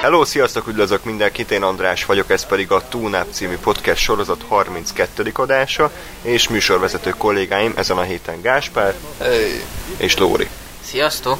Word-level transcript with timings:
Hello, 0.00 0.24
sziasztok, 0.24 0.66
üdvözlök 0.66 1.04
mindenkit, 1.04 1.50
én 1.50 1.62
András 1.62 2.04
vagyok, 2.04 2.30
ez 2.30 2.46
pedig 2.46 2.70
a 2.70 2.88
Túnáp 2.88 3.26
című 3.30 3.56
podcast 3.56 4.02
sorozat 4.02 4.44
32. 4.48 5.32
adása, 5.34 5.90
és 6.22 6.48
műsorvezető 6.48 7.10
kollégáim 7.10 7.72
ezen 7.76 7.96
a 7.96 8.02
héten 8.02 8.40
Gáspár 8.40 8.94
Hey. 9.18 9.62
és 9.96 10.18
Lóri. 10.18 10.48
Sziasztok! 10.84 11.38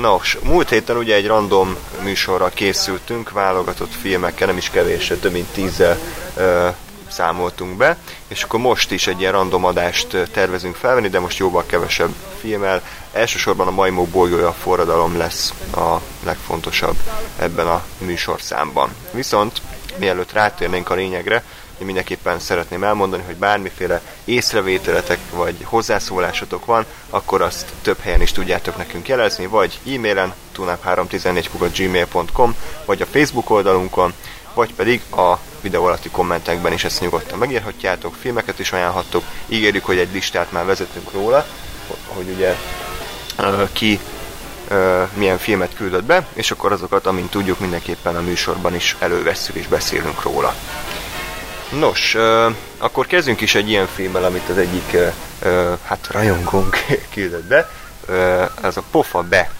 Nos, 0.00 0.38
múlt 0.42 0.68
héten 0.68 0.96
ugye 0.96 1.14
egy 1.14 1.26
random 1.26 1.76
műsorra 2.02 2.48
készültünk, 2.48 3.30
válogatott 3.30 3.92
filmekkel, 4.00 4.46
nem 4.46 4.56
is 4.56 4.70
kevésre, 4.70 5.14
több 5.16 5.32
mint 5.32 5.48
tízzel 5.52 5.98
ö, 6.36 6.68
számoltunk 7.08 7.76
be, 7.76 7.96
és 8.28 8.42
akkor 8.42 8.60
most 8.60 8.90
is 8.90 9.06
egy 9.06 9.20
ilyen 9.20 9.32
random 9.32 9.64
adást 9.64 10.16
tervezünk 10.32 10.74
felvenni, 10.74 11.08
de 11.08 11.20
most 11.20 11.38
jóval 11.38 11.64
kevesebb 11.66 12.14
filmmel. 12.40 12.82
Elsősorban 13.12 13.66
a 13.66 13.70
Majmok 13.70 14.08
bolygója 14.08 14.52
forradalom 14.52 15.16
lesz 15.16 15.52
a 15.74 16.00
legfontosabb 16.24 16.96
ebben 17.38 17.66
a 17.66 17.84
műsorszámban. 17.98 18.90
Viszont 19.10 19.62
mielőtt 19.98 20.32
rátérnénk 20.32 20.90
a 20.90 20.94
lényegre, 20.94 21.42
én 21.78 21.86
mindenképpen 21.86 22.38
szeretném 22.38 22.84
elmondani, 22.84 23.22
hogy 23.26 23.36
bármiféle 23.36 24.00
észrevételetek 24.24 25.18
vagy 25.30 25.56
hozzászólásotok 25.64 26.64
van, 26.64 26.84
akkor 27.10 27.42
azt 27.42 27.72
több 27.82 27.98
helyen 28.00 28.20
is 28.20 28.32
tudjátok 28.32 28.76
nekünk 28.76 29.08
jelezni, 29.08 29.46
vagy 29.46 29.80
e-mailen 29.86 30.34
tunap314.gmail.com, 30.56 32.54
vagy 32.84 33.02
a 33.02 33.06
Facebook 33.06 33.50
oldalunkon, 33.50 34.12
vagy 34.56 34.74
pedig 34.74 35.00
a 35.10 35.38
videó 35.60 35.84
alatti 35.84 36.10
kommentekben 36.10 36.72
is 36.72 36.84
ezt 36.84 37.00
nyugodtan 37.00 37.38
megírhatjátok, 37.38 38.14
filmeket 38.20 38.58
is 38.58 38.72
ajánlhattok, 38.72 39.24
ígérjük, 39.48 39.84
hogy 39.84 39.98
egy 39.98 40.12
listát 40.12 40.52
már 40.52 40.64
vezetünk 40.64 41.12
róla, 41.12 41.46
hogy 42.06 42.28
ugye 42.28 42.54
ki 43.72 44.00
milyen 45.14 45.38
filmet 45.38 45.74
küldött 45.74 46.04
be, 46.04 46.26
és 46.32 46.50
akkor 46.50 46.72
azokat, 46.72 47.06
amint 47.06 47.30
tudjuk, 47.30 47.60
mindenképpen 47.60 48.16
a 48.16 48.20
műsorban 48.20 48.74
is 48.74 48.96
elővesszük 48.98 49.54
és 49.54 49.66
beszélünk 49.66 50.22
róla. 50.22 50.54
Nos, 51.78 52.16
akkor 52.78 53.06
kezdjünk 53.06 53.40
is 53.40 53.54
egy 53.54 53.68
ilyen 53.68 53.86
filmmel, 53.94 54.24
amit 54.24 54.48
az 54.48 54.58
egyik 54.58 54.96
hát 55.84 56.08
rajongónk 56.10 56.76
küldött 57.14 57.44
be. 57.44 57.70
Ez 58.62 58.76
a 58.76 58.82
Pofa 58.90 59.22
Be 59.22 59.50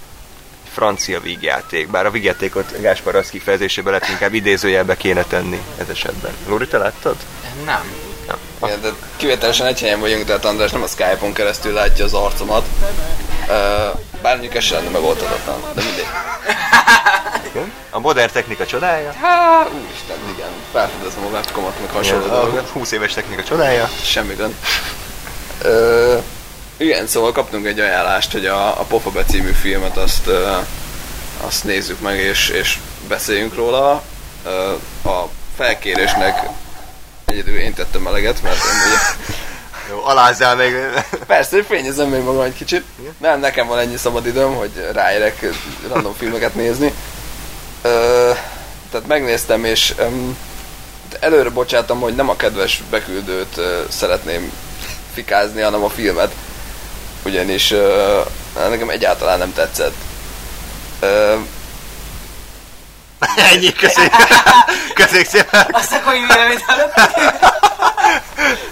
francia 0.76 1.20
vígjáték, 1.20 1.88
bár 1.88 2.06
a 2.06 2.10
vígjátékot 2.10 2.80
Gáspár 2.80 3.14
az 3.14 3.28
kifejezésében 3.28 3.92
lehet 3.92 4.08
inkább 4.08 4.34
idézőjelbe 4.34 4.96
kéne 4.96 5.22
tenni 5.22 5.60
ez 5.78 5.88
esetben. 5.88 6.32
Lóri, 6.48 6.66
te 6.66 6.78
láttad? 6.78 7.16
Nem. 7.64 7.92
Nem. 8.26 8.36
Igen, 8.64 8.80
de 8.80 8.88
kivételesen 9.16 9.66
egy 9.66 9.80
helyen 9.80 10.00
vagyunk, 10.00 10.24
tehát 10.24 10.44
András 10.44 10.70
nem 10.70 10.82
a 10.82 10.86
Skype-on 10.86 11.32
keresztül 11.32 11.72
látja 11.72 12.04
az 12.04 12.14
arcomat. 12.14 12.64
Uh, 13.42 14.00
bár 14.22 14.32
mondjuk 14.32 14.54
ez 14.54 14.64
sem 14.64 14.76
lenne 14.76 14.90
megoldhatatlan, 14.90 15.60
de 15.74 15.82
mindegy. 15.82 16.06
Igen? 17.50 17.72
A 17.90 17.98
modern 17.98 18.32
technika 18.32 18.66
csodája. 18.66 19.12
Há, 19.12 19.66
úristen, 19.82 20.16
igen, 20.34 20.50
felfedezem 20.72 21.24
a 21.24 21.28
webcomat, 21.28 21.80
meg 21.80 21.90
hasonló 21.90 22.24
a 22.24 22.28
dolgokat. 22.28 22.68
20 22.68 22.92
éves 22.92 23.12
technika 23.12 23.42
csodája. 23.42 23.88
Semmi 24.02 24.34
gond. 24.34 24.54
Igen, 26.76 27.06
szóval 27.06 27.32
kaptunk 27.32 27.66
egy 27.66 27.80
ajánlást, 27.80 28.32
hogy 28.32 28.46
a, 28.46 28.80
a 28.80 28.84
Pofa 28.88 29.10
Be 29.10 29.24
című 29.24 29.50
filmet 29.50 29.96
azt, 29.96 30.26
uh, 30.26 30.66
azt 31.40 31.64
nézzük 31.64 32.00
meg 32.00 32.18
és, 32.18 32.48
és 32.48 32.78
beszéljünk 33.08 33.54
róla. 33.54 34.02
Uh, 34.44 35.12
a 35.12 35.28
felkérésnek 35.56 36.48
egyedül 37.24 37.58
én 37.58 37.74
tettem 37.74 38.06
eleget, 38.06 38.42
mert 38.42 38.56
én 38.56 38.88
ugye 38.88 39.34
Jó, 39.90 40.04
alázzál 40.04 40.56
még. 40.56 40.74
Persze, 41.26 41.62
fényezem 41.62 42.08
még 42.08 42.22
magam 42.22 42.42
egy 42.42 42.54
kicsit. 42.54 42.84
Nem, 43.18 43.40
nekem 43.40 43.66
van 43.66 43.78
ennyi 43.78 43.96
szabad 43.96 44.26
időm, 44.26 44.54
hogy 44.54 44.88
ráérek 44.92 45.46
random 45.88 46.14
filmeket 46.18 46.54
nézni. 46.54 46.94
Ö, 47.82 48.30
tehát 48.90 49.06
megnéztem, 49.06 49.64
és 49.64 49.94
um, 49.98 50.38
előre 51.20 51.48
bocsátom, 51.48 52.00
hogy 52.00 52.14
nem 52.14 52.28
a 52.28 52.36
kedves 52.36 52.82
beküldőt 52.90 53.56
ö, 53.56 53.82
szeretném 53.88 54.52
fikázni, 55.14 55.60
hanem 55.60 55.84
a 55.84 55.88
filmet. 55.88 56.32
Ugyanis 57.26 57.70
ö, 57.70 58.20
nekem 58.68 58.88
egyáltalán 58.88 59.38
nem 59.38 59.52
tetszett. 59.52 59.94
Ö, 61.00 61.34
Ennyi, 63.52 63.72
köszönjük. 63.72 64.12
Köszönjük 64.94 65.26
szépen. 65.26 65.66
Azt 65.70 65.92
akkor 65.92 66.12
véleményt 66.12 66.64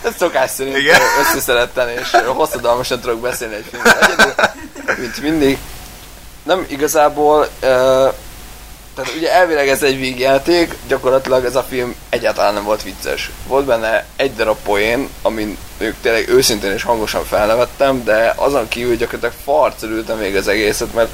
Ez 0.04 0.12
szokás 0.18 0.50
szerint 0.50 0.76
Igen. 0.76 1.00
összeszeretten 1.20 1.88
és 1.88 2.10
hosszadalmasan 2.26 3.00
tudok 3.00 3.20
beszélni 3.20 3.54
egy 3.54 3.66
filmről 3.70 3.92
egyedül, 3.92 4.34
mint 4.98 5.20
mindig. 5.20 5.58
Nem 6.42 6.64
igazából, 6.68 7.48
uh, 7.62 8.14
tehát 8.94 9.14
ugye 9.16 9.32
elvileg 9.32 9.68
ez 9.68 9.82
egy 9.82 9.98
vígjáték, 9.98 10.76
gyakorlatilag 10.88 11.44
ez 11.44 11.56
a 11.56 11.62
film 11.62 11.94
egyáltalán 12.08 12.54
nem 12.54 12.64
volt 12.64 12.82
vicces. 12.82 13.30
Volt 13.46 13.64
benne 13.64 14.06
egy 14.16 14.34
darab 14.34 14.56
poén, 14.64 15.08
amin 15.22 15.58
ők 15.78 15.94
tényleg 16.00 16.28
őszintén 16.28 16.72
és 16.72 16.82
hangosan 16.82 17.24
felnevettem, 17.24 18.04
de 18.04 18.32
azon 18.36 18.68
kívül 18.68 18.96
gyakorlatilag 18.96 19.34
farcerültem 19.44 20.18
még 20.18 20.36
az 20.36 20.48
egészet, 20.48 20.94
mert 20.94 21.10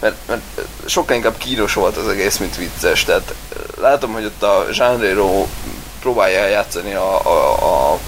mert, 0.00 0.16
mert 0.26 0.40
sokkal 0.86 1.16
inkább 1.16 1.36
kínos 1.36 1.74
volt 1.74 1.96
az 1.96 2.08
egész, 2.08 2.36
mint 2.36 2.56
vicces. 2.56 3.04
Tehát 3.04 3.34
látom, 3.80 4.12
hogy 4.12 4.24
ott 4.24 4.42
a 4.42 4.66
Reno 5.00 5.46
próbálja 6.00 6.46
játszani 6.46 6.94
a, 6.94 7.26
a, 7.26 7.54
a, 7.62 7.98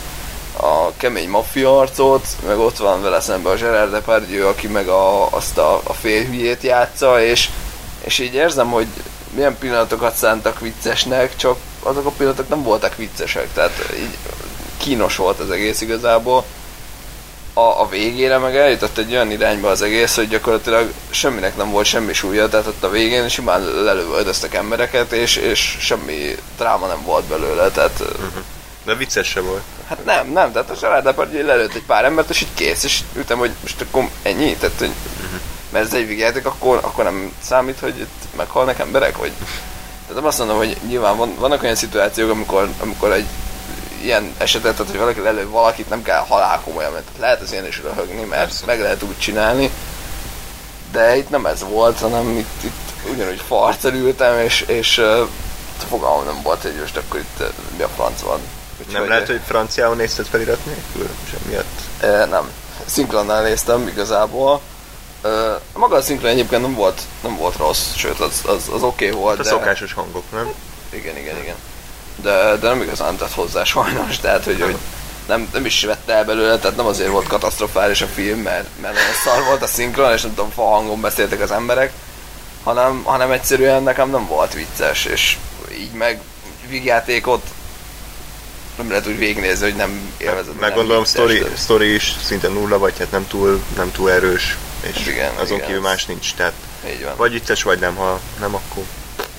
a 0.66 0.92
kemény 0.96 1.28
maffia 1.28 1.78
arcot, 1.78 2.26
meg 2.46 2.58
ott 2.58 2.76
van 2.76 3.02
vele 3.02 3.20
szemben 3.20 3.52
a 3.52 3.56
Gerard 3.56 3.90
Depardieu, 3.90 4.48
aki 4.48 4.66
meg 4.66 4.88
a, 4.88 5.30
azt 5.30 5.58
a, 5.58 5.80
a 5.84 5.92
félhülyét 5.92 6.62
játsza, 6.62 7.22
és, 7.22 7.48
és 8.04 8.18
így 8.18 8.34
érzem, 8.34 8.70
hogy 8.70 8.86
milyen 9.34 9.58
pillanatokat 9.58 10.14
szántak 10.14 10.60
viccesnek, 10.60 11.36
csak 11.36 11.56
azok 11.82 12.06
a 12.06 12.10
pillanatok 12.10 12.48
nem 12.48 12.62
voltak 12.62 12.96
viccesek, 12.96 13.52
tehát 13.52 13.92
így 13.96 14.16
kínos 14.76 15.16
volt 15.16 15.38
az 15.38 15.50
egész 15.50 15.80
igazából. 15.80 16.44
A, 17.54 17.60
a 17.60 17.88
végére 17.88 18.38
meg 18.38 18.56
eljutott 18.56 18.98
egy 18.98 19.12
olyan 19.12 19.30
irányba 19.30 19.68
az 19.68 19.82
egész, 19.82 20.14
hogy 20.16 20.28
gyakorlatilag 20.28 20.92
semminek 21.10 21.56
nem 21.56 21.70
volt 21.70 21.86
semmi 21.86 22.12
súlya, 22.12 22.48
tehát 22.48 22.66
ott 22.66 22.82
a 22.82 22.90
végén 22.90 23.28
simán 23.28 23.62
lelövöldöztek 23.62 24.54
embereket, 24.54 25.12
és, 25.12 25.36
és 25.36 25.76
semmi 25.80 26.36
dráma 26.56 26.86
nem 26.86 27.02
volt 27.04 27.24
belőle, 27.24 27.68
tehát 27.70 28.02
De 28.84 28.94
vicces 28.94 29.28
se 29.28 29.40
volt. 29.40 29.62
hát 29.88 30.04
nem, 30.04 30.32
nem, 30.32 30.52
tehát 30.52 30.70
a 30.82 31.00
Depardieu 31.00 31.46
lelőtt 31.46 31.74
egy 31.74 31.84
pár 31.86 32.04
embert, 32.04 32.30
és 32.30 32.40
így 32.40 32.54
kész, 32.54 32.84
és 32.84 33.00
ütem, 33.16 33.38
hogy 33.38 33.50
most 33.60 33.80
akkor 33.80 34.08
ennyi, 34.22 34.56
tehát 34.56 34.78
hogy 34.78 34.92
mert 35.72 35.86
ez 35.86 35.94
egy 35.94 36.06
végjáték, 36.06 36.46
akkor, 36.46 36.78
akkor 36.82 37.04
nem 37.04 37.32
számít, 37.42 37.80
hogy 37.80 37.98
itt 37.98 38.36
meghalnak 38.36 38.78
emberek, 38.78 39.16
vagy 39.16 39.32
tehát 40.02 40.14
nem 40.14 40.26
azt 40.26 40.38
mondom, 40.38 40.56
hogy 40.56 40.76
nyilván 40.86 41.16
van, 41.16 41.34
vannak 41.38 41.62
olyan 41.62 41.74
szituációk, 41.74 42.30
amikor, 42.30 42.68
amikor 42.80 43.12
egy 43.12 43.26
ilyen 44.02 44.34
esetet, 44.38 44.74
tehát 44.76 44.90
hogy 44.90 45.00
valaki 45.00 45.20
lelő 45.20 45.48
valakit, 45.48 45.88
nem 45.88 46.02
kell 46.02 46.18
halál 46.18 46.60
komolyan, 46.64 46.92
mert 46.92 47.08
lehet 47.18 47.40
az 47.40 47.52
ilyen 47.52 47.66
is 47.66 47.82
röhögni, 47.82 48.24
mert 48.24 48.42
Persze. 48.42 48.66
meg 48.66 48.80
lehet 48.80 49.02
úgy 49.02 49.18
csinálni, 49.18 49.70
de 50.92 51.16
itt 51.16 51.30
nem 51.30 51.46
ez 51.46 51.62
volt, 51.62 51.98
hanem 51.98 52.38
itt, 52.38 52.64
itt 52.64 53.10
ugyanúgy 53.12 53.40
farcerültem, 53.46 54.38
és, 54.38 54.60
és 54.60 54.98
uh, 54.98 55.28
fogalmam 55.88 56.24
nem 56.24 56.42
volt, 56.42 56.62
hogy 56.62 56.74
most 56.80 56.96
akkor 56.96 57.20
itt 57.20 57.40
uh, 57.40 57.46
mi 57.76 57.82
a 57.82 57.88
franc 57.88 58.20
van. 58.20 58.40
Nem 58.92 59.08
lehet, 59.08 59.26
hogy 59.26 59.40
franciául 59.46 59.94
nézted 59.94 60.26
felirat 60.26 60.64
nélkül? 60.64 61.08
Sem 61.30 61.40
miatt. 61.48 61.80
Uh, 62.02 62.30
nem. 62.30 62.50
Szinkronnál 62.84 63.42
néztem 63.42 63.88
igazából. 63.88 64.60
Uh, 65.24 65.60
maga 65.74 65.96
a 65.96 66.02
szinkron 66.02 66.30
egyébként 66.30 66.62
nem 66.62 66.74
volt, 66.74 67.00
nem 67.22 67.36
volt 67.36 67.56
rossz, 67.56 67.94
sőt 67.96 68.20
az, 68.20 68.42
az, 68.46 68.68
az 68.74 68.82
oké 68.82 69.08
okay 69.08 69.20
volt, 69.20 69.38
A 69.38 69.42
de... 69.42 69.48
szokásos 69.48 69.92
hangok, 69.92 70.24
nem? 70.32 70.52
Igen, 70.90 71.16
igen, 71.16 71.36
igen. 71.42 71.56
De, 72.16 72.56
de 72.56 72.68
nem 72.68 72.82
igazán 72.82 73.16
tett 73.16 73.32
hozzá 73.32 73.64
sajnos, 73.64 74.18
tehát 74.18 74.44
hogy, 74.44 74.60
hogy 74.60 74.76
nem, 75.26 75.48
nem 75.52 75.64
is 75.64 75.84
vette 75.84 76.12
el 76.12 76.24
belőle, 76.24 76.58
tehát 76.58 76.76
nem 76.76 76.86
azért 76.86 77.10
volt 77.10 77.26
katasztrofális 77.26 78.00
a 78.00 78.06
film, 78.06 78.38
mert, 78.38 78.66
mert 78.80 78.94
nagyon 78.94 79.12
szar 79.24 79.44
volt 79.44 79.62
a 79.62 79.66
szinkron, 79.66 80.12
és 80.12 80.22
nem 80.22 80.34
tudom, 80.34 80.50
fa 80.50 80.62
hangon 80.62 81.00
beszéltek 81.00 81.40
az 81.40 81.50
emberek, 81.50 81.92
hanem, 82.62 83.02
hanem 83.04 83.30
egyszerűen 83.30 83.82
nekem 83.82 84.10
nem 84.10 84.26
volt 84.26 84.52
vicces, 84.52 85.04
és 85.04 85.36
így 85.78 85.92
meg 85.92 86.20
vígjátékot 86.68 87.42
nem 88.76 88.88
lehet 88.88 89.06
úgy 89.06 89.18
végignézni, 89.18 89.64
hogy 89.64 89.76
nem 89.76 90.12
élvezed. 90.18 90.54
Meg 90.54 90.68
nem 90.68 90.78
gondolom, 90.78 91.04
story, 91.04 91.44
story 91.56 91.94
is 91.94 92.14
szinte 92.22 92.48
nulla, 92.48 92.78
vagy 92.78 92.98
hát 92.98 93.10
nem 93.10 93.26
túl, 93.26 93.62
nem 93.76 93.92
túl 93.92 94.10
erős, 94.10 94.56
és 94.80 95.06
Igen, 95.06 95.34
azon 95.34 95.56
igen, 95.56 95.66
kívül 95.66 95.82
más 95.82 96.04
nincs, 96.04 96.34
tehát 96.34 96.52
Így 96.86 97.04
van. 97.04 97.16
vagy 97.16 97.32
vicces, 97.32 97.62
vagy 97.62 97.78
nem, 97.78 97.94
ha 97.94 98.20
nem, 98.40 98.54
akkor 98.54 98.84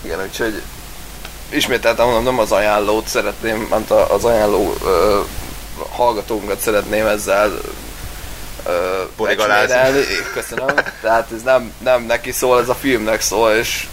Igen, 0.02 0.22
úgyhogy 0.22 0.62
ismételtem 1.50 2.06
mondom, 2.06 2.24
nem 2.24 2.40
az 2.40 2.52
ajánlót 2.52 3.08
szeretném, 3.08 3.68
mert 3.70 3.92
az 3.92 4.24
ajánló 4.24 4.74
ö, 4.84 5.22
hallgatónkat 5.90 6.60
szeretném 6.60 7.06
ezzel 7.08 7.60
Borigalázni. 9.18 10.04
Köszönöm. 10.34 10.76
Tehát 11.02 11.32
ez 11.36 11.42
nem, 11.42 11.74
nem 11.78 12.04
neki 12.04 12.32
szól, 12.32 12.62
ez 12.62 12.70
a 12.70 12.76
filmnek 12.76 13.22
szól, 13.22 13.52
és 13.52 13.88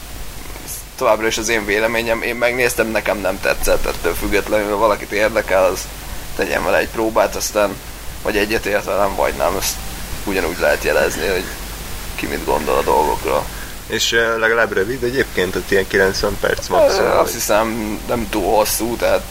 továbbra 1.00 1.26
is 1.26 1.38
az 1.38 1.48
én 1.48 1.64
véleményem. 1.64 2.22
Én 2.22 2.36
megnéztem, 2.36 2.86
nekem 2.86 3.18
nem 3.18 3.40
tetszett, 3.40 3.86
ettől 3.86 4.14
függetlenül, 4.14 4.70
ha 4.70 4.76
valakit 4.76 5.12
érdekel, 5.12 5.64
az 5.64 5.88
tegyen 6.36 6.64
vele 6.64 6.78
egy 6.78 6.88
próbát, 6.88 7.36
aztán 7.36 7.76
vagy 8.22 8.36
egyetért 8.36 8.84
velem, 8.84 9.14
vagy 9.14 9.34
nem, 9.34 9.56
ezt 9.56 9.76
ugyanúgy 10.24 10.58
lehet 10.58 10.84
jelezni, 10.84 11.26
hogy 11.26 11.44
ki 12.14 12.26
mit 12.26 12.44
gondol 12.44 12.76
a 12.76 12.82
dolgokról. 12.82 13.44
És 13.86 14.10
legalább 14.38 14.72
rövid 14.72 15.02
egyébként, 15.02 15.56
ott 15.56 15.70
ilyen 15.70 15.86
90 15.86 16.36
perc 16.40 16.68
maximum. 16.68 17.18
Azt 17.18 17.32
hiszem 17.32 17.98
nem 18.08 18.28
túl 18.28 18.56
hosszú, 18.56 18.96
tehát 18.96 19.22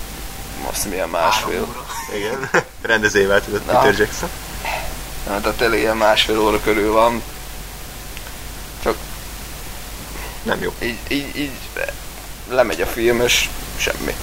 azt 0.72 0.90
milyen 0.90 1.10
másfél. 1.10 1.68
Igen, 2.16 2.50
rendezőjével 2.82 3.44
tudott 3.44 3.66
Na. 3.66 3.80
Peter 3.80 4.00
Jackson. 4.00 4.30
Hát 5.30 5.42
tehát 5.42 5.58
tényleg 5.58 5.80
ilyen 5.80 5.98
másfél 5.98 6.40
óra 6.40 6.60
körül 6.62 6.92
van. 6.92 7.24
Csak 8.84 8.96
Nem 10.44 10.62
jó. 10.62 10.74
így, 10.82 10.98
így, 11.08 11.38
így 11.38 11.52
lemegy 12.50 12.82
a 12.82 12.86
film, 12.86 13.22
és 13.22 13.50
semmi. 13.78 14.16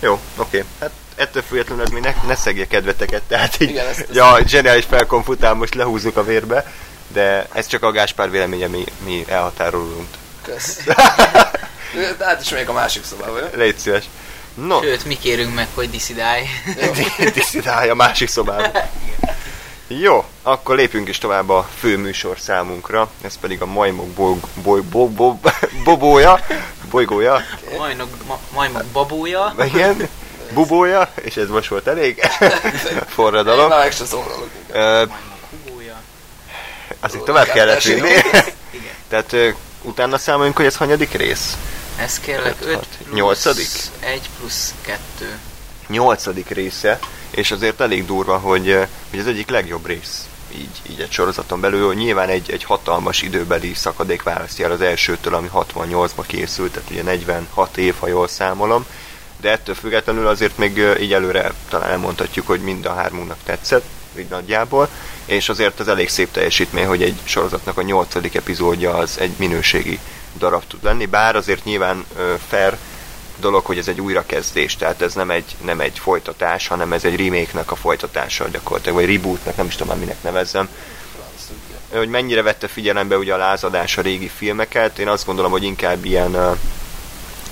Jó, 0.00 0.20
oké. 0.36 0.64
Hát 0.80 0.90
ettől 1.16 1.42
függetlenül 1.42 1.84
ez 1.84 1.90
még 1.90 2.02
ne, 2.02 2.14
ne 2.26 2.34
szegje 2.34 2.66
kedveteket, 2.66 3.22
tehát 3.22 3.60
így, 3.60 3.68
Igen, 3.70 3.86
ezt- 3.86 4.00
ezt- 4.00 4.14
ja, 4.14 4.38
zseniális 4.46 4.84
felkonfutál, 4.84 5.54
most 5.54 5.74
lehúzzuk 5.74 6.16
a 6.16 6.24
vérbe, 6.24 6.72
de 7.08 7.46
ez 7.52 7.66
csak 7.66 7.82
a 7.82 7.90
Gáspár 7.90 8.30
véleménye, 8.30 8.66
mi, 8.66 8.84
mi 9.04 9.24
elhatárolunk. 9.28 10.08
Kösz. 10.42 10.76
De 10.84 10.94
hát 12.26 12.40
is 12.40 12.48
még 12.50 12.68
a 12.68 12.72
másik 12.72 13.04
szobába, 13.04 13.38
jó? 13.38 13.46
Légy 13.54 13.76
szíves. 13.78 14.04
No, 14.54 14.82
Sőt, 14.82 15.04
mi 15.04 15.18
kérünk 15.18 15.54
meg, 15.54 15.66
hogy 15.74 15.90
diszidálj. 15.90 16.46
diszidálj 17.34 17.88
a 17.88 17.94
másik 17.94 18.28
szobába. 18.28 18.70
Jó, 19.98 20.24
akkor 20.42 20.76
lépjünk 20.76 21.08
is 21.08 21.18
tovább 21.18 21.48
a 21.48 21.68
fő 21.78 21.96
műsor 21.96 22.38
számunkra, 22.38 23.10
ez 23.22 23.38
pedig 23.40 23.62
a 23.62 23.66
majmok 23.66 24.06
boly, 24.08 24.34
boly, 24.62 24.80
boly, 24.80 25.08
boly, 25.10 25.32
bobója, 25.84 26.40
bolygója, 26.90 27.42
Majmok, 27.78 28.08
ma, 28.26 28.38
majmok 28.54 28.84
babója. 28.84 29.54
igen, 29.64 30.08
bubója, 30.52 31.12
és 31.14 31.36
ez 31.36 31.48
most 31.48 31.68
volt 31.68 31.86
elég, 31.86 32.20
forradalom. 33.14 33.68
már 33.68 33.78
meg 33.78 33.92
se 33.92 34.04
szólalok. 34.04 34.48
Babója. 35.64 36.00
azért 37.00 37.24
tovább 37.24 37.46
kellett 37.46 37.82
vinni. 37.82 38.12
Tehát 39.08 39.36
utána 39.82 40.18
számoljunk, 40.18 40.56
hogy 40.56 40.66
ez 40.66 40.76
hanyadik 40.76 41.12
rész? 41.12 41.56
Ez 41.96 42.20
kérlek 42.20 42.54
Öt, 42.60 42.66
5 42.68 42.74
hat, 42.74 42.86
plusz 43.04 43.14
nyolcadik? 43.14 43.68
1 44.00 44.30
plusz 44.38 44.74
2. 44.80 45.38
Nyolcadik 45.90 46.48
része, 46.48 46.98
és 47.30 47.50
azért 47.50 47.80
elég 47.80 48.06
durva, 48.06 48.38
hogy, 48.38 48.68
ö, 48.68 48.82
hogy 49.10 49.18
az 49.18 49.26
egyik 49.26 49.50
legjobb 49.50 49.86
rész 49.86 50.28
így, 50.54 50.90
így 50.90 51.00
egy 51.00 51.12
sorozaton 51.12 51.60
belül, 51.60 51.94
nyilván 51.94 52.28
egy, 52.28 52.50
egy 52.50 52.64
hatalmas 52.64 53.22
időbeli 53.22 53.74
szakadék 53.74 54.22
választja 54.22 54.64
el 54.64 54.72
az 54.72 54.80
elsőtől, 54.80 55.34
ami 55.34 55.50
68-ba 55.54 56.24
készült, 56.26 56.72
tehát 56.72 56.90
ugye 56.90 57.02
46 57.02 57.76
év, 57.76 57.94
ha 57.98 58.06
jól 58.06 58.28
számolom, 58.28 58.86
de 59.40 59.50
ettől 59.50 59.74
függetlenül 59.74 60.26
azért 60.26 60.58
még 60.58 60.78
ö, 60.78 60.96
így 60.96 61.12
előre 61.12 61.52
talán 61.68 61.90
elmondhatjuk, 61.90 62.46
hogy 62.46 62.60
mind 62.60 62.86
a 62.86 62.94
hármunknak 62.94 63.38
tetszett, 63.44 63.84
így 64.18 64.28
nagyjából, 64.28 64.88
és 65.24 65.48
azért 65.48 65.80
az 65.80 65.88
elég 65.88 66.08
szép 66.08 66.30
teljesítmény, 66.30 66.86
hogy 66.86 67.02
egy 67.02 67.18
sorozatnak 67.24 67.78
a 67.78 67.82
nyolcadik 67.82 68.34
epizódja 68.34 68.94
az 68.94 69.18
egy 69.18 69.32
minőségi 69.36 69.98
darab 70.38 70.62
tud 70.66 70.82
lenni, 70.82 71.06
bár 71.06 71.36
azért 71.36 71.64
nyilván 71.64 72.04
ö, 72.16 72.34
fair 72.48 72.76
dolog, 73.40 73.64
hogy 73.64 73.78
ez 73.78 73.88
egy 73.88 74.00
újrakezdés, 74.00 74.76
tehát 74.76 75.02
ez 75.02 75.14
nem 75.14 75.30
egy, 75.30 75.56
nem 75.64 75.80
egy 75.80 75.98
folytatás, 75.98 76.66
hanem 76.66 76.92
ez 76.92 77.04
egy 77.04 77.16
remake-nek 77.16 77.70
a 77.70 77.76
folytatása 77.76 78.48
gyakorlatilag, 78.48 78.96
vagy 78.96 79.14
rebootnak, 79.14 79.56
nem 79.56 79.66
is 79.66 79.72
tudom 79.72 79.88
már 79.88 79.98
minek 79.98 80.22
nevezzem, 80.22 80.68
hogy 81.92 82.08
mennyire 82.08 82.42
vette 82.42 82.68
figyelembe 82.68 83.16
ugye 83.16 83.34
a 83.34 83.36
lázadás 83.36 83.98
a 83.98 84.02
régi 84.02 84.30
filmeket, 84.36 84.98
én 84.98 85.08
azt 85.08 85.26
gondolom, 85.26 85.50
hogy 85.50 85.62
inkább 85.62 86.04
ilyen 86.04 86.34
uh, 86.34 86.56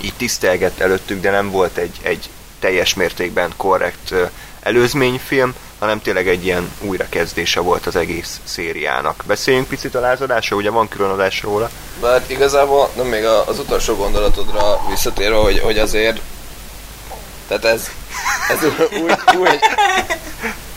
így 0.00 0.14
tisztelgett 0.16 0.80
előttük, 0.80 1.20
de 1.20 1.30
nem 1.30 1.50
volt 1.50 1.76
egy, 1.76 1.96
egy 2.02 2.28
teljes 2.58 2.94
mértékben 2.94 3.52
korrekt 3.56 4.10
uh, 4.10 4.30
előzményfilm, 4.60 5.54
hanem 5.78 6.02
tényleg 6.02 6.28
egy 6.28 6.44
ilyen 6.44 6.72
újrakezdése 6.80 7.60
volt 7.60 7.86
az 7.86 7.96
egész 7.96 8.40
szériának. 8.44 9.24
Beszéljünk 9.26 9.68
picit 9.68 9.94
a 9.94 10.00
lázadásra, 10.00 10.56
ugye 10.56 10.70
van 10.70 10.88
külön 10.88 11.10
adás 11.10 11.42
róla. 11.42 11.70
De 12.00 12.08
hát 12.08 12.30
igazából, 12.30 12.90
nem 12.96 13.06
még 13.06 13.24
az 13.24 13.58
utolsó 13.58 13.94
gondolatodra 13.94 14.80
visszatérve, 14.88 15.36
hogy, 15.36 15.58
hogy 15.58 15.78
azért 15.78 16.20
tehát 17.48 17.64
ez, 17.64 17.88
ez 18.48 18.64
úgy, 19.02 19.36
úgy, 19.36 19.58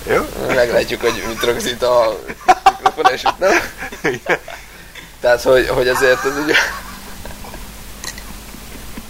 Jó? 0.07 0.25
meglátjuk, 0.47 1.01
hogy 1.01 1.23
mit 1.27 1.43
rögzít 1.43 1.83
a 1.83 2.19
mikrofon, 2.69 3.13
és 3.13 3.21
nem. 3.39 3.51
Tehát, 5.21 5.41
hogy, 5.41 5.67
hogy 5.67 5.87
azért 5.87 6.25
ez 6.25 6.37
ugye... 6.43 6.53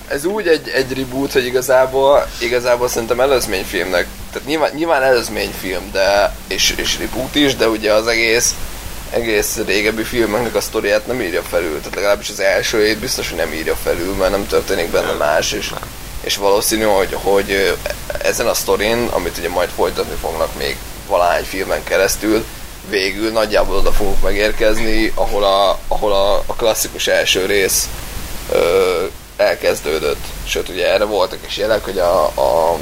Ez 0.07 0.25
úgy 0.25 0.47
egy, 0.47 0.69
egy 0.69 0.93
reboot, 0.97 1.31
hogy 1.31 1.45
igazából, 1.45 2.27
igazából 2.39 2.88
szerintem 2.88 3.19
előzményfilmnek, 3.19 4.07
tehát 4.31 4.47
nyilván, 4.47 4.71
nyilván 4.75 5.03
előzményfilm, 5.03 5.91
de, 5.91 6.35
és, 6.47 6.73
és 6.77 6.99
reboot 6.99 7.35
is, 7.35 7.55
de 7.55 7.67
ugye 7.67 7.93
az 7.93 8.07
egész, 8.07 8.55
egész 9.09 9.57
régebbi 9.65 10.03
filmeknek 10.03 10.55
a 10.55 10.61
sztoriát 10.61 11.07
nem 11.07 11.21
írja 11.21 11.41
felül, 11.41 11.77
tehát 11.77 11.95
legalábbis 11.95 12.29
az 12.29 12.39
elsőjét 12.39 12.97
biztos, 12.97 13.29
hogy 13.29 13.37
nem 13.37 13.53
írja 13.53 13.75
felül, 13.75 14.13
mert 14.13 14.31
nem 14.31 14.47
történik 14.47 14.91
benne 14.91 15.11
más, 15.11 15.51
és, 15.51 15.73
és 16.21 16.35
valószínű, 16.37 16.83
hogy, 16.83 17.17
hogy 17.23 17.77
ezen 18.23 18.47
a 18.47 18.53
sztorin, 18.53 19.07
amit 19.11 19.37
ugye 19.37 19.49
majd 19.49 19.69
folytatni 19.75 20.15
fognak 20.21 20.57
még 20.57 20.75
valány 21.07 21.43
filmen 21.43 21.83
keresztül, 21.83 22.45
végül 22.89 23.31
nagyjából 23.31 23.75
oda 23.75 23.91
fogunk 23.91 24.21
megérkezni, 24.21 25.11
ahol 25.15 25.43
a, 25.43 25.79
ahol 25.87 26.13
a, 26.13 26.43
a 26.45 26.53
klasszikus 26.55 27.07
első 27.07 27.45
rész 27.45 27.89
ö, 28.51 29.05
elkezdődött. 29.37 30.23
Sőt, 30.45 30.69
ugye 30.69 30.91
erre 30.93 31.03
voltak 31.03 31.39
is 31.47 31.57
jelek, 31.57 31.83
hogy 31.83 31.99
a, 31.99 32.25
a 32.25 32.77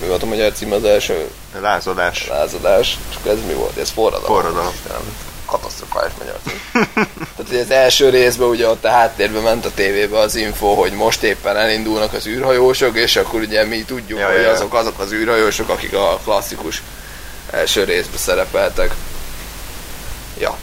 mi 0.00 0.06
volt 0.06 0.22
a 0.22 0.26
magyar 0.26 0.52
cím 0.52 0.72
az 0.72 0.84
első 0.84 1.30
Lázadás. 1.60 2.28
lázadás, 2.28 2.98
csak 3.12 3.26
ez 3.26 3.38
mi 3.46 3.52
volt? 3.52 3.76
Ez 3.76 3.90
forradalom. 3.90 4.36
Forradalom. 4.36 4.72
Nem, 4.88 5.00
katasztrofális 5.46 6.12
magyar 6.18 6.38
cím. 6.46 6.60
Tehát 7.36 7.48
ugye 7.48 7.60
az 7.60 7.70
első 7.70 8.08
részben 8.08 8.48
ugye 8.48 8.68
ott 8.68 8.84
a 8.84 8.90
háttérben 8.90 9.42
ment 9.42 9.64
a 9.64 9.70
tévébe 9.74 10.18
az 10.18 10.34
info, 10.34 10.74
hogy 10.74 10.92
most 10.92 11.22
éppen 11.22 11.56
elindulnak 11.56 12.12
az 12.12 12.26
űrhajósok, 12.26 12.96
és 12.96 13.16
akkor 13.16 13.40
ugye 13.40 13.64
mi 13.64 13.82
tudjuk, 13.82 14.18
Ja, 14.18 14.26
hogy 14.26 14.40
ja. 14.40 14.50
azok 14.50 14.74
azok 14.74 14.98
az 14.98 15.12
űrhajósok, 15.12 15.68
akik 15.68 15.94
a 15.94 16.18
klasszikus 16.24 16.82
első 17.50 17.84
részben 17.84 18.18
szerepeltek. 18.18 18.94
Ja. 20.38 20.56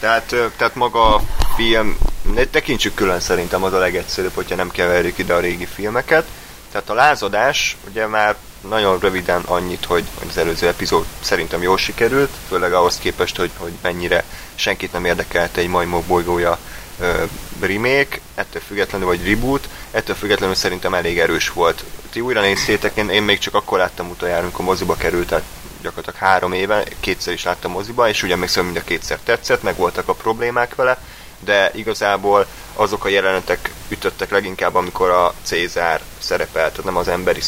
Tehát, 0.00 0.34
tehát 0.56 0.74
maga 0.74 1.14
a 1.14 1.20
film, 1.56 1.98
ne 2.34 2.44
tekintsük 2.44 2.94
külön 2.94 3.20
szerintem 3.20 3.62
az 3.64 3.72
a 3.72 3.78
legegyszerűbb, 3.78 4.34
hogyha 4.34 4.54
nem 4.54 4.70
keverjük 4.70 5.18
ide 5.18 5.34
a 5.34 5.40
régi 5.40 5.66
filmeket. 5.74 6.24
Tehát 6.72 6.90
a 6.90 6.94
lázadás 6.94 7.76
ugye 7.90 8.06
már 8.06 8.36
nagyon 8.68 8.98
röviden 8.98 9.42
annyit, 9.46 9.84
hogy 9.84 10.04
az 10.28 10.36
előző 10.36 10.66
epizód 10.66 11.04
szerintem 11.20 11.62
jól 11.62 11.78
sikerült, 11.78 12.30
főleg 12.48 12.72
ahhoz 12.72 12.98
képest, 12.98 13.36
hogy, 13.36 13.50
hogy 13.56 13.72
mennyire 13.82 14.24
senkit 14.54 14.92
nem 14.92 15.04
érdekelte 15.04 15.60
egy 15.60 15.68
majmok 15.68 16.04
bolygója 16.04 16.58
ö, 17.00 17.24
remake, 17.60 18.20
ettől 18.34 18.62
függetlenül, 18.66 19.06
vagy 19.06 19.28
reboot, 19.28 19.68
ettől 19.90 20.16
függetlenül 20.16 20.54
szerintem 20.54 20.94
elég 20.94 21.18
erős 21.18 21.50
volt. 21.50 21.84
Ti 22.10 22.20
újra 22.20 22.40
néztétek, 22.40 22.96
én, 22.96 23.08
én 23.08 23.22
még 23.22 23.38
csak 23.38 23.54
akkor 23.54 23.78
láttam 23.78 24.10
utoljára, 24.10 24.42
amikor 24.42 24.64
moziba 24.64 24.94
került, 24.94 25.28
tehát 25.28 25.44
gyakorlatilag 25.82 26.28
három 26.28 26.52
éve, 26.52 26.84
kétszer 27.00 27.32
is 27.32 27.44
láttam 27.44 27.70
moziba, 27.70 28.08
és 28.08 28.22
ugye 28.22 28.46
szóval 28.46 28.64
mind 28.64 28.76
a 28.76 28.84
kétszer 28.84 29.18
tetszett, 29.24 29.62
meg 29.62 29.76
voltak 29.76 30.08
a 30.08 30.14
problémák 30.14 30.74
vele, 30.74 30.98
de 31.44 31.70
igazából 31.74 32.46
azok 32.74 33.04
a 33.04 33.08
jelenetek 33.08 33.70
ütöttek 33.88 34.30
leginkább, 34.30 34.74
amikor 34.74 35.10
a 35.10 35.34
Cézár 35.42 36.00
szerepelt, 36.18 36.70
tehát 36.70 36.84
nem 36.84 36.96
az 36.96 37.08
emberi 37.08 37.40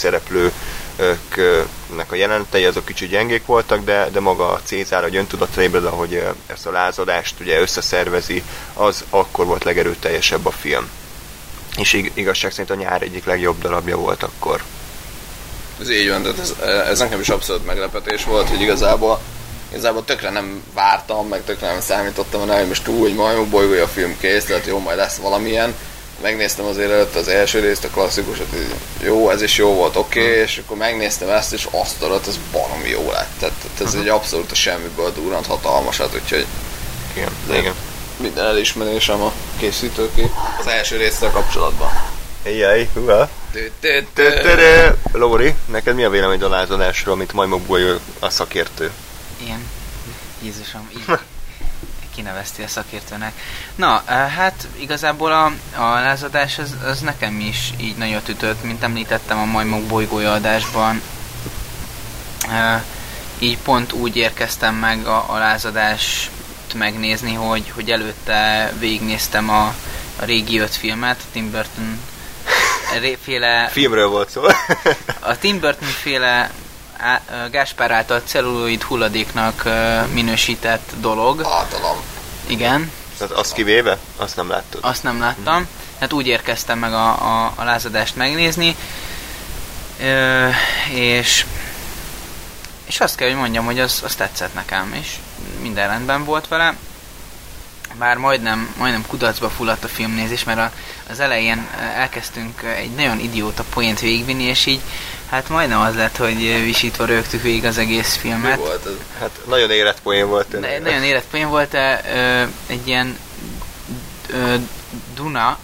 szereplőknek 0.96 2.12
a 2.12 2.14
jelenetei, 2.14 2.64
azok 2.64 2.84
kicsit 2.84 3.10
gyengék 3.10 3.46
voltak, 3.46 3.84
de, 3.84 4.08
de 4.12 4.20
maga 4.20 4.50
a 4.50 4.60
Cézár, 4.64 5.02
hogy 5.02 5.16
öntudatra 5.16 5.62
ébred, 5.62 5.84
ahogy 5.84 6.14
ö, 6.14 6.28
ezt 6.46 6.66
a 6.66 6.70
lázadást 6.70 7.40
ugye 7.40 7.60
összeszervezi, 7.60 8.42
az 8.74 9.04
akkor 9.10 9.46
volt 9.46 9.64
legerőteljesebb 9.64 10.46
a 10.46 10.50
film. 10.50 10.88
És 11.76 11.92
ig- 11.92 12.10
igazság 12.14 12.50
szerint 12.50 12.70
a 12.70 12.74
nyár 12.74 13.02
egyik 13.02 13.24
legjobb 13.24 13.60
darabja 13.60 13.96
volt 13.96 14.22
akkor. 14.22 14.62
Ez 15.80 15.90
így 15.90 16.08
van, 16.08 16.22
tehát 16.22 16.38
ez, 16.38 16.54
ez 16.88 16.98
nekem 16.98 17.20
is 17.20 17.28
abszolút 17.28 17.66
meglepetés 17.66 18.24
volt, 18.24 18.48
hogy 18.48 18.60
igazából 18.60 19.20
igazából 19.72 20.04
tökre 20.04 20.30
nem 20.30 20.62
vártam, 20.74 21.28
meg 21.28 21.44
tökre 21.44 21.66
nem 21.66 21.80
számítottam 21.80 22.48
hogy 22.48 22.66
most 22.66 22.84
túl, 22.84 23.00
hogy 23.00 23.14
majmok 23.14 23.48
bolygója 23.48 23.84
a 23.84 23.88
film 23.88 24.16
kész, 24.20 24.44
tehát 24.44 24.66
jó, 24.66 24.78
majd 24.78 24.96
lesz 24.96 25.16
valamilyen. 25.16 25.74
Megnéztem 26.22 26.64
azért 26.64 26.90
előtt 26.90 27.14
az 27.14 27.28
első 27.28 27.60
részt, 27.60 27.84
a 27.84 27.88
klasszikusat, 27.88 28.46
jó, 29.00 29.30
ez 29.30 29.42
is 29.42 29.56
jó 29.56 29.74
volt, 29.74 29.96
oké, 29.96 30.20
okay, 30.20 30.32
és 30.32 30.62
akkor 30.64 30.76
megnéztem 30.76 31.28
ezt, 31.28 31.52
és 31.52 31.68
azt 31.70 32.02
adott, 32.02 32.26
ez 32.26 32.38
baromi 32.52 32.88
jó 32.88 33.10
lett. 33.10 33.30
Tehát, 33.38 33.54
tehát 33.54 33.94
ez 33.94 34.00
egy 34.00 34.08
abszolút 34.08 34.50
a 34.50 34.54
semmiből 34.54 35.12
durrant 35.12 35.46
hatalmasat, 35.46 36.14
úgyhogy 36.14 36.46
Igen, 37.14 37.28
De- 37.46 37.58
igen. 37.58 37.74
minden 38.16 38.44
elismerésem 38.44 39.22
a 39.22 39.32
készítőké 39.58 40.30
az 40.60 40.66
első 40.66 40.96
résztel 40.96 41.30
kapcsolatban. 41.30 41.90
Ejjej, 42.42 42.88
húha. 42.94 43.28
Lóri, 45.12 45.54
neked 45.66 45.94
mi 45.94 46.04
a 46.04 46.10
vélemény 46.10 46.42
a 46.42 46.48
lázadásról, 46.48 47.14
amit 47.14 47.32
Majmok 47.32 47.62
Bolyó 47.62 47.94
a 48.18 48.30
szakértő? 48.30 48.90
Igen. 49.42 49.68
Jézusom, 50.42 50.90
így 50.96 51.18
kinevezti 52.14 52.62
a 52.62 52.68
szakértőnek. 52.68 53.32
Na, 53.74 54.02
eh, 54.06 54.30
hát 54.30 54.68
igazából 54.78 55.32
a, 55.32 55.44
a 55.80 56.00
lázadás 56.00 56.58
az, 56.58 56.76
az 56.84 57.00
nekem 57.00 57.40
is 57.40 57.72
így 57.80 57.96
nagyot 57.96 58.28
ütött, 58.28 58.64
mint 58.64 58.82
említettem 58.82 59.38
a 59.38 59.44
Majmok 59.44 59.82
bolygója 59.82 60.32
adásban. 60.32 61.02
Eh, 62.50 62.82
így 63.38 63.58
pont 63.58 63.92
úgy 63.92 64.16
érkeztem 64.16 64.74
meg 64.74 65.06
a, 65.06 65.24
a 65.28 65.38
lázadást 65.38 66.30
megnézni, 66.74 67.34
hogy, 67.34 67.72
hogy 67.74 67.90
előtte 67.90 68.72
végignéztem 68.78 69.50
a, 69.50 69.74
a 70.20 70.24
régi 70.24 70.58
öt 70.58 70.74
filmet, 70.74 71.16
a 71.20 71.24
Tim 71.32 71.50
Burton 71.50 72.00
féle 73.22 73.68
Filmről 73.68 74.08
volt 74.08 74.30
szó. 74.30 74.42
a 75.20 75.38
Tim 75.38 75.60
Burton 75.60 75.88
féle 75.88 76.50
á- 76.96 77.50
Gáspár 77.50 77.90
által 77.90 78.20
celluloid 78.24 78.82
hulladéknak 78.82 79.62
minősített 80.12 80.90
dolog. 81.00 81.42
Általam. 81.44 81.96
Igen, 82.46 82.90
Tehát 83.18 83.32
azt 83.32 83.52
kivéve? 83.52 83.98
Azt 84.16 84.36
nem 84.36 84.48
láttad. 84.48 84.80
azt 84.84 85.02
nem 85.02 85.20
láttam. 85.20 85.66
Hát 86.00 86.12
úgy 86.12 86.26
érkeztem 86.26 86.78
meg 86.78 86.92
a, 86.92 87.08
a, 87.44 87.52
a 87.56 87.64
lázadást 87.64 88.16
megnézni. 88.16 88.76
Ö, 90.00 90.48
és 90.90 91.46
és 92.84 93.00
azt 93.00 93.16
kell, 93.16 93.28
hogy 93.28 93.36
mondjam, 93.36 93.64
hogy 93.64 93.80
az, 93.80 94.00
az 94.04 94.14
tetszett 94.14 94.54
nekem, 94.54 94.92
és 95.00 95.16
minden 95.60 95.88
rendben 95.88 96.24
volt 96.24 96.48
vele. 96.48 96.74
Bár 97.98 98.16
majdnem, 98.16 98.74
majdnem 98.78 99.06
kudarcba 99.06 99.50
fulladt 99.50 99.84
a 99.84 99.88
filmnézés, 99.88 100.44
mert 100.44 100.58
a, 100.58 100.72
az 101.10 101.20
elején 101.20 101.66
elkezdtünk 101.96 102.62
egy 102.76 102.90
nagyon 102.90 103.18
idióta 103.18 103.64
poént 103.74 104.00
végigvinni, 104.00 104.42
és 104.42 104.66
így 104.66 104.80
hát 105.30 105.48
majdnem 105.48 105.80
az 105.80 105.94
lett, 105.94 106.16
hogy 106.16 106.64
visítva 106.64 107.04
rögtük 107.04 107.42
végig 107.42 107.64
az 107.64 107.78
egész 107.78 108.14
Mi 108.14 108.20
filmet. 108.20 108.58
volt 108.58 108.86
ez? 108.86 108.92
Hát 109.20 109.30
nagyon 109.48 109.70
életpoén 109.70 110.28
volt. 110.28 110.60
De, 110.60 110.78
nagyon 110.78 111.02
életpoén 111.02 111.48
volt, 111.48 111.70
de 111.70 112.00
ö, 112.14 112.42
egy 112.72 112.86
ilyen 112.88 113.18
Duna, 115.14 115.58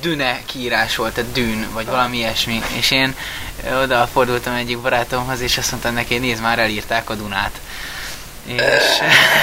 Düne 0.00 0.40
kiírás 0.46 0.96
volt, 0.96 1.14
tehát 1.14 1.32
Dűn, 1.32 1.68
vagy 1.72 1.86
valami 1.86 2.16
ilyesmi, 2.16 2.62
és 2.76 2.90
én 2.90 3.14
oda 3.82 4.08
fordultam 4.12 4.54
egyik 4.54 4.78
barátomhoz, 4.78 5.40
és 5.40 5.58
azt 5.58 5.70
mondtam 5.70 5.94
neki, 5.94 6.18
nézd 6.18 6.42
már, 6.42 6.58
elírták 6.58 7.10
a 7.10 7.14
Dunát. 7.14 7.60
És 8.46 8.98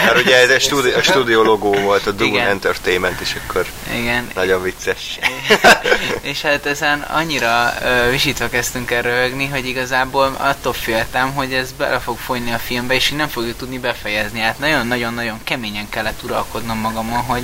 Mert 0.05 0.17
ugye 0.17 0.35
ez 0.35 0.49
egy 0.49 0.61
stúdió, 0.61 0.95
a 0.95 1.01
stúdió 1.01 1.43
logó 1.43 1.73
volt, 1.73 2.07
a 2.07 2.11
Dune 2.11 2.29
Igen. 2.29 2.47
Entertainment, 2.47 3.19
és 3.19 3.35
akkor 3.43 3.65
igen, 3.93 4.27
nagyon 4.35 4.61
vicces. 4.61 5.19
és 6.21 6.41
hát 6.41 6.65
ezen 6.65 7.01
annyira 7.01 7.73
ö, 7.81 8.09
visítva 8.09 8.49
kezdtünk 8.49 8.91
el 8.91 9.01
röhögni, 9.01 9.47
hogy 9.47 9.65
igazából 9.67 10.35
attól 10.37 10.73
féltem, 10.73 11.33
hogy 11.33 11.53
ez 11.53 11.71
bele 11.71 11.99
fog 11.99 12.17
folyni 12.17 12.51
a 12.51 12.57
filmbe, 12.57 12.93
és 12.93 13.09
így 13.09 13.17
nem 13.17 13.27
fogjuk 13.27 13.57
tudni 13.57 13.77
befejezni. 13.77 14.39
Hát 14.39 14.59
nagyon-nagyon-nagyon 14.59 15.39
keményen 15.43 15.89
kellett 15.89 16.23
uralkodnom 16.23 16.77
magamon, 16.77 17.19
hogy, 17.19 17.43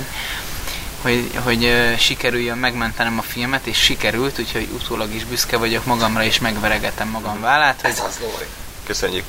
hogy, 1.02 1.30
hogy 1.42 1.74
sikerüljön 1.98 2.58
megmentenem 2.58 3.18
a 3.18 3.22
filmet, 3.22 3.66
és 3.66 3.78
sikerült, 3.78 4.38
úgyhogy 4.38 4.68
utólag 4.72 5.14
is 5.14 5.24
büszke 5.24 5.56
vagyok 5.56 5.84
magamra, 5.84 6.24
és 6.24 6.38
megveregetem 6.38 7.08
magam 7.08 7.40
vállát, 7.40 7.80
hogy 7.80 7.90
Ez 7.90 8.02
az, 8.06 8.18
Lóri. 8.20 8.46
Köszönjük. 8.86 9.24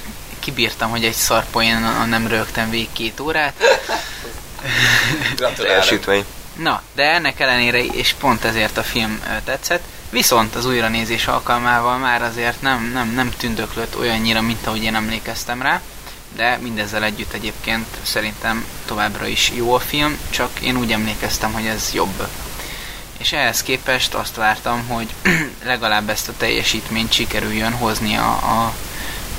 Kibírtam, 0.47 0.89
hogy 0.89 1.05
egy 1.05 1.13
szarpoén 1.13 1.79
nem 2.09 2.27
rögtem 2.27 2.69
végig 2.69 2.91
két 2.93 3.19
órát. 3.19 3.53
Gratulálok. 5.35 5.55
Teljesítmény. 5.55 6.25
Na, 6.55 6.81
de 6.95 7.03
ennek 7.03 7.39
ellenére, 7.39 7.85
és 7.85 8.13
pont 8.19 8.43
ezért 8.43 8.77
a 8.77 8.83
film 8.83 9.21
tetszett, 9.43 9.83
viszont 10.09 10.55
az 10.55 10.65
újranézés 10.65 11.27
alkalmával 11.27 11.97
már 11.97 12.21
azért 12.21 12.61
nem, 12.61 12.91
nem, 12.93 13.13
nem 13.13 13.33
tündöklött 13.37 13.97
olyannyira, 13.97 14.41
mint 14.41 14.67
ahogy 14.67 14.83
én 14.83 14.95
emlékeztem 14.95 15.61
rá, 15.61 15.81
de 16.35 16.57
mindezzel 16.61 17.03
együtt 17.03 17.33
egyébként 17.33 17.87
szerintem 18.01 18.65
továbbra 18.85 19.27
is 19.27 19.51
jó 19.55 19.73
a 19.73 19.79
film, 19.79 20.17
csak 20.29 20.59
én 20.59 20.77
úgy 20.77 20.91
emlékeztem, 20.91 21.53
hogy 21.53 21.65
ez 21.65 21.93
jobb. 21.93 22.27
És 23.17 23.31
ehhez 23.31 23.63
képest 23.63 24.13
azt 24.13 24.35
vártam, 24.35 24.87
hogy 24.87 25.07
legalább 25.63 26.09
ezt 26.09 26.27
a 26.29 26.33
teljesítményt 26.37 27.11
sikerüljön 27.11 27.73
hozni 27.73 28.15
a, 28.15 28.29
a 28.29 28.73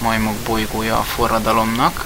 majmok 0.00 0.34
bolygója 0.36 0.98
a 0.98 1.02
forradalomnak, 1.02 2.04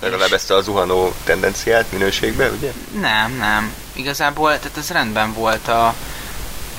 Legalább 0.00 0.32
ezt 0.32 0.50
a 0.50 0.60
zuhanó 0.60 1.14
tendenciát 1.24 1.92
minőségbe, 1.92 2.50
ugye? 2.50 2.72
Nem, 3.00 3.32
nem. 3.32 3.74
Igazából, 3.92 4.58
tehát 4.58 4.76
ez 4.76 4.90
rendben 4.90 5.32
volt 5.32 5.68
a, 5.68 5.94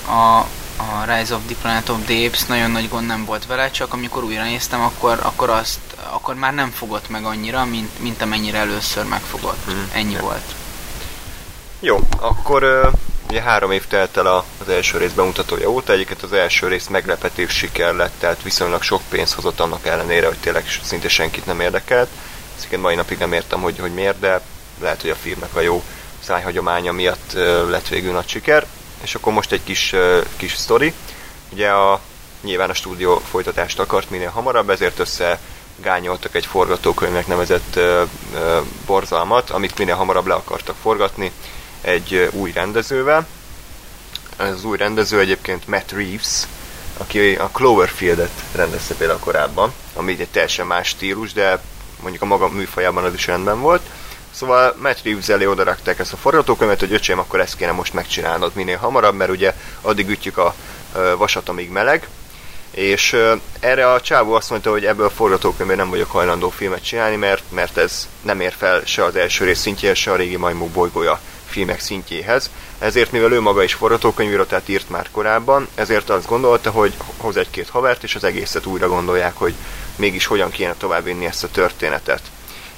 a, 0.05 0.37
a 0.77 1.03
Rise 1.05 1.35
of 1.35 1.41
the 1.45 1.55
Planet 1.61 1.89
of 1.89 1.97
the 2.05 2.25
Apes, 2.25 2.43
nagyon 2.45 2.71
nagy 2.71 2.89
gond 2.89 3.05
nem 3.05 3.25
volt 3.25 3.45
vele, 3.45 3.71
csak 3.71 3.93
amikor 3.93 4.23
újra 4.23 4.43
néztem, 4.43 4.81
akkor, 4.81 5.19
akkor 5.21 5.49
azt, 5.49 5.79
akkor 6.09 6.35
már 6.35 6.53
nem 6.53 6.71
fogott 6.71 7.09
meg 7.09 7.25
annyira, 7.25 7.65
mint, 7.65 7.99
mint 7.99 8.21
amennyire 8.21 8.57
először 8.57 9.05
megfogott. 9.05 9.65
Mhm. 9.65 9.77
Ennyi 9.93 10.13
Ja. 10.13 10.21
volt. 10.21 10.55
Jó, 11.79 11.99
akkor 12.19 12.91
ugye 13.31 13.41
három 13.41 13.71
év 13.71 13.87
telt 13.87 14.17
el 14.17 14.45
az 14.57 14.69
első 14.69 14.97
rész 14.97 15.11
bemutatója 15.11 15.69
óta, 15.69 15.93
egyébként 15.93 16.23
az 16.23 16.33
első 16.33 16.67
rész 16.67 16.87
meglepetés 16.87 17.51
siker 17.51 17.93
lett, 17.93 18.11
tehát 18.19 18.43
viszonylag 18.43 18.81
sok 18.81 19.01
pénz 19.09 19.33
hozott 19.33 19.59
annak 19.59 19.85
ellenére, 19.85 20.27
hogy 20.27 20.37
tényleg 20.37 20.79
szinte 20.83 21.09
senkit 21.09 21.45
nem 21.45 21.59
érdekelt. 21.59 22.07
Ezt 22.57 22.77
mai 22.77 22.95
napig 22.95 23.17
nem 23.17 23.33
értem, 23.33 23.61
hogy, 23.61 23.79
hogy 23.79 23.93
miért, 23.93 24.19
de 24.19 24.41
lehet, 24.81 25.01
hogy 25.01 25.09
a 25.09 25.15
filmnek 25.15 25.55
a 25.55 25.59
jó 25.59 25.83
szájhagyománya 26.19 26.91
miatt 26.91 27.33
lett 27.69 27.87
végül 27.87 28.11
nagy 28.11 28.27
siker. 28.27 28.65
És 29.01 29.15
akkor 29.15 29.33
most 29.33 29.51
egy 29.51 29.63
kis, 29.63 29.95
kis 30.35 30.55
sztori. 30.55 30.93
Ugye 31.49 31.69
a, 31.69 31.99
nyilván 32.41 32.69
a 32.69 32.73
stúdió 32.73 33.21
folytatást 33.29 33.79
akart 33.79 34.09
minél 34.09 34.29
hamarabb, 34.29 34.69
ezért 34.69 34.99
össze 34.99 35.39
gányoltak 35.81 36.35
egy 36.35 36.45
forgatókönyvnek 36.45 37.27
nevezett 37.27 37.75
ö, 37.75 38.03
ö, 38.35 38.59
borzalmat, 38.85 39.49
amit 39.49 39.77
minél 39.77 39.95
hamarabb 39.95 40.27
le 40.27 40.33
akartak 40.33 40.75
forgatni 40.81 41.31
egy 41.81 42.29
új 42.31 42.51
rendezővel. 42.51 43.27
Ez 44.37 44.53
az 44.53 44.63
új 44.63 44.77
rendező 44.77 45.19
egyébként 45.19 45.67
Matt 45.67 45.91
Reeves, 45.91 46.43
aki 46.97 47.35
a 47.35 47.49
Cloverfield-et 47.53 48.43
rendezte 48.55 48.93
például 48.93 49.19
korábban, 49.19 49.73
ami 49.93 50.15
egy 50.19 50.27
teljesen 50.27 50.67
más 50.67 50.87
stílus, 50.87 51.33
de 51.33 51.61
mondjuk 52.01 52.23
a 52.23 52.25
maga 52.25 52.49
műfajában 52.49 53.03
az 53.03 53.13
is 53.13 53.27
rendben 53.27 53.59
volt. 53.59 53.81
Szóval 54.31 54.75
Matt 54.81 55.03
Reeves 55.03 55.29
elé 55.29 55.45
odarakták 55.45 55.99
ezt 55.99 56.13
a 56.13 56.17
forgatókönyvet, 56.17 56.79
hogy 56.79 56.93
öcsém, 56.93 57.19
akkor 57.19 57.39
ezt 57.39 57.55
kéne 57.55 57.71
most 57.71 57.93
megcsinálnod 57.93 58.51
minél 58.55 58.77
hamarabb, 58.77 59.15
mert 59.15 59.31
ugye 59.31 59.53
addig 59.81 60.09
ütjük 60.09 60.37
a 60.37 60.55
vasat, 61.17 61.49
amíg 61.49 61.69
meleg, 61.69 62.07
és 62.71 63.17
erre 63.59 63.91
a 63.91 64.01
csávó 64.01 64.33
azt 64.33 64.49
mondta, 64.49 64.71
hogy 64.71 64.85
ebből 64.85 65.05
a 65.05 65.09
forgatókönyvben 65.09 65.77
nem 65.77 65.89
vagyok 65.89 66.11
hajlandó 66.11 66.49
filmet 66.49 66.83
csinálni, 66.83 67.15
mert, 67.15 67.43
mert 67.49 67.77
ez 67.77 68.07
nem 68.21 68.39
ér 68.39 68.53
fel 68.57 68.81
se 68.85 69.03
az 69.03 69.15
első 69.15 69.45
rész 69.45 69.59
szintjéhez, 69.59 69.97
se 69.97 70.11
a 70.11 70.15
régi 70.15 70.35
majmok 70.35 70.69
bolygója 70.69 71.19
filmek 71.51 71.79
szintjéhez. 71.79 72.49
Ezért, 72.79 73.11
mivel 73.11 73.31
ő 73.31 73.41
maga 73.41 73.63
is 73.63 73.73
forgatókönyvíró, 73.73 74.43
tehát 74.43 74.69
írt 74.69 74.89
már 74.89 75.07
korábban, 75.11 75.67
ezért 75.75 76.09
azt 76.09 76.27
gondolta, 76.27 76.71
hogy 76.71 76.93
hoz 77.17 77.37
egy-két 77.37 77.69
havert, 77.69 78.03
és 78.03 78.15
az 78.15 78.23
egészet 78.23 78.65
újra 78.65 78.87
gondolják, 78.87 79.37
hogy 79.37 79.53
mégis 79.95 80.25
hogyan 80.25 80.49
kéne 80.49 80.75
továbbvinni 80.77 81.25
ezt 81.25 81.43
a 81.43 81.51
történetet. 81.51 82.21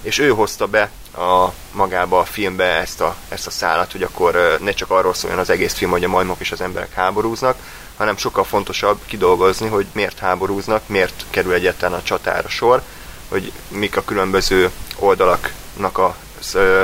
És 0.01 0.17
ő 0.17 0.29
hozta 0.29 0.67
be 0.67 0.89
a, 1.17 1.53
magába 1.71 2.19
a 2.19 2.25
filmbe 2.25 2.65
ezt 2.65 3.01
a, 3.01 3.15
ezt 3.29 3.47
a 3.47 3.51
szállat, 3.51 3.91
hogy 3.91 4.03
akkor 4.03 4.57
ne 4.61 4.71
csak 4.71 4.89
arról 4.89 5.13
szóljon 5.13 5.39
az 5.39 5.49
egész 5.49 5.73
film, 5.73 5.91
hogy 5.91 6.03
a 6.03 6.07
majmok 6.07 6.39
és 6.39 6.51
az 6.51 6.61
emberek 6.61 6.93
háborúznak, 6.93 7.57
hanem 7.97 8.17
sokkal 8.17 8.43
fontosabb 8.43 8.99
kidolgozni, 9.05 9.67
hogy 9.67 9.85
miért 9.91 10.19
háborúznak, 10.19 10.81
miért 10.85 11.25
kerül 11.29 11.53
egyáltalán 11.53 11.99
a 11.99 12.03
csatára 12.03 12.49
sor, 12.49 12.81
hogy 13.29 13.51
mik 13.67 13.97
a 13.97 14.03
különböző 14.03 14.71
oldalaknak 14.95 15.97
a 15.97 16.15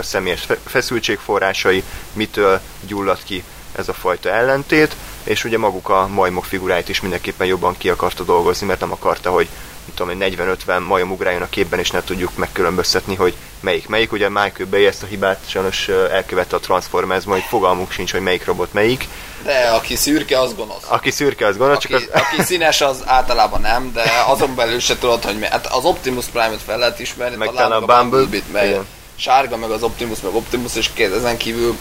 személyes 0.02 0.42
fe- 0.42 0.60
feszültségforrásai, 0.66 1.84
mitől 2.14 2.60
gyullad 2.88 3.24
ki 3.24 3.44
ez 3.76 3.90
a 3.90 3.94
fajta 3.94 4.30
ellentét, 4.30 4.96
és 5.24 5.44
ugye 5.44 5.58
maguk 5.58 5.90
a 5.90 6.08
majmok 6.08 6.46
figuráit 6.46 6.90
is 6.90 7.02
mindenképpen 7.02 7.48
jobban 7.48 7.78
ki 7.78 7.90
akarta 7.90 8.24
dolgozni, 8.24 8.68
mert 8.68 8.80
nem 8.80 8.92
akarta, 8.92 9.32
hogy 9.32 9.48
tudom, 9.94 10.22
én, 10.22 10.36
40-50 10.68 10.86
majom 10.88 11.12
ugráljon 11.12 11.42
a 11.42 11.50
képben, 11.50 11.80
és 11.80 11.92
ne 11.92 12.04
tudjuk 12.04 12.38
megkülönböztetni, 12.38 13.16
hogy 13.16 13.34
melyik 13.60 13.88
melyik. 13.88 14.12
Ugye 14.12 14.30
Michael 14.30 14.70
Bay 14.70 14.86
ezt 14.86 15.04
a 15.04 15.06
hibát 15.06 15.40
sajnos 15.48 15.88
elkövette 15.88 16.56
a 16.56 16.60
Transformersban, 16.60 17.34
hogy 17.34 17.44
fogalmuk 17.50 17.92
sincs, 17.92 18.12
hogy 18.12 18.22
melyik 18.22 18.46
robot 18.46 18.74
melyik. 18.74 19.08
De 19.44 19.70
aki 19.74 19.96
szürke, 19.96 20.40
az 20.40 20.56
gonosz. 20.56 20.84
Aki 20.88 21.12
szürke, 21.12 21.46
az 21.46 21.58
gondol, 21.58 21.76
Aki, 21.76 21.88
csak 21.88 22.02
az... 22.14 22.22
aki 22.22 22.42
színes, 22.42 22.82
az 22.82 23.04
általában 23.06 23.62
nem, 23.62 23.92
de 23.94 24.04
azon 24.28 24.56
belül 24.56 24.80
se 24.80 24.98
tudod, 24.98 25.24
hogy 25.24 25.40
mi. 25.40 25.46
Hát 25.46 25.66
az 25.66 25.84
Optimus 25.84 26.26
Prime-ot 26.26 26.62
fel 26.66 26.78
lehet 26.78 27.00
ismerni, 27.00 27.36
Meg 27.36 27.50
talán 27.50 27.72
a 27.72 27.76
a 27.76 27.80
Bumblebee, 27.80 28.10
Bumblebee-t, 28.10 28.66
igen. 28.66 28.86
Sárga, 29.20 29.58
meg 29.58 29.70
az 29.70 29.84
Optimus, 29.84 30.20
meg 30.22 30.34
Optimus, 30.34 30.76
és 30.76 30.90
két 30.94 31.14
ezen 31.14 31.38
kívül 31.38 31.76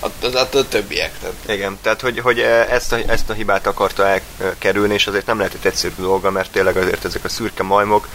a, 0.00 0.06
az, 0.22 0.34
a 0.34 0.48
többiek. 0.68 1.18
Tehát 1.18 1.34
Igen, 1.48 1.78
tehát 1.82 2.00
hogy, 2.00 2.18
hogy 2.18 2.40
eh, 2.40 2.72
ezt, 2.72 2.92
a, 2.92 2.96
ezt 3.06 3.30
a 3.30 3.32
hibát 3.32 3.66
akarta 3.66 4.06
elkerülni, 4.06 4.94
és 4.94 5.06
azért 5.06 5.26
nem 5.26 5.38
lehetett 5.38 5.64
egyszerű 5.64 5.94
dolga, 5.96 6.30
mert 6.30 6.50
tényleg 6.50 6.76
azért 6.76 7.04
ezek 7.04 7.24
a 7.24 7.28
szürke 7.28 7.62
majmok, 7.62 8.08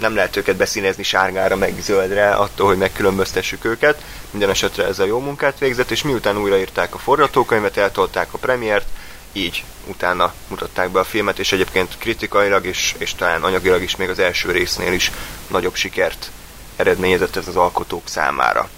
nem 0.00 0.14
lehet 0.14 0.36
őket 0.36 0.56
beszínezni 0.56 1.02
sárgára, 1.02 1.56
meg 1.56 1.74
zöldre, 1.80 2.30
attól, 2.30 2.66
hogy 2.66 2.76
megkülönböztessük 2.76 3.64
őket. 3.64 4.02
Minden 4.30 4.50
esetre 4.50 4.86
ez 4.86 4.98
a 4.98 5.04
jó 5.04 5.18
munkát 5.18 5.58
végzett, 5.58 5.90
és 5.90 6.02
miután 6.02 6.38
újraírták 6.38 6.94
a 6.94 6.98
forgatókönyvet, 6.98 7.76
eltolták 7.76 8.28
a 8.30 8.38
premiért, 8.38 8.86
így 9.32 9.64
utána 9.86 10.32
mutatták 10.48 10.90
be 10.90 10.98
a 10.98 11.04
filmet, 11.04 11.38
és 11.38 11.52
egyébként 11.52 11.98
kritikailag 11.98 12.66
és, 12.66 12.94
és 12.98 13.14
talán 13.14 13.42
anyagilag 13.42 13.82
is 13.82 13.96
még 13.96 14.08
az 14.08 14.18
első 14.18 14.50
résznél 14.50 14.92
is 14.92 15.12
nagyobb 15.48 15.74
sikert 15.74 16.30
eredményezett 16.78 17.36
ez 17.36 17.48
az 17.48 17.56
alkotók 17.56 18.02
számára. 18.08 18.68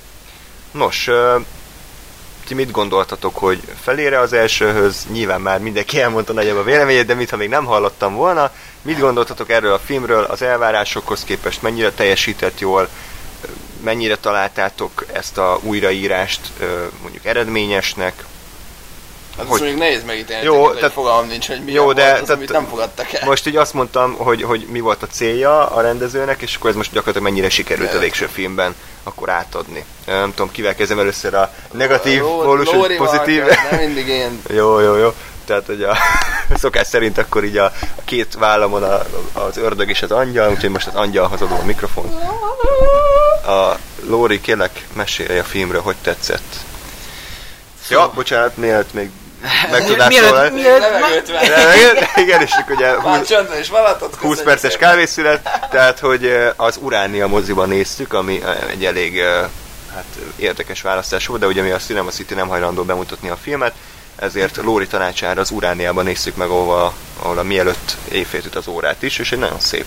Nos, 0.70 1.08
ti 2.46 2.54
mit 2.54 2.70
gondoltatok, 2.70 3.36
hogy 3.36 3.60
felére 3.80 4.18
az 4.18 4.32
elsőhöz? 4.32 5.06
Nyilván 5.12 5.40
már 5.40 5.60
mindenki 5.60 6.00
elmondta 6.00 6.32
nagyjából 6.32 6.60
a 6.60 6.64
véleményét, 6.64 7.06
de 7.06 7.14
mintha 7.14 7.36
még 7.36 7.48
nem 7.48 7.64
hallottam 7.64 8.14
volna. 8.14 8.50
Mit 8.82 8.98
gondoltatok 8.98 9.50
erről 9.50 9.72
a 9.72 9.78
filmről, 9.78 10.24
az 10.24 10.42
elvárásokhoz 10.42 11.24
képest, 11.24 11.62
mennyire 11.62 11.92
teljesített 11.92 12.60
jól, 12.60 12.88
mennyire 13.82 14.16
találtátok 14.16 15.06
ezt 15.12 15.38
a 15.38 15.58
újraírást 15.62 16.40
mondjuk 17.02 17.24
eredményesnek? 17.24 18.24
Hát 19.36 19.46
Hogy- 19.46 19.60
még 19.60 19.76
nehéz 19.76 20.04
megítélni, 20.04 20.44
Jó, 20.44 20.54
jó, 20.54 20.70
tehát- 20.72 20.92
fogalmam 20.92 21.26
nincs, 21.26 21.46
hogy 21.46 21.64
mi 21.64 21.72
jó, 21.72 21.82
jó, 21.82 21.92
de- 21.92 22.02
volt 22.02 22.12
az, 22.14 22.20
tehát- 22.20 22.36
amit 22.36 22.52
nem 22.52 22.66
fogadtak 22.66 23.12
el. 23.12 23.26
Most 23.28 23.46
így 23.46 23.56
azt 23.56 23.74
mondtam, 23.74 24.14
hogy, 24.14 24.42
hogy 24.42 24.66
mi 24.70 24.80
volt 24.80 25.02
a 25.02 25.06
célja 25.06 25.66
a 25.70 25.80
rendezőnek, 25.80 26.42
és 26.42 26.56
akkor 26.56 26.70
ez 26.70 26.76
most 26.76 26.92
gyakorlatilag 26.92 27.28
mennyire 27.32 27.48
sikerült 27.50 27.86
a 27.88 27.90
Igen. 27.90 28.02
végső 28.02 28.26
filmben 28.26 28.74
akkor 29.02 29.28
átadni. 29.30 29.84
Nem 30.06 30.30
tudom, 30.34 30.50
kivel 30.50 30.74
kezdem 30.74 30.98
először 30.98 31.34
a 31.34 31.52
negatív 31.72 32.20
pólus, 32.20 32.70
vagy 32.70 32.96
pozitív. 32.96 33.42
Nem 33.70 33.80
mindig 33.80 34.08
én. 34.08 34.42
Jó, 34.58 34.78
jó, 34.80 34.96
jó. 34.96 35.14
Tehát, 35.44 35.66
hogy 35.66 35.82
a 35.82 35.96
szokás 36.62 36.86
szerint 36.86 37.18
akkor 37.18 37.44
így 37.44 37.56
a, 37.56 37.64
a 37.80 38.02
két 38.04 38.34
vállamon 38.38 38.82
a, 38.82 39.02
az 39.32 39.56
ördög 39.56 39.88
és 39.88 40.02
az 40.02 40.10
angyal, 40.10 40.50
úgyhogy 40.50 40.70
most 40.70 40.86
az 40.86 40.94
angyalhoz 40.94 41.42
adom 41.42 41.58
a 41.60 41.64
mikrofon. 41.64 42.04
A 43.46 43.76
Lóri, 44.06 44.40
kérlek, 44.40 44.86
mesélj 44.92 45.38
a 45.38 45.44
filmről, 45.44 45.80
hogy 45.80 45.96
tetszett. 46.02 46.56
Ja, 47.88 48.10
bocsánat, 48.14 48.56
mielőtt 48.56 48.92
még 48.92 49.10
meg 49.70 49.84
tudnál 49.84 50.08
Mielőtt- 50.08 50.52
mielőtt- 50.52 51.28
Levegőt 51.28 52.08
igen, 52.16 52.40
és 52.42 52.50
ugye 52.68 52.96
Már 52.96 53.18
20, 53.18 53.28
csöndben 53.28 53.58
is 53.58 53.68
maradtad. 53.68 54.14
20 54.14 54.40
perces 54.42 54.76
kávészület, 54.76 55.68
tehát 55.70 55.98
hogy 55.98 56.32
az 56.56 56.76
Uránia 56.80 57.26
moziban 57.26 57.68
néztük, 57.68 58.12
ami 58.12 58.42
egy 58.70 58.84
elég 58.84 59.20
hát, 59.94 60.04
érdekes 60.36 60.82
választás 60.82 61.26
volt, 61.26 61.40
de 61.40 61.46
ugye 61.46 61.62
mi 61.62 61.70
a 61.70 61.76
Cinema 61.76 62.10
City 62.10 62.34
nem 62.34 62.48
hajlandó 62.48 62.82
bemutatni 62.82 63.28
a 63.28 63.36
filmet, 63.42 63.72
ezért 64.16 64.56
Lóri 64.56 64.86
tanácsára 64.86 65.40
az 65.40 65.50
Urániában 65.50 66.04
néztük 66.04 66.36
meg, 66.36 66.48
ahol, 66.48 66.92
ahol 67.22 67.38
a 67.38 67.42
mielőtt 67.42 67.96
éjfélt 68.12 68.46
üt 68.46 68.54
az 68.54 68.66
órát 68.68 69.02
is, 69.02 69.18
és 69.18 69.32
egy 69.32 69.38
nagyon 69.38 69.60
szép 69.60 69.84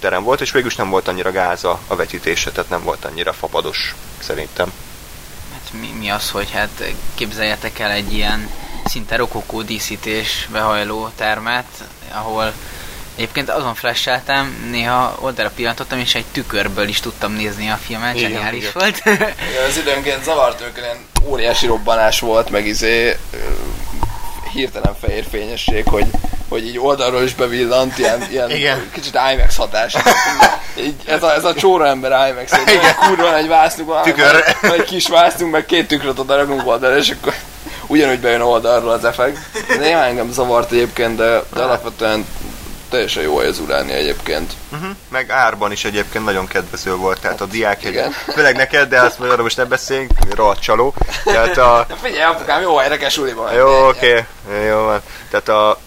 terem 0.00 0.22
volt, 0.22 0.40
és 0.40 0.50
végülis 0.50 0.76
nem 0.76 0.90
volt 0.90 1.08
annyira 1.08 1.32
gáza 1.32 1.80
a 1.86 1.96
vetítése, 1.96 2.50
tehát 2.50 2.70
nem 2.70 2.82
volt 2.82 3.04
annyira 3.04 3.32
fapados 3.32 3.94
szerintem. 4.18 4.72
Mi, 5.80 5.92
mi 5.98 6.10
az, 6.10 6.30
hogy 6.30 6.50
hát 6.50 6.92
képzeljetek 7.14 7.78
el 7.78 7.90
egy 7.90 8.12
ilyen 8.12 8.50
szinte 8.84 9.16
rokokó 9.16 9.62
díszítésbe 9.62 10.60
hajló 10.60 11.08
termet, 11.16 11.66
ahol 12.12 12.52
egyébként 13.16 13.50
azon 13.50 13.74
flasheltem, 13.74 14.68
néha 14.70 15.16
oldalra 15.20 15.50
pillantottam, 15.54 15.98
és 15.98 16.14
egy 16.14 16.24
tükörből 16.32 16.88
is 16.88 17.00
tudtam 17.00 17.32
nézni 17.32 17.68
a 17.68 17.76
filmet, 17.76 18.16
zseniális 18.16 18.72
volt. 18.72 19.02
Igen, 19.04 19.34
az 19.68 19.76
időnként 19.76 20.24
zavart 20.24 20.60
ők, 20.60 20.78
óriási 21.24 21.66
robbanás 21.66 22.20
volt, 22.20 22.50
meg 22.50 22.66
izé 22.66 23.16
hirtelen 24.56 24.94
fehér 25.00 25.24
fényesség, 25.30 25.86
hogy, 25.86 26.06
hogy 26.48 26.66
így 26.66 26.78
oldalról 26.78 27.22
is 27.22 27.34
bevillant, 27.34 27.98
ilyen, 27.98 28.26
ilyen 28.30 28.50
Igen. 28.50 28.90
kicsit 28.92 29.18
IMAX 29.32 29.56
hatás. 29.56 29.96
Így, 30.78 30.94
ez, 31.06 31.22
a, 31.22 31.34
ez 31.34 31.44
a 31.44 31.54
csóra 31.54 31.86
ember 31.86 32.28
IMAX, 32.30 32.52
egy 32.52 32.94
kurva 33.06 33.36
egy 33.36 33.48
vászlunk 33.48 33.88
van, 33.88 34.02
Tükör. 34.02 34.44
egy 34.60 34.84
kis 34.84 35.08
vászlunk, 35.08 35.52
meg 35.52 35.66
két 35.66 35.88
tükröt 35.88 36.18
oda 36.18 36.36
rakunk 36.36 36.66
oldalra, 36.66 36.96
és 36.96 37.14
akkor 37.20 37.34
ugyanúgy 37.86 38.20
bejön 38.20 38.40
oldalról 38.40 38.90
az 38.90 39.04
effekt. 39.04 39.38
Néha 39.78 40.04
engem 40.04 40.32
zavart 40.32 40.72
egyébként, 40.72 41.16
de, 41.16 41.42
de 41.54 41.62
alapvetően 41.62 42.26
teljesen 42.88 43.22
jó 43.22 43.38
az 43.38 43.58
uráni 43.58 43.92
egyébként. 43.92 44.52
Uh-huh. 44.72 44.90
Meg 45.08 45.30
árban 45.30 45.72
is 45.72 45.84
egyébként 45.84 46.24
nagyon 46.24 46.46
kedvező 46.46 46.94
volt, 46.94 47.20
tehát 47.20 47.40
a 47.40 47.46
diák 47.46 47.84
egy, 47.84 48.00
főleg 48.34 48.56
neked, 48.56 48.88
de 48.88 49.00
azt 49.00 49.20
arra 49.20 49.42
most 49.42 49.56
ne 49.56 49.64
beszéljünk, 49.64 50.34
rohadt 50.34 50.60
csaló. 50.60 50.94
Tehát 51.24 51.56
a, 51.56 51.86
figyelj, 52.02 52.22
apukám, 52.22 52.62
jó 52.62 52.76
helyre 52.76 52.96
kell 52.96 53.08
suliba. 53.08 53.52
Jó, 53.52 53.88
oké, 53.88 54.26
okay. 54.46 54.66
jó 54.66 54.76
van. 54.76 55.00
Tehát 55.30 55.48
a... 55.48 55.78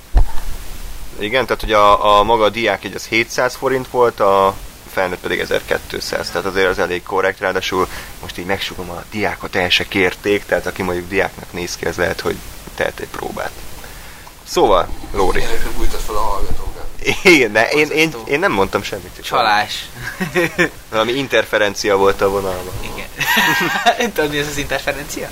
Igen, 1.20 1.46
tehát 1.46 1.62
hogy 1.62 1.74
a, 1.74 2.18
a 2.20 2.24
maga 2.24 2.44
a 2.44 2.50
diák 2.50 2.84
egy 2.84 2.96
az 2.96 3.06
700 3.06 3.56
forint 3.56 3.88
volt, 3.88 4.20
a 4.20 4.54
felnőtt 4.94 5.20
pedig 5.20 5.40
1200, 5.40 6.30
tehát 6.30 6.46
azért 6.46 6.70
az 6.70 6.80
elég 6.80 7.04
korrekt, 7.04 7.40
ráadásul 7.40 7.88
most 8.22 8.38
így 8.38 8.46
megsugom 8.46 8.90
a 8.90 9.04
diákot 9.12 9.56
el 9.56 9.70
se 9.70 9.88
kérték, 9.88 10.46
tehát 10.46 10.66
aki 10.66 10.82
mondjuk 10.82 11.10
diáknak 11.10 11.54
néz 11.54 11.76
ki, 11.76 11.86
az 11.86 11.96
lehet, 11.96 12.22
hogy 12.22 12.36
tehet 12.76 13.00
egy 13.00 13.08
próbát. 13.08 13.52
Szóval, 14.44 14.88
Lóri. 15.14 15.44
Bújtad 15.78 16.00
fel 16.00 16.16
a 16.16 16.20
hallgatókat. 16.20 16.79
Igen, 17.24 17.52
de 17.52 17.70
én, 17.70 17.90
én, 17.90 18.14
én 18.26 18.40
nem 18.40 18.52
mondtam 18.52 18.84
semmit. 18.84 19.22
Csalás. 19.24 19.86
Valami 20.90 21.12
interferencia 21.12 21.98
volt 21.98 22.22
a 22.22 22.30
vonalban. 22.30 22.74
Igen. 22.82 23.08
Tudod, 24.14 24.30
mi 24.32 24.38
ez 24.40 24.48
az 24.48 24.58
interferencia? 24.58 25.30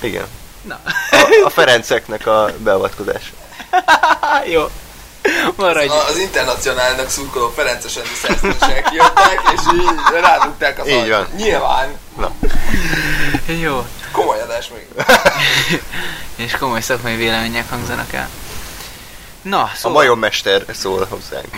Igen. 0.00 0.26
Na. 0.62 0.80
A, 1.10 1.42
a 1.44 1.50
Ferenceknek 1.50 2.26
a 2.26 2.50
beavatkozása. 2.58 3.30
Jó. 4.54 4.68
Maradj. 5.56 5.88
A- 5.88 6.06
Az 6.08 6.18
internacionálnak 6.18 7.10
szurkoló 7.10 7.52
Ferences 7.56 7.96
Endi 7.96 8.08
szerződések 8.22 8.88
jöttek, 8.92 9.40
és 9.54 9.60
így 9.74 10.20
rádugták 10.20 10.78
az 10.78 10.88
Így 10.88 11.08
van. 11.08 11.28
Nyilván, 11.36 11.98
Na, 12.16 12.30
Jó. 13.60 13.86
komoly 14.12 14.40
adás 14.40 14.68
még. 14.74 14.86
És 16.46 16.52
komoly 16.52 16.80
szakmai 16.80 17.16
vélemények 17.16 17.70
hangzanak 17.70 18.12
el. 18.12 18.28
Na, 19.42 19.62
a 19.62 19.70
szóval... 19.74 20.02
majommester 20.02 20.64
szól 20.72 21.06
hozzánk. 21.08 21.48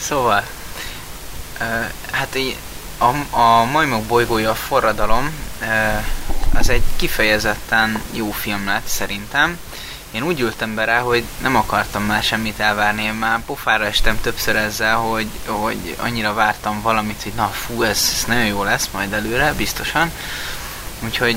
Szóval, 0.00 0.42
ö, 1.60 1.64
hát 2.10 2.34
így 2.34 2.56
a, 2.98 3.36
a 3.36 3.64
Majmok 3.64 4.02
bolygója 4.02 4.50
a 4.50 4.54
forradalom, 4.54 5.30
ö, 5.62 5.66
az 6.58 6.68
egy 6.68 6.82
kifejezetten 6.96 8.02
jó 8.12 8.30
film 8.30 8.66
lett 8.66 8.86
szerintem. 8.86 9.58
Én 10.10 10.22
úgy 10.22 10.40
ültem 10.40 10.74
be 10.74 10.84
rá, 10.84 11.00
hogy 11.00 11.24
nem 11.38 11.56
akartam 11.56 12.02
már 12.02 12.22
semmit 12.22 12.60
elvárni, 12.60 13.02
én 13.02 13.12
már 13.12 13.44
pofára 13.44 13.84
estem 13.84 14.20
többször 14.20 14.56
ezzel, 14.56 14.96
hogy, 14.96 15.28
hogy 15.46 15.96
annyira 15.98 16.34
vártam 16.34 16.82
valamit, 16.82 17.22
hogy 17.22 17.32
na 17.32 17.46
fú, 17.46 17.82
ez, 17.82 18.10
ez 18.14 18.24
nagyon 18.26 18.46
jó 18.46 18.62
lesz 18.62 18.88
majd 18.92 19.12
előre, 19.12 19.52
biztosan. 19.52 20.10
Úgyhogy 21.04 21.36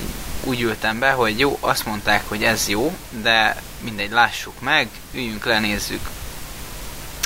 úgy 0.49 0.61
ültem 0.61 0.99
be, 0.99 1.11
hogy 1.11 1.39
jó, 1.39 1.57
azt 1.59 1.85
mondták, 1.85 2.23
hogy 2.27 2.43
ez 2.43 2.67
jó, 2.67 2.97
de 3.09 3.61
mindegy, 3.81 4.11
lássuk 4.11 4.61
meg, 4.61 4.87
üljünk 5.11 5.45
le, 5.45 5.59
nézzük. 5.59 6.09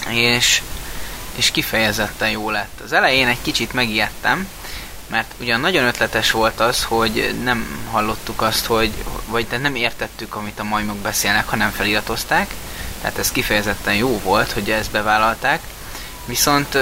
És 0.09 0.61
és 1.35 1.51
kifejezetten 1.51 2.29
jó 2.29 2.49
lett. 2.49 2.79
Az 2.83 2.93
elején 2.93 3.27
egy 3.27 3.41
kicsit 3.41 3.73
megijedtem, 3.73 4.47
mert 5.07 5.33
ugyan 5.39 5.59
nagyon 5.59 5.85
ötletes 5.85 6.31
volt 6.31 6.59
az, 6.59 6.83
hogy 6.83 7.35
nem 7.43 7.87
hallottuk 7.91 8.41
azt, 8.41 8.65
hogy, 8.65 8.91
vagy 9.25 9.47
nem 9.61 9.75
értettük, 9.75 10.35
amit 10.35 10.59
a 10.59 10.63
majmok 10.63 10.97
beszélnek, 10.97 11.47
hanem 11.47 11.69
feliratozták, 11.71 12.53
tehát 13.01 13.17
ez 13.17 13.31
kifejezetten 13.31 13.95
jó 13.95 14.19
volt, 14.23 14.51
hogy 14.51 14.71
ezt 14.71 14.91
bevállalták, 14.91 15.61
viszont 16.25 16.77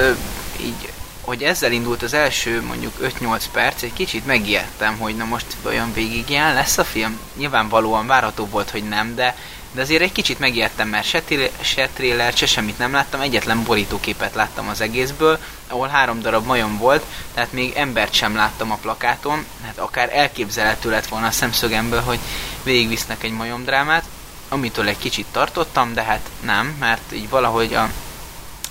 így, 0.61 0.91
hogy 1.31 1.43
ezzel 1.43 1.71
indult 1.71 2.03
az 2.03 2.13
első 2.13 2.61
mondjuk 2.61 2.93
5-8 3.01 3.43
perc, 3.51 3.81
egy 3.81 3.93
kicsit 3.93 4.25
megijedtem, 4.25 4.97
hogy 4.97 5.15
na 5.15 5.25
most 5.25 5.45
olyan 5.65 5.93
végig 5.93 6.29
ilyen 6.29 6.53
lesz 6.53 6.77
a 6.77 6.83
film. 6.83 7.19
Nyilvánvalóan 7.37 8.07
várható 8.07 8.45
volt, 8.45 8.69
hogy 8.69 8.83
nem, 8.83 9.15
de 9.15 9.35
de 9.71 9.81
azért 9.81 10.01
egy 10.01 10.11
kicsit 10.11 10.39
megijedtem, 10.39 10.87
mert 10.87 11.05
se, 11.05 11.21
tré- 11.21 11.51
se 11.61 11.89
trailer, 11.93 12.33
se 12.33 12.45
semmit 12.45 12.77
nem 12.77 12.91
láttam, 12.91 13.21
egyetlen 13.21 13.63
borítóképet 13.63 14.35
láttam 14.35 14.67
az 14.67 14.81
egészből, 14.81 15.39
ahol 15.67 15.87
három 15.87 16.21
darab 16.21 16.45
majom 16.45 16.77
volt, 16.77 17.03
tehát 17.33 17.51
még 17.51 17.73
embert 17.75 18.13
sem 18.13 18.35
láttam 18.35 18.71
a 18.71 18.77
plakáton, 18.81 19.45
hát 19.65 19.77
akár 19.77 20.09
elképzelhető 20.13 20.89
lett 20.89 21.07
volna 21.07 21.27
a 21.27 21.31
szemszögemből, 21.31 22.01
hogy 22.01 22.19
végigvisznek 22.63 23.23
egy 23.23 23.33
majomdrámát, 23.33 24.03
amitől 24.49 24.87
egy 24.87 24.97
kicsit 24.97 25.25
tartottam, 25.31 25.93
de 25.93 26.03
hát 26.03 26.29
nem, 26.41 26.75
mert 26.79 27.11
így 27.13 27.29
valahogy 27.29 27.73
a, 27.73 27.89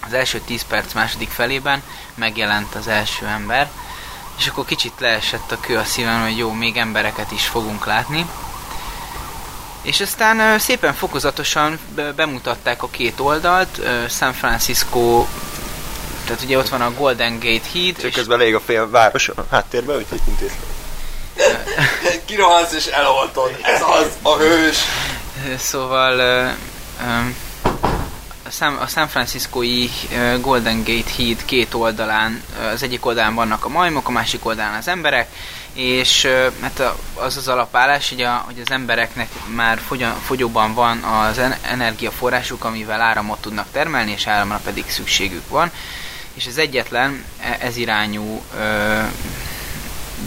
az 0.07 0.13
első 0.13 0.41
10 0.41 0.63
perc 0.69 0.93
második 0.93 1.31
felében 1.31 1.83
megjelent 2.15 2.75
az 2.75 2.89
első 2.89 3.27
ember, 3.27 3.71
és 4.39 4.47
akkor 4.47 4.65
kicsit 4.65 4.93
leesett 4.99 5.53
a 5.53 5.61
kő 5.61 5.77
a 5.77 5.85
szívem, 5.85 6.23
hogy 6.23 6.37
jó, 6.37 6.53
még 6.53 6.77
embereket 6.77 7.31
is 7.31 7.47
fogunk 7.47 7.87
látni, 7.87 8.27
és 9.83 10.01
aztán 10.01 10.59
szépen 10.59 10.95
fokozatosan 10.95 11.79
be- 11.95 12.13
bemutatták 12.13 12.83
a 12.83 12.89
két 12.89 13.21
oldalt, 13.21 13.81
San 14.09 14.33
Francisco, 14.33 15.27
tehát 16.25 16.43
ugye 16.43 16.59
ott 16.59 16.69
van 16.69 16.81
a 16.81 16.95
Golden 16.95 17.39
Gate 17.39 17.69
híd, 17.73 17.97
Csak 17.97 18.05
és 18.05 18.15
közben 18.15 18.41
elég 18.41 18.55
a 18.55 18.61
fél 18.61 18.91
város 18.91 19.29
a 19.29 19.45
háttérben, 19.51 19.97
úgyhogy 19.97 20.21
intézem. 20.29 20.59
Kirohansz 22.27 22.73
és 22.73 22.87
eloltod. 22.87 23.59
Ez 23.63 23.83
az, 23.83 24.07
a 24.23 24.37
hős. 24.37 24.79
szóval 25.59 26.21
a 28.51 28.53
San, 28.53 28.77
a 28.77 28.87
San 28.87 29.09
Franciscoi 29.09 29.91
Golden 30.41 30.79
Gate 30.79 31.11
híd 31.17 31.45
két 31.45 31.75
oldalán, 31.75 32.43
az 32.73 32.83
egyik 32.83 33.07
oldalán 33.07 33.35
vannak 33.35 33.65
a 33.65 33.69
majmok, 33.69 34.09
a 34.09 34.11
másik 34.11 34.45
oldalán 34.47 34.79
az 34.79 34.89
emberek, 34.89 35.29
és 35.73 36.29
hát 36.61 36.83
az 37.15 37.37
az 37.37 37.49
alapállás, 37.49 38.09
hogy, 38.09 38.23
a, 38.23 38.43
hogy 38.47 38.61
az 38.65 38.71
embereknek 38.71 39.29
már 39.55 39.81
fogyóban 40.25 40.75
van 40.75 40.99
az 40.99 41.39
en, 41.39 41.55
energiaforrásuk, 41.63 42.65
amivel 42.65 43.01
áramot 43.01 43.41
tudnak 43.41 43.67
termelni, 43.73 44.11
és 44.11 44.27
áramra 44.27 44.61
pedig 44.65 44.85
szükségük 44.89 45.49
van, 45.49 45.71
és 46.35 46.47
ez 46.47 46.57
egyetlen 46.57 47.25
e, 47.41 47.57
ez 47.61 47.77
irányú 47.77 48.43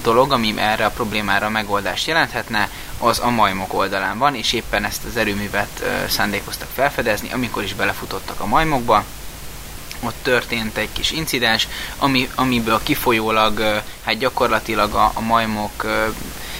dolog, 0.01 0.32
ami 0.32 0.53
erre 0.58 0.86
a 0.86 0.89
problémára 0.89 1.49
megoldást 1.49 2.08
jelenthetne, 2.08 2.69
az 2.99 3.19
a 3.19 3.29
majmok 3.29 3.73
oldalán 3.73 4.17
van, 4.17 4.36
és 4.36 4.53
éppen 4.53 4.86
ezt 4.86 5.06
az 5.06 5.17
erőművet 5.17 5.84
szándékoztak 6.10 6.67
felfedezni, 6.73 7.32
amikor 7.32 7.63
is 7.63 7.73
belefutottak 7.73 8.39
a 8.39 8.45
majmokba. 8.45 9.03
Ott 9.99 10.15
történt 10.21 10.77
egy 10.77 10.89
kis 10.91 11.12
incidens, 11.12 11.67
ami, 11.97 12.29
amiből 12.36 12.79
kifolyólag, 12.84 13.82
hát 14.06 14.17
gyakorlatilag 14.17 14.93
a, 14.93 15.12
a 15.13 15.21
majmok 15.21 15.86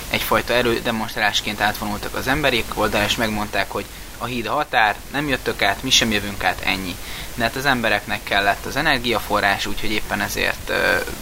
egyfajta 0.10 0.54
erődemonstrálásként 0.54 1.62
átvonultak 1.62 2.16
az 2.16 2.28
emberek 2.28 2.64
oldalán, 2.74 3.08
és 3.08 3.16
megmondták, 3.16 3.72
hogy 3.72 3.86
a 4.18 4.26
híd 4.26 4.46
a 4.46 4.54
határ, 4.54 4.96
nem 5.12 5.28
jöttök 5.28 5.62
át, 5.62 5.84
mi 5.84 5.90
sem 5.90 6.12
jövünk 6.12 6.44
át, 6.44 6.62
ennyi. 6.64 6.96
De 7.36 7.44
hát 7.44 7.56
az 7.56 7.66
embereknek 7.66 8.24
kellett 8.24 8.66
az 8.66 8.76
energiaforrás, 8.76 9.66
úgyhogy 9.66 9.92
éppen 9.92 10.22
ezért 10.22 10.72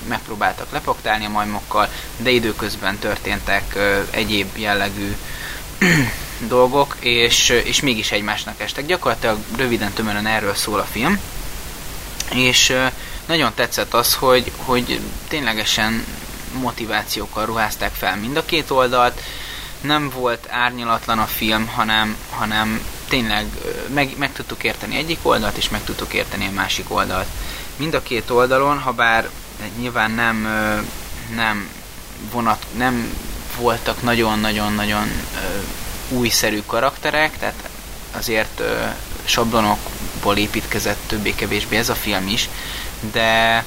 megpróbáltak 0.08 0.72
lepaktálni 0.72 1.26
a 1.26 1.30
majmokkal, 1.30 1.90
de 2.18 2.30
időközben 2.30 2.98
történtek 2.98 3.78
egyéb 4.10 4.58
jellegű 4.58 5.16
dolgok, 6.48 6.96
és, 7.00 7.50
és 7.50 7.82
mégis 7.82 8.12
egymásnak 8.12 8.60
estek. 8.62 8.86
Gyakorlatilag 8.86 9.38
röviden 9.58 9.94
tömören 9.94 10.28
erről 10.28 10.56
szól 10.56 10.80
a 10.80 10.88
film, 10.92 11.20
és 12.34 12.74
nagyon 13.26 13.52
tetszett 13.56 13.94
az, 13.94 14.14
hogy, 14.14 14.52
hogy 14.56 15.00
ténylegesen 15.28 16.06
motivációkkal 16.54 17.46
ruházták 17.46 17.94
fel 17.94 18.18
mind 18.18 18.38
a 18.38 18.46
két 18.46 18.70
oldalt, 18.70 19.22
nem 19.82 20.10
volt 20.10 20.48
árnyalatlan 20.50 21.20
a 21.20 21.26
film, 21.26 21.68
hanem, 21.68 22.18
hanem 22.30 22.86
tényleg 23.12 23.46
meg, 23.94 24.14
meg 24.18 24.34
tudtuk 24.34 24.64
érteni 24.64 24.96
egyik 24.96 25.20
oldalt, 25.22 25.58
és 25.58 25.70
meg 25.70 25.84
tudtuk 25.84 26.14
érteni 26.14 26.48
a 26.48 26.52
másik 26.52 26.94
oldalt. 26.94 27.28
Mind 27.76 27.94
a 27.94 28.04
két 28.04 28.30
oldalon, 28.30 28.80
ha 28.80 28.92
bár 28.92 29.30
nyilván 29.80 30.12
nem, 30.12 30.48
nem 31.36 31.70
vonat, 32.32 32.66
nem 32.78 33.14
voltak 33.58 34.02
nagyon-nagyon-nagyon 34.02 35.12
újszerű 36.10 36.62
karakterek, 36.66 37.38
tehát 37.38 37.70
azért 38.12 38.62
sablonokból 39.26 40.38
építkezett 40.38 41.00
többé-kevésbé 41.08 41.78
ez 41.78 41.90
a 41.90 41.96
film 41.96 42.28
is, 42.28 42.50
de 43.12 43.64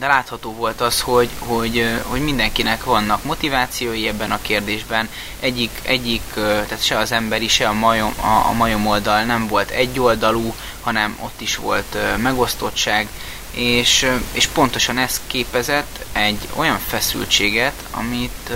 de 0.00 0.06
látható 0.06 0.52
volt 0.54 0.80
az, 0.80 1.00
hogy, 1.00 1.28
hogy, 1.38 2.00
hogy 2.02 2.20
mindenkinek 2.20 2.84
vannak 2.84 3.24
motivációi 3.24 4.08
ebben 4.08 4.30
a 4.30 4.42
kérdésben. 4.42 5.08
Egyik, 5.40 5.70
egyik 5.82 6.22
tehát 6.34 6.82
se 6.82 6.98
az 6.98 7.12
emberi, 7.12 7.48
se 7.48 7.68
a 7.68 7.72
majom, 7.72 8.14
a, 8.20 8.48
a 8.48 8.52
majom 8.52 8.86
oldal 8.86 9.22
nem 9.22 9.46
volt 9.46 9.70
egyoldalú, 9.70 10.54
hanem 10.80 11.18
ott 11.20 11.40
is 11.40 11.56
volt 11.56 11.96
megosztottság, 12.16 13.08
és, 13.50 14.06
és 14.32 14.46
pontosan 14.46 14.98
ez 14.98 15.20
képezett 15.26 16.04
egy 16.12 16.48
olyan 16.54 16.78
feszültséget, 16.78 17.84
amit, 17.90 18.50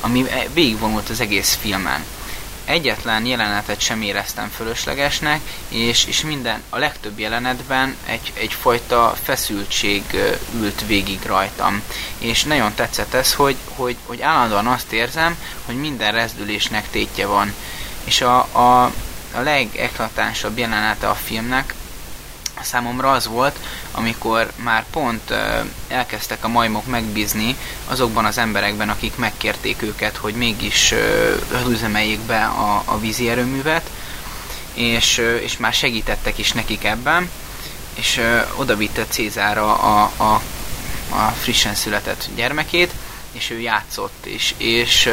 ami 0.00 0.26
végigvonult 0.52 1.08
az 1.08 1.20
egész 1.20 1.58
filmen 1.60 2.04
egyetlen 2.70 3.26
jelenetet 3.26 3.80
sem 3.80 4.02
éreztem 4.02 4.48
fölöslegesnek, 4.48 5.40
és, 5.68 6.04
és 6.04 6.20
minden, 6.20 6.62
a 6.68 6.78
legtöbb 6.78 7.18
jelenetben 7.18 7.96
egy, 8.06 8.32
egyfajta 8.34 9.16
feszültség 9.22 10.02
ült 10.54 10.86
végig 10.86 11.18
rajtam. 11.26 11.82
És 12.18 12.44
nagyon 12.44 12.74
tetszett 12.74 13.14
ez, 13.14 13.34
hogy, 13.34 13.56
hogy, 13.68 13.96
hogy 14.06 14.20
állandóan 14.20 14.66
azt 14.66 14.92
érzem, 14.92 15.36
hogy 15.66 15.76
minden 15.76 16.12
rezdülésnek 16.12 16.90
tétje 16.90 17.26
van. 17.26 17.54
És 18.04 18.20
a, 18.20 18.38
a, 18.52 18.84
a 19.34 19.40
legeklatánsabb 19.40 20.58
jelenete 20.58 21.08
a 21.08 21.14
filmnek 21.14 21.74
számomra 22.62 23.10
az 23.12 23.26
volt, 23.26 23.58
amikor 23.90 24.52
már 24.56 24.84
pont 24.90 25.34
elkezdtek 25.88 26.44
a 26.44 26.48
majmok 26.48 26.86
megbízni 26.86 27.56
azokban 27.86 28.24
az 28.24 28.38
emberekben, 28.38 28.88
akik 28.88 29.16
megkérték 29.16 29.82
őket, 29.82 30.16
hogy 30.16 30.34
mégis 30.34 30.94
üzemeljék 31.68 32.20
be 32.20 32.44
a, 32.44 32.82
a 32.84 32.98
vízi 32.98 33.28
erőművet, 33.28 33.90
és, 34.74 35.22
és 35.42 35.56
már 35.56 35.72
segítettek 35.72 36.38
is 36.38 36.52
nekik 36.52 36.84
ebben, 36.84 37.30
és 37.94 38.20
oda 38.54 38.76
vitte 38.76 39.06
Cézára 39.08 39.74
a, 39.78 40.12
a, 40.16 40.32
a 41.16 41.28
frissen 41.40 41.74
született 41.74 42.28
gyermekét, 42.34 42.92
és 43.32 43.50
ő 43.50 43.60
játszott 43.60 44.26
is, 44.26 44.54
és, 44.56 44.90
és 44.90 45.10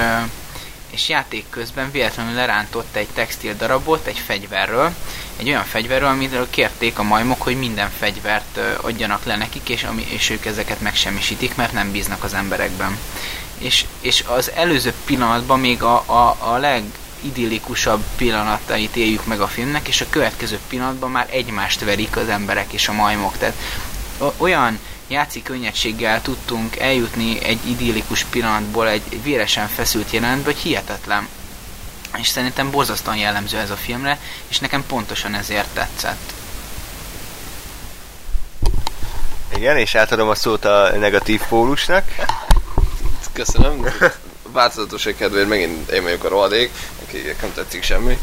játék 1.08 1.46
közben 1.50 1.92
véletlenül 1.92 2.34
lerántott 2.34 2.96
egy 2.96 3.08
textil 3.14 3.56
darabot 3.56 4.06
egy 4.06 4.18
fegyverről, 4.18 4.94
egy 5.38 5.48
olyan 5.48 5.64
fegyverről, 5.64 6.08
amiről 6.08 6.50
kérték 6.50 7.00
a 7.00 7.04
majmok, 7.04 7.42
hogy 7.42 7.58
minden 7.58 7.90
fegyvert 8.00 8.60
adjanak 8.82 9.26
le 9.26 9.36
nekik, 9.36 9.70
és, 9.70 9.84
ami, 9.84 10.06
és 10.10 10.30
ők 10.30 10.46
ezeket 10.46 10.82
megsemmisítik, 10.82 11.56
mert 11.56 11.74
nem 11.74 11.92
bíznak 11.92 12.24
az 12.24 12.34
emberekben. 12.34 12.98
És, 13.58 13.86
és 14.02 14.24
az 14.28 14.52
előző 14.52 14.94
pillanatban 15.06 15.60
még 15.60 15.84
a, 15.84 16.04
a, 16.06 16.38
a 16.40 16.58
legidillikusabb 16.58 18.04
pillanatait 18.16 18.96
éljük 18.96 19.26
meg 19.26 19.42
a 19.42 19.48
filmnek, 19.48 19.88
és 19.88 20.02
a 20.02 20.10
következő 20.10 20.60
pillanatban 20.70 21.12
már 21.12 21.28
egymást 21.30 21.84
verik 21.84 22.18
az 22.18 22.30
emberek 22.30 22.74
és 22.74 22.88
a 22.88 22.94
majmok. 22.94 23.38
Tehát 23.38 23.56
olyan 24.38 24.80
játszik 25.08 25.44
könnyedséggel 25.44 26.22
tudtunk 26.22 26.78
eljutni 26.78 27.44
egy 27.44 27.70
idillikus 27.70 28.24
pillanatból 28.24 28.88
egy 28.88 29.24
véresen 29.24 29.68
feszült 29.68 30.12
jelentbe, 30.12 30.52
hogy 30.52 30.62
hihetetlen 30.62 31.28
és 32.18 32.28
szerintem 32.28 32.72
borzasztóan 32.72 33.18
jellemző 33.18 33.58
ez 33.58 33.70
a 33.70 33.76
filmre, 33.76 34.20
és 34.48 34.60
nekem 34.60 34.86
pontosan 34.88 35.36
ezért 35.36 35.68
tetszett. 35.74 36.34
Igen, 39.56 39.78
és 39.78 39.96
átadom 39.96 40.30
a 40.30 40.36
szót 40.36 40.66
a 40.66 40.98
negatív 40.98 41.42
pólusnak. 41.50 42.04
Köszönöm. 43.34 43.86
Változatosság 44.52 45.16
kedvéért 45.16 45.48
megint 45.48 45.90
én 45.90 46.04
vagyok 46.04 46.24
a 46.24 46.30
rohadék, 46.30 46.72
aki 47.06 47.18
nem 47.42 47.54
tetszik 47.54 47.84
semmi. 47.84 48.18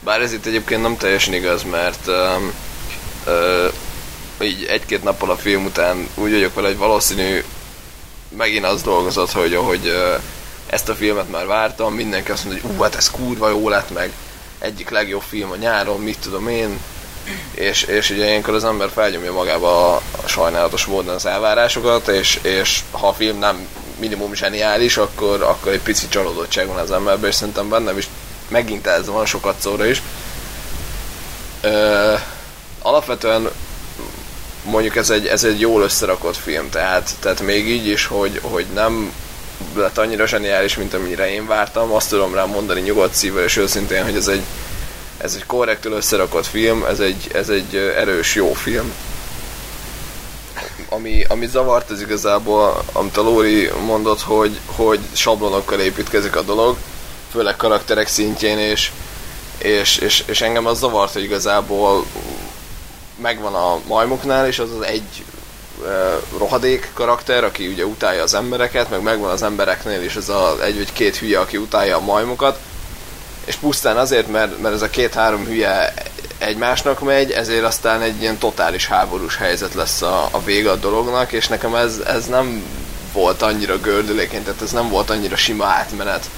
Bár 0.00 0.20
ez 0.20 0.32
itt 0.32 0.46
egyébként 0.46 0.82
nem 0.82 0.96
teljesen 0.96 1.34
igaz, 1.34 1.62
mert 1.62 2.06
um, 2.06 2.52
uh, 3.26 3.72
így 4.40 4.64
egy-két 4.64 5.02
nappal 5.02 5.30
a 5.30 5.36
film 5.36 5.64
után 5.64 6.08
úgy 6.14 6.30
vagyok 6.30 6.54
vele, 6.54 6.66
hogy 6.66 6.76
valószínű 6.76 7.44
megint 8.36 8.64
az 8.64 8.82
dolgozott, 8.82 9.32
hogy 9.32 9.54
ahogy 9.54 9.92
ezt 10.66 10.88
a 10.88 10.94
filmet 10.94 11.30
már 11.30 11.46
vártam, 11.46 11.94
mindenki 11.94 12.30
azt 12.30 12.44
mondja, 12.44 12.62
hogy 12.62 12.76
ú, 12.76 12.82
hát 12.82 12.94
ez 12.94 13.10
kurva 13.10 13.48
jó 13.48 13.68
lett 13.68 13.90
meg, 13.90 14.12
egyik 14.58 14.90
legjobb 14.90 15.22
film 15.28 15.50
a 15.50 15.56
nyáron, 15.56 16.00
mit 16.00 16.18
tudom 16.18 16.48
én, 16.48 16.80
és, 17.54 17.82
és 17.82 18.10
ugye 18.10 18.24
ilyenkor 18.24 18.54
az 18.54 18.64
ember 18.64 18.90
felnyomja 18.90 19.32
magába 19.32 19.94
a, 19.94 20.02
a 20.24 20.26
sajnálatos 20.26 20.84
módon 20.84 21.14
az 21.14 21.26
elvárásokat, 21.26 22.08
és, 22.08 22.38
és 22.42 22.80
ha 22.90 23.08
a 23.08 23.12
film 23.12 23.38
nem 23.38 23.68
minimum 23.98 24.34
zseniális, 24.34 24.96
akkor, 24.96 25.42
akkor 25.42 25.72
egy 25.72 25.80
pici 25.80 26.08
csalódottság 26.08 26.66
van 26.66 26.76
az 26.76 26.90
emberben, 26.90 27.30
és 27.30 27.34
szerintem 27.34 27.68
bennem 27.68 27.98
is 27.98 28.08
megint 28.48 28.86
ez 28.86 29.06
van 29.06 29.26
sokat 29.26 29.60
szóra 29.60 29.86
is. 29.86 30.02
Ö, 31.60 32.14
alapvetően 32.82 33.50
mondjuk 34.64 34.96
ez 34.96 35.10
egy, 35.10 35.26
ez 35.26 35.44
egy 35.44 35.60
jól 35.60 35.82
összerakott 35.82 36.36
film, 36.36 36.70
tehát, 36.70 37.10
tehát 37.20 37.40
még 37.40 37.68
így 37.68 37.86
is, 37.86 38.06
hogy, 38.06 38.40
hogy 38.42 38.66
nem 38.74 39.12
lett 39.74 39.98
annyira 39.98 40.26
zseniális, 40.26 40.76
mint 40.76 40.94
amire 40.94 41.32
én 41.32 41.46
vártam. 41.46 41.92
Azt 41.92 42.08
tudom 42.08 42.34
rá 42.34 42.44
mondani 42.44 42.80
nyugodt 42.80 43.14
szívvel 43.14 43.44
és 43.44 43.56
őszintén, 43.56 44.04
hogy 44.04 44.16
ez 44.16 44.28
egy, 44.28 44.42
ez 45.18 45.34
egy 45.34 45.46
korrektül 45.46 45.92
összerakott 45.92 46.46
film, 46.46 46.84
ez 46.84 47.00
egy, 47.00 47.30
ez 47.32 47.48
egy 47.48 47.76
erős, 47.76 48.34
jó 48.34 48.52
film. 48.52 48.92
Ami, 50.88 51.24
ami 51.28 51.46
zavart, 51.46 51.90
ez 51.90 52.00
igazából, 52.00 52.84
amit 52.92 53.16
a 53.16 53.22
Lóri 53.22 53.70
mondott, 53.86 54.20
hogy, 54.20 54.58
hogy 54.66 55.00
sablonokkal 55.12 55.80
építkezik 55.80 56.36
a 56.36 56.42
dolog, 56.42 56.76
főleg 57.30 57.56
karakterek 57.56 58.08
szintjén, 58.08 58.58
és, 58.58 58.90
és, 59.58 59.96
és, 59.96 60.24
és 60.26 60.40
engem 60.40 60.66
az 60.66 60.78
zavart, 60.78 61.12
hogy 61.12 61.22
igazából 61.22 62.04
megvan 63.16 63.54
a 63.54 63.80
majmoknál, 63.86 64.46
és 64.46 64.58
az 64.58 64.70
az 64.70 64.84
egy 64.86 65.24
rohadék 66.38 66.90
karakter, 66.94 67.44
aki 67.44 67.66
ugye 67.66 67.84
utálja 67.84 68.22
az 68.22 68.34
embereket, 68.34 68.90
meg 68.90 69.02
megvan 69.02 69.30
az 69.30 69.42
embereknél 69.42 70.02
is 70.02 70.16
ez 70.16 70.28
a 70.28 70.56
egy 70.62 70.76
vagy 70.76 70.92
két 70.92 71.16
hülye, 71.16 71.40
aki 71.40 71.56
utálja 71.56 71.96
a 71.96 72.00
majmokat, 72.00 72.58
és 73.44 73.54
pusztán 73.54 73.96
azért, 73.96 74.28
mert, 74.28 74.60
mert 74.60 74.74
ez 74.74 74.82
a 74.82 74.90
két-három 74.90 75.44
hülye 75.44 75.94
egymásnak 76.38 77.00
megy, 77.00 77.30
ezért 77.30 77.64
aztán 77.64 78.02
egy 78.02 78.20
ilyen 78.20 78.38
totális 78.38 78.86
háborús 78.86 79.36
helyzet 79.36 79.74
lesz 79.74 80.02
a, 80.02 80.28
a 80.30 80.42
vége 80.42 80.70
a 80.70 80.76
dolognak, 80.76 81.32
és 81.32 81.48
nekem 81.48 81.74
ez, 81.74 82.00
ez 82.06 82.26
nem 82.26 82.62
volt 83.12 83.42
annyira 83.42 83.78
gördülékeny, 83.78 84.42
tehát 84.42 84.62
ez 84.62 84.70
nem 84.70 84.88
volt 84.88 85.10
annyira 85.10 85.36
sima 85.36 85.64
átmenet, 85.64 86.30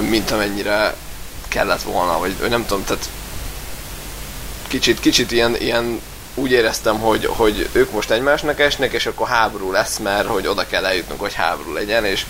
mint 0.00 0.30
amennyire 0.30 0.94
kellett 1.48 1.82
volna, 1.82 2.18
vagy, 2.18 2.38
vagy 2.40 2.50
nem 2.50 2.66
tudom, 2.66 2.84
tehát 2.84 3.08
kicsit, 4.68 5.00
kicsit 5.00 5.32
ilyen, 5.32 5.56
ilyen 5.56 6.00
úgy 6.34 6.50
éreztem, 6.50 6.98
hogy, 6.98 7.26
hogy 7.26 7.68
ők 7.72 7.92
most 7.92 8.10
egymásnak 8.10 8.60
esnek, 8.60 8.92
és 8.92 9.06
akkor 9.06 9.28
háború 9.28 9.72
lesz, 9.72 9.98
mert 9.98 10.28
hogy 10.28 10.46
oda 10.46 10.66
kell 10.66 10.84
eljutnunk, 10.84 11.20
hogy 11.20 11.34
háború 11.34 11.72
legyen, 11.72 12.04
és 12.04 12.24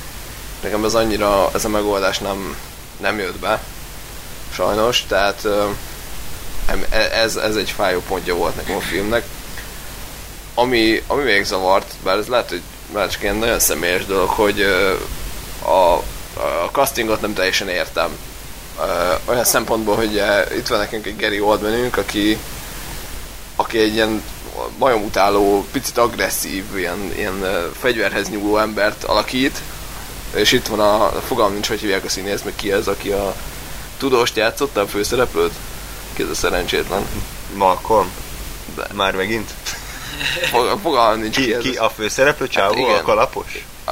nekem 0.62 0.85
ez 0.85 0.94
annyira, 0.94 1.51
ez 1.55 1.64
a 1.64 1.68
megoldás 1.68 2.18
nem, 2.18 2.57
nem 3.01 3.18
jött 3.18 3.38
be, 3.38 3.61
sajnos, 4.53 5.05
tehát 5.09 5.48
e- 6.90 7.11
ez, 7.12 7.37
ez 7.37 7.57
egy 7.57 7.70
fájó 7.70 8.01
pontja 8.09 8.35
volt 8.35 8.57
nekem 8.57 8.77
a 8.77 8.81
filmnek. 8.81 9.24
Ami, 10.55 11.03
ami 11.07 11.22
még 11.22 11.44
zavart, 11.44 11.94
bár 12.03 12.18
ez 12.18 12.27
lehet, 12.27 12.48
hogy 12.48 12.62
már 12.92 13.09
csak 13.09 13.22
ilyen 13.22 13.37
nagyon 13.37 13.59
személyes 13.59 14.07
dolog, 14.07 14.29
hogy 14.29 14.62
a, 15.62 15.92
a 16.40 16.70
castingot 16.72 17.20
nem 17.20 17.35
teljesen 17.35 17.68
értem. 17.68 18.16
Olyan 19.25 19.45
szempontból, 19.45 19.97
hogy 19.97 20.17
ö, 20.17 20.55
itt 20.57 20.67
van 20.67 20.79
nekünk 20.79 21.07
egy 21.07 21.17
Gary 21.17 21.41
Oldmanünk, 21.41 21.97
aki 21.97 22.38
aki 23.57 23.79
egy 23.79 23.95
ilyen 23.95 24.23
majomutáló, 24.79 25.67
picit 25.73 25.99
agresszív, 25.99 26.64
ilyen, 26.77 27.12
ilyen 27.17 27.43
ö, 27.43 27.67
fegyverhez 27.81 28.29
nyúló 28.29 28.59
embert 28.59 29.05
alakít, 29.05 29.59
és 30.35 30.53
itt 30.53 30.67
van 30.67 30.81
a, 30.81 31.05
a 31.05 31.21
fogalm 31.27 31.53
nincs, 31.53 31.69
hogy 31.69 31.81
hívják 31.81 32.05
a 32.05 32.09
színész, 32.09 32.43
meg 32.43 32.53
ki 32.57 32.73
ez, 32.73 32.87
aki 32.87 33.11
a 33.11 33.35
tudóst 33.99 34.37
játszotta, 34.37 34.81
a 34.81 34.87
főszereplőt? 34.87 35.53
Ki 36.14 36.23
ez 36.23 36.29
a 36.29 36.35
szerencsétlen? 36.35 37.07
Malcolm. 37.55 38.11
De. 38.75 38.87
Már 38.93 39.14
megint? 39.14 39.51
Fog- 40.51 40.79
Fogalm 40.83 41.21
nincs 41.21 41.37
ki, 41.37 41.43
Ki, 41.45 41.55
ez. 41.55 41.62
ki 41.62 41.77
a 41.77 41.88
főszereplő 41.91 42.49
csávó, 42.49 42.77
igen. 42.79 42.95
a 42.99 43.03
kalapos? 43.03 43.64
A, 43.87 43.91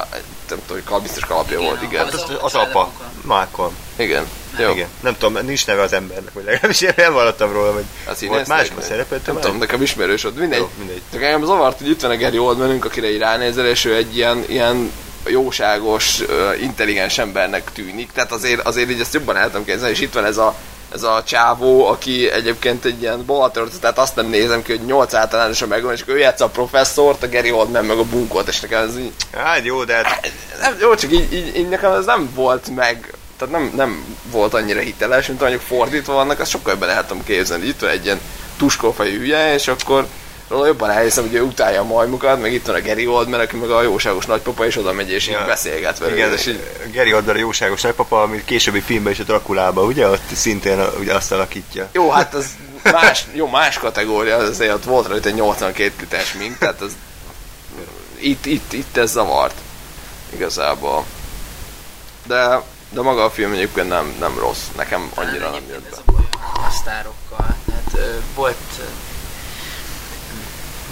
nem 0.49 0.59
tudom, 0.65 0.67
hogy 0.67 0.83
kal- 0.83 1.01
biztos 1.01 1.23
kalapja 1.25 1.59
volt, 1.59 1.81
igen. 1.81 2.05
Hát 2.05 2.13
Az 2.13 2.21
az, 2.23 2.29
apa, 2.29 2.45
az 2.45 2.53
apa. 2.55 2.91
Malcolm. 3.21 3.75
Igen. 3.95 4.27
Jó. 4.59 4.71
Igen. 4.71 4.87
Nem 4.99 5.15
tudom, 5.17 5.45
nincs 5.45 5.67
neve 5.67 5.81
az 5.81 5.93
embernek, 5.93 6.33
vagy 6.33 6.43
legalábbis 6.43 6.81
én 6.81 6.93
hallottam 7.13 7.51
róla, 7.51 7.73
hogy 7.73 7.83
Az 8.05 8.25
volt 8.27 8.47
másban 8.47 8.75
vagy? 8.77 8.85
szerepelt. 8.85 9.25
Nem 9.25 9.39
tudom, 9.39 9.57
nekem 9.57 9.81
ismerős 9.81 10.23
ott, 10.23 10.37
mindegy. 10.39 10.59
Jó, 10.59 10.69
mindegy. 10.77 11.01
Csak 11.11 11.21
engem 11.23 11.43
zavart, 11.45 11.77
hogy 11.77 11.89
itt 11.89 12.01
van 12.01 12.11
a 12.11 12.17
Gary 12.17 12.37
Oldmanünk, 12.39 12.85
akire 12.85 13.11
így 13.11 13.19
ránézel, 13.19 13.65
és 13.67 13.85
ő 13.85 13.95
egy 13.95 14.15
ilyen, 14.15 14.43
ilyen 14.47 14.91
jóságos, 15.25 16.19
intelligens 16.61 17.17
embernek 17.17 17.71
tűnik. 17.73 18.11
Tehát 18.11 18.31
azért, 18.31 18.61
azért 18.61 18.89
így 18.89 18.99
ezt 18.99 19.13
jobban 19.13 19.37
el 19.37 19.45
tudom 19.47 19.65
képzelni, 19.65 19.93
és 19.93 19.99
itt 20.01 20.13
van 20.13 20.25
ez 20.25 20.37
a, 20.37 20.55
ez 20.93 21.03
a 21.03 21.23
csávó, 21.25 21.87
aki 21.87 22.31
egyébként 22.31 22.85
egy 22.85 23.01
ilyen 23.01 23.25
baltört, 23.25 23.79
tehát 23.79 23.97
azt 23.97 24.15
nem 24.15 24.27
nézem 24.27 24.61
ki, 24.61 24.71
hogy 24.71 24.85
8 24.85 25.13
általánosan 25.13 25.67
megvan, 25.67 25.93
és 25.93 26.03
ő 26.05 26.17
játsza 26.17 26.45
a 26.45 26.49
professzort, 26.49 27.23
a 27.23 27.29
Gary 27.29 27.51
Oldman 27.51 27.85
meg 27.85 27.97
a 27.97 28.03
bunkot, 28.03 28.47
és 28.47 28.59
nekem 28.59 28.83
ez 28.87 28.97
így, 28.97 29.11
Hát 29.35 29.65
jó, 29.65 29.83
de 29.83 29.93
hát 29.93 30.31
nem, 30.61 30.77
jó, 30.79 30.95
csak 30.95 31.11
így, 31.11 31.33
így, 31.33 31.55
így, 31.57 31.69
nekem 31.69 31.91
ez 31.91 32.05
nem 32.05 32.29
volt 32.35 32.75
meg, 32.75 33.13
tehát 33.37 33.53
nem, 33.53 33.71
nem 33.75 34.17
volt 34.31 34.53
annyira 34.53 34.79
hiteles, 34.79 35.27
mint 35.27 35.39
mondjuk 35.39 35.61
fordítva 35.61 36.13
vannak, 36.13 36.39
azt 36.39 36.51
sokkal 36.51 36.73
jobban 36.73 36.89
el 36.89 37.05
tudom 37.05 37.23
képzelni. 37.23 37.65
Itt 37.67 37.79
van 37.79 37.89
egy 37.89 38.05
ilyen 38.05 38.19
tuskófejű 38.57 39.17
hülye, 39.17 39.53
és 39.53 39.67
akkor 39.67 40.07
róla 40.47 40.65
jobban 40.65 40.89
elhiszem, 40.89 41.23
hogy 41.23 41.33
ő 41.33 41.41
utálja 41.41 41.81
a 41.81 41.85
majmukat, 41.85 42.41
meg 42.41 42.53
itt 42.53 42.65
van 42.65 42.75
a 42.75 42.81
Gary 42.81 43.07
Oldman, 43.07 43.39
aki 43.39 43.55
meg 43.55 43.69
a 43.69 43.81
jóságos 43.81 44.25
nagypapa, 44.25 44.65
és 44.65 44.77
oda 44.77 44.91
megy, 44.93 45.11
és 45.11 45.27
Ja. 45.27 45.39
így 45.39 45.45
beszélget 45.45 45.97
velük. 45.99 46.15
igen, 46.17 46.33
és 46.33 46.45
így, 46.45 46.63
Gary 46.93 47.13
Oldman 47.13 47.35
a 47.35 47.39
jóságos 47.39 47.81
nagypapa, 47.81 48.21
ami 48.21 48.41
későbbi 48.45 48.79
filmben 48.79 49.11
is 49.13 49.19
a 49.19 49.23
Drakulában, 49.23 49.85
ugye? 49.85 50.07
Ott 50.07 50.21
szintén 50.33 50.79
ugye 50.99 51.13
azt 51.13 51.31
alakítja. 51.31 51.89
jó, 51.91 52.09
hát 52.09 52.33
az 52.33 52.45
más, 52.83 53.25
jó, 53.33 53.47
más 53.47 53.77
kategória, 53.77 54.35
az 54.35 54.49
azért 54.49 54.73
ott 54.73 54.83
volt 54.83 55.07
rajta 55.07 55.27
egy 55.27 55.35
82 55.35 55.91
literes 55.99 56.33
mink, 56.33 56.57
tehát 56.57 56.81
az 56.81 56.91
itt, 58.19 58.45
itt, 58.45 58.73
itt 58.73 58.97
ez 58.97 59.11
zavart 59.11 59.55
igazából. 60.33 61.05
De, 62.27 62.61
de 62.89 63.01
maga 63.01 63.23
a 63.23 63.29
film 63.29 63.51
egyébként 63.51 63.87
nem, 63.87 64.15
nem 64.19 64.39
rossz, 64.39 64.63
nekem 64.75 65.11
annyira 65.15 65.49
nem 65.49 65.63
jött 65.69 65.81
be. 65.81 65.89
ez 65.91 65.97
a 66.05 66.11
baj 66.11 66.27
a 66.67 66.71
sztárokkal. 66.71 67.55
Tehát 67.65 67.91
ö, 67.93 68.17
volt 68.35 68.57
ö, 68.79 68.83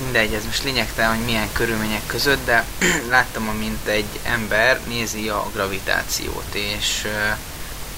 mindegy, 0.04 0.34
ez 0.34 0.46
most 0.46 0.64
lényegtelen, 0.64 1.16
hogy 1.16 1.26
milyen 1.26 1.52
körülmények 1.54 2.06
között, 2.06 2.46
de 2.46 2.66
láttam, 3.10 3.50
amint 3.50 3.88
egy 3.88 4.20
ember 4.24 4.80
nézi 4.88 5.30
a 5.30 5.50
gravitációt, 5.54 6.54
és, 6.54 7.08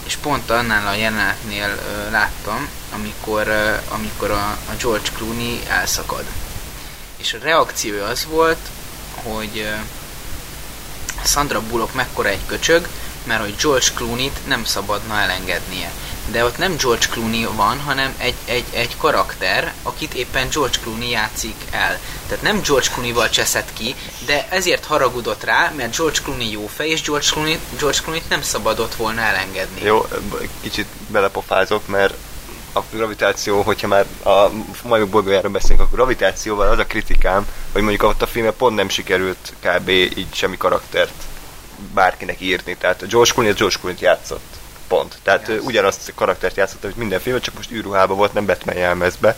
és 0.05 0.15
pont 0.15 0.49
annál 0.49 0.87
a 0.87 0.95
jelenetnél 0.95 1.79
láttam, 2.11 2.69
amikor, 2.93 3.47
amikor 3.87 4.31
a, 4.31 4.57
a 4.69 4.75
George 4.81 5.09
Clooney 5.15 5.61
elszakad. 5.67 6.23
És 7.17 7.33
a 7.33 7.37
reakció 7.41 8.03
az 8.03 8.25
volt, 8.25 8.69
hogy 9.23 9.69
Sandra 11.23 11.61
Bullock 11.61 11.93
mekkora 11.93 12.29
egy 12.29 12.45
köcsög, 12.45 12.87
mert 13.27 13.41
hogy 13.41 13.55
George 13.61 13.87
Clooney-t 13.95 14.47
nem 14.47 14.63
szabadna 14.63 15.19
elengednie. 15.19 15.91
De 16.31 16.43
ott 16.43 16.57
nem 16.57 16.75
George 16.77 17.05
Clooney 17.11 17.47
van, 17.55 17.79
hanem 17.79 18.15
egy, 18.17 18.35
egy, 18.45 18.65
egy 18.71 18.97
karakter, 18.97 19.73
akit 19.83 20.13
éppen 20.13 20.47
George 20.49 20.77
Clooney 20.83 21.09
játszik 21.09 21.55
el. 21.71 21.99
Tehát 22.27 22.43
nem 22.43 22.61
George 22.61 22.87
Clooney-val 22.93 23.29
cseszett 23.29 23.73
ki, 23.73 23.95
de 24.25 24.47
ezért 24.49 24.85
haragudott 24.85 25.43
rá, 25.43 25.71
mert 25.75 25.97
George 25.97 26.19
Clooney 26.23 26.51
jó 26.51 26.67
fej, 26.67 26.89
és 26.89 27.01
George 27.01 27.27
Clooney, 27.31 27.59
George 27.79 27.99
Clooney-t 28.01 28.29
nem 28.29 28.41
szabadott 28.41 28.95
volna 28.95 29.21
elengedni. 29.21 29.81
Jó, 29.83 30.07
kicsit 30.61 30.87
belepofázok, 31.07 31.87
mert 31.87 32.13
a 32.73 32.81
gravitáció, 32.91 33.61
hogyha 33.61 33.87
már 33.87 34.05
a 34.23 34.49
majmok 34.83 35.09
bolygójáról 35.09 35.51
beszélünk, 35.51 35.81
a 35.81 35.95
gravitációval 35.95 36.67
az 36.67 36.79
a 36.79 36.85
kritikám, 36.85 37.47
hogy 37.71 37.81
mondjuk 37.81 38.03
ott 38.03 38.21
a 38.21 38.27
filmben 38.27 38.55
pont 38.57 38.75
nem 38.75 38.89
sikerült 38.89 39.53
kb. 39.59 39.89
így 39.89 40.33
semmi 40.33 40.57
karaktert 40.57 41.13
bárkinek 41.93 42.41
írni. 42.41 42.75
Tehát 42.79 43.07
George 43.09 43.31
Clooney 43.31 43.51
az 43.51 43.57
George 43.57 43.77
Clooney-t 43.77 44.01
játszott. 44.01 44.55
Pont. 44.87 45.17
Tehát 45.23 45.47
Yes. 45.47 45.59
ugyanazt 45.63 46.09
a 46.09 46.11
karaktert 46.15 46.55
játszott, 46.55 46.81
hogy 46.81 46.93
minden 46.95 47.19
filmben, 47.19 47.43
csak 47.43 47.55
most 47.55 47.71
űrruhában 47.71 48.17
volt, 48.17 48.33
nem 48.33 48.45
Batman 48.45 48.75
jelmezbe. 48.75 49.35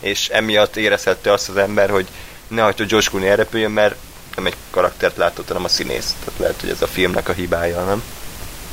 És 0.00 0.28
emiatt 0.28 0.76
érezhette 0.76 1.32
azt 1.32 1.48
az 1.48 1.56
ember, 1.56 1.90
hogy 1.90 2.06
ne 2.48 2.62
hagyd, 2.62 2.76
hogy 2.76 2.86
George 2.86 3.08
Clooney 3.08 3.28
elrepüljön, 3.28 3.70
mert 3.70 3.94
nem 4.36 4.46
egy 4.46 4.56
karaktert 4.70 5.16
látott, 5.16 5.48
hanem 5.48 5.64
a 5.64 5.68
színész. 5.68 6.14
Tehát 6.24 6.40
lehet, 6.40 6.60
hogy 6.60 6.70
ez 6.70 6.82
a 6.82 6.86
filmnek 6.86 7.28
a 7.28 7.32
hibája, 7.32 7.84
nem? 7.84 8.02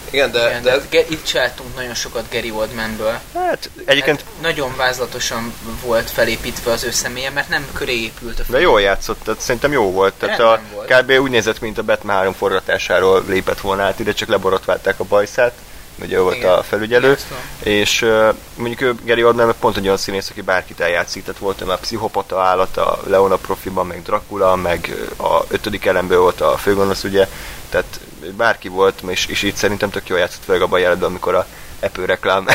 Igen, 0.10 0.32
de, 0.32 0.48
Igen, 0.48 0.64
de, 0.64 0.72
de 0.78 0.84
ge- 0.90 1.10
itt 1.10 1.24
csináltunk 1.24 1.76
nagyon 1.76 1.94
sokat 1.94 2.26
Gary 2.32 2.52
Oldmanből. 2.52 3.20
Hát 3.34 3.70
egyébként 3.86 4.20
Hát 4.20 4.42
nagyon 4.42 4.76
vázlatosan 4.78 5.54
volt 5.86 6.10
felépítve 6.10 6.72
az 6.72 6.84
ő 6.84 6.92
személye, 6.92 7.30
mert 7.30 7.50
nem 7.50 7.68
köré 7.74 8.02
épült 8.02 8.40
a 8.40 8.44
film. 8.44 8.58
De 8.58 8.64
jól 8.64 8.82
játszott, 8.82 9.20
tehát 9.24 9.40
szerintem 9.40 9.72
jó 9.72 9.92
volt. 9.92 10.14
Tehát 10.14 10.40
a, 10.40 10.54
Rendben 10.56 10.74
volt. 10.74 10.94
kb. 11.02 11.24
úgy 11.24 11.32
nézett, 11.32 11.60
mint 11.60 11.78
a 11.78 11.84
Batman 11.84 12.16
3 12.16 12.34
forgatásáról 12.34 13.24
lépett 13.28 13.60
volna 13.60 13.84
át 13.84 14.00
ide, 14.00 14.14
csak 14.14 14.30
leborotválták 14.30 15.00
a 15.00 15.04
bajszát, 15.04 15.54
ugye 16.02 16.18
ő 16.18 16.22
volt 16.22 16.36
Igen. 16.36 16.52
a 16.52 16.64
felügyelő, 16.64 17.18
és 17.64 18.02
uh, 18.02 18.36
mondjuk 18.56 18.82
ő, 18.82 18.96
Gary 19.06 19.24
Oldman 19.24 19.54
pont 19.60 19.78
egy 19.78 19.86
olyan 19.86 19.98
színész, 19.98 20.30
aki 20.30 20.42
bárkit 20.42 20.80
eljátszik, 20.80 21.24
tehát 21.24 21.42
volt 21.42 21.62
ő 21.62 21.66
már 21.66 21.80
pszichopata 21.80 22.42
állat, 22.42 22.78
a 22.78 23.00
Leona 23.08 23.36
profiban, 23.36 23.88
meg 23.88 24.02
Dracula, 24.02 24.56
meg 24.56 24.96
a 25.18 25.44
ötödik 25.48 25.86
elemből 25.86 26.20
volt 26.20 26.42
a 26.42 26.58
főgonosz, 26.58 27.04
ugye, 27.04 27.28
tehát 27.70 28.00
bárki 28.38 28.68
volt, 28.68 29.02
és, 29.08 29.26
és 29.26 29.44
így 29.44 29.56
szerintem 29.56 29.90
tök 29.90 30.08
jól 30.08 30.20
játszott, 30.20 30.44
főleg 30.44 30.62
abban 30.62 30.74
a 30.74 30.82
jelenetben, 30.82 31.10
amikor 31.10 31.36
a 31.36 31.46
Apple 31.80 32.06
reklám 32.06 32.46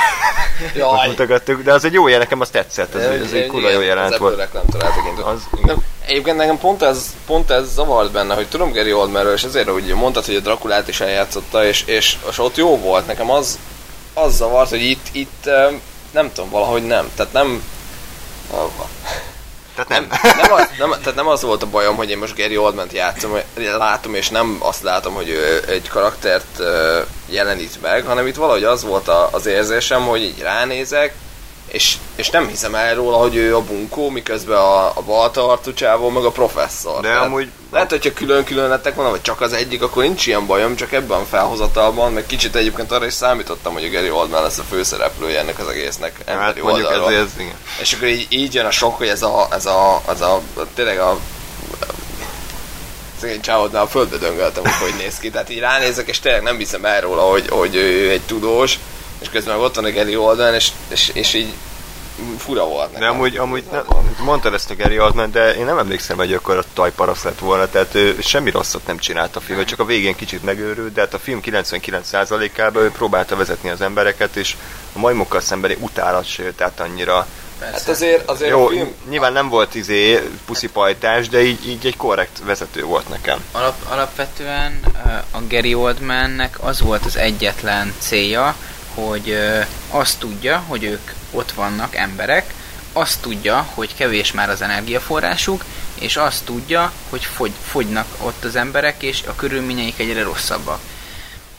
mutogattuk, 1.06 1.62
de 1.62 1.72
az 1.72 1.84
egy 1.84 1.92
jó 1.92 2.08
jel, 2.08 2.18
nekem 2.18 2.40
az 2.40 2.48
tetszett, 2.48 2.94
az, 2.94 3.02
az 3.24 3.32
egy 3.32 3.46
kurva 3.46 3.70
jó 3.70 3.80
jelent 3.80 4.16
volt. 4.16 4.52
Nem 4.52 4.62
találtak 4.70 5.26
Az, 5.26 5.40
nem, 5.64 5.76
egyébként 6.06 6.36
nekem 6.36 6.58
pont 6.58 6.82
ez, 6.82 7.14
pont 7.26 7.50
ez 7.50 7.72
zavart 7.72 8.12
benne, 8.12 8.34
hogy 8.34 8.48
tudom 8.48 8.72
Gary 8.72 8.92
Oldmanről, 8.92 9.32
és 9.32 9.42
ezért 9.42 9.70
úgy 9.70 9.94
mondtad, 9.94 10.24
hogy 10.24 10.34
a 10.34 10.40
Drakulát 10.40 10.88
is 10.88 11.00
eljátszotta, 11.00 11.64
és, 11.64 11.82
és, 11.86 12.16
és 12.30 12.38
ott 12.38 12.56
jó 12.56 12.78
volt. 12.78 13.06
Nekem 13.06 13.30
az, 13.30 13.58
az 14.14 14.36
zavart, 14.36 14.70
hogy 14.70 14.82
itt, 14.82 15.06
itt 15.12 15.46
em, 15.46 15.80
nem 16.10 16.32
tudom, 16.32 16.50
valahogy 16.50 16.86
nem. 16.86 17.10
Tehát 17.14 17.32
nem... 17.32 17.62
tehát 19.88 20.08
Nem, 20.08 20.20
nem. 20.22 20.36
nem, 20.36 20.52
az, 20.52 20.68
nem, 20.78 20.90
tehát 20.90 21.14
nem 21.14 21.28
az 21.28 21.42
volt 21.42 21.62
a 21.62 21.66
bajom, 21.66 21.96
hogy 21.96 22.10
én 22.10 22.18
most 22.18 22.36
Gary 22.36 22.56
Oldman-t 22.56 22.92
játszom, 22.92 23.36
látom, 23.76 24.14
és 24.14 24.28
nem 24.28 24.56
azt 24.58 24.82
látom, 24.82 25.14
hogy 25.14 25.28
ő 25.28 25.62
egy 25.68 25.88
karaktert 25.88 26.62
jelenít 27.26 27.82
meg, 27.82 28.04
hanem 28.04 28.26
itt 28.26 28.36
valahogy 28.36 28.64
az 28.64 28.82
volt 28.82 29.08
a, 29.08 29.28
az 29.32 29.46
érzésem, 29.46 30.02
hogy 30.02 30.22
így 30.22 30.40
ránézek, 30.40 31.14
és, 31.70 31.96
és 32.16 32.30
nem 32.30 32.48
hiszem 32.48 32.74
el 32.74 32.94
róla, 32.94 33.16
hogy 33.16 33.36
ő 33.36 33.56
a 33.56 33.60
bunkó, 33.62 34.08
miközben 34.08 34.56
a, 34.58 34.86
a 34.86 35.02
balta 35.06 35.48
arcú 35.48 35.72
csávó, 35.74 36.08
meg 36.08 36.24
a 36.24 36.30
professzor. 36.30 37.00
De 37.00 37.08
Tehát 37.08 37.24
amúgy- 37.24 37.48
Lehet, 37.72 37.90
hogyha 37.90 38.12
külön-külön 38.12 38.68
lettek 38.68 38.94
volna, 38.94 39.10
vagy 39.10 39.22
csak 39.22 39.40
az 39.40 39.52
egyik, 39.52 39.82
akkor 39.82 40.02
nincs 40.02 40.26
ilyen 40.26 40.46
bajom, 40.46 40.76
csak 40.76 40.92
ebben 40.92 41.20
a 41.20 41.24
felhozatalban, 41.30 42.12
meg 42.12 42.26
kicsit 42.26 42.56
egyébként 42.56 42.92
arra 42.92 43.06
is 43.06 43.12
számítottam, 43.12 43.72
hogy 43.72 43.84
a 43.84 43.90
Gary 43.90 44.10
Oldman 44.10 44.42
lesz 44.42 44.58
a 44.58 44.62
főszereplője 44.70 45.38
ennek 45.38 45.58
az 45.58 45.68
egésznek. 45.68 46.20
Hát 46.26 46.62
mondjuk 46.62 46.90
ez, 46.92 46.98
ez 47.14 47.28
igen. 47.38 47.54
És 47.80 47.92
akkor 47.92 48.08
így, 48.08 48.26
így 48.28 48.54
jön 48.54 48.66
a 48.66 48.70
sok, 48.70 48.96
hogy 48.96 49.08
ez 49.08 49.22
a, 49.22 49.48
ez 49.52 49.66
a, 49.66 50.02
ez 50.08 50.20
a 50.20 50.40
tényleg 50.74 50.98
a 50.98 51.18
szegény 53.20 53.40
csávodnál 53.40 53.82
a 53.82 53.86
földbe 53.86 54.16
döngöltem, 54.16 54.62
hogy 54.62 54.72
hogy 54.90 54.94
néz 54.98 55.18
ki. 55.18 55.30
Tehát 55.30 55.50
így 55.50 55.58
ránézek, 55.58 56.08
és 56.08 56.20
tényleg 56.20 56.42
nem 56.42 56.56
hiszem 56.56 56.84
el 56.84 57.00
róla, 57.00 57.22
hogy, 57.22 57.48
hogy 57.48 57.74
ő 57.74 58.10
egy 58.10 58.20
tudós, 58.26 58.78
és 59.20 59.28
közben 59.28 59.58
ott 59.58 59.74
van 59.74 59.84
a 59.84 59.92
Gary 59.92 60.16
Oldman, 60.16 60.54
és, 60.54 60.70
és, 60.88 61.10
és 61.14 61.34
így 61.34 61.54
fura 62.38 62.64
volt 62.64 62.92
De 62.92 62.98
nekem. 62.98 63.14
amúgy, 63.14 63.36
amúgy 63.36 63.64
nem, 63.70 63.84
mondtad 64.24 64.54
ezt 64.54 64.70
a 64.70 64.76
Gary 64.76 64.98
Oldman, 64.98 65.30
de 65.30 65.54
én 65.54 65.64
nem 65.64 65.78
emlékszem, 65.78 66.16
hogy 66.16 66.32
akkor 66.32 66.56
a 66.56 66.64
tajparasz 66.74 67.22
lett 67.22 67.38
volna, 67.38 67.68
tehát 67.68 67.94
ő 67.94 68.16
semmi 68.20 68.50
rosszat 68.50 68.86
nem 68.86 68.98
csinált 68.98 69.36
a 69.36 69.40
film, 69.40 69.64
csak 69.64 69.78
a 69.78 69.84
végén 69.84 70.14
kicsit 70.14 70.44
megőrült, 70.44 70.92
de 70.92 71.00
hát 71.00 71.14
a 71.14 71.18
film 71.18 71.40
99%-ában 71.44 72.82
ő 72.82 72.90
próbálta 72.90 73.36
vezetni 73.36 73.68
az 73.70 73.80
embereket, 73.80 74.36
és 74.36 74.56
a 74.92 74.98
majmokkal 74.98 75.40
szembeni 75.40 75.76
utálat 75.80 76.26
se 76.26 76.42
jött 76.42 76.60
át 76.60 76.80
annyira 76.80 77.26
persze. 77.58 77.78
Hát 77.78 77.88
azért, 77.88 78.30
azért 78.30 78.50
Jó, 78.50 78.66
a 78.66 78.68
film... 78.68 78.94
nyilván 79.08 79.32
nem 79.32 79.48
volt 79.48 79.74
izé 79.74 80.28
puszipajtás, 80.46 81.28
de 81.28 81.42
így, 81.42 81.68
így 81.68 81.86
egy 81.86 81.96
korrekt 81.96 82.38
vezető 82.44 82.84
volt 82.84 83.08
nekem. 83.08 83.44
Alap, 83.52 83.74
alapvetően 83.88 84.80
a 85.30 85.38
Gary 85.48 85.74
Oldmannek 85.74 86.56
az 86.64 86.80
volt 86.80 87.04
az 87.04 87.16
egyetlen 87.16 87.94
célja, 87.98 88.54
hogy 88.94 89.38
azt 89.90 90.18
tudja, 90.18 90.62
hogy 90.66 90.84
ők 90.84 91.10
ott 91.30 91.52
vannak 91.52 91.96
emberek, 91.96 92.54
azt 92.92 93.20
tudja, 93.20 93.66
hogy 93.74 93.94
kevés 93.94 94.32
már 94.32 94.50
az 94.50 94.62
energiaforrásuk, 94.62 95.64
és 95.94 96.16
azt 96.16 96.44
tudja, 96.44 96.92
hogy 97.08 97.24
fogy, 97.24 97.52
fogynak 97.64 98.06
ott 98.18 98.44
az 98.44 98.56
emberek, 98.56 99.02
és 99.02 99.22
a 99.26 99.34
körülményeik 99.34 99.98
egyre 99.98 100.22
rosszabbak. 100.22 100.80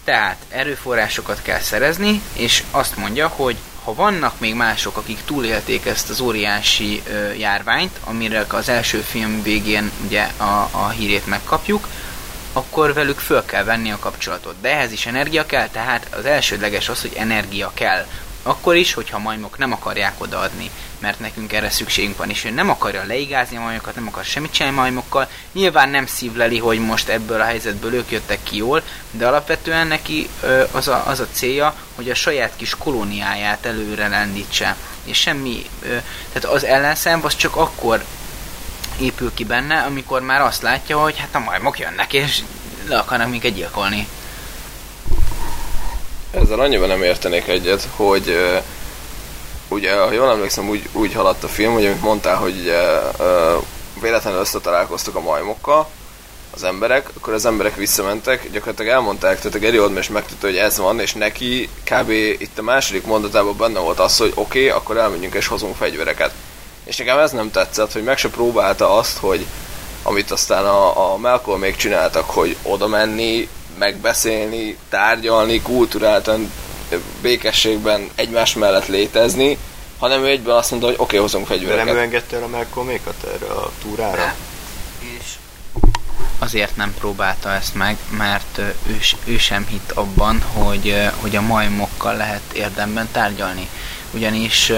Tehát 0.04 0.38
erőforrásokat 0.50 1.42
kell 1.42 1.60
szerezni, 1.60 2.22
és 2.34 2.64
azt 2.72 2.96
mondja, 2.96 3.28
hogy 3.28 3.58
ha 3.84 3.94
vannak 3.94 4.40
még 4.40 4.54
mások, 4.54 4.98
akik 4.98 5.20
túlélték 5.26 5.86
ezt 5.86 6.10
az 6.10 6.20
óriási 6.20 7.02
ö, 7.08 7.32
járványt, 7.34 8.00
amire 8.04 8.46
az 8.48 8.70
első 8.70 9.00
film 9.00 9.44
végén 9.44 9.92
ugye 10.06 10.28
a, 10.38 10.70
a 10.72 10.90
hírét 10.90 11.26
megkapjuk, 11.26 11.88
akkor 12.54 12.94
velük 12.94 13.20
föl 13.20 13.46
kell 13.46 13.64
venni 13.64 13.92
a 13.92 14.00
kapcsolatot. 14.00 14.56
De 14.62 14.70
ehhez 14.70 14.92
is 14.92 15.06
energia 15.06 15.46
kell, 15.46 15.68
tehát 15.68 16.08
az 16.18 16.26
elsődleges 16.26 16.90
az, 16.90 17.02
hogy 17.02 17.14
energia 17.16 17.72
kell. 17.74 18.06
Akkor 18.44 18.76
is, 18.76 18.94
hogyha 18.94 19.20
majmok 19.20 19.58
nem 19.58 19.72
akarják 19.72 20.14
odaadni, 20.18 20.70
mert 21.00 21.20
nekünk 21.20 21.54
erre 21.54 21.70
szükségünk 21.70 22.18
van, 22.18 22.30
és 22.30 22.44
ő 22.44 22.50
nem 22.50 22.70
akarja 22.70 23.04
leigázni 23.04 23.58
a 23.58 23.62
majmokat, 23.62 23.96
nem 23.96 24.08
akar 24.08 24.24
semmit 24.24 24.52
csinálni 24.52 24.78
majmokkal, 24.78 25.28
nyilván 25.52 25.90
nem 25.90 26.06
szívleli, 26.06 26.58
hogy 26.58 26.80
most 26.80 27.10
ebből 27.10 27.42
a 27.42 27.46
helyzetből 27.46 27.94
ők 27.94 28.12
jöttek 28.12 28.44
ki 28.44 28.58
jól, 28.58 28.82
de 29.12 29.28
alapvetően 29.28 29.88
neki 29.88 30.30
ö, 30.42 30.64
az, 30.72 30.88
a, 30.88 31.04
az 31.08 31.20
a 31.20 31.28
célja, 31.32 31.76
hogy 31.96 32.10
a 32.10 32.16
saját 32.16 32.52
kis 32.56 32.76
kolóniáját 32.78 33.66
előre 33.66 34.08
lendítse. 34.08 34.76
És 35.04 35.18
semmi, 35.18 35.66
ö, 35.82 35.98
tehát 36.34 36.56
az 36.56 36.64
ellenszem 36.64 37.20
az 37.24 37.36
csak 37.36 37.56
akkor 37.56 38.04
épül 39.02 39.34
ki 39.34 39.44
benne, 39.44 39.82
amikor 39.82 40.22
már 40.22 40.42
azt 40.42 40.62
látja, 40.62 41.00
hogy 41.00 41.18
hát 41.18 41.36
a 41.36 41.40
majmok 41.40 41.80
jönnek, 41.80 42.14
és 42.14 42.42
le 42.88 42.98
akarnak 42.98 43.30
minket 43.30 43.54
gyilkolni. 43.54 44.08
Ezzel 46.32 46.60
annyiban 46.60 46.88
nem 46.88 47.04
értenék 47.04 47.48
egyet, 47.48 47.88
hogy 47.96 48.38
ugye, 49.68 50.00
ha 50.00 50.12
jól 50.12 50.32
emlékszem, 50.32 50.70
úgy, 50.70 50.90
úgy 50.92 51.14
haladt 51.14 51.44
a 51.44 51.48
film, 51.48 51.74
hogy 51.74 51.86
amit 51.86 52.02
mondtál, 52.02 52.36
hogy 52.36 52.60
ugye, 52.60 53.00
véletlenül 54.02 54.40
összetalálkoztak 54.40 55.16
a 55.16 55.22
majmokkal, 55.22 55.90
az 56.54 56.64
emberek, 56.64 57.10
akkor 57.18 57.34
az 57.34 57.46
emberek 57.46 57.76
visszamentek, 57.76 58.52
gyakorlatilag 58.52 58.92
elmondták, 58.92 59.40
tehát 59.40 59.58
a 59.58 59.60
Gary 59.60 59.80
Oldman 59.80 60.02
is 60.02 60.10
megtudta, 60.10 60.46
hogy 60.46 60.58
ez 60.58 60.78
van, 60.78 61.00
és 61.00 61.14
neki 61.14 61.70
kb. 61.84 62.10
itt 62.10 62.58
a 62.58 62.62
második 62.62 63.06
mondatában 63.06 63.58
benne 63.58 63.80
volt 63.80 64.00
az, 64.00 64.18
hogy 64.18 64.32
oké, 64.36 64.68
okay, 64.68 64.70
akkor 64.70 64.98
elmegyünk 64.98 65.34
és 65.34 65.48
hozunk 65.48 65.76
fegyvereket. 65.76 66.34
És 66.84 66.98
nekem 66.98 67.20
ez 67.20 67.32
nem 67.32 67.52
tetszett, 67.52 67.92
hogy 67.92 68.04
meg 68.04 68.18
se 68.18 68.30
próbálta 68.30 68.98
azt, 68.98 69.18
hogy 69.18 69.46
amit 70.04 70.32
aztán 70.32 70.66
a, 70.66 71.12
a 71.14 71.18
Malcolm 71.18 71.60
még 71.60 71.76
csináltak, 71.76 72.30
hogy 72.30 72.58
oda 72.62 72.88
menni, 72.88 73.50
megbeszélni, 73.78 74.78
tárgyalni, 74.90 75.62
kulturáltan, 75.62 76.52
békességben 77.22 78.10
egymás 78.16 78.54
mellett 78.54 78.88
létezni, 78.88 79.58
hanem 80.00 80.24
ő 80.24 80.28
egyben 80.28 80.56
azt 80.56 80.70
mondta, 80.70 80.88
hogy 80.88 80.98
oké, 81.00 81.04
okay, 81.04 81.20
hozunk 81.20 81.48
De 81.48 81.56
nem 81.56 81.64
fegyvereket. 81.64 81.96
ő 81.96 82.00
engedte 82.00 82.36
el 82.36 82.44
a 82.44 82.48
Malcolmékat 82.48 83.16
erre 83.34 83.52
a 83.52 83.72
túrára? 83.82 84.34
És 85.00 85.34
azért 86.40 86.76
nem 86.76 86.94
próbálta 87.00 87.52
ezt 87.52 87.76
meg, 87.76 87.98
mert 88.18 88.58
ő, 88.58 89.00
ő 89.24 89.38
sem 89.38 89.68
hitt 89.70 89.92
abban, 89.92 90.42
hogy, 90.42 91.10
hogy 91.22 91.36
a 91.36 91.42
majmokkal 91.42 92.16
lehet 92.16 92.42
érdemben 92.54 93.10
tárgyalni. 93.12 93.70
Ugyanis 94.12 94.72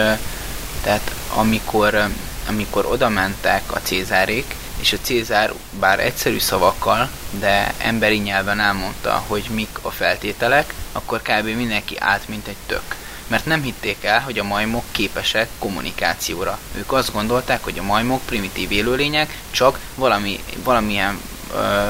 tehát 0.83 1.11
amikor, 1.35 2.07
amikor 2.47 2.85
oda 2.85 3.09
mentek 3.09 3.61
a 3.67 3.79
Cézárék, 3.83 4.55
és 4.79 4.93
a 4.93 4.97
Cézár 5.01 5.53
bár 5.79 5.99
egyszerű 5.99 6.39
szavakkal, 6.39 7.09
de 7.39 7.73
emberi 7.77 8.17
nyelven 8.17 8.59
elmondta, 8.59 9.23
hogy 9.27 9.43
mik 9.53 9.77
a 9.81 9.89
feltételek, 9.89 10.73
akkor 10.91 11.21
kb. 11.21 11.45
mindenki 11.45 11.97
állt, 11.99 12.27
mint 12.27 12.47
egy 12.47 12.55
tök. 12.65 12.95
Mert 13.27 13.45
nem 13.45 13.61
hitték 13.61 14.03
el, 14.03 14.19
hogy 14.19 14.39
a 14.39 14.43
majmok 14.43 14.83
képesek 14.91 15.47
kommunikációra. 15.59 16.59
Ők 16.75 16.91
azt 16.91 17.13
gondolták, 17.13 17.63
hogy 17.63 17.79
a 17.79 17.83
majmok 17.83 18.21
primitív 18.25 18.71
élőlények, 18.71 19.37
csak 19.51 19.79
valami, 19.95 20.39
valamilyen 20.63 21.21
ö, 21.53 21.89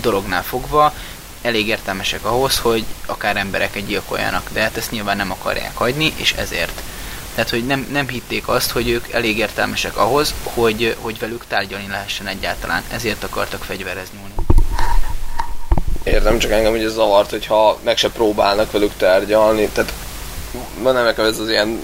dolognál 0.00 0.42
fogva 0.42 0.94
elég 1.42 1.68
értelmesek 1.68 2.24
ahhoz, 2.24 2.58
hogy 2.58 2.84
akár 3.06 3.36
embereket 3.36 3.86
gyilkoljanak. 3.86 4.48
De 4.52 4.60
hát 4.60 4.76
ezt 4.76 4.90
nyilván 4.90 5.16
nem 5.16 5.30
akarják 5.30 5.76
hagyni, 5.76 6.12
és 6.16 6.32
ezért. 6.32 6.82
Tehát, 7.34 7.50
hogy 7.50 7.66
nem, 7.66 7.86
nem 7.92 8.08
hitték 8.08 8.48
azt, 8.48 8.70
hogy 8.70 8.88
ők 8.88 9.12
elég 9.12 9.38
értelmesek 9.38 9.96
ahhoz, 9.96 10.34
hogy, 10.42 10.96
hogy 11.00 11.18
velük 11.18 11.44
tárgyalni 11.48 11.88
lehessen 11.88 12.26
egyáltalán. 12.26 12.82
Ezért 12.92 13.24
akartak 13.24 13.64
fegyverhez 13.64 14.08
nyúlni. 14.16 14.34
Értem, 16.04 16.38
csak 16.38 16.50
engem 16.50 16.72
ugye 16.72 16.88
zavart, 16.88 17.30
hogyha 17.30 17.78
meg 17.84 17.96
se 17.96 18.10
próbálnak 18.10 18.72
velük 18.72 18.92
tárgyalni, 18.96 19.68
tehát 19.68 19.92
van 20.78 20.94
nekem 20.94 21.24
ez 21.24 21.38
az 21.38 21.48
ilyen 21.48 21.80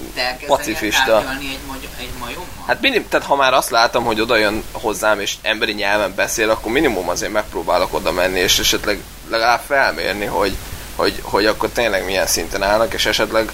pacifista. 0.47 1.17
egy, 1.17 1.57
magy- 1.67 1.87
egy 1.99 2.09
majommal? 2.19 2.65
Hát 2.67 2.81
minimum, 2.81 3.07
tehát 3.09 3.25
ha 3.25 3.35
már 3.35 3.53
azt 3.53 3.69
látom, 3.69 4.03
hogy 4.03 4.21
oda 4.21 4.35
jön 4.35 4.63
hozzám 4.71 5.19
és 5.19 5.35
emberi 5.41 5.73
nyelven 5.73 6.13
beszél, 6.15 6.49
akkor 6.49 6.71
minimum 6.71 7.09
azért 7.09 7.31
megpróbálok 7.31 7.93
oda 7.93 8.11
menni, 8.11 8.39
és 8.39 8.59
esetleg 8.59 8.99
legalább 9.29 9.61
felmérni, 9.67 10.25
hogy, 10.25 10.55
hogy, 10.95 11.19
hogy 11.21 11.45
akkor 11.45 11.69
tényleg 11.69 12.05
milyen 12.05 12.27
szinten 12.27 12.63
állnak, 12.63 12.93
és 12.93 13.05
esetleg 13.05 13.51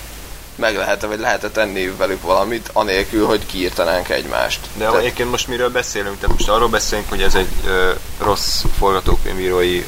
meg 0.57 0.75
lehet 0.75 1.01
vagy 1.01 1.19
lehet 1.19 1.49
tenni 1.53 1.93
velük 1.97 2.21
valamit, 2.21 2.69
anélkül, 2.73 3.25
hogy 3.25 3.45
kiírtanánk 3.45 4.09
egymást. 4.09 4.59
De 4.73 4.83
Tehát... 4.83 4.99
egyébként 4.99 5.29
most 5.29 5.47
miről 5.47 5.69
beszélünk? 5.69 6.19
Tehát 6.19 6.35
most 6.35 6.49
arról 6.49 6.69
beszélünk, 6.69 7.09
hogy 7.09 7.21
ez 7.21 7.35
egy 7.35 7.49
ö, 7.65 7.91
rossz 8.19 8.63
forgatókönyvírói 8.77 9.85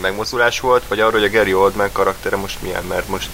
megmozdulás 0.00 0.60
volt, 0.60 0.82
vagy 0.88 1.00
arról, 1.00 1.20
hogy 1.20 1.28
a 1.34 1.36
Gary 1.36 1.54
Oldman 1.54 1.92
karaktere 1.92 2.36
most 2.36 2.62
milyen, 2.62 2.84
mert 2.84 3.08
most 3.08 3.28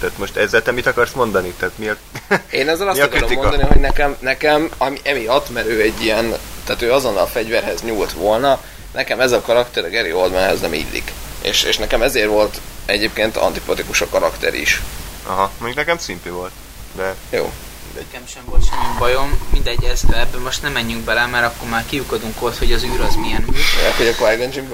tehát 0.00 0.18
most 0.18 0.36
ezzel 0.36 0.62
te 0.62 0.72
mit 0.72 0.86
akarsz 0.86 1.12
mondani? 1.12 1.54
Tehát 1.58 1.78
mi 1.78 1.88
a... 1.88 1.96
Én 2.50 2.68
ezzel 2.68 2.88
azt 2.88 3.00
akarom 3.00 3.28
kritika? 3.28 3.42
mondani, 3.42 3.68
hogy 3.68 3.80
nekem, 3.80 4.16
nekem 4.20 4.70
ami 4.78 5.00
emiatt, 5.02 5.50
mert 5.50 5.66
ő 5.66 5.80
egy 5.80 6.02
ilyen, 6.02 6.34
tehát 6.64 6.82
ő 6.82 6.92
azonnal 6.92 7.22
a 7.22 7.26
fegyverhez 7.26 7.82
nyúlt 7.82 8.12
volna, 8.12 8.60
nekem 8.92 9.20
ez 9.20 9.32
a 9.32 9.40
karakter 9.40 9.84
a 9.84 9.90
Gary 9.90 10.12
Oldmanhez 10.12 10.60
nem 10.60 10.72
illik. 10.72 11.12
És, 11.42 11.62
és 11.62 11.78
nekem 11.78 12.02
ezért 12.02 12.28
volt 12.28 12.60
egyébként 12.86 13.36
antipatikus 13.36 14.00
a 14.00 14.08
karakter 14.08 14.54
is. 14.54 14.82
Aha, 15.26 15.50
mondjuk 15.58 15.76
nekem 15.76 15.98
szimpi 15.98 16.28
volt. 16.28 16.52
De 16.96 17.14
Jó. 17.30 17.52
Nekem 17.94 18.26
sem 18.26 18.42
volt 18.44 18.64
semmi 18.68 18.98
bajom, 18.98 19.48
mindegy, 19.52 19.84
ez, 19.84 20.00
ebbe 20.12 20.38
most 20.38 20.62
nem 20.62 20.72
menjünk 20.72 21.04
bele, 21.04 21.26
mert 21.26 21.44
akkor 21.44 21.68
már 21.68 21.84
kiukadunk 21.86 22.42
ott, 22.42 22.58
hogy 22.58 22.72
az 22.72 22.84
űr 22.84 23.00
az 23.00 23.14
milyen 23.14 23.42
űr. 23.42 23.60
Olyan, 23.80 23.92
hogy 23.96 24.06
a 24.06 24.14
Qui-Gon 24.14 24.52
Jinn, 24.52 24.68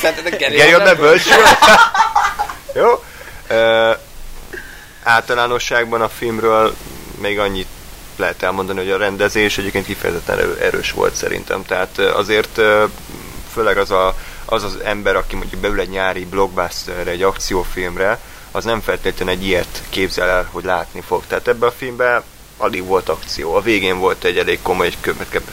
szerinted 0.00 0.34
a 0.34 0.36
Gary, 0.36 0.74
Oldman 0.74 0.96
bölcs? 0.96 1.22
Jó? 2.74 3.04
Ö, 3.46 3.92
általánosságban 5.02 6.00
a 6.02 6.08
filmről 6.08 6.76
még 7.20 7.38
annyit 7.38 7.66
lehet 8.16 8.42
elmondani, 8.42 8.78
hogy 8.78 8.90
a 8.90 8.96
rendezés 8.96 9.58
egyébként 9.58 9.86
kifejezetten 9.86 10.38
erő- 10.38 10.58
erős 10.60 10.92
volt 10.92 11.14
szerintem. 11.14 11.64
Tehát 11.64 11.98
azért 11.98 12.60
főleg 13.52 13.78
az, 13.78 13.90
a, 13.90 14.14
az 14.44 14.62
az 14.64 14.76
ember, 14.84 15.16
aki 15.16 15.36
mondjuk 15.36 15.60
beül 15.60 15.80
egy 15.80 15.88
nyári 15.88 16.24
blockbusterre, 16.24 17.10
egy 17.10 17.22
akciófilmre, 17.22 18.18
az 18.52 18.64
nem 18.64 18.80
feltétlenül 18.80 19.34
egy 19.34 19.46
ilyet 19.46 19.82
képzel 19.88 20.28
el, 20.28 20.48
hogy 20.52 20.64
látni 20.64 21.00
fog. 21.00 21.22
Tehát 21.26 21.48
ebben 21.48 21.68
a 21.68 21.72
filmben 21.72 22.22
alig 22.60 22.84
volt 22.84 23.08
akció. 23.08 23.54
A 23.54 23.60
végén 23.60 23.98
volt 23.98 24.24
egy 24.24 24.38
elég 24.38 24.58
komoly, 24.62 24.86
egy 24.86 24.98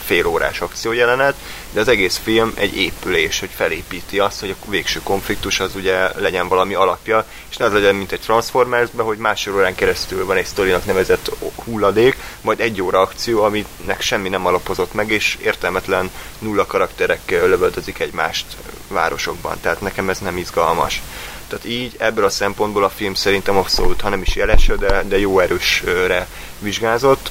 fél 0.04 0.26
órás 0.26 0.60
akciójelenet, 0.60 1.34
de 1.72 1.80
az 1.80 1.88
egész 1.88 2.20
film 2.22 2.52
egy 2.54 2.76
épülés, 2.76 3.40
hogy 3.40 3.50
felépíti 3.54 4.18
azt, 4.18 4.40
hogy 4.40 4.50
a 4.50 4.70
végső 4.70 5.00
konfliktus 5.02 5.60
az 5.60 5.74
ugye 5.74 6.20
legyen 6.20 6.48
valami 6.48 6.74
alapja, 6.74 7.24
és 7.50 7.56
ne 7.56 7.64
az 7.64 7.72
legyen, 7.72 7.94
mint 7.94 8.12
egy 8.12 8.20
Transformersben, 8.20 9.06
hogy 9.06 9.18
másfél 9.18 9.54
órán 9.54 9.74
keresztül 9.74 10.26
van 10.26 10.36
egy 10.36 10.46
sztorinak 10.46 10.84
nevezett 10.84 11.30
hulladék, 11.64 12.16
majd 12.40 12.60
egy 12.60 12.82
óra 12.82 13.00
akció, 13.00 13.42
aminek 13.42 14.00
semmi 14.00 14.28
nem 14.28 14.46
alapozott 14.46 14.94
meg, 14.94 15.10
és 15.10 15.36
értelmetlen 15.42 16.10
nulla 16.38 16.66
karakterek 16.66 17.30
lövöldözik 17.30 17.98
egymást 17.98 18.46
városokban. 18.88 19.60
Tehát 19.60 19.80
nekem 19.80 20.10
ez 20.10 20.18
nem 20.18 20.36
izgalmas. 20.36 21.02
Tehát 21.48 21.64
így 21.64 21.94
ebből 21.98 22.24
a 22.24 22.30
szempontból 22.30 22.84
a 22.84 22.88
film 22.88 23.14
szerintem 23.14 23.56
abszolút, 23.56 24.00
ha 24.00 24.08
nem 24.08 24.22
is 24.22 24.34
jeleső, 24.34 24.76
de, 24.76 25.02
de 25.02 25.18
jó 25.18 25.38
erősre 25.38 26.26
vizsgázott, 26.58 27.30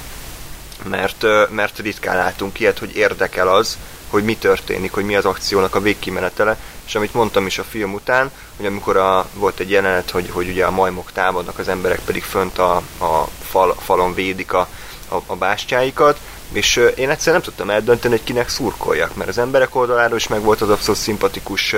mert, 0.84 1.24
mert 1.50 1.78
ritkán 1.78 2.16
látunk 2.16 2.60
ilyet, 2.60 2.78
hogy 2.78 2.96
érdekel 2.96 3.48
az, 3.48 3.78
hogy 4.10 4.24
mi 4.24 4.36
történik, 4.36 4.92
hogy 4.92 5.04
mi 5.04 5.16
az 5.16 5.24
akciónak 5.24 5.74
a 5.74 5.80
végkimenetele, 5.80 6.56
és 6.86 6.94
amit 6.94 7.14
mondtam 7.14 7.46
is 7.46 7.58
a 7.58 7.64
film 7.64 7.92
után, 7.92 8.30
hogy 8.56 8.66
amikor 8.66 8.96
a, 8.96 9.28
volt 9.34 9.60
egy 9.60 9.70
jelenet, 9.70 10.10
hogy, 10.10 10.30
hogy 10.30 10.48
ugye 10.48 10.64
a 10.64 10.70
majmok 10.70 11.12
támadnak, 11.12 11.58
az 11.58 11.68
emberek 11.68 12.00
pedig 12.00 12.22
fönt 12.22 12.58
a, 12.58 12.76
a 12.98 13.28
fal, 13.48 13.76
falon 13.80 14.14
védik 14.14 14.52
a, 14.52 14.68
a, 15.08 15.16
a 15.26 15.36
bástyáikat, 15.36 16.18
És 16.52 16.76
én 16.76 17.10
egyszerűen 17.10 17.42
nem 17.42 17.42
tudtam 17.42 17.70
eldönteni, 17.70 18.14
hogy 18.14 18.24
kinek 18.24 18.48
szurkoljak, 18.48 19.14
mert 19.14 19.28
az 19.28 19.38
emberek 19.38 19.74
oldaláról 19.74 20.16
is 20.16 20.28
meg 20.28 20.40
volt 20.40 20.60
az 20.60 20.70
abszolút 20.70 21.00
szimpatikus 21.00 21.74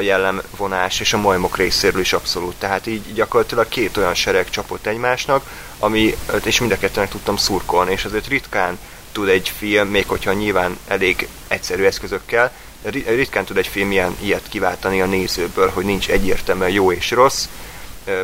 jellemvonás, 0.00 1.00
és 1.00 1.12
a 1.12 1.18
majmok 1.18 1.56
részéről 1.56 2.00
is 2.00 2.12
abszolút. 2.12 2.54
Tehát 2.58 2.86
így 2.86 3.12
gyakorlatilag 3.12 3.68
két 3.68 3.96
olyan 3.96 4.14
sereg 4.14 4.50
csapott 4.50 4.86
egymásnak, 4.86 5.44
ami, 5.78 6.16
és 6.44 6.60
mind 6.60 6.72
a 6.72 6.78
kettőnek 6.78 7.10
tudtam 7.10 7.36
szurkolni, 7.36 7.92
és 7.92 8.04
azért 8.04 8.28
ritkán 8.28 8.78
tud 9.12 9.28
egy 9.28 9.52
film, 9.58 9.88
még 9.88 10.08
hogyha 10.08 10.32
nyilván 10.32 10.78
elég 10.86 11.28
egyszerű 11.48 11.84
eszközökkel, 11.84 12.52
ri- 12.82 13.08
ritkán 13.08 13.44
tud 13.44 13.56
egy 13.56 13.66
film 13.66 13.90
ilyen, 13.90 14.16
ilyet 14.20 14.48
kiváltani 14.48 15.00
a 15.00 15.06
nézőből, 15.06 15.68
hogy 15.68 15.84
nincs 15.84 16.08
egyértelműen 16.08 16.70
jó 16.70 16.92
és 16.92 17.10
rossz, 17.10 17.48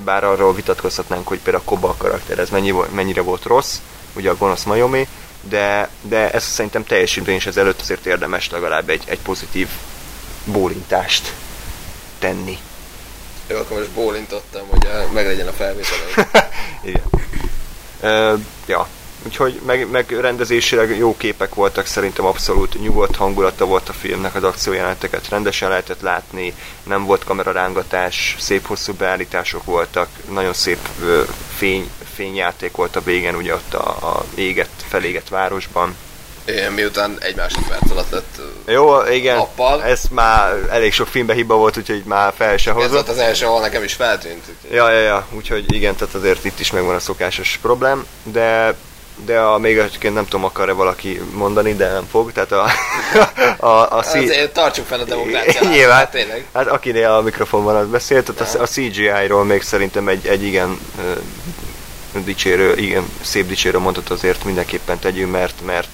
bár 0.04 0.24
arról 0.24 0.54
vitatkozhatnánk, 0.54 1.28
hogy 1.28 1.38
például 1.38 1.64
a 1.66 1.70
Koba 1.70 1.94
karakter 1.98 2.38
ez 2.38 2.50
mennyi, 2.50 2.74
mennyire 2.90 3.20
volt 3.20 3.44
rossz, 3.44 3.76
ugye 4.12 4.30
a 4.30 4.36
gonosz 4.36 4.64
Majomi, 4.64 5.08
de, 5.49 5.88
de 6.03 6.30
ez 6.30 6.44
szerintem 6.44 6.84
teljes 6.84 7.16
időnés 7.16 7.47
előtt 7.47 7.80
azért 7.80 8.07
érdemes 8.07 8.51
legalább 8.51 8.88
egy, 8.88 9.03
egy 9.07 9.18
pozitív 9.18 9.68
bólintást 10.44 11.32
tenni. 12.18 12.59
Jó, 13.49 13.57
akkor 13.57 13.78
most 13.78 13.90
bólintottam, 13.90 14.66
hogy 14.68 14.86
a, 14.86 15.12
meglegyen 15.12 15.47
a 15.47 15.53
felvétel. 15.53 15.99
Igen. 16.84 17.03
Ö, 18.01 18.34
ja, 18.66 18.88
úgyhogy 19.24 19.60
meg, 19.66 19.90
meg 19.90 20.10
rendezésileg 20.20 20.96
jó 20.96 21.16
képek 21.16 21.54
voltak, 21.54 21.86
szerintem 21.86 22.24
abszolút 22.24 22.80
nyugodt 22.82 23.16
hangulata 23.16 23.64
volt 23.64 23.88
a 23.88 23.92
filmnek, 23.92 24.34
az 24.34 24.44
akciójeleneteket 24.44 25.28
rendesen 25.28 25.68
lehetett 25.68 26.00
látni, 26.00 26.54
nem 26.82 27.04
volt 27.04 27.24
kamerarángatás, 27.24 28.36
szép 28.38 28.66
hosszú 28.66 28.92
beállítások 28.92 29.64
voltak, 29.64 30.08
nagyon 30.30 30.52
szép 30.52 30.78
ö, 31.02 31.22
fény, 31.56 31.90
fényjáték 32.14 32.76
volt 32.76 32.96
a 32.96 33.02
végén, 33.02 33.34
ugye 33.34 33.54
ott 33.54 33.74
a, 33.74 33.88
a 33.88 34.24
égett, 34.34 34.84
felégett 34.88 35.28
városban. 35.28 35.96
Én 36.44 36.70
miután 36.70 37.16
egy 37.20 37.36
másodperc 37.36 37.90
alatt 37.90 38.10
lett 38.10 38.40
Jó, 38.66 39.02
igen, 39.02 39.36
Nappal. 39.36 39.82
ez 39.82 40.02
már 40.10 40.66
elég 40.70 40.92
sok 40.92 41.06
filmbe 41.06 41.34
hiba 41.34 41.54
volt, 41.56 41.76
úgyhogy 41.76 42.02
már 42.04 42.32
fel 42.36 42.56
se 42.56 42.70
Ez 42.70 42.76
hozott. 42.76 42.92
volt 42.92 43.08
az 43.08 43.18
első, 43.18 43.46
ahol 43.46 43.60
nekem 43.60 43.82
is 43.82 43.92
feltűnt. 43.92 44.42
úgyhogy- 44.48 44.76
Ja, 44.76 44.90
ja, 44.90 44.98
ja, 45.00 45.26
úgyhogy 45.30 45.74
igen, 45.74 45.96
tehát 45.96 46.14
azért 46.14 46.44
itt 46.44 46.60
is 46.60 46.70
megvan 46.70 46.94
a 46.94 46.98
szokásos 47.00 47.58
problém, 47.62 48.06
de 48.22 48.74
de 49.24 49.38
a, 49.38 49.58
még 49.58 49.78
egyébként 49.78 50.14
nem 50.14 50.24
tudom, 50.24 50.44
akar-e 50.44 50.72
valaki 50.72 51.20
mondani, 51.32 51.74
de 51.74 51.92
nem 51.92 52.06
fog, 52.10 52.32
tehát 52.32 52.52
a, 52.52 52.66
a, 53.66 53.96
a, 53.96 54.02
C- 54.02 54.14
Azért 54.14 54.52
tartsuk 54.52 54.86
fenn 54.86 55.00
a 55.00 55.04
demokráciát. 55.04 55.70
Nyilván. 55.74 55.96
Hát 55.96 56.10
tényleg. 56.10 56.46
Hát 56.54 56.66
akinél 56.66 57.10
a 57.10 57.20
mikrofon 57.20 57.64
van, 57.64 57.76
az 57.76 57.86
beszélt, 57.86 58.32
tehát 58.34 58.54
a, 58.54 58.62
a 58.62 58.66
CGI-ról 58.66 59.44
még 59.44 59.62
szerintem 59.62 60.08
egy, 60.08 60.26
egy 60.26 60.42
igen 60.42 60.78
dicsérő, 62.24 62.76
igen, 62.76 63.04
szép 63.22 63.46
dicsérő 63.46 63.78
mondat 63.78 64.10
azért 64.10 64.44
mindenképpen 64.44 64.98
tegyünk, 64.98 65.32
mert, 65.32 65.64
mert 65.64 65.88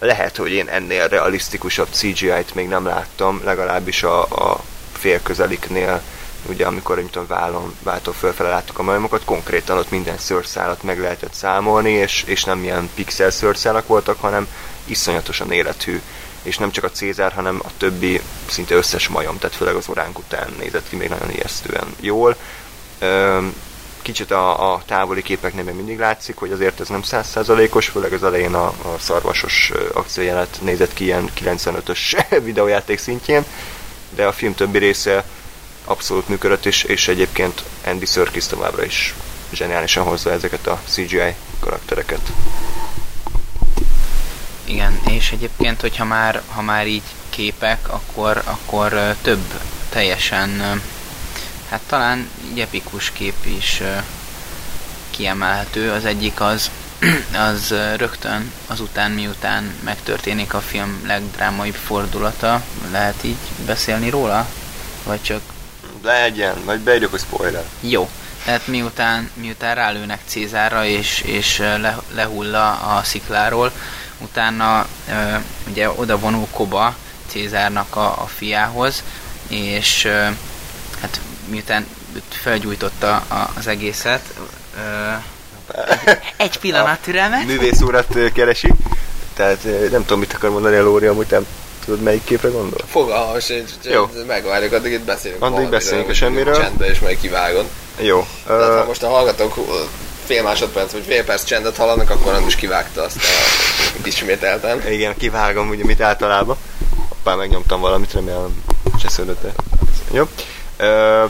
lehet, 0.00 0.36
hogy 0.36 0.50
én 0.52 0.68
ennél 0.68 1.08
realisztikusabb 1.08 1.88
CGI-t 1.90 2.54
még 2.54 2.68
nem 2.68 2.86
láttam, 2.86 3.40
legalábbis 3.44 4.02
a, 4.02 4.22
a 4.22 4.60
félközeliknél, 4.92 6.02
ugye 6.48 6.66
amikor, 6.66 6.96
mint 6.96 7.16
a 7.16 7.26
vállon, 7.26 7.74
váltó 7.82 8.12
fölfele 8.12 8.48
láttuk 8.48 8.78
a 8.78 8.82
majomokat, 8.82 9.24
konkrétan 9.24 9.78
ott 9.78 9.90
minden 9.90 10.18
szőrszálat 10.18 10.82
meg 10.82 11.00
lehetett 11.00 11.34
számolni, 11.34 11.90
és, 11.90 12.22
és 12.26 12.44
nem 12.44 12.62
ilyen 12.62 12.90
pixel 12.94 13.30
szőrszálak 13.30 13.86
voltak, 13.86 14.20
hanem 14.20 14.48
iszonyatosan 14.84 15.52
élethű 15.52 16.00
és 16.42 16.58
nem 16.58 16.70
csak 16.70 16.84
a 16.84 16.90
Cézár, 16.90 17.32
hanem 17.32 17.60
a 17.64 17.70
többi 17.76 18.20
szinte 18.48 18.74
összes 18.74 19.08
majom, 19.08 19.38
tehát 19.38 19.56
főleg 19.56 19.74
az 19.74 19.88
oránk 19.88 20.18
után 20.18 20.54
nézett 20.58 20.88
ki 20.88 20.96
még 20.96 21.08
nagyon 21.08 21.30
ijesztően 21.30 21.86
jól. 22.00 22.36
Kicsit 24.02 24.30
a, 24.30 24.72
a 24.72 24.82
távoli 24.86 25.22
képeknél 25.22 25.64
még 25.64 25.74
mindig 25.74 25.98
látszik, 25.98 26.36
hogy 26.36 26.52
azért 26.52 26.80
ez 26.80 26.88
nem 26.88 27.02
százszázalékos, 27.02 27.88
főleg 27.88 28.12
az 28.12 28.24
elején 28.24 28.54
a, 28.54 28.66
a 28.66 28.98
szarvasos 28.98 29.72
akciójelet 29.92 30.58
nézett 30.62 30.94
ki 30.94 31.04
ilyen 31.04 31.30
95-ös 31.40 32.24
videójáték 32.44 32.98
szintjén, 32.98 33.44
de 34.14 34.26
a 34.26 34.32
film 34.32 34.54
többi 34.54 34.78
része 34.78 35.24
abszolút 35.84 36.28
működött, 36.28 36.66
és, 36.66 36.82
és 36.82 37.08
egyébként 37.08 37.62
Andy 37.86 38.06
Serkis 38.06 38.46
továbbra 38.46 38.84
is 38.84 39.14
zseniálisan 39.52 40.04
hozza 40.04 40.32
ezeket 40.32 40.66
a 40.66 40.80
CGI 40.88 41.34
karaktereket. 41.60 42.20
Igen, 44.64 45.00
és 45.08 45.30
egyébként, 45.30 45.80
hogyha 45.80 46.04
már, 46.04 46.42
ha 46.48 46.62
már 46.62 46.86
így 46.86 47.02
képek, 47.30 47.92
akkor, 47.92 48.42
akkor 48.44 49.14
több 49.22 49.60
teljesen, 49.88 50.80
hát 51.68 51.80
talán 51.86 52.28
így 52.50 52.60
epikus 52.60 53.10
kép 53.10 53.34
is 53.44 53.82
kiemelhető. 55.10 55.90
Az 55.90 56.04
egyik 56.04 56.40
az, 56.40 56.70
az 57.50 57.74
rögtön 57.96 58.52
azután, 58.66 59.10
miután 59.10 59.74
megtörténik 59.84 60.54
a 60.54 60.60
film 60.60 61.02
legdrámaibb 61.06 61.74
fordulata, 61.74 62.62
lehet 62.90 63.24
így 63.24 63.36
beszélni 63.66 64.10
róla? 64.10 64.48
Vagy 65.04 65.22
csak 65.22 65.40
Legyen, 66.02 66.64
vagy 66.64 66.80
beírjuk, 66.80 67.10
hogy 67.10 67.20
spoiler. 67.20 67.64
jó. 67.80 68.08
Tehát 68.44 68.66
miután, 68.66 69.30
miután 69.34 69.74
rálőnek 69.74 70.20
Cézárra 70.26 70.84
és, 70.84 71.20
és 71.20 71.58
le, 71.58 71.98
lehull 72.14 72.54
a 72.54 72.96
a 72.96 73.02
szikláról, 73.04 73.72
utána 74.18 74.86
ö, 75.08 75.36
ugye 75.70 75.90
oda 75.90 76.18
vonul 76.18 76.46
Koba 76.50 76.94
Cézárnak 77.26 77.96
a, 77.96 78.22
a 78.22 78.26
fiához, 78.36 79.02
és 79.48 80.04
ö, 80.04 80.24
hát 81.00 81.20
miután 81.46 81.86
felgyújtotta 82.28 83.14
a, 83.14 83.50
az 83.56 83.66
egészet, 83.66 84.34
ö, 84.76 85.12
egy 86.36 86.58
pillanat 86.58 87.00
türelmet. 87.00 87.44
művész 87.44 87.80
urat 87.80 88.18
keresi. 88.32 88.72
Tehát 89.34 89.64
nem 89.90 90.00
tudom, 90.00 90.18
mit 90.18 90.32
akar 90.32 90.50
mondani 90.50 90.76
a 90.76 90.82
Lóri, 90.82 91.06
amúgy 91.06 91.26
nem 91.30 91.46
tudod, 91.84 92.00
melyik 92.02 92.24
képre 92.24 92.48
gondol? 92.48 92.80
Fogalmam 92.86 93.40
sincs, 93.40 93.70
Jó. 93.82 94.10
megvárjuk, 94.26 94.72
addig 94.72 94.92
itt 94.92 95.04
beszélünk. 95.04 95.42
Addig 95.42 95.68
beszéljünk 95.68 96.08
a 96.08 96.14
semmiről. 96.14 96.56
Csendben 96.56 96.90
és 96.90 96.98
majd 96.98 97.20
kivágod. 97.20 97.64
Jó. 98.00 98.26
Tehát 98.46 98.62
ha 98.62 98.82
Ö, 98.82 98.86
most 98.86 99.02
a 99.02 99.08
hallgatók 99.08 99.54
fél 100.24 100.42
másodperc 100.42 100.92
vagy 100.92 101.04
fél 101.06 101.24
perc 101.24 101.44
csendet 101.44 101.76
hallanak, 101.76 102.10
akkor 102.10 102.32
nem 102.32 102.46
is 102.46 102.54
kivágta 102.54 103.02
azt 103.02 103.16
a 103.16 104.06
ismételten. 104.06 104.90
igen, 104.90 105.16
kivágom, 105.16 105.68
ugye, 105.68 105.84
mit 105.84 106.00
általában. 106.00 106.56
Hoppá, 107.08 107.34
megnyomtam 107.34 107.80
valamit, 107.80 108.12
remélem 108.12 108.64
csesződött 109.00 109.44
-e. 109.44 109.52
Jó. 110.12 110.28
Ö, 110.76 111.24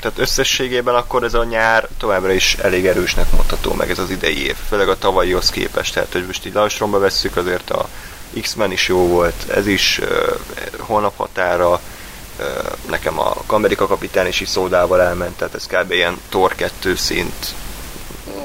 tehát 0.00 0.18
összességében 0.18 0.94
akkor 0.94 1.22
ez 1.22 1.34
a 1.34 1.44
nyár 1.44 1.88
továbbra 1.98 2.32
is 2.32 2.54
elég 2.54 2.86
erősnek 2.86 3.32
mondható 3.32 3.72
meg 3.72 3.90
ez 3.90 3.98
az 3.98 4.10
idei 4.10 4.46
év, 4.46 4.54
főleg 4.68 4.88
a 4.88 4.98
tavalyihoz 4.98 5.50
képest, 5.50 5.94
tehát 5.94 6.12
hogy 6.12 6.26
most 6.26 6.46
így 6.46 6.54
lassromba 6.54 6.98
vesszük, 6.98 7.36
azért 7.36 7.70
a 7.70 7.88
X-Men 8.40 8.72
is 8.72 8.88
jó 8.88 9.06
volt, 9.06 9.50
ez 9.50 9.66
is 9.66 9.98
uh, 10.02 10.08
holnap 10.78 11.16
határa, 11.16 11.70
uh, 11.70 12.46
nekem 12.88 13.18
a 13.18 13.36
Amerika 13.46 13.86
kapitány 13.86 14.26
is 14.26 14.40
is 14.40 14.48
szódával 14.48 15.02
elment, 15.02 15.36
tehát 15.36 15.54
ez 15.54 15.66
kb. 15.66 15.92
ilyen 15.92 16.20
Thor 16.28 16.54
2 16.54 16.94
szint. 16.94 17.54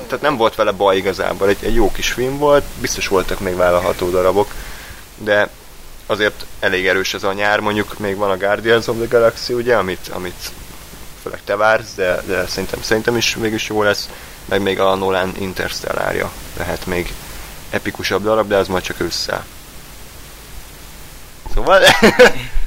Tehát 0.08 0.22
nem 0.22 0.38
volt 0.38 0.56
vele 0.56 0.72
baj 0.72 0.98
igazából, 0.98 1.48
egy, 1.48 1.58
egy 1.60 1.76
jó 1.76 1.92
kis 1.92 2.12
film 2.12 2.38
volt, 2.38 2.64
biztos 2.82 3.08
voltak 3.08 3.40
még 3.40 3.56
vállalható 3.56 4.10
darabok, 4.10 4.54
de 5.18 5.50
azért 6.06 6.46
elég 6.60 6.88
erős 6.88 7.14
ez 7.14 7.24
a 7.24 7.34
nyár, 7.34 7.60
mondjuk 7.60 8.00
még 8.00 8.16
van 8.16 8.30
a 8.30 8.38
Guardians 8.38 8.88
of 8.88 8.98
the 8.98 9.06
Galaxy, 9.10 9.54
ugye, 9.54 9.76
amit, 9.76 10.08
amit 10.14 10.52
főleg 11.24 11.42
te 11.46 11.56
vársz, 11.56 11.94
de, 11.96 12.22
de 12.26 12.48
szerintem, 12.48 12.82
szerintem 12.82 13.18
is 13.18 13.36
mégis 13.36 13.68
jó 13.68 13.84
lesz, 13.84 14.10
meg 14.46 14.62
még 14.62 14.80
a 14.80 14.96
Nolan 14.96 15.34
Interstellárja 15.40 16.32
lehet 16.58 16.86
még 16.86 17.14
epikusabb 17.70 18.24
darab, 18.24 18.48
de 18.48 18.56
az 18.56 18.68
majd 18.68 18.84
csak 18.84 19.00
ősszel. 19.00 19.46
Szóval, 21.54 21.82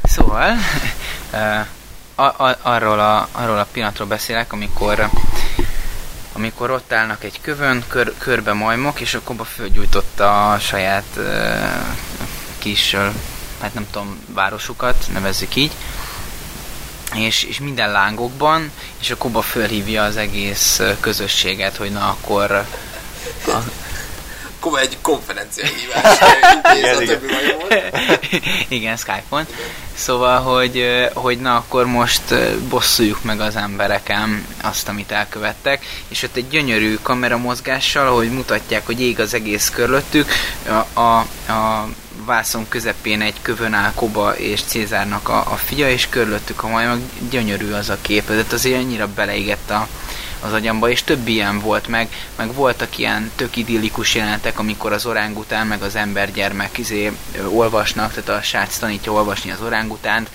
Szóval, 0.03 0.57
a, 2.15 2.23
a, 2.23 2.59
arról, 2.63 3.01
a, 3.01 3.29
arról 3.33 3.59
a 3.59 3.67
pillanatról 3.73 4.07
beszélek, 4.07 4.53
amikor 4.53 5.09
amikor 6.33 6.71
ott 6.71 6.93
állnak 6.93 7.25
egy 7.25 7.41
kövön, 7.41 7.85
kör, 7.89 8.13
körbe 8.19 8.53
majmok, 8.53 9.01
és 9.01 9.15
akkor 9.15 9.37
fölgyújtotta 9.55 10.53
a 10.53 10.59
saját 10.59 11.05
ö, 11.17 11.55
kis, 12.59 12.97
hát 13.61 13.75
nem 13.75 13.87
tudom, 13.91 14.19
városukat, 14.35 15.07
nevezzük 15.13 15.57
így, 15.57 15.73
és, 17.15 17.43
és 17.43 17.61
minden 17.61 17.91
lángokban, 17.91 18.71
és 19.01 19.11
akkor 19.11 19.31
Koba 19.31 19.43
fölhívja 19.43 20.03
az 20.03 20.17
egész 20.17 20.81
közösséget, 21.01 21.77
hogy 21.77 21.91
na 21.91 22.09
akkor 22.09 22.51
a, 23.47 23.57
egy 24.75 24.97
konferencia 25.01 25.65
hívás. 25.65 26.19
Igen, 26.79 26.97
a 26.97 27.01
igen. 28.69 28.97
Skype-on. 28.97 29.47
Szóval, 29.95 30.41
hogy, 30.41 31.09
hogy 31.15 31.39
na 31.39 31.57
akkor 31.57 31.87
most 31.87 32.23
bosszuljuk 32.69 33.23
meg 33.23 33.41
az 33.41 33.57
embereken 33.57 34.47
azt, 34.63 34.89
amit 34.89 35.11
elkövettek, 35.11 35.87
és 36.09 36.23
ott 36.23 36.37
egy 36.37 36.49
gyönyörű 36.49 36.99
kameramozgással, 37.03 38.07
ahogy 38.07 38.31
mutatják, 38.31 38.87
hogy 38.87 39.01
ég 39.01 39.21
az 39.21 39.35
egész 39.35 39.71
körülöttük, 39.71 40.31
a, 40.67 41.01
a, 41.01 41.19
a 41.53 41.89
vászon 42.25 42.69
közepén 42.69 43.21
egy 43.21 43.35
kövön 43.43 43.73
áll 43.73 43.93
Koba 43.95 44.37
és 44.37 44.63
Cézárnak 44.63 45.29
a, 45.29 45.39
a 45.39 45.57
fia, 45.57 45.91
és 45.91 46.09
körülöttük 46.09 46.63
a 46.63 46.69
majmok, 46.69 46.99
gyönyörű 47.31 47.73
az 47.73 47.89
a 47.89 47.99
kép, 48.01 48.27
tehát 48.27 48.53
azért 48.53 48.83
annyira 48.83 49.09
beleégett 49.15 49.71
a 49.71 49.89
az 50.47 50.53
agyamba, 50.53 50.91
és 50.91 51.03
több 51.03 51.29
ilyen 51.29 51.61
volt 51.61 51.87
meg, 51.87 52.09
meg 52.37 52.55
voltak 52.55 52.99
ilyen 52.99 53.31
tök 53.37 53.57
idillikus 53.57 54.15
jelenetek, 54.15 54.59
amikor 54.59 54.93
az 54.93 55.07
orángután 55.07 55.67
meg 55.67 55.83
az 55.83 55.97
embergyermek 55.97 56.79
izé, 56.79 57.13
olvasnak, 57.49 58.13
tehát 58.13 58.41
a 58.41 58.43
srác 58.43 58.79
tanítja 58.79 59.13
olvasni 59.13 59.51
az 59.51 59.61
orángutánt. 59.61 60.31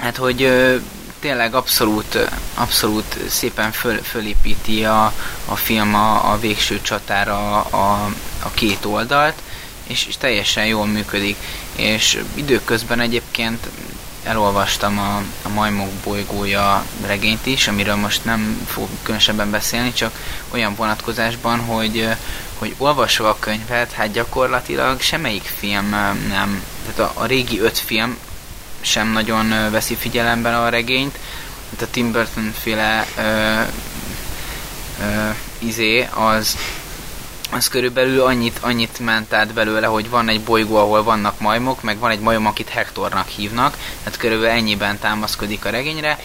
Hát, 0.00 0.16
hogy 0.16 0.42
ö, 0.42 0.76
tényleg 1.20 1.54
abszolút, 1.54 2.18
abszolút 2.54 3.18
szépen 3.28 3.72
föl, 3.72 4.02
fölépíti 4.02 4.84
a, 4.84 5.12
a 5.46 5.56
film 5.56 5.94
a, 5.94 6.32
a 6.32 6.38
végső 6.38 6.80
csatára 6.80 7.60
a, 7.60 8.10
a 8.42 8.50
két 8.54 8.84
oldalt, 8.84 9.34
és, 9.86 10.06
és 10.06 10.16
teljesen 10.16 10.66
jól 10.66 10.86
működik. 10.86 11.36
És 11.76 12.22
időközben 12.34 13.00
egyébként 13.00 13.66
elolvastam 14.28 14.98
a, 14.98 15.22
a 15.42 15.48
Majmok 15.48 15.92
bolygója 16.04 16.84
regényt 17.06 17.46
is, 17.46 17.68
amiről 17.68 17.94
most 17.94 18.24
nem 18.24 18.66
fogok 18.66 18.90
különösebben 19.02 19.50
beszélni, 19.50 19.92
csak 19.92 20.12
olyan 20.50 20.74
vonatkozásban, 20.74 21.58
hogy, 21.58 22.08
hogy 22.58 22.74
olvasva 22.78 23.28
a 23.28 23.38
könyvet, 23.38 23.92
hát 23.92 24.12
gyakorlatilag 24.12 25.00
semmelyik 25.00 25.52
film 25.58 25.88
nem, 26.28 26.62
tehát 26.86 27.10
a, 27.16 27.20
a 27.20 27.26
régi 27.26 27.60
öt 27.60 27.78
film 27.78 28.18
sem 28.80 29.08
nagyon 29.12 29.70
veszi 29.70 29.94
figyelemben 29.94 30.54
a 30.54 30.68
regényt, 30.68 31.18
tehát 31.70 31.84
a 31.84 31.90
Tim 31.90 32.12
Burton 32.12 32.54
féle 32.62 33.06
ö, 33.16 33.60
ö, 35.02 35.30
izé, 35.58 36.08
az, 36.14 36.56
az 37.50 37.68
körülbelül 37.68 38.20
annyit, 38.20 38.58
annyit 38.60 38.98
ment 38.98 39.32
át 39.32 39.52
belőle, 39.52 39.86
hogy 39.86 40.10
van 40.10 40.28
egy 40.28 40.40
bolygó, 40.40 40.76
ahol 40.76 41.02
vannak 41.02 41.40
majmok, 41.40 41.82
meg 41.82 41.98
van 41.98 42.10
egy 42.10 42.20
majom, 42.20 42.46
akit 42.46 42.68
Hektornak 42.68 43.28
hívnak, 43.28 43.76
tehát 44.02 44.18
körülbelül 44.18 44.56
ennyiben 44.56 44.98
támaszkodik 44.98 45.64
a 45.64 45.70
regényre. 45.70 46.18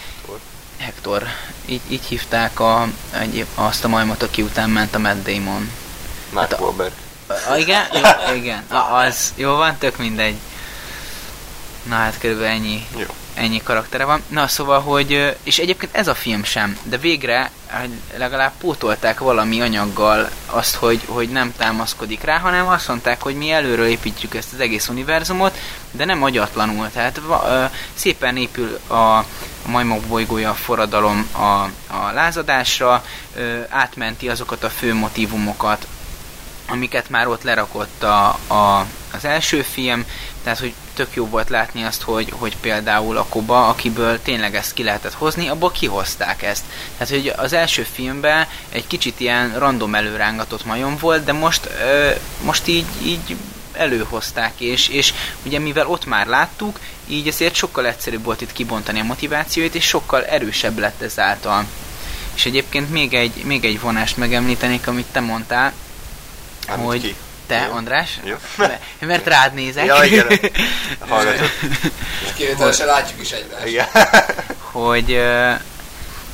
Hektor. 0.78 1.22
Így, 1.66 1.80
így 1.88 2.04
hívták 2.04 2.60
a, 2.60 2.88
egy, 3.20 3.46
azt 3.54 3.84
a 3.84 3.88
majmot, 3.88 4.22
aki 4.22 4.42
után 4.42 4.70
ment 4.70 4.94
a 4.94 4.98
Matt 4.98 5.24
Damon. 5.26 5.70
Mark 6.32 6.50
Hát 6.50 6.60
a- 6.60 6.62
Wahlberg. 6.62 6.92
A, 7.50 7.56
igen? 7.56 7.84
Jó, 7.92 8.34
igen. 8.34 8.64
A, 8.68 8.94
az. 8.94 9.32
Jó 9.36 9.54
van, 9.54 9.76
tök 9.78 9.96
mindegy. 9.96 10.36
Na 11.82 11.94
hát 11.94 12.18
körülbelül 12.18 12.50
ennyi, 12.52 12.86
Jó. 12.96 13.06
Ennyi 13.34 13.62
karaktere 13.62 14.04
van. 14.04 14.22
Na 14.28 14.48
szóval, 14.48 14.80
hogy... 14.80 15.36
És 15.42 15.58
egyébként 15.58 15.96
ez 15.96 16.08
a 16.08 16.14
film 16.14 16.44
sem, 16.44 16.78
de 16.82 16.96
végre 16.96 17.50
legalább 18.16 18.52
pótolták 18.58 19.18
valami 19.18 19.60
anyaggal 19.60 20.30
azt, 20.46 20.74
hogy, 20.74 21.00
hogy 21.06 21.28
nem 21.28 21.52
támaszkodik 21.56 22.22
rá, 22.22 22.38
hanem 22.38 22.68
azt 22.68 22.88
mondták, 22.88 23.22
hogy 23.22 23.36
mi 23.36 23.50
előről 23.50 23.86
építjük 23.86 24.34
ezt 24.34 24.52
az 24.52 24.60
egész 24.60 24.88
univerzumot, 24.88 25.58
de 25.90 26.04
nem 26.04 26.22
agyatlanul. 26.22 26.90
Tehát 26.90 27.20
va, 27.26 27.70
szépen 27.94 28.36
épül 28.36 28.78
a, 28.86 28.94
a 28.94 29.24
majmok 29.66 30.02
bolygója 30.02 30.50
a 30.50 30.54
forradalom 30.54 31.28
a, 31.32 31.62
a 31.94 32.12
lázadásra, 32.12 33.04
ö, 33.36 33.60
átmenti 33.68 34.28
azokat 34.28 34.64
a 34.64 34.70
fő 34.70 34.94
motivumokat, 34.94 35.86
amiket 36.68 37.10
már 37.10 37.26
ott 37.26 37.42
lerakott 37.42 38.02
a, 38.02 38.26
a, 38.46 38.86
az 39.12 39.24
első 39.24 39.62
film, 39.62 40.04
tehát 40.42 40.58
hogy 40.58 40.74
tök 40.94 41.14
jó 41.14 41.26
volt 41.26 41.48
látni 41.48 41.82
azt, 41.82 42.02
hogy, 42.02 42.32
hogy 42.38 42.56
például 42.56 43.16
a 43.16 43.26
Koba, 43.28 43.68
akiből 43.68 44.22
tényleg 44.22 44.54
ezt 44.54 44.74
ki 44.74 44.82
lehetett 44.82 45.12
hozni, 45.12 45.48
abból 45.48 45.70
kihozták 45.70 46.42
ezt. 46.42 46.64
Tehát, 46.98 47.12
hogy 47.12 47.32
az 47.36 47.52
első 47.52 47.82
filmben 47.92 48.46
egy 48.68 48.86
kicsit 48.86 49.20
ilyen 49.20 49.58
random 49.58 49.94
előrángatott 49.94 50.64
majom 50.64 50.96
volt, 51.00 51.24
de 51.24 51.32
most, 51.32 51.68
ö, 51.80 52.10
most 52.44 52.66
így, 52.66 52.86
így 53.02 53.36
előhozták, 53.72 54.52
és, 54.60 54.88
és 54.88 55.14
ugye 55.42 55.58
mivel 55.58 55.86
ott 55.86 56.06
már 56.06 56.26
láttuk, 56.26 56.78
így 57.06 57.28
ezért 57.28 57.54
sokkal 57.54 57.86
egyszerűbb 57.86 58.24
volt 58.24 58.40
itt 58.40 58.52
kibontani 58.52 59.00
a 59.00 59.04
motivációit, 59.04 59.74
és 59.74 59.84
sokkal 59.84 60.24
erősebb 60.24 60.78
lett 60.78 61.02
ezáltal. 61.02 61.64
És 62.34 62.46
egyébként 62.46 62.90
még 62.90 63.14
egy, 63.14 63.44
még 63.44 63.64
egy 63.64 63.80
vonást 63.80 64.16
megemlítenék, 64.16 64.86
amit 64.86 65.06
te 65.12 65.20
mondtál, 65.20 65.72
Mármint 66.66 66.88
hogy 66.88 67.00
ki? 67.00 67.14
Te, 67.58 67.66
Jó. 67.66 67.72
András, 67.72 68.18
Jó. 68.24 68.34
Mert- 68.56 68.80
mert 69.00 69.26
rád 69.26 69.54
nézek, 69.54 69.84
Ja, 69.84 70.04
igen. 70.04 70.26
Hallgatok. 71.08 71.50
És 72.24 72.32
kivételesen 72.34 72.86
látjuk 72.86 73.20
is 73.20 73.30
egymást. 73.30 73.66
Igen. 73.66 73.86
hogy, 74.60 75.22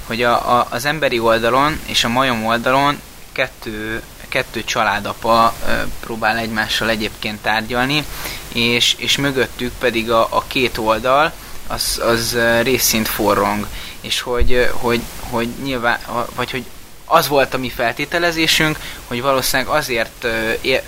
hogy 0.06 0.22
a, 0.22 0.58
a, 0.58 0.66
az 0.70 0.84
emberi 0.84 1.18
oldalon 1.18 1.80
és 1.86 2.04
a 2.04 2.08
majom 2.08 2.46
oldalon 2.46 3.00
kettő, 3.32 4.02
kettő 4.28 4.64
családapa 4.64 5.54
próbál 6.00 6.36
egymással 6.36 6.88
egyébként 6.88 7.42
tárgyalni, 7.42 8.04
és, 8.52 8.94
és 8.98 9.16
mögöttük 9.16 9.72
pedig 9.78 10.10
a, 10.10 10.26
a 10.30 10.44
két 10.46 10.78
oldal 10.78 11.32
az, 11.66 12.00
az 12.04 12.38
részint 12.62 13.08
forrong. 13.08 13.66
És 14.00 14.20
hogy, 14.20 14.68
hogy, 14.72 15.00
hogy 15.30 15.48
nyilván, 15.62 15.98
vagy 16.34 16.50
hogy 16.50 16.64
az 17.10 17.28
volt 17.28 17.54
a 17.54 17.58
mi 17.58 17.70
feltételezésünk, 17.70 18.78
hogy 19.06 19.22
valószínűleg 19.22 19.72
azért 19.72 20.26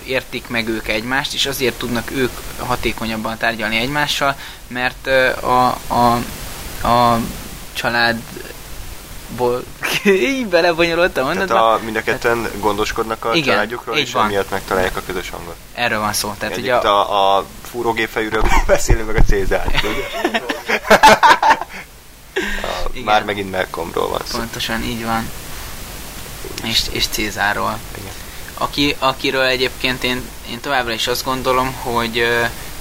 értik 0.05 0.49
meg 0.49 0.69
ők 0.69 0.89
egymást, 0.89 1.35
és 1.35 1.47
azért 1.47 1.79
tudnak 1.79 2.11
ők 2.11 2.31
hatékonyabban 2.59 3.39
tárgyalni 3.39 3.77
egymással, 3.79 4.37
mert 4.67 5.07
a, 5.41 5.77
a, 5.87 6.13
a 6.89 7.19
családból 7.73 9.65
így 10.05 10.47
belebonyolultam 10.47 11.13
Tehát 11.25 11.37
mondatba. 11.37 11.73
a, 11.73 11.79
mind 11.85 11.97
a 11.97 12.03
ketten 12.03 12.51
gondoskodnak 12.61 13.25
a 13.25 13.35
Igen, 13.35 13.55
családjukról, 13.55 13.97
így 13.97 14.03
és 14.07 14.13
van. 14.13 14.25
emiatt 14.25 14.51
megtalálják 14.51 14.97
a 14.97 15.03
közös 15.07 15.31
hangot. 15.31 15.57
Erről 15.75 16.01
van 16.01 16.13
szó. 16.13 16.35
Tehát, 16.39 16.55
Egyik 16.55 16.65
ugye 16.65 16.75
a, 16.75 17.13
a, 17.13 17.37
a 17.39 17.45
fúrógépfejűről 17.71 18.43
beszélünk 18.67 19.07
meg 19.07 19.17
a 19.17 19.23
Cézár. 19.29 19.67
Már 23.05 23.25
megint 23.25 23.51
Malcolmról 23.51 24.09
van 24.09 24.21
szó. 24.25 24.39
Pontosan 24.39 24.83
így 24.83 25.05
van. 25.05 25.31
És, 26.65 26.83
és 26.91 27.07
Cézárról. 27.07 27.79
Igen. 27.99 28.13
Aki, 28.55 28.97
akiről 28.99 29.45
egyébként 29.45 30.05
én, 30.05 30.23
én 30.51 30.61
továbbra 30.61 30.93
is 30.93 31.07
azt 31.07 31.25
gondolom, 31.25 31.73
hogy, 31.73 32.27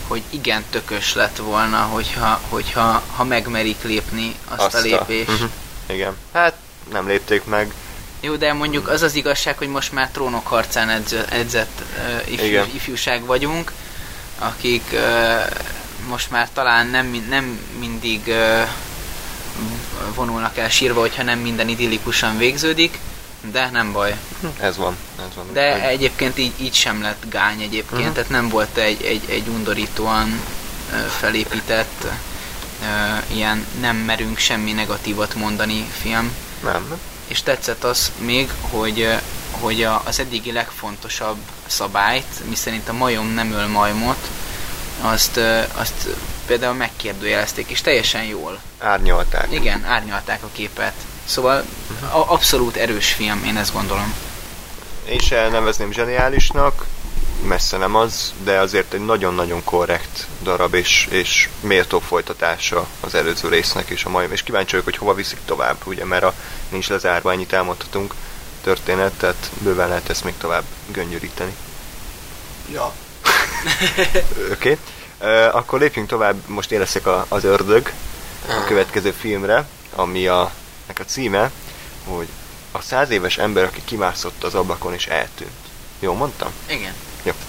hogy 0.07 0.21
igen 0.29 0.63
tökös 0.69 1.13
lett 1.13 1.37
volna, 1.37 1.77
hogyha, 1.77 2.41
hogyha 2.49 3.03
ha 3.15 3.23
megmerik 3.23 3.83
lépni 3.83 4.35
azt, 4.47 4.75
a 4.75 4.79
lépést. 4.79 5.39
Mhm. 5.39 5.43
Igen. 5.85 6.15
Hát 6.33 6.53
nem 6.91 7.07
lépték 7.07 7.45
meg. 7.45 7.73
Jó, 8.19 8.35
de 8.35 8.53
mondjuk 8.53 8.87
az 8.87 9.01
az 9.01 9.15
igazság, 9.15 9.57
hogy 9.57 9.67
most 9.67 9.91
már 9.91 10.09
trónok 10.09 10.47
harcán 10.47 10.89
edzett, 10.89 11.31
edzett 11.31 11.81
uh, 11.97 12.31
ifjú, 12.31 12.45
Igen. 12.45 12.69
ifjúság 12.73 13.25
vagyunk, 13.25 13.71
akik 14.39 14.83
uh, 14.93 14.99
most 16.07 16.31
már 16.31 16.49
talán 16.53 16.87
nem, 16.87 17.25
nem 17.29 17.59
mindig 17.79 18.21
uh, 18.27 18.67
vonulnak 20.15 20.57
el 20.57 20.69
sírva, 20.69 20.99
hogyha 20.99 21.23
nem 21.23 21.39
minden 21.39 21.67
idillikusan 21.67 22.37
végződik, 22.37 22.99
de 23.51 23.69
nem 23.69 23.91
baj. 23.91 24.15
Ez 24.59 24.77
van. 24.77 24.95
Ez 25.19 25.35
van. 25.35 25.45
De 25.53 25.71
Hogy- 25.71 25.81
egyébként 25.81 26.37
így, 26.37 26.53
így 26.57 26.73
sem 26.73 27.01
lett 27.01 27.23
gány 27.29 27.61
egyébként, 27.61 28.01
Mhm. 28.03 28.11
tehát 28.11 28.29
nem 28.29 28.49
volt 28.49 28.77
egy, 28.77 29.03
egy, 29.03 29.29
egy 29.29 29.47
undorítóan 29.47 30.41
felépített 31.19 32.05
ilyen 33.33 33.65
nem 33.79 33.95
merünk 33.95 34.37
semmi 34.37 34.71
negatívat 34.71 35.35
mondani 35.35 35.85
film. 36.01 36.35
Nem. 36.63 36.99
És 37.27 37.41
tetszett 37.43 37.83
az 37.83 38.11
még, 38.17 38.49
hogy, 38.61 39.09
hogy 39.51 39.83
a, 39.83 40.01
az 40.05 40.19
eddigi 40.19 40.51
legfontosabb 40.51 41.37
szabályt, 41.67 42.41
miszerint 42.49 42.89
a 42.89 42.93
majom 42.93 43.27
nem 43.27 43.51
öl 43.51 43.67
majmot, 43.67 44.27
azt, 45.01 45.39
azt 45.73 46.07
például 46.45 46.73
megkérdőjelezték, 46.73 47.69
és 47.69 47.81
teljesen 47.81 48.23
jól. 48.23 48.59
Árnyalták. 48.79 49.47
Igen, 49.51 49.85
árnyalták 49.85 50.43
a 50.43 50.49
képet. 50.51 50.93
Szóval 51.25 51.63
a, 52.01 52.31
abszolút 52.33 52.75
erős 52.75 53.13
film, 53.13 53.43
én 53.45 53.57
ezt 53.57 53.73
gondolom. 53.73 54.13
Én 55.09 55.19
se 55.19 55.49
nevezném 55.49 55.91
zseniálisnak, 55.91 56.85
messze 57.43 57.77
nem 57.77 57.95
az, 57.95 58.33
de 58.43 58.59
azért 58.59 58.93
egy 58.93 59.05
nagyon-nagyon 59.05 59.63
korrekt 59.63 60.27
darab 60.43 60.73
és, 60.73 61.07
és 61.09 61.49
méltó 61.59 61.99
folytatása 61.99 62.87
az 62.99 63.15
előző 63.15 63.49
résznek 63.49 63.89
és 63.89 64.05
a 64.05 64.09
majom. 64.09 64.31
És 64.31 64.43
kíváncsi 64.43 64.71
vagyok, 64.71 64.85
hogy 64.85 64.97
hova 64.97 65.13
viszik 65.13 65.39
tovább, 65.45 65.77
ugye, 65.83 66.05
mert 66.05 66.23
a 66.23 66.33
nincs 66.69 66.89
lezárva, 66.89 67.31
ennyit 67.31 67.53
elmondhatunk 67.53 68.13
történet, 68.63 69.13
tehát 69.13 69.49
bőven 69.59 69.87
lehet 69.87 70.09
ezt 70.09 70.23
még 70.23 70.33
tovább 70.37 70.63
göngyöríteni. 70.87 71.55
Ja. 72.71 72.93
Oké. 74.51 74.77
Okay. 75.19 75.45
Akkor 75.45 75.79
lépjünk 75.79 76.07
tovább, 76.07 76.35
most 76.47 76.71
én 76.71 76.79
leszek 76.79 77.07
a, 77.07 77.25
az 77.27 77.43
ördög 77.43 77.91
a 78.47 78.63
következő 78.63 79.11
filmre, 79.11 79.67
ami 79.95 80.27
a, 80.27 80.51
nek 80.87 80.99
a 80.99 81.05
címe, 81.05 81.51
hogy 82.05 82.27
a 82.71 82.81
száz 82.81 83.09
éves 83.09 83.37
ember, 83.37 83.63
aki 83.63 83.81
kimászott 83.85 84.43
az 84.43 84.55
ablakon 84.55 84.93
és 84.93 85.05
eltűnt. 85.07 85.51
Jó 85.99 86.13
mondtam? 86.13 86.49
Igen. 86.67 86.93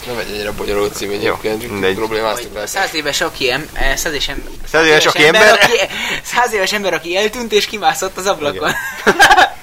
Nem 0.06 0.18
egy 0.18 0.28
ennyire 0.30 0.50
bonyolult 0.50 0.94
cím 0.94 1.10
egyébként, 1.10 1.70
mindegy. 1.70 1.94
problémáztuk 1.94 2.54
rá. 2.54 2.66
Száz 2.66 2.94
éves, 2.94 3.20
aki 3.20 3.50
em, 3.50 3.68
eh, 3.72 3.96
száz 3.96 4.12
éves, 4.12 4.28
em, 4.28 4.44
Száz 4.72 4.86
éves, 4.86 5.06
aki 5.06 5.24
ember? 5.26 5.52
aki, 5.52 5.78
száz 6.22 6.52
éves 6.52 6.72
ember, 6.72 6.94
aki 6.94 7.16
eltűnt 7.16 7.52
és 7.52 7.66
kimászott 7.66 8.16
az 8.16 8.26
ablakon. 8.26 8.72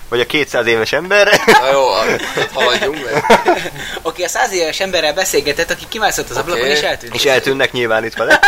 Vagy 0.10 0.20
a 0.20 0.26
200 0.26 0.66
éves 0.66 0.92
ember. 0.92 1.42
Na 1.46 1.72
jó, 1.72 1.92
hát 1.94 2.52
haladjunk 2.54 3.04
meg. 3.12 3.24
aki 4.02 4.24
a 4.24 4.28
száz 4.28 4.52
éves 4.52 4.80
emberrel 4.80 5.14
beszélgetett, 5.14 5.72
aki 5.72 5.86
kimászott 5.88 6.30
az 6.30 6.38
Oké. 6.38 6.40
ablakon 6.50 6.70
és 6.70 6.80
eltűnt. 6.82 7.16
és 7.16 7.26
eltűnnek 7.26 7.72
nyilvánítva 7.72 8.24
le. 8.24 8.40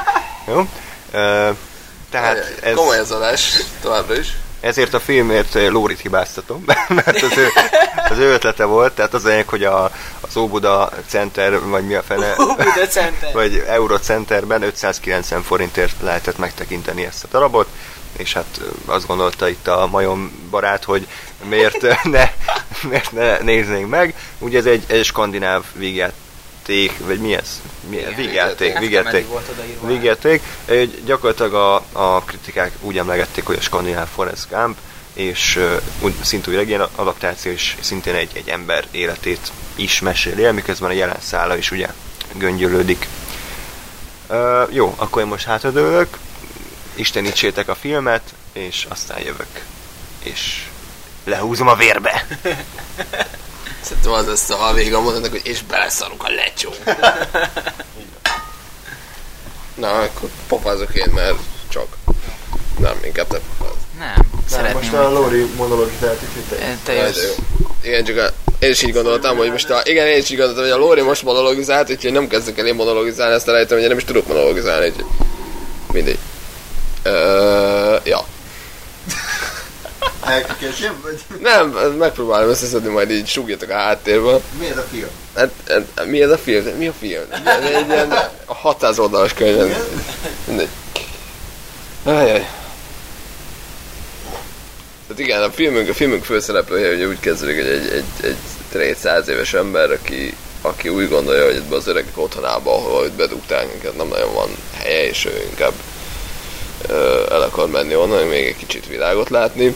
Jó? 0.48 0.68
Ö, 1.12 1.50
tehát 2.10 2.52
ez... 2.62 2.74
Komoly 2.74 2.98
az 2.98 3.10
adás, 3.10 3.52
továbbra 3.82 4.18
is. 4.18 4.28
Ezért 4.60 4.94
a 4.94 5.00
filmért 5.00 5.54
eh, 5.54 5.70
Lórit 5.70 6.00
hibáztatom, 6.00 6.64
mert 7.04 7.22
az 7.22 7.36
ő, 7.36 7.46
az 8.10 8.18
ő 8.18 8.32
ötlete 8.32 8.64
volt, 8.64 8.92
tehát 8.92 9.14
az 9.14 9.24
lényeg, 9.24 9.48
hogy 9.48 9.64
a, 9.64 9.90
az 10.20 10.36
Óbuda 10.36 10.90
Center, 11.06 11.60
vagy 11.68 11.86
mi 11.86 11.94
a 11.94 12.02
fene, 12.02 12.34
Óbuda 12.50 12.86
Center. 12.88 13.32
vagy 13.32 13.64
Eurocenterben 13.66 14.62
590 14.62 15.42
forintért 15.42 16.00
lehetett 16.00 16.38
megtekinteni 16.38 17.04
ezt 17.04 17.24
a 17.24 17.28
darabot, 17.30 17.68
és 18.16 18.32
hát 18.32 18.60
ö, 18.60 18.92
azt 18.92 19.06
gondolta 19.06 19.48
itt 19.48 19.68
a 19.68 19.86
majom 19.90 20.48
barát, 20.50 20.84
hogy 20.84 21.06
miért 21.48 21.82
ö, 21.82 21.92
ne, 22.02 22.30
miért 22.88 23.12
ne 23.12 23.38
néznénk 23.38 23.88
meg. 23.88 24.14
Ugye 24.38 24.58
ez 24.58 24.66
egy, 24.66 24.84
egy 24.86 25.04
skandináv 25.04 25.64
vígjáték, 25.72 26.29
vagy 26.98 27.20
mi 27.20 27.34
ez? 27.34 27.60
Mi, 27.88 27.96
volt 29.26 29.48
odaírva. 29.48 29.86
Vígjáték. 29.86 30.42
Ö, 30.66 30.82
Gyakorlatilag 31.04 31.54
a, 31.54 31.74
a 31.92 32.22
kritikák 32.22 32.72
úgy 32.80 32.98
emlegették, 32.98 33.44
hogy 33.44 33.56
a 33.56 33.60
skandináv 33.60 34.08
Forrest 34.14 34.48
Gump, 34.50 34.76
és 35.12 35.56
ö, 35.56 35.76
úgy, 36.00 36.14
szintúgy 36.22 36.54
regény 36.54 36.80
adaptáció, 36.94 37.52
és 37.52 37.76
szintén 37.80 38.14
egy, 38.14 38.30
egy 38.32 38.48
ember 38.48 38.84
életét 38.90 39.52
is 39.74 40.00
meséli 40.00 40.44
el, 40.44 40.52
miközben 40.52 40.90
a 40.90 40.92
jelen 40.92 41.20
szála 41.20 41.56
is 41.56 41.70
ugye 41.70 41.88
göngyölődik. 42.36 43.06
Ö, 44.28 44.62
jó, 44.70 44.94
akkor 44.96 45.22
én 45.22 45.28
most 45.28 45.46
hátradőlök, 45.46 46.18
istenítsétek 46.94 47.68
a 47.68 47.74
filmet, 47.74 48.22
és 48.52 48.86
aztán 48.88 49.20
jövök. 49.20 49.64
És 50.22 50.66
lehúzom 51.24 51.68
a 51.68 51.74
vérbe. 51.74 52.26
Szerintem 53.82 54.12
az 54.12 54.26
lesz 54.26 54.50
a 54.50 54.72
vége 54.74 54.96
a 54.96 55.00
mondatnak, 55.00 55.30
hogy 55.30 55.46
és 55.46 55.62
beleszarunk 55.62 56.24
a 56.24 56.28
lecsó. 56.28 56.74
Na, 59.74 59.88
akkor 59.88 60.28
popázok 60.48 60.94
én, 60.94 61.12
mert 61.14 61.36
csak. 61.68 61.86
Nem, 62.78 62.98
inkább 63.04 63.26
te 63.26 63.40
popáz. 63.58 63.76
Nem, 63.98 64.42
szeretném, 64.48 64.90
hogy 64.90 65.12
Lóri 65.12 65.46
monologit 65.56 66.02
eltűnt, 66.02 66.48
te, 66.48 66.76
te 66.84 66.92
Jaj, 66.92 67.06
jössz. 67.06 67.36
Igen, 67.82 68.04
csak 68.04 68.16
a, 68.16 68.30
én 68.58 68.70
is 68.70 68.82
így 68.82 68.92
gondoltam, 68.92 69.36
hogy 69.36 69.50
most 69.50 69.70
a, 69.70 69.80
igen, 69.84 70.06
én 70.06 70.18
is 70.18 70.30
így 70.30 70.36
gondoltam, 70.36 70.62
hogy 70.64 70.72
a 70.72 70.76
Lóri 70.76 71.00
most 71.00 71.22
monologizált, 71.22 71.90
úgyhogy 71.90 72.12
nem 72.12 72.28
kezdek 72.28 72.58
el 72.58 72.66
én 72.66 72.74
monologizálni, 72.74 73.34
ezt 73.34 73.48
elejtem, 73.48 73.74
hogy 73.76 73.82
én 73.82 73.88
nem 73.88 73.98
is 73.98 74.04
tudok 74.04 74.26
monologizálni, 74.26 74.88
úgyhogy 74.88 75.04
mindegy. 75.92 76.18
Ö, 77.02 77.96
ja. 78.04 78.24
Elkezdjem, 80.24 81.00
vagy 81.02 81.20
Nem, 81.40 81.68
megpróbálom 81.98 82.48
összeszedni, 82.48 82.88
majd 82.88 83.10
így 83.10 83.26
súgjatok 83.26 83.70
a 83.70 83.74
háttérből. 83.74 84.42
mi 84.58 84.66
ez 84.66 84.76
a 84.76 84.84
film? 84.90 85.08
Hát, 85.36 85.50
hát, 85.68 86.06
mi 86.06 86.22
ez 86.22 86.30
a 86.30 86.38
film? 86.38 86.64
Mi 86.64 86.86
a 86.86 86.92
film? 86.98 87.22
Ez 87.44 87.64
egy 87.64 87.88
ilyen 87.88 88.10
a 88.44 88.54
600 88.54 88.98
oldalas 88.98 89.34
könyv. 89.34 89.76
Mindegy. 90.46 90.68
Ajaj. 92.02 92.48
Tehát 95.06 95.24
igen, 95.24 95.42
a 95.42 95.50
filmünk, 95.50 95.88
a 95.88 95.94
filmünk 95.94 96.24
főszereplője 96.24 96.94
ugye 96.94 97.06
úgy 97.06 97.20
kezdődik, 97.20 97.56
hogy 97.56 97.66
egy, 97.66 97.88
egy, 97.92 98.04
egy 98.24 98.36
egy 98.80 98.96
száz 98.96 99.28
éves 99.28 99.54
ember, 99.54 99.90
aki, 99.90 100.34
aki 100.62 100.88
úgy 100.88 101.08
gondolja, 101.08 101.44
hogy 101.44 101.54
ebbe 101.54 101.76
az 101.76 101.86
öregek 101.86 102.18
otthonába, 102.18 102.74
ahol 102.74 103.04
őt 103.04 103.12
bedugták, 103.12 103.66
minket 103.72 103.96
nem 103.96 104.08
nagyon 104.08 104.34
van 104.34 104.48
helye, 104.72 105.08
és 105.08 105.24
ő 105.24 105.46
inkább 105.50 105.72
ö, 106.88 107.24
el 107.30 107.42
akar 107.42 107.70
menni 107.70 107.96
onnan, 107.96 108.26
még 108.26 108.46
egy 108.46 108.56
kicsit 108.56 108.86
világot 108.86 109.30
látni. 109.30 109.74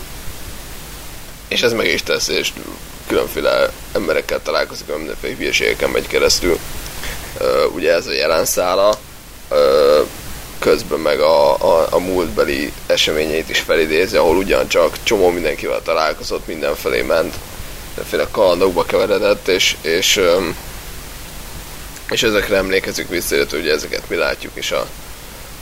És 1.55 1.63
ez 1.63 1.73
meg 1.73 1.87
is 1.87 2.03
tesz, 2.03 2.29
és 2.29 2.53
különféle 3.07 3.71
emberekkel 3.93 4.43
találkozik, 4.43 4.97
mindenféle 4.97 5.35
hülyeségeken 5.35 5.91
megy 5.91 6.07
keresztül. 6.07 6.59
Ö, 7.39 7.65
ugye 7.65 7.93
ez 7.93 8.07
a 8.07 8.13
jelen 8.13 8.45
szála, 8.45 8.99
ö, 9.49 10.01
közben 10.59 10.99
meg 10.99 11.21
a, 11.21 11.55
a, 11.55 11.87
a 11.91 11.99
múltbeli 11.99 12.73
eseményeit 12.87 13.51
is 13.51 13.59
felidézi, 13.59 14.17
ahol 14.17 14.37
ugyancsak 14.37 14.97
csomó 15.03 15.31
mindenkivel 15.31 15.83
találkozott, 15.83 16.47
mindenfelé 16.47 17.03
ment, 17.03 17.35
mindenféle 17.87 18.27
kalandokba 18.31 18.85
keveredett, 18.85 19.49
és, 19.49 19.77
és, 19.81 20.17
öm, 20.17 20.57
és 22.11 22.23
ezekre 22.23 22.57
emlékezik 22.57 23.09
vissza, 23.09 23.35
illetve 23.35 23.59
ugye 23.59 23.73
ezeket 23.73 24.09
mi 24.09 24.17
látjuk 24.17 24.53
is 24.57 24.71
a, 24.73 24.87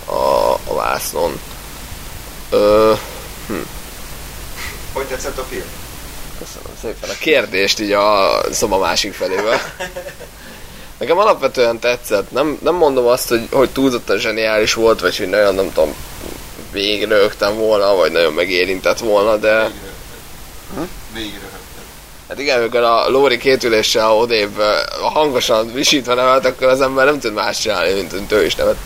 a, 0.04 0.52
a 0.64 0.74
vásznon. 0.74 1.40
Ö, 2.50 2.92
Hogy 4.92 5.06
tetszett 5.06 5.38
a 5.38 5.44
film? 5.50 5.80
Szépen 6.82 7.10
a 7.10 7.18
kérdést 7.20 7.80
így 7.80 7.92
a 7.92 8.40
szoba 8.50 8.78
másik 8.78 9.12
felébe. 9.12 9.74
Nekem 10.98 11.18
alapvetően 11.18 11.78
tetszett. 11.78 12.30
Nem, 12.30 12.58
nem 12.62 12.74
mondom 12.74 13.06
azt, 13.06 13.28
hogy, 13.28 13.46
hogy 13.50 13.70
túlzottan 13.70 14.18
zseniális 14.18 14.74
volt, 14.74 15.00
vagy 15.00 15.16
hogy 15.16 15.28
nagyon 15.28 15.54
nem 15.54 15.72
tudom, 15.72 15.94
végrögtem 16.72 17.54
volna, 17.56 17.94
vagy 17.94 18.12
nagyon 18.12 18.32
megérintett 18.32 18.98
volna, 18.98 19.36
de 19.36 19.70
Végre. 21.14 21.48
hát 22.28 22.38
igen, 22.38 22.58
amikor 22.58 22.80
a 22.80 23.08
Lóri 23.08 23.36
két 23.36 23.64
üléssel 23.64 24.12
odébb 24.12 24.62
hangosan 25.00 25.72
visítva 25.72 26.14
nevelt, 26.14 26.44
akkor 26.44 26.66
az 26.66 26.80
ember 26.80 27.04
nem 27.04 27.20
tud 27.20 27.32
más 27.32 27.58
csinálni, 27.58 27.92
mint, 27.92 28.12
mint 28.12 28.32
ő 28.32 28.44
is 28.44 28.54
nevet. 28.54 28.76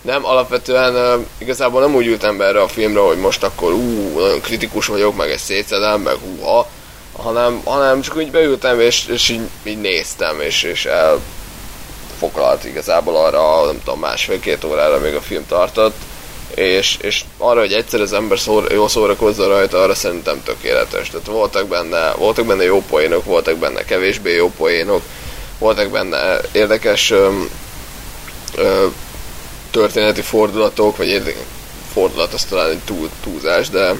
Nem, 0.00 0.24
alapvetően 0.24 1.26
igazából 1.38 1.80
nem 1.80 1.94
úgy 1.94 2.06
ültem 2.06 2.36
be 2.36 2.44
erre 2.44 2.62
a 2.62 2.68
filmre, 2.68 3.00
hogy 3.00 3.18
most 3.18 3.42
akkor 3.42 3.72
ú, 3.72 4.18
nagyon 4.18 4.40
kritikus 4.40 4.86
vagyok, 4.86 5.16
meg 5.16 5.30
egy 5.30 5.38
szétszedem, 5.38 6.00
meg 6.00 6.14
húha, 6.14 6.68
hanem, 7.22 7.60
hanem 7.64 8.00
csak 8.00 8.16
úgy 8.16 8.30
beültem, 8.30 8.80
és, 8.80 9.06
és 9.06 9.28
így, 9.28 9.48
így 9.62 9.80
néztem, 9.80 10.40
és, 10.40 10.62
és 10.62 10.86
elfoglalt 10.86 12.64
igazából 12.64 13.16
arra, 13.16 13.64
nem 13.64 13.80
tudom, 13.84 14.00
másfél-két 14.00 14.64
órára 14.64 14.98
még 14.98 15.14
a 15.14 15.20
film 15.20 15.46
tartott, 15.46 15.94
és, 16.54 16.96
és 17.00 17.24
arra, 17.38 17.60
hogy 17.60 17.72
egyszer 17.72 18.00
az 18.00 18.12
ember 18.12 18.38
szóra, 18.38 18.72
jól 18.72 18.88
szórakozza 18.88 19.46
rajta, 19.46 19.82
arra 19.82 19.94
szerintem 19.94 20.42
tökéletes. 20.42 21.10
Tehát 21.10 21.26
voltak 21.26 21.66
benne, 21.66 22.12
voltak 22.12 22.46
benne 22.46 22.64
jó 22.64 22.82
poénok, 22.88 23.24
voltak 23.24 23.56
benne 23.56 23.84
kevésbé 23.84 24.34
jó 24.34 24.50
poénok, 24.56 25.02
voltak 25.58 25.90
benne 25.90 26.40
érdekes 26.52 27.10
öm, 27.10 27.50
ö, 28.56 28.86
történeti 29.70 30.20
fordulatok, 30.20 30.96
vagy 30.96 31.08
érdekes 31.08 31.42
fordulat, 31.92 32.32
az 32.32 32.44
talán 32.44 32.70
egy 32.70 32.78
túl, 32.84 33.10
túlzás, 33.22 33.68
de, 33.68 33.94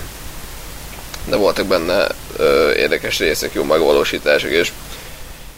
de 1.31 1.37
voltak 1.37 1.66
benne 1.66 2.07
ö, 2.37 2.72
érdekes 2.72 3.18
részek, 3.18 3.53
jó 3.53 3.64
megvalósítások, 3.64 4.51
és 4.51 4.72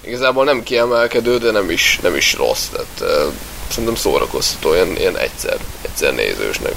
igazából 0.01 0.45
nem 0.45 0.63
kiemelkedő, 0.63 1.39
de 1.39 1.51
nem 1.51 1.71
is, 1.71 1.99
nem 2.03 2.17
is 2.17 2.35
rossz, 2.35 2.67
tehát 2.67 3.01
ö, 3.01 3.29
szerintem 3.69 3.95
szórakoztató, 3.95 4.75
ilyen, 4.75 4.97
ilyen 4.97 5.19
egyszer, 5.19 5.57
egyszer 5.83 6.15
nézősnek 6.15 6.75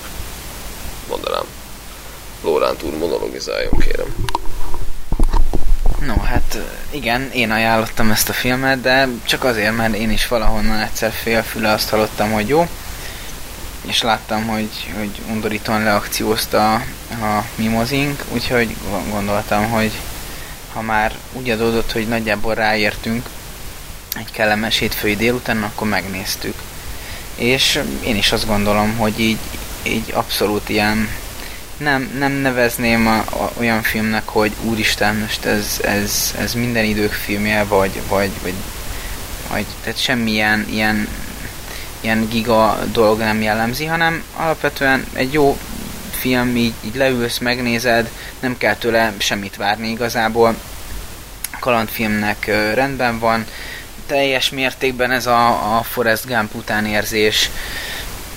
mondanám. 1.09 1.45
Lóránt 2.43 2.83
úr 2.83 2.97
monologizáljon, 2.97 3.77
kérem. 3.79 4.15
No, 6.05 6.19
hát 6.19 6.57
igen, 6.89 7.31
én 7.33 7.51
ajánlottam 7.51 8.11
ezt 8.11 8.29
a 8.29 8.33
filmet, 8.33 8.81
de 8.81 9.07
csak 9.25 9.43
azért, 9.43 9.75
mert 9.75 9.95
én 9.95 10.11
is 10.11 10.27
valahonnan 10.27 10.79
egyszer 10.79 11.11
félfüle 11.11 11.71
azt 11.71 11.89
hallottam, 11.89 12.31
hogy 12.31 12.47
jó, 12.47 12.67
és 13.85 14.01
láttam, 14.01 14.47
hogy, 14.47 14.93
hogy 14.97 15.09
undorítóan 15.29 15.83
leakciózta 15.83 16.73
a 17.09 17.43
mimozink, 17.55 18.23
úgyhogy 18.33 18.75
gondoltam, 19.11 19.69
hogy 19.69 19.91
ha 20.73 20.81
már 20.81 21.13
úgy 21.33 21.49
adódott, 21.49 21.91
hogy 21.91 22.07
nagyjából 22.07 22.53
ráértünk 22.53 23.29
egy 24.15 24.31
kellemes 24.31 24.77
hétfői 24.77 25.15
délután, 25.15 25.63
akkor 25.63 25.87
megnéztük. 25.87 26.55
És 27.35 27.79
én 28.03 28.15
is 28.15 28.31
azt 28.31 28.47
gondolom, 28.47 28.97
hogy 28.97 29.19
így, 29.19 29.37
így 29.83 30.11
abszolút 30.13 30.69
ilyen 30.69 31.09
nem, 31.77 32.15
nem 32.17 32.31
nevezném 32.31 33.07
a, 33.07 33.17
a, 33.17 33.51
olyan 33.57 33.81
filmnek, 33.81 34.27
hogy 34.27 34.51
úristen, 34.61 35.15
most 35.15 35.45
ez, 35.45 35.79
ez, 35.83 36.35
ez 36.39 36.53
minden 36.53 36.85
idők 36.85 37.11
filmje, 37.11 37.63
vagy, 37.63 38.01
vagy, 38.09 38.31
vagy, 38.41 38.53
vagy 39.49 39.65
tehát 39.83 39.99
semmilyen 39.99 40.65
ilyen, 40.69 41.07
ilyen 42.05 42.27
giga 42.29 42.79
dolog 42.91 43.17
nem 43.19 43.41
jellemzi, 43.41 43.85
hanem 43.85 44.23
alapvetően 44.35 45.05
egy 45.13 45.33
jó 45.33 45.57
film, 46.11 46.55
így, 46.55 46.73
így 46.81 46.95
leülsz, 46.95 47.37
megnézed, 47.37 48.09
nem 48.39 48.57
kell 48.57 48.75
tőle 48.75 49.13
semmit 49.17 49.55
várni 49.55 49.89
igazából. 49.89 50.55
A 51.51 51.59
kalandfilmnek 51.59 52.45
rendben 52.73 53.19
van, 53.19 53.45
teljes 54.05 54.49
mértékben 54.49 55.11
ez 55.11 55.25
a, 55.25 55.77
a 55.77 55.83
Forrest 55.83 56.25
Gump 56.25 56.55
utánérzés, 56.55 57.49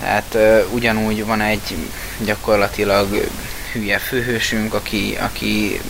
tehát 0.01 0.37
ugyanúgy 0.71 1.25
van 1.25 1.41
egy 1.41 1.77
gyakorlatilag 2.25 3.29
hülye 3.73 3.99
főhősünk, 3.99 4.75
aki, 4.75 5.17
aki 5.21 5.81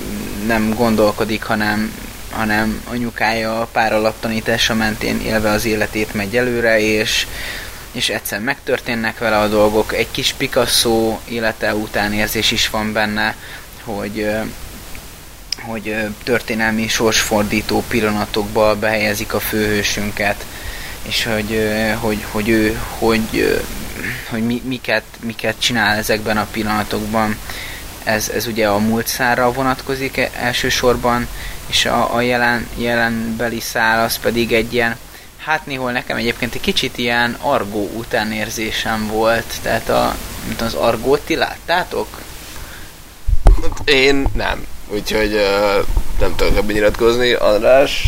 nem 0.47 0.75
gondolkodik, 0.75 1.43
hanem, 1.43 1.95
hanem 2.31 2.83
anyukája 2.91 3.61
a 3.61 3.69
pár 3.73 3.93
alaptanítása 3.93 4.75
mentén 4.75 5.21
élve 5.21 5.51
az 5.51 5.65
életét 5.65 6.15
megy 6.15 6.37
előre, 6.37 6.81
és, 6.81 7.27
és 7.99 8.09
egyszer 8.09 8.41
megtörténnek 8.41 9.19
vele 9.19 9.39
a 9.39 9.49
dolgok. 9.49 9.95
Egy 9.95 10.11
kis 10.11 10.33
Picasso 10.33 11.19
élete 11.29 11.75
után 11.75 12.13
érzés 12.13 12.51
is 12.51 12.71
van 12.71 12.93
benne, 12.93 13.37
hogy 13.85 14.27
hogy 15.63 15.97
történelmi 16.23 16.89
sorsfordító 16.89 17.85
pillanatokba 17.89 18.77
behelyezik 18.77 19.35
a 19.35 19.41
főhősünket, 19.41 20.45
és 21.03 21.25
hogy, 21.25 21.71
hogy, 22.01 22.25
hogy 22.31 22.49
ő 22.49 22.81
hogy, 22.99 23.61
hogy 24.31 24.47
mi, 24.47 24.63
miket, 24.65 25.05
miket 25.21 25.55
csinál 25.59 25.97
ezekben 25.97 26.37
a 26.37 26.47
pillanatokban. 26.51 27.37
ez, 28.05 28.29
ez 28.29 28.47
ugye 28.47 28.69
a 28.69 28.79
múlt 28.79 29.07
szára 29.07 29.53
vonatkozik 29.53 30.17
e- 30.17 30.31
elsősorban, 30.37 31.29
és 31.67 31.85
a, 31.85 32.15
a 32.15 32.21
jelen, 32.21 32.69
jelenbeli 32.77 33.61
szál 33.61 34.05
az 34.05 34.19
pedig 34.19 34.53
egy 34.53 34.73
ilyen, 34.73 34.97
hát 35.49 35.67
néhol 35.67 35.93
nekem 35.93 36.17
egyébként 36.17 36.55
egy 36.55 36.61
kicsit 36.61 36.99
ilyen 36.99 37.37
argó 37.41 37.91
utánérzésem 37.95 39.07
volt, 39.07 39.55
tehát 39.63 39.89
a, 39.89 40.15
mint 40.47 40.61
az 40.61 40.75
argót 40.75 41.21
ti 41.21 41.37
láttátok? 41.37 42.21
Én 43.85 44.27
nem. 44.35 44.67
Úgyhogy 44.89 45.35
uh, 45.35 45.87
nem 46.21 46.37
tudok 46.37 46.57
ebben 46.57 46.75
nyilatkozni. 46.75 47.33
András 47.33 48.05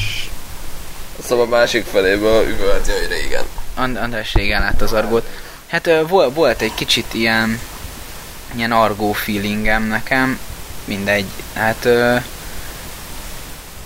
a 1.19 1.23
szoba 1.23 1.47
másik 1.47 1.85
feléből 1.85 2.49
üvölti, 2.49 2.91
hogy 2.91 3.09
régen. 3.09 3.45
And- 3.75 3.97
András 3.97 4.35
régen 4.35 4.61
látta 4.61 4.85
az 4.85 4.93
argót. 4.93 5.27
Hát 5.67 5.87
ö, 5.87 6.07
vol- 6.07 6.35
volt 6.35 6.61
egy 6.61 6.75
kicsit 6.75 7.15
ilyen 7.15 7.61
ilyen 8.55 8.73
argó 8.73 9.13
feelingem 9.13 9.83
nekem, 9.83 10.39
mindegy, 10.85 11.27
hát 11.55 11.85
ö, 11.85 12.17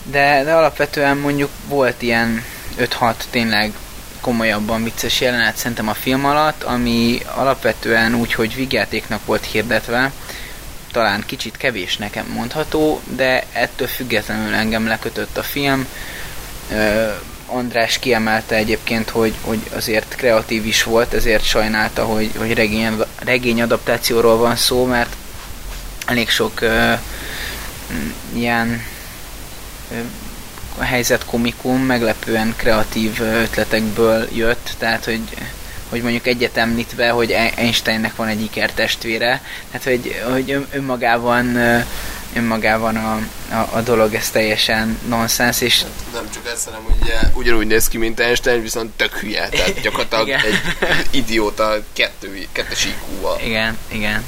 de, 0.02 0.44
de 0.44 0.54
alapvetően 0.54 1.16
mondjuk 1.16 1.50
volt 1.68 2.02
ilyen 2.02 2.44
5-6 2.78 3.14
tényleg 3.30 3.72
komolyabban 4.20 4.84
vicces 4.84 5.20
jelenet 5.20 5.56
szerintem 5.56 5.88
a 5.88 5.94
film 5.94 6.24
alatt, 6.24 6.62
ami 6.62 7.20
alapvetően 7.34 8.14
úgy, 8.14 8.34
hogy 8.34 8.54
vígjátéknak 8.54 9.24
volt 9.24 9.44
hirdetve, 9.44 10.12
talán 10.92 11.22
kicsit 11.26 11.56
kevés 11.56 11.96
nekem 11.96 12.26
mondható, 12.26 13.00
de 13.16 13.44
ettől 13.52 13.88
függetlenül 13.88 14.54
engem 14.54 14.86
lekötött 14.86 15.36
a 15.36 15.42
film. 15.42 15.86
András 17.46 17.98
kiemelte 17.98 18.54
egyébként, 18.54 19.10
hogy, 19.10 19.34
hogy 19.40 19.60
azért 19.74 20.14
kreatív 20.14 20.66
is 20.66 20.82
volt, 20.82 21.14
ezért 21.14 21.44
sajnálta, 21.44 22.04
hogy, 22.04 22.30
hogy 22.36 22.54
regény, 22.54 22.96
regény 23.18 23.62
adaptációról 23.62 24.36
van 24.36 24.56
szó, 24.56 24.84
mert 24.84 25.16
elég 26.06 26.28
sok 26.28 26.60
m, 26.60 28.36
ilyen 28.36 28.82
a 30.78 30.82
helyzet 30.82 31.24
komikum 31.24 31.80
meglepően 31.80 32.54
kreatív 32.56 33.20
ötletekből 33.20 34.28
jött, 34.32 34.70
tehát 34.78 35.04
hogy 35.04 35.20
hogy 35.88 36.02
mondjuk 36.02 36.26
egyet 36.26 36.56
említve, 36.56 37.08
hogy 37.10 37.30
Einsteinnek 37.30 38.16
van 38.16 38.28
egy 38.28 38.42
ikertestvére, 38.42 39.42
tehát 39.70 39.84
hogy, 39.84 40.22
hogy 40.32 40.50
ön- 40.50 40.66
önmagában 40.72 41.56
önmagában 42.36 42.96
a, 42.96 43.18
a, 43.50 43.68
a 43.72 43.80
dolog 43.80 44.14
ez 44.14 44.30
teljesen 44.30 44.98
nonsens, 45.08 45.60
és 45.60 45.84
Nem 46.12 46.30
csak 46.34 46.46
ezt, 46.52 46.64
hanem 46.64 46.80
ugye 47.02 47.14
ugyanúgy 47.34 47.66
néz 47.66 47.88
ki, 47.88 47.98
mint 47.98 48.20
Einstein, 48.20 48.62
viszont 48.62 48.92
tök 48.96 49.16
hülye. 49.16 49.48
Tehát 49.48 49.80
gyakorlatilag 49.80 50.28
egy 50.50 50.60
idióta 51.10 51.74
kettő, 51.92 52.46
kettes 52.52 52.84
IQ-val. 52.84 53.40
Igen, 53.44 53.78
igen. 53.88 54.24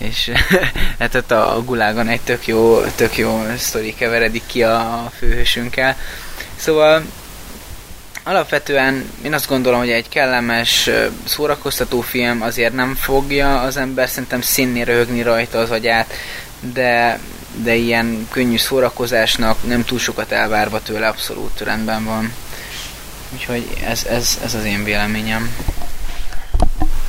És 0.00 0.30
hát 0.98 1.14
ott 1.14 1.30
a, 1.30 1.62
gulágon 1.64 2.08
egy 2.08 2.20
tök 2.20 2.46
jó, 2.46 2.80
tök 2.80 3.16
jó 3.16 3.42
sztori 3.56 3.94
keveredik 3.94 4.42
ki 4.46 4.62
a 4.62 5.10
főhősünkkel. 5.18 5.96
Szóval 6.56 7.02
alapvetően 8.22 9.10
én 9.22 9.34
azt 9.34 9.48
gondolom, 9.48 9.78
hogy 9.78 9.90
egy 9.90 10.08
kellemes, 10.08 10.90
szórakoztató 11.24 12.00
film 12.00 12.42
azért 12.42 12.72
nem 12.72 12.94
fogja 12.94 13.60
az 13.60 13.76
ember 13.76 14.08
szerintem 14.08 14.40
színni 14.40 14.84
röhögni 14.84 15.22
rajta 15.22 15.58
az 15.58 15.70
agyát, 15.70 16.12
de, 16.72 17.18
de 17.62 17.74
ilyen 17.74 18.28
könnyű 18.30 18.56
szórakozásnak 18.56 19.66
nem 19.66 19.84
túl 19.84 19.98
sokat 19.98 20.32
elvárva 20.32 20.82
tőle 20.82 21.08
abszolút 21.08 21.60
rendben 21.60 22.04
van. 22.04 22.32
Úgyhogy 23.32 23.66
ez, 23.86 24.04
ez, 24.04 24.38
ez 24.44 24.54
az 24.54 24.64
én 24.64 24.84
véleményem. 24.84 25.54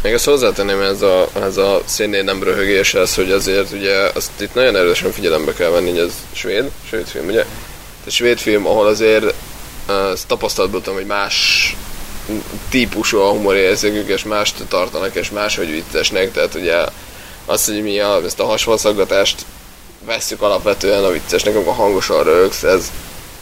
Még 0.04 0.14
azt 0.14 0.26
hozzátenném 0.26 0.82
ez 0.82 1.02
a, 1.02 1.28
ez 1.34 1.58
a 1.58 1.82
szénnél 1.86 2.24
nem 2.24 2.44
röhögéshez, 2.44 3.16
hogy 3.16 3.32
azért 3.32 3.72
ugye 3.72 3.96
azt 4.14 4.32
itt 4.40 4.54
nagyon 4.54 4.76
erősen 4.76 5.12
figyelembe 5.12 5.54
kell 5.54 5.70
venni, 5.70 5.90
hogy 5.90 6.00
ez 6.00 6.14
svéd, 6.32 6.72
svéd 6.88 7.08
film, 7.08 7.26
ugye? 7.26 7.46
Ez 8.06 8.14
svéd 8.14 8.38
film, 8.38 8.68
ahol 8.68 8.88
azért 8.88 9.34
ezt 10.14 10.28
tapasztalatból 10.28 10.82
tudom, 10.82 10.98
hogy 10.98 11.08
más 11.08 11.76
típusú 12.70 13.18
a 13.18 13.30
humorérzékük, 13.30 14.08
és 14.08 14.24
mást 14.24 14.56
tartanak, 14.68 15.16
és 15.16 15.30
máshogy 15.30 15.72
viccesnek, 15.72 16.32
tehát 16.32 16.56
ugye 16.56 16.76
azt, 17.46 17.66
hogy 17.66 17.82
mi 17.82 18.00
a, 18.00 18.22
ezt 18.26 18.40
a 18.40 18.46
hasfalszaggatást 18.46 19.46
vesszük 20.06 20.42
alapvetően 20.42 21.04
a 21.04 21.12
viccesnek, 21.12 21.56
amikor 21.56 21.74
hangosan 21.74 22.24
rögsz, 22.24 22.64
ez, 22.64 22.92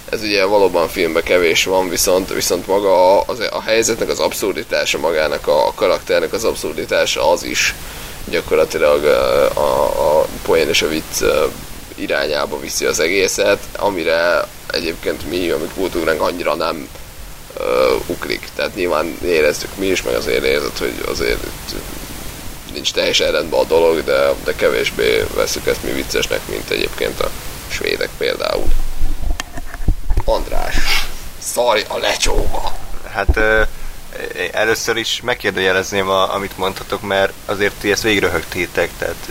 ez 0.10 0.22
ugye 0.22 0.46
valóban 0.46 0.88
filmben 0.88 1.24
kevés 1.24 1.64
van, 1.64 1.90
viszont, 1.90 2.34
viszont 2.34 2.68
maga 2.68 3.18
a, 3.18 3.24
az, 3.28 3.40
a 3.52 3.62
helyzetnek 3.62 4.10
az 4.10 4.20
abszurditása, 4.20 4.98
magának 4.98 5.48
a, 5.48 5.68
a 5.68 5.74
karakternek 5.74 6.34
az 6.34 6.44
abszurditása 6.44 7.32
az 7.32 7.44
is 7.44 7.76
gyakorlatilag 8.30 9.04
ö, 9.04 9.46
a, 9.60 10.20
a 10.20 10.28
poén 10.44 10.70
és 10.70 10.82
a 10.82 10.88
vicc 10.88 11.24
irányába 11.96 12.60
viszi 12.60 12.86
az 12.86 13.00
egészet, 13.00 13.60
amire 13.78 14.48
egyébként 14.68 15.30
mi, 15.30 15.50
amik 15.50 15.74
kultúránk 15.74 16.22
annyira 16.22 16.56
nem 16.56 16.90
ö, 17.58 17.96
uklik. 18.06 18.48
Tehát 18.56 18.76
nyilván 18.76 19.18
éreztük 19.24 19.70
mi 19.76 19.86
is, 19.86 20.04
meg 20.04 20.14
azért 20.16 20.44
érzed, 20.44 20.78
hogy 20.78 20.94
azért 21.08 21.44
nincs 22.74 22.94
teljesen 22.94 23.32
rendben 23.32 23.60
a 23.60 23.64
dolog, 23.64 24.04
de, 24.04 24.34
de 24.44 24.56
kevésbé 24.56 25.26
veszük 25.36 25.68
ezt 25.68 25.84
mi 25.84 25.92
viccesnek, 25.92 26.40
mint 26.50 26.70
egyébként 26.70 27.20
a 27.20 27.30
svédek 27.68 28.10
például. 28.18 28.68
András, 30.26 30.76
szarj 31.40 31.84
a 31.88 31.98
lecsóba! 31.98 32.72
Hát 33.12 33.38
ö, 33.38 33.62
először 34.52 34.98
is 34.98 35.22
megkérdőjelezném, 35.22 36.10
a, 36.10 36.34
amit 36.34 36.58
mondhatok, 36.58 37.02
mert 37.02 37.34
azért 37.46 37.74
ti 37.74 37.92
ezt 37.92 38.04
végröhögtétek, 38.04 38.90
tehát 38.98 39.30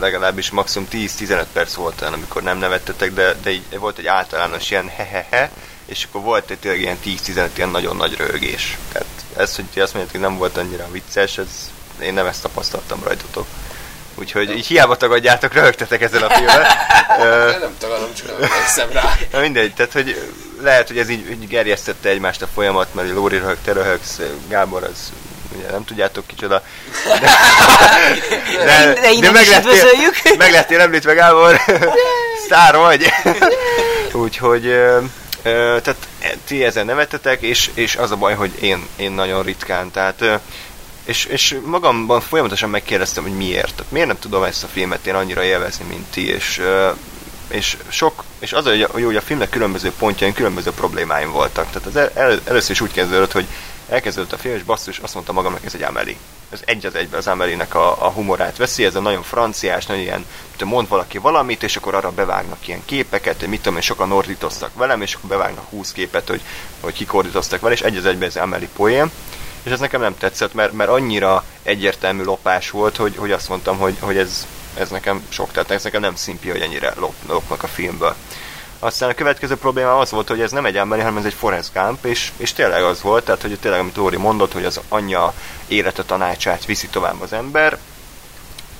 legalábbis 0.00 0.50
maximum 0.50 0.88
10-15 0.92 1.44
perc 1.52 1.74
volt 1.74 2.00
olyan, 2.00 2.12
amikor 2.12 2.42
nem 2.42 2.58
nevettetek, 2.58 3.12
de, 3.12 3.34
de 3.42 3.50
így 3.50 3.78
volt 3.78 3.98
egy 3.98 4.06
általános 4.06 4.70
ilyen 4.70 4.88
hehehe, 4.88 5.50
és 5.86 6.04
akkor 6.04 6.22
volt 6.22 6.50
egy 6.50 6.58
tényleg 6.58 6.80
ilyen 6.80 6.98
10-15 7.04 7.48
ilyen 7.54 7.68
nagyon 7.68 7.96
nagy 7.96 8.16
röhögés. 8.16 8.78
Tehát 8.92 9.06
ez, 9.36 9.56
hogy 9.56 9.64
ti 9.64 9.80
azt 9.80 9.94
mondjátok, 9.94 10.20
hogy 10.20 10.30
nem 10.30 10.38
volt 10.38 10.56
annyira 10.56 10.88
vicces, 10.90 11.38
ez, 11.38 11.70
én 12.00 12.14
nem 12.14 12.26
ezt 12.26 12.42
tapasztaltam 12.42 13.02
rajtatok. 13.02 13.46
Úgyhogy 14.18 14.56
így 14.56 14.66
hiába 14.66 14.96
tagadjátok, 14.96 15.52
röhögtetek 15.52 16.02
ezen 16.02 16.22
a 16.22 16.38
Én 16.38 16.44
nem 17.60 17.76
tagadom, 17.78 18.14
csak 18.14 18.26
nem 18.26 18.50
emlékszem 18.50 18.88
rá. 18.92 19.14
Na 19.32 19.40
mindegy, 19.40 19.74
tehát 19.74 19.92
hogy 19.92 20.32
lehet, 20.62 20.88
hogy 20.88 20.98
ez 20.98 21.08
így, 21.08 21.30
így 21.30 21.48
gerjesztette 21.48 22.08
egymást 22.08 22.42
a 22.42 22.48
folyamat, 22.54 22.94
mert 22.94 23.10
Lóri 23.10 23.38
röhög, 23.38 23.56
te 23.64 23.72
röhögsz, 23.72 24.20
Gábor 24.48 24.82
az 24.82 25.12
ugye 25.58 25.70
nem 25.70 25.84
tudjátok 25.84 26.26
kicsoda. 26.26 26.62
De, 28.64 28.92
De 29.00 29.10
innen 29.10 29.36
is 29.36 29.56
üdvözöljük. 29.56 30.36
meg 30.38 30.50
lettél 30.50 30.80
említve 30.80 31.14
Gábor, 31.14 31.60
sztár 32.44 32.76
vagy. 32.76 33.12
Úgyhogy 34.12 34.74
tehát 35.42 35.96
ti 36.46 36.64
ezen 36.64 36.86
nevettetek, 36.86 37.42
és, 37.42 37.70
és 37.74 37.96
az 37.96 38.10
a 38.10 38.16
baj, 38.16 38.34
hogy 38.34 38.52
én, 38.60 38.86
én 38.96 39.10
nagyon 39.10 39.42
ritkán, 39.42 39.90
tehát 39.90 40.24
és, 41.08 41.24
és 41.24 41.60
magamban 41.64 42.20
folyamatosan 42.20 42.70
megkérdeztem, 42.70 43.22
hogy 43.22 43.36
miért. 43.36 43.74
Tehát 43.74 43.92
miért 43.92 44.06
nem 44.06 44.18
tudom 44.18 44.42
ezt 44.42 44.64
a 44.64 44.66
filmet 44.66 45.06
én 45.06 45.14
annyira 45.14 45.42
élvezni, 45.42 45.84
mint 45.88 46.06
ti, 46.10 46.28
és, 46.28 46.62
és 47.48 47.76
sok, 47.88 48.24
és 48.38 48.52
az, 48.52 48.64
hogy, 48.64 48.82
hogy 48.82 49.16
a 49.16 49.20
filmnek 49.20 49.50
különböző 49.50 49.92
pontjain 49.98 50.32
különböző 50.32 50.70
problémáim 50.70 51.30
voltak. 51.30 51.66
Tehát 51.66 51.86
az 51.86 51.96
el, 51.96 52.10
el, 52.14 52.40
először 52.44 52.70
is 52.70 52.80
úgy 52.80 52.92
kezdődött, 52.92 53.32
hogy 53.32 53.46
elkezdődött 53.88 54.32
a 54.32 54.38
film, 54.38 54.54
és 54.54 54.62
basszus, 54.62 54.98
azt 54.98 55.14
mondta 55.14 55.32
magamnak, 55.32 55.64
ez 55.64 55.74
egy 55.74 55.82
Amelie. 55.82 56.16
Ez 56.50 56.60
egy 56.64 56.86
az 56.86 56.94
egybe 56.94 57.16
az 57.16 57.26
Amelie-nek 57.26 57.74
a, 57.74 58.04
a 58.04 58.08
humorát 58.08 58.56
veszi, 58.56 58.84
ez 58.84 58.94
a 58.94 59.00
nagyon 59.00 59.22
franciás, 59.22 59.86
nagyon 59.86 60.02
ilyen, 60.02 60.24
mint 60.48 60.70
mond 60.70 60.88
valaki 60.88 61.18
valamit, 61.18 61.62
és 61.62 61.76
akkor 61.76 61.94
arra 61.94 62.10
bevágnak 62.10 62.68
ilyen 62.68 62.84
képeket, 62.84 63.38
hogy 63.38 63.48
mit 63.48 63.60
tudom 63.60 63.76
én, 63.76 63.82
sokan 63.82 64.12
ordítoztak 64.12 64.74
velem, 64.74 65.02
és 65.02 65.14
akkor 65.14 65.28
bevágnak 65.28 65.70
20 65.70 65.92
képet, 65.92 66.28
hogy, 66.28 66.40
hogy 66.80 66.92
kik 66.92 67.14
ordítoztak 67.14 67.60
vele, 67.60 67.74
és 67.74 67.80
egy 67.80 67.96
az 67.96 68.06
egybe 68.06 68.26
ez 68.26 68.36
Amelie 68.36 68.68
poém. 68.76 69.12
És 69.62 69.70
ez 69.70 69.80
nekem 69.80 70.00
nem 70.00 70.18
tetszett, 70.18 70.54
mert, 70.54 70.72
mert 70.72 70.90
annyira 70.90 71.44
egyértelmű 71.62 72.22
lopás 72.22 72.70
volt, 72.70 72.96
hogy, 72.96 73.16
hogy 73.16 73.32
azt 73.32 73.48
mondtam, 73.48 73.78
hogy, 73.78 73.96
hogy 74.00 74.16
ez, 74.16 74.46
ez 74.74 74.88
nekem 74.90 75.22
sok, 75.28 75.52
tehát 75.52 75.70
ez 75.70 75.84
nekem 75.84 76.00
nem 76.00 76.14
szimpi, 76.14 76.48
hogy 76.48 76.60
ennyire 76.60 76.92
lop, 76.96 77.14
lopnak 77.28 77.62
a 77.62 77.66
filmből. 77.66 78.14
Aztán 78.78 79.10
a 79.10 79.14
következő 79.14 79.56
probléma 79.56 79.98
az 79.98 80.10
volt, 80.10 80.28
hogy 80.28 80.40
ez 80.40 80.50
nem 80.50 80.66
egy 80.66 80.76
emberi, 80.76 81.00
hanem 81.00 81.18
ez 81.18 81.24
egy 81.24 81.34
Forrest 81.34 81.72
Gump, 81.74 82.04
és, 82.04 82.32
és 82.36 82.52
tényleg 82.52 82.82
az 82.82 83.02
volt, 83.02 83.24
tehát 83.24 83.42
hogy 83.42 83.58
tényleg, 83.58 83.80
amit 83.80 83.96
Lóri 83.96 84.16
mondott, 84.16 84.52
hogy 84.52 84.64
az 84.64 84.80
anyja 84.88 85.34
élete 85.66 86.02
tanácsát 86.02 86.64
viszi 86.64 86.86
tovább 86.86 87.20
az 87.20 87.32
ember, 87.32 87.78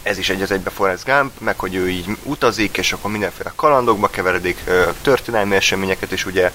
ez 0.03 0.19
is 0.19 0.31
egy 0.31 0.43
az 0.43 0.51
egybe 0.51 0.71
Forrest 0.71 1.05
Gump, 1.05 1.41
meg 1.41 1.59
hogy 1.59 1.75
ő 1.75 1.89
így 1.89 2.17
utazik, 2.23 2.77
és 2.77 2.93
akkor 2.93 3.11
mindenféle 3.11 3.53
kalandokba 3.57 4.09
keveredik, 4.09 4.65
történelmi 5.03 5.57
eseményeket 5.57 6.13
is 6.13 6.27
ugye 6.27 6.53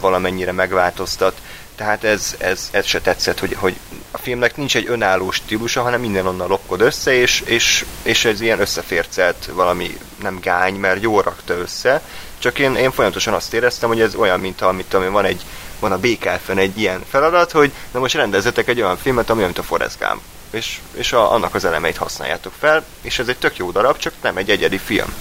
valamennyire 0.00 0.52
megváltoztat. 0.52 1.40
Tehát 1.80 2.04
ez, 2.04 2.34
ez, 2.38 2.68
ez 2.70 2.86
se 2.86 3.00
tetszett, 3.00 3.38
hogy, 3.38 3.56
hogy 3.58 3.76
a 4.10 4.18
filmnek 4.18 4.56
nincs 4.56 4.76
egy 4.76 4.88
önálló 4.88 5.30
stílusa, 5.30 5.82
hanem 5.82 6.00
minden 6.00 6.26
onnan 6.26 6.48
lopkod 6.48 6.80
össze, 6.80 7.12
és, 7.12 7.40
és, 7.40 7.84
és 8.02 8.24
ez 8.24 8.40
ilyen 8.40 8.60
összefércelt 8.60 9.48
valami, 9.52 9.98
nem 10.22 10.38
gány, 10.40 10.74
mert 10.74 11.02
jól 11.02 11.22
rakta 11.22 11.54
össze, 11.54 12.02
csak 12.38 12.58
én, 12.58 12.74
én 12.74 12.90
folyamatosan 12.90 13.34
azt 13.34 13.54
éreztem, 13.54 13.88
hogy 13.88 14.00
ez 14.00 14.14
olyan, 14.14 14.40
mint 14.40 14.60
amit 14.60 14.94
ami 14.94 15.08
van 15.08 15.24
egy 15.24 15.42
van 15.78 15.92
a 15.92 15.98
BKF-en 15.98 16.58
egy 16.58 16.78
ilyen 16.78 17.04
feladat, 17.10 17.52
hogy 17.52 17.72
na 17.90 17.98
most 17.98 18.14
rendezetek 18.14 18.68
egy 18.68 18.80
olyan 18.80 18.96
filmet, 18.96 19.30
ami 19.30 19.38
olyan, 19.38 19.52
mint 19.54 19.64
a 19.64 19.68
Forrest 19.68 19.98
Gump. 19.98 20.20
És, 20.50 20.78
és 20.92 21.12
a, 21.12 21.32
annak 21.32 21.54
az 21.54 21.64
elemeit 21.64 21.96
használjátok 21.96 22.52
fel, 22.58 22.84
és 23.02 23.18
ez 23.18 23.28
egy 23.28 23.38
tök 23.38 23.56
jó 23.56 23.70
darab, 23.70 23.96
csak 23.96 24.12
nem 24.22 24.36
egy 24.36 24.50
egyedi 24.50 24.78
film. 24.78 25.14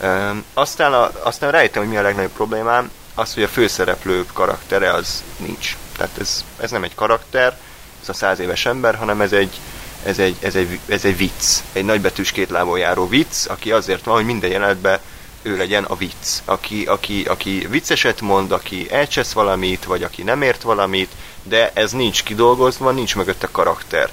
E, 0.00 0.34
aztán, 0.54 0.92
a, 0.92 1.10
aztán 1.22 1.50
rájöttem, 1.50 1.82
hogy 1.82 1.90
mi 1.90 1.96
a 1.96 2.02
legnagyobb 2.02 2.32
problémám, 2.32 2.90
az, 3.18 3.34
hogy 3.34 3.42
a 3.42 3.48
főszereplő 3.48 4.26
karaktere 4.32 4.92
az 4.92 5.22
nincs. 5.36 5.76
Tehát 5.96 6.18
ez, 6.18 6.44
ez 6.60 6.70
nem 6.70 6.82
egy 6.82 6.94
karakter, 6.94 7.58
ez 8.02 8.08
a 8.08 8.12
száz 8.12 8.38
éves 8.38 8.66
ember, 8.66 8.94
hanem 8.94 9.20
ez 9.20 9.32
egy, 9.32 9.60
ez 10.04 10.18
egy, 10.18 10.36
ez 10.40 10.54
egy, 10.54 10.78
ez 10.86 11.04
egy 11.04 11.16
vicc. 11.16 11.58
Egy 11.72 11.84
nagybetűs 11.84 12.32
két 12.32 12.50
lábon 12.50 12.78
járó 12.78 13.08
vicc, 13.08 13.46
aki 13.46 13.72
azért 13.72 14.04
van, 14.04 14.14
hogy 14.14 14.24
minden 14.24 14.50
jelenetben 14.50 14.98
ő 15.42 15.56
legyen 15.56 15.84
a 15.84 15.96
vicc. 15.96 16.40
Aki, 16.44 16.84
aki, 16.84 17.24
aki 17.24 17.66
vicceset 17.70 18.20
mond, 18.20 18.52
aki 18.52 18.86
elcsesz 18.90 19.32
valamit, 19.32 19.84
vagy 19.84 20.02
aki 20.02 20.22
nem 20.22 20.42
ért 20.42 20.62
valamit, 20.62 21.12
de 21.42 21.70
ez 21.74 21.92
nincs 21.92 22.22
kidolgozva, 22.22 22.90
nincs 22.90 23.16
mögötte 23.16 23.48
karakter. 23.52 24.10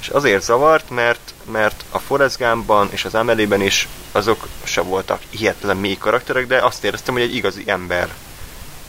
És 0.00 0.08
azért 0.08 0.42
zavart, 0.42 0.90
mert, 0.90 1.34
mert 1.50 1.84
a 1.90 1.98
Forrest 1.98 2.38
Gumpban 2.38 2.88
és 2.92 3.04
az 3.04 3.14
Amelie-ben 3.14 3.62
is 3.62 3.88
azok 4.12 4.46
se 4.64 4.80
voltak 4.80 5.20
hihetetlen 5.30 5.76
mély 5.76 5.96
karakterek, 5.98 6.46
de 6.46 6.64
azt 6.64 6.84
éreztem, 6.84 7.14
hogy 7.14 7.22
egy 7.22 7.34
igazi 7.34 7.62
ember 7.66 8.08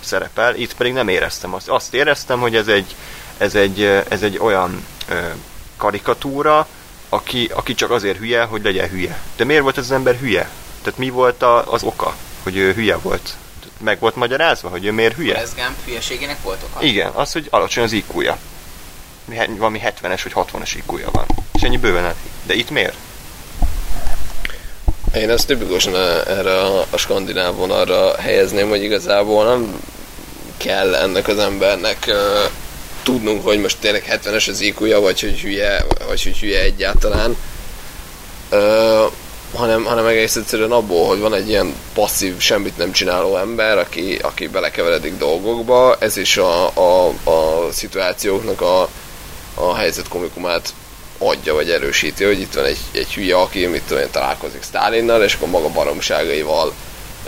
szerepel, 0.10 0.56
itt 0.56 0.74
pedig 0.74 0.94
nem 0.94 1.08
éreztem 1.08 1.54
azt. 1.54 1.70
Azt 1.70 1.94
éreztem, 1.94 2.40
hogy 2.40 2.56
ez 2.56 2.68
egy, 2.68 2.96
ez 3.38 3.56
egy, 3.56 3.84
ez 4.10 4.22
egy 4.22 4.38
olyan 4.38 4.86
ö, 5.10 5.20
karikatúra, 5.78 6.68
aki, 7.10 7.50
aki 7.54 7.74
csak 7.74 7.92
azért 7.92 8.18
hülye, 8.18 8.44
hogy 8.44 8.64
legyen 8.64 8.90
hülye. 8.90 9.22
De 9.36 9.44
miért 9.44 9.62
volt 9.62 9.78
ez 9.78 9.84
az 9.84 9.92
ember 9.92 10.16
hülye? 10.16 10.50
Tehát 10.82 11.00
mi 11.00 11.10
volt 11.10 11.42
a, 11.42 11.72
az 11.72 11.84
oka, 11.84 12.16
hogy 12.44 12.58
ő 12.58 12.74
hülye 12.74 12.98
volt? 12.98 13.36
Meg 13.78 14.00
volt 14.00 14.16
magyarázva, 14.16 14.70
hogy 14.70 14.86
ő 14.86 14.92
miért 14.92 15.16
hülye? 15.16 15.36
Ez 15.36 15.54
Gump 15.56 15.86
hülyeségének 15.86 16.42
volt 16.42 16.64
oka? 16.64 16.86
Igen, 16.86 17.12
az, 17.12 17.32
hogy 17.32 17.48
alacsony 17.50 17.84
az 17.84 17.92
IQ-ja. 17.92 18.38
Valami 19.58 19.82
70-es 19.84 20.20
vagy 20.24 20.34
60-as 20.36 20.74
IQ-ja 20.76 21.12
van. 21.12 21.26
És 21.54 21.62
ennyi 21.62 21.78
bőven 21.78 22.06
el. 22.06 22.16
De 22.44 22.54
itt 22.54 22.70
miért? 22.70 22.96
Én 25.16 25.30
ezt 25.30 25.48
tipikusan 25.48 25.96
erre 26.28 26.62
a, 26.62 26.86
a 26.90 26.98
skandináv 26.98 27.56
vonalra 27.56 28.18
helyezném, 28.18 28.70
hogy 28.70 28.84
igazából 28.84 29.46
nem 29.46 29.80
kell 30.60 30.96
ennek 30.96 31.28
az 31.28 31.40
embernek 31.40 32.06
uh, 32.08 32.16
tudnunk, 33.04 33.44
hogy 33.44 33.60
most 33.60 33.78
tényleg 33.80 34.20
70-es 34.24 34.50
az 34.50 34.62
iq 34.62 35.00
vagy 35.00 35.20
hogy 35.20 35.40
hülye, 35.40 35.86
vagy 36.08 36.24
hogy 36.24 36.38
hülye 36.38 36.62
egyáltalán. 36.62 37.38
Uh, 38.52 39.12
hanem, 39.56 39.84
hanem 39.84 40.06
egész 40.06 40.36
egyszerűen 40.36 40.72
abból, 40.72 41.08
hogy 41.08 41.20
van 41.20 41.34
egy 41.34 41.50
ilyen 41.50 41.76
passzív, 41.94 42.40
semmit 42.40 42.78
nem 42.78 42.92
csináló 42.92 43.38
ember, 43.38 43.78
aki, 43.78 44.20
aki 44.22 44.48
belekeveredik 44.48 45.18
dolgokba, 45.18 45.96
ez 46.00 46.18
is 46.18 46.38
a, 46.38 46.68
a, 46.68 47.08
a 47.24 47.72
szituációknak 47.72 48.62
a, 48.62 48.90
a 49.54 49.76
helyzet 49.76 50.08
komikumát 50.08 50.74
adja, 51.18 51.54
vagy 51.54 51.70
erősíti, 51.70 52.24
hogy 52.24 52.40
itt 52.40 52.54
van 52.54 52.66
egy, 52.66 52.78
egy 52.92 53.14
hülye, 53.14 53.36
aki 53.36 53.66
mit 53.66 53.84
tudom 53.88 54.04
én, 54.04 54.12
találkozik 54.12 54.64
Stalinnal, 54.64 55.24
és 55.24 55.34
akkor 55.34 55.50
maga 55.50 55.70
baromságaival 55.70 56.74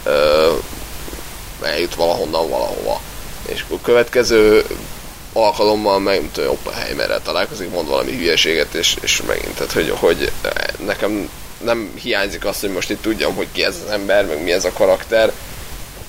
ö, 0.03 0.51
eljut 1.61 1.95
valahonnan 1.95 2.49
valahova. 2.49 3.01
És 3.53 3.61
akkor 3.61 3.81
következő 3.81 4.65
alkalommal 5.33 5.99
meg, 5.99 6.19
mint 6.19 6.33
tudom, 6.33 6.49
Oppenheimerrel 6.49 7.21
találkozik, 7.21 7.69
mond 7.69 7.87
valami 7.87 8.11
hülyeséget, 8.11 8.73
és, 8.73 8.95
és 9.01 9.21
megint, 9.27 9.55
tehát 9.55 9.71
hogy, 9.71 9.93
hogy 9.95 10.31
nekem 10.85 11.29
nem 11.63 11.91
hiányzik 12.01 12.45
az, 12.45 12.59
hogy 12.59 12.71
most 12.71 12.89
itt 12.89 13.01
tudjam, 13.01 13.35
hogy 13.35 13.47
ki 13.51 13.63
ez 13.63 13.75
az 13.85 13.91
ember, 13.91 14.25
meg 14.25 14.43
mi 14.43 14.51
ez 14.51 14.65
a 14.65 14.71
karakter, 14.71 15.31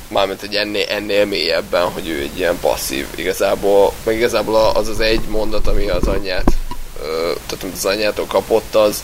mármint 0.08 0.42
egy 0.42 0.54
ennél, 0.54 0.86
ennél 0.88 1.24
mélyebben, 1.24 1.84
hogy 1.84 2.08
ő 2.08 2.20
egy 2.20 2.38
ilyen 2.38 2.58
passzív 2.60 3.06
igazából, 3.14 3.92
meg 4.04 4.16
igazából 4.16 4.56
az 4.74 4.88
az 4.88 5.00
egy 5.00 5.20
mondat, 5.28 5.66
ami 5.66 5.88
az 5.88 6.06
anyját, 6.06 6.56
tehát 7.46 7.62
amit 7.62 7.76
az 7.76 7.84
anyjától 7.84 8.26
kapott, 8.26 8.74
az, 8.74 9.02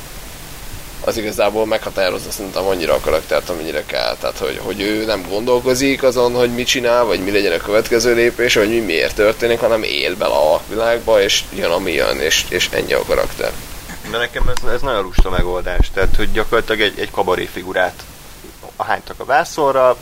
az 1.05 1.17
igazából 1.17 1.67
meghatározza 1.67 2.31
szerintem 2.31 2.65
annyira 2.65 2.95
a 2.95 3.01
karaktert, 3.01 3.49
amennyire 3.49 3.85
kell. 3.85 4.17
Tehát, 4.21 4.39
hogy, 4.39 4.61
hogy 4.63 4.81
ő 4.81 5.05
nem 5.05 5.27
gondolkozik 5.29 6.03
azon, 6.03 6.35
hogy 6.35 6.55
mit 6.55 6.67
csinál, 6.67 7.05
vagy 7.05 7.25
mi 7.25 7.31
legyen 7.31 7.53
a 7.53 7.63
következő 7.63 8.15
lépés, 8.15 8.55
vagy 8.55 8.69
mi 8.69 8.79
miért 8.79 9.15
történik, 9.15 9.61
hanem 9.61 9.83
él 9.83 10.17
bele 10.17 10.35
a 10.35 10.61
világba, 10.69 11.23
és 11.23 11.45
jön 11.55 11.71
ami 11.71 11.93
jön, 11.93 12.21
és, 12.21 12.45
és 12.49 12.69
ennyi 12.73 12.93
a 12.93 13.03
karakter. 13.07 13.53
De 14.11 14.19
nekem 14.19 14.53
ez, 14.57 14.71
ez 14.71 14.81
nagyon 14.81 15.03
lusta 15.03 15.31
megoldás, 15.31 15.91
tehát 15.95 16.17
hogy 16.17 16.33
gyakorlatilag 16.33 16.81
egy, 16.81 16.99
egy 16.99 17.11
kabaré 17.11 17.49
figurát 17.53 18.03
hánytak 18.77 19.21
a 19.21 19.25
vászorra, 19.25 19.97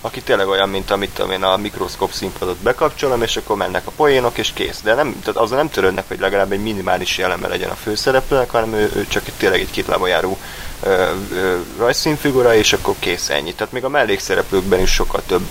aki 0.00 0.20
tényleg 0.20 0.48
olyan, 0.48 0.68
mint 0.68 0.90
amit 0.90 1.10
tudom 1.10 1.30
én 1.30 1.42
a 1.42 1.56
mikroszkop 1.56 2.12
színpadot 2.12 2.56
bekapcsolom, 2.56 3.22
és 3.22 3.36
akkor 3.36 3.56
mennek 3.56 3.86
a 3.86 3.90
poénok, 3.96 4.38
és 4.38 4.52
kész. 4.52 4.80
De 4.80 4.94
nem, 4.94 5.20
tehát 5.20 5.40
azzal 5.40 5.56
nem 5.56 5.70
törődnek, 5.70 6.08
hogy 6.08 6.20
legalább 6.20 6.52
egy 6.52 6.62
minimális 6.62 7.18
jelenbe 7.18 7.48
legyen 7.48 7.70
a 7.70 7.74
főszereplőnek, 7.74 8.50
hanem 8.50 8.74
ő, 8.74 8.90
ő 8.94 9.06
csak 9.08 9.26
egy, 9.26 9.32
tényleg 9.36 9.60
egy 9.60 9.70
két 9.70 9.86
lába 9.86 10.06
járó 10.06 10.38
ö, 10.82 11.10
ö, 11.32 11.58
rajzszínfigura, 11.78 12.54
és 12.54 12.72
akkor 12.72 12.94
kész 12.98 13.28
ennyi. 13.28 13.54
Tehát 13.54 13.72
még 13.72 13.84
a 13.84 13.88
mellékszereplőkben 13.88 14.80
is 14.80 14.92
sokkal 14.92 15.22
több 15.26 15.46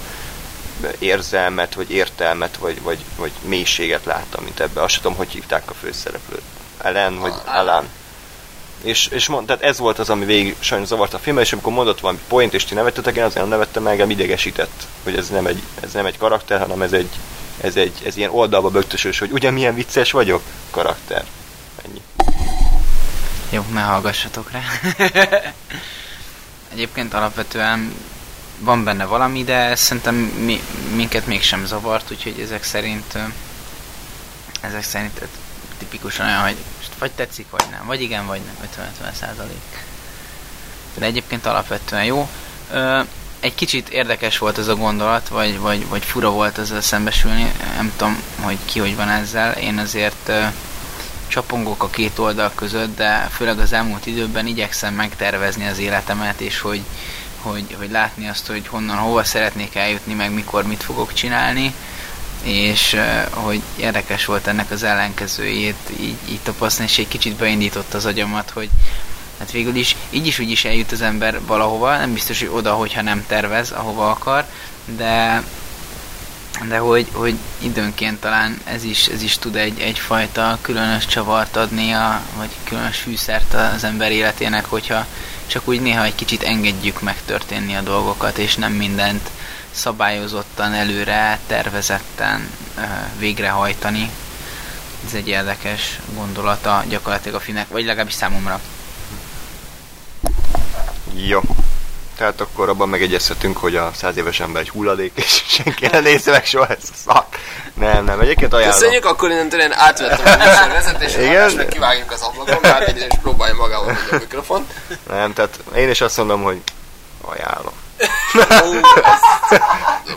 érzelmet, 1.00 1.74
vagy 1.74 1.92
értelmet, 1.92 2.58
vagy, 2.58 2.82
vagy, 2.82 3.00
vagy 3.18 3.32
mélységet 3.42 4.06
láttam, 4.06 4.44
mint 4.44 4.60
ebben. 4.60 4.84
Azt 4.84 4.96
tudom, 4.96 5.16
hogy 5.16 5.30
hívták 5.30 5.70
a 5.70 5.74
főszereplőt. 5.74 6.42
Ellen, 6.78 7.20
vagy 7.20 7.34
Alan 7.46 7.88
és, 8.82 9.08
és 9.08 9.28
mond, 9.28 9.46
tehát 9.48 9.64
ez 9.64 9.78
volt 9.78 10.00
az, 10.00 10.10
ami 10.10 10.26
végig 10.26 10.56
sajnos 10.60 10.88
zavart 10.88 11.14
a 11.14 11.20
filmben, 11.20 11.44
és 11.46 11.52
amikor 11.52 11.74
mondott 11.74 12.00
valami 12.00 12.20
point, 12.28 12.54
és 12.54 12.66
ti 12.66 12.74
nevettetek, 12.74 13.16
én 13.16 13.24
azért 13.24 13.40
nem 13.40 13.50
nevettem 13.50 13.84
meg, 13.84 13.92
engem 13.92 14.10
idegesített, 14.10 14.88
hogy 15.04 15.16
ez 15.16 15.30
nem 15.30 15.46
egy, 15.46 15.62
ez 15.82 15.92
nem 15.92 16.06
egy 16.06 16.18
karakter, 16.18 16.60
hanem 16.60 16.82
ez 16.82 16.94
egy, 16.94 17.10
ez 17.62 17.76
egy 17.76 18.02
ez 18.06 18.18
ilyen 18.18 18.32
oldalba 18.32 18.70
bögtösös, 18.70 19.20
hogy 19.20 19.32
ugye 19.32 19.52
milyen 19.52 19.76
vicces 19.76 20.12
vagyok 20.12 20.42
karakter. 20.72 21.24
Ennyi. 21.86 22.02
Jó, 23.50 23.66
ne 23.74 23.82
hallgassatok 23.82 24.52
rá. 24.52 24.62
Egyébként 26.74 27.14
alapvetően 27.14 27.94
van 28.60 28.84
benne 28.84 29.06
valami, 29.06 29.44
de 29.44 29.76
szerintem 29.76 30.16
mi, 30.16 30.62
minket 30.96 31.26
mégsem 31.26 31.66
zavart, 31.66 32.12
úgyhogy 32.12 32.40
ezek 32.40 32.64
szerint 32.64 33.18
ezek 34.62 34.84
szerint 34.84 35.22
tipikusan 35.80 36.26
olyan, 36.26 36.42
hogy 36.42 36.58
vagy 37.00 37.12
tetszik, 37.12 37.50
vagy 37.50 37.64
nem. 37.72 37.86
Vagy 37.86 38.02
igen, 38.02 38.26
vagy 38.26 38.42
nem. 38.46 38.86
50-50 39.12 39.14
százalék. 39.14 39.86
De 40.94 41.06
egyébként 41.06 41.46
alapvetően 41.46 42.04
jó. 42.04 42.30
Ö, 42.72 43.00
egy 43.40 43.56
kicsit 43.56 43.90
érdekes 43.90 44.38
volt 44.38 44.58
ez 44.58 44.68
a 44.68 44.76
gondolat, 44.76 45.28
vagy, 45.28 45.60
vagy, 45.60 45.88
vagy 45.88 46.04
fura 46.04 46.30
volt 46.30 46.58
ezzel 46.58 46.82
szembesülni. 46.82 47.52
Nem 47.76 47.94
tudom, 47.98 48.22
hogy 48.40 48.58
ki 48.66 48.80
hogy 48.80 48.96
van 48.96 49.10
ezzel. 49.10 49.52
Én 49.52 49.78
azért 49.78 50.28
ö, 50.28 50.46
csapongok 51.28 51.84
a 51.84 51.90
két 51.90 52.20
oldal 52.20 52.52
között, 52.56 52.96
de 52.96 53.28
főleg 53.32 53.60
az 53.60 53.74
elmúlt 53.74 54.06
időben 54.06 54.48
igyekszem 54.48 54.94
megtervezni 54.94 55.68
az 55.68 55.78
életemet, 55.78 56.42
és 56.42 56.60
hogy, 56.60 56.82
hogy, 57.42 57.76
hogy 57.78 57.92
látni 57.92 58.28
azt, 58.28 58.48
hogy 58.48 58.68
honnan, 58.68 58.98
hova 58.98 59.24
szeretnék 59.24 59.76
eljutni, 59.76 60.14
meg 60.14 60.34
mikor 60.34 60.64
mit 60.64 60.84
fogok 60.84 61.14
csinálni 61.14 61.74
és 62.44 62.96
hogy 63.30 63.62
érdekes 63.76 64.26
volt 64.26 64.48
ennek 64.48 64.72
az 64.72 64.84
ellenkezőjét 64.84 65.76
így, 66.00 66.18
így 66.30 66.40
tapasztalni, 66.44 66.92
és 66.92 66.98
egy 66.98 67.08
kicsit 67.08 67.36
beindított 67.36 67.94
az 67.94 68.06
agyamat, 68.06 68.50
hogy 68.50 68.70
hát 69.40 69.52
végül 69.52 69.76
is 69.76 69.96
így 70.10 70.28
is 70.28 70.40
úgy 70.40 70.52
is 70.52 70.66
eljut 70.66 70.92
az 70.92 71.02
ember 71.02 71.40
valahova, 71.46 71.98
nem 71.98 72.14
biztos, 72.14 72.40
hogy 72.40 72.50
oda, 72.54 72.74
hogyha 72.74 73.02
nem 73.02 73.26
tervez, 73.28 73.72
ahova 73.72 74.10
akar, 74.10 74.46
de 74.98 75.44
de 76.68 76.78
hogy, 76.78 77.08
hogy 77.12 77.36
időnként 77.60 78.20
talán 78.20 78.60
ez 78.64 78.84
is, 78.84 79.08
ez 79.08 79.22
is 79.22 79.38
tud 79.38 79.56
egy, 79.56 79.80
egyfajta 79.80 80.58
különös 80.62 81.06
csavart 81.06 81.56
adni, 81.56 81.92
a, 81.92 82.22
vagy 82.38 82.50
különös 82.64 82.98
fűszert 82.98 83.54
az 83.54 83.84
ember 83.84 84.12
életének, 84.12 84.66
hogyha 84.66 85.06
csak 85.48 85.68
úgy 85.68 85.82
néha 85.82 86.04
egy 86.04 86.16
kicsit 86.16 86.44
engedjük 86.44 87.02
megtörténni 87.02 87.76
a 87.76 87.82
dolgokat, 87.82 88.38
és 88.38 88.56
nem 88.56 88.72
mindent 88.72 89.30
szabályozottan, 89.72 90.74
előre 90.74 91.40
tervezetten 91.48 92.50
végrehajtani. 93.18 94.10
Ez 95.06 95.14
egy 95.14 95.28
érdekes 95.28 96.00
gondolata 96.14 96.84
gyakorlatilag 96.88 97.36
a 97.38 97.40
filmnek, 97.40 97.68
vagy 97.70 97.86
legalábbis 97.86 98.14
számomra. 98.14 98.60
Jó. 101.14 101.42
Tehát 102.18 102.42
akkor 102.42 102.70
abban 102.70 102.90
megegyezhetünk, 102.90 103.58
hogy 103.58 103.76
a 103.76 103.92
száz 103.96 104.18
éves 104.18 104.40
ember 104.40 104.62
egy 104.62 104.70
hulladék, 104.70 105.12
és 105.16 105.44
senki 105.48 105.88
nem 105.88 106.04
nézze 106.04 106.32
meg 106.32 106.46
soha 106.46 106.68
ezt 106.68 106.90
a 106.90 107.12
szak. 107.12 107.36
Nem, 107.74 108.06
nem, 108.06 108.20
egyébként 108.20 108.54
ajánlom. 108.54 108.80
Köszönjük, 108.80 109.06
akkor 109.06 109.30
innentől 109.32 109.62
én 109.62 109.72
átvettem 109.72 110.42
a 110.42 110.46
műsor 110.46 110.68
vezetést, 110.68 111.16
és 111.16 111.54
meg 111.54 111.68
kivágjuk 111.68 112.12
az 112.12 112.22
ablakon, 112.22 112.62
bár 112.62 112.82
egy 112.82 112.98
is 112.98 113.18
próbálja 113.22 113.56
magával 113.56 113.98
a 114.12 114.16
mikrofon. 114.16 114.68
Nem, 115.10 115.34
tehát 115.34 115.60
én 115.76 115.90
is 115.90 116.02
azt 116.02 116.18
mondom, 116.18 116.44
hogy 116.44 116.62
Ajánlom. 117.22 117.74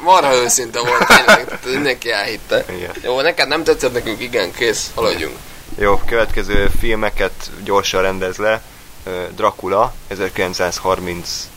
Marha 0.03 0.35
őszinte 0.35 0.81
volt, 0.81 1.07
tényleg, 1.07 1.59
mindenki 1.65 2.11
elhitte. 2.11 2.65
Igen. 2.77 2.91
Jó, 3.03 3.21
neked 3.21 3.49
nem 3.49 3.65
tetszett, 3.65 3.93
nekünk 3.93 4.21
igen, 4.21 4.53
kész, 4.53 4.91
haladjunk. 4.95 5.37
Jó, 5.79 5.97
következő 6.07 6.71
filmeket 6.81 7.51
gyorsan 7.65 8.03
rendez 8.03 8.37
le. 8.37 8.63
Dracula 9.35 9.95
1931 10.09 11.49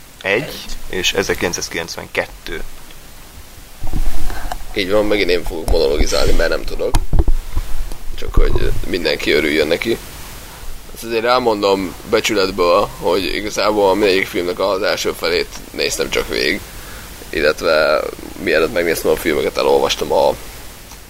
és 0.89 1.13
1992. 1.13 2.63
Így 4.73 4.91
van, 4.91 5.05
megint 5.05 5.29
én 5.29 5.43
fogok 5.43 5.69
monologizálni, 5.69 6.31
mert 6.31 6.49
nem 6.49 6.63
tudok. 6.63 6.95
Csak 8.15 8.33
hogy 8.33 8.71
mindenki 8.87 9.31
örüljön 9.31 9.67
neki. 9.67 9.97
Ezt 10.95 11.03
azért 11.03 11.25
elmondom 11.25 11.95
becsületből, 12.09 12.89
hogy 13.01 13.35
igazából 13.35 13.95
mindegyik 13.95 14.27
filmnek 14.27 14.59
az 14.59 14.81
első 14.81 15.11
felét 15.11 15.47
néztem 15.71 16.09
csak 16.09 16.27
végig. 16.27 16.59
Illetve 17.29 18.01
mielőtt 18.43 18.73
megnéztem 18.73 19.11
a 19.11 19.15
filmeket, 19.15 19.57
elolvastam 19.57 20.11
a 20.11 20.33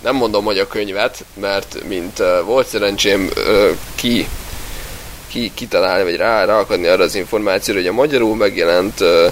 nem 0.04 0.16
mondom, 0.16 0.46
hogy 0.46 0.60
a 0.60 0.68
könyvet, 0.68 1.26
mert 1.34 1.78
mint 1.88 2.20
uh, 2.20 2.46
volt 2.46 2.68
szerencsém 2.68 3.30
uh, 3.36 3.70
ki, 3.96 4.28
ki 5.28 5.52
kitalálni, 5.54 6.04
vagy 6.04 6.16
rá, 6.16 6.46
ráakadni 6.46 6.88
arra 6.88 7.04
az 7.04 7.16
információra, 7.16 7.80
hogy 7.80 7.90
a 7.90 7.94
magyarul 7.94 8.36
megjelent 8.36 9.00
uh, 9.00 9.32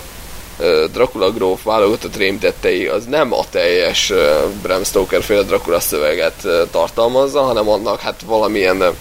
uh, 0.60 0.84
Dracula 0.84 1.32
gróf 1.32 1.64
válogatott 1.64 2.16
rémtettei 2.16 2.86
az 2.86 3.06
nem 3.06 3.34
a 3.34 3.43
teljes 3.49 4.10
uh, 4.10 4.18
Bram 4.62 4.84
Stoker 4.84 5.24
féle 5.24 5.41
Dracula 5.41 5.80
szöveget 5.80 6.41
uh, 6.43 6.62
tartalmazza, 6.72 7.41
hanem 7.41 7.70
annak 7.70 7.99
hát 7.99 8.22
valamilyen 8.26 8.78
uh, 8.82 8.95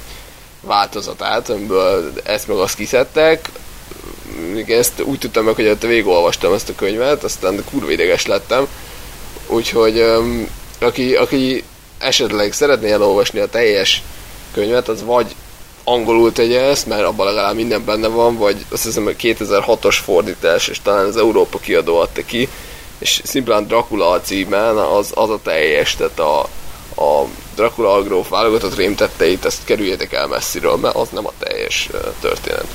változatát, 0.63 1.49
amiből 1.49 2.13
ezt 2.25 2.49
meg 2.49 2.57
azt 2.57 2.75
kiszedtek. 2.75 3.49
Igen, 4.57 4.79
ezt 4.79 5.03
úgy 5.03 5.19
tudtam 5.19 5.45
meg, 5.45 5.55
hogy 5.55 5.67
ott 5.67 5.83
végigolvastam 5.83 6.53
ezt 6.53 6.69
a 6.69 6.75
könyvet, 6.75 7.25
aztán 7.25 7.65
kurva 7.71 7.91
ideges 7.91 8.27
lettem. 8.27 8.67
Úgyhogy 9.47 10.05
aki, 10.79 11.15
aki 11.15 11.65
esetleg 11.99 12.53
szeretné 12.53 12.91
elolvasni 12.91 13.39
a 13.39 13.49
teljes 13.49 14.03
könyvet, 14.53 14.89
az 14.89 15.05
vagy 15.05 15.35
angolul 15.85 16.33
tegye 16.33 16.61
ezt, 16.61 16.87
mert 16.87 17.05
abban 17.05 17.27
legalább 17.27 17.55
minden 17.55 17.85
benne 17.85 18.09
van, 18.09 18.37
vagy 18.37 18.65
azt 18.69 18.85
hiszem, 18.85 19.05
hogy 19.05 19.17
2006-os 19.19 19.99
fordítás, 20.05 20.69
és 20.69 20.81
talán 20.83 21.07
az 21.07 21.17
Európa 21.17 21.59
kiadó 21.59 21.99
adta 21.99 22.25
ki, 22.25 22.49
és 22.99 23.21
szimplán 23.25 23.67
Dracula 23.67 24.09
a 24.09 24.21
címen 24.21 24.77
az, 24.77 25.11
az 25.15 25.31
a 25.31 25.41
teljes, 25.43 25.97
tehát 25.97 26.19
a, 26.19 26.49
a 26.97 27.25
Dracula 27.55 27.93
Agróf 27.93 28.29
válogatott 28.29 28.77
rémtetteit, 28.77 29.45
ezt 29.45 29.65
kerüljétek 29.65 30.13
el 30.13 30.27
messziről, 30.27 30.77
mert 30.77 30.95
az 30.95 31.09
nem 31.09 31.27
a 31.27 31.33
teljes 31.39 31.89
történet. 32.21 32.67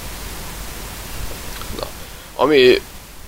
Na. 1.79 1.87
Ami 2.35 2.81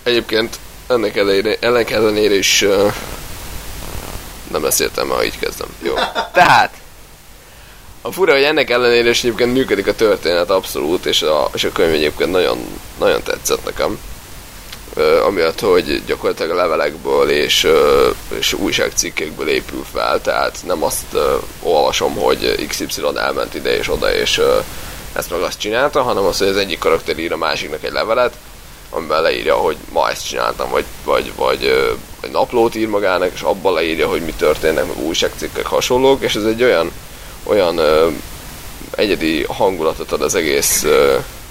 egyébként 0.04 0.60
ennek 0.88 1.16
ellenére, 1.16 1.58
ennek 1.60 1.92
ellenére 1.92 2.36
is 2.36 2.62
ö, 2.62 2.88
nem 4.52 4.64
lesz 4.64 4.80
értelme, 4.80 5.14
ha 5.14 5.24
így 5.24 5.40
kezdem. 5.40 5.68
Jó. 5.82 5.94
Tehát, 6.34 6.74
a 8.02 8.12
fura, 8.12 8.34
hogy 8.34 8.44
ennek 8.44 8.70
ellenére 8.70 9.10
is 9.10 9.24
egyébként 9.24 9.54
működik 9.54 9.88
a 9.88 9.96
történet 9.96 10.50
abszolút, 10.50 11.06
és 11.06 11.22
a, 11.22 11.50
és 11.54 11.64
a 11.64 11.72
könyv 11.72 11.94
egyébként 11.94 12.32
nagyon, 12.32 12.80
nagyon 13.00 13.24
tetszett 13.24 13.66
nekem. 13.66 14.00
Amiatt, 15.26 15.60
hogy 15.60 16.04
gyakorlatilag 16.06 16.52
a 16.52 16.56
levelekből 16.56 17.30
és, 17.30 17.68
és 18.38 18.54
újságcikkekből 18.54 19.50
épül 19.50 19.86
fel, 19.94 20.22
tehát 20.22 20.58
nem 20.66 20.84
azt 20.84 21.18
olvasom, 21.62 22.16
hogy 22.16 22.66
XY 22.68 23.02
elment 23.16 23.54
ide 23.54 23.78
és 23.78 23.90
oda, 23.90 24.14
és 24.16 24.42
ezt 25.14 25.30
meg 25.32 25.42
azt 25.42 25.60
csinálta, 25.60 26.02
hanem 26.02 26.24
az, 26.24 26.38
hogy 26.38 26.48
az 26.48 26.58
egyik 26.58 26.80
karakter 26.80 27.18
ír 27.18 27.32
a 27.32 27.38
másiknak 27.38 27.84
egy 27.84 27.92
levelet, 27.92 28.34
amiben 28.90 29.22
leírja, 29.22 29.56
hogy 29.56 29.78
ma 29.92 30.10
ezt 30.10 30.28
csináltam, 30.28 30.70
vagy, 30.70 30.86
vagy, 31.04 31.32
vagy, 31.36 31.94
vagy 32.22 32.32
naplót 32.32 32.76
ír 32.76 32.88
magának, 32.88 33.32
és 33.34 33.42
abban 33.42 33.74
leírja, 33.74 34.08
hogy 34.08 34.22
mi 34.22 34.34
történnek, 34.38 34.88
meg 34.88 35.06
újságcikkek 35.06 35.66
hasonlók, 35.66 36.22
és 36.22 36.36
ez 36.36 36.44
egy 36.44 36.64
olyan, 36.64 36.92
olyan 37.44 37.80
egyedi 38.96 39.44
hangulatot 39.44 40.12
ad 40.12 40.22
az 40.22 40.36
egész 40.36 40.86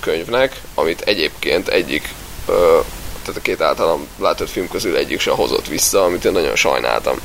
könyvnek, 0.01 0.61
amit 0.75 1.01
egyébként 1.01 1.69
egyik, 1.69 2.15
tehát 3.29 3.43
a 3.43 3.51
két 3.51 3.61
általam 3.61 4.07
látott 4.19 4.49
film 4.49 4.69
közül 4.69 4.97
egyik 4.97 5.21
sem 5.21 5.35
hozott 5.35 5.67
vissza, 5.67 6.05
amit 6.05 6.25
én 6.25 6.33
nagyon 6.33 6.57
sajnáltam. 6.57 7.17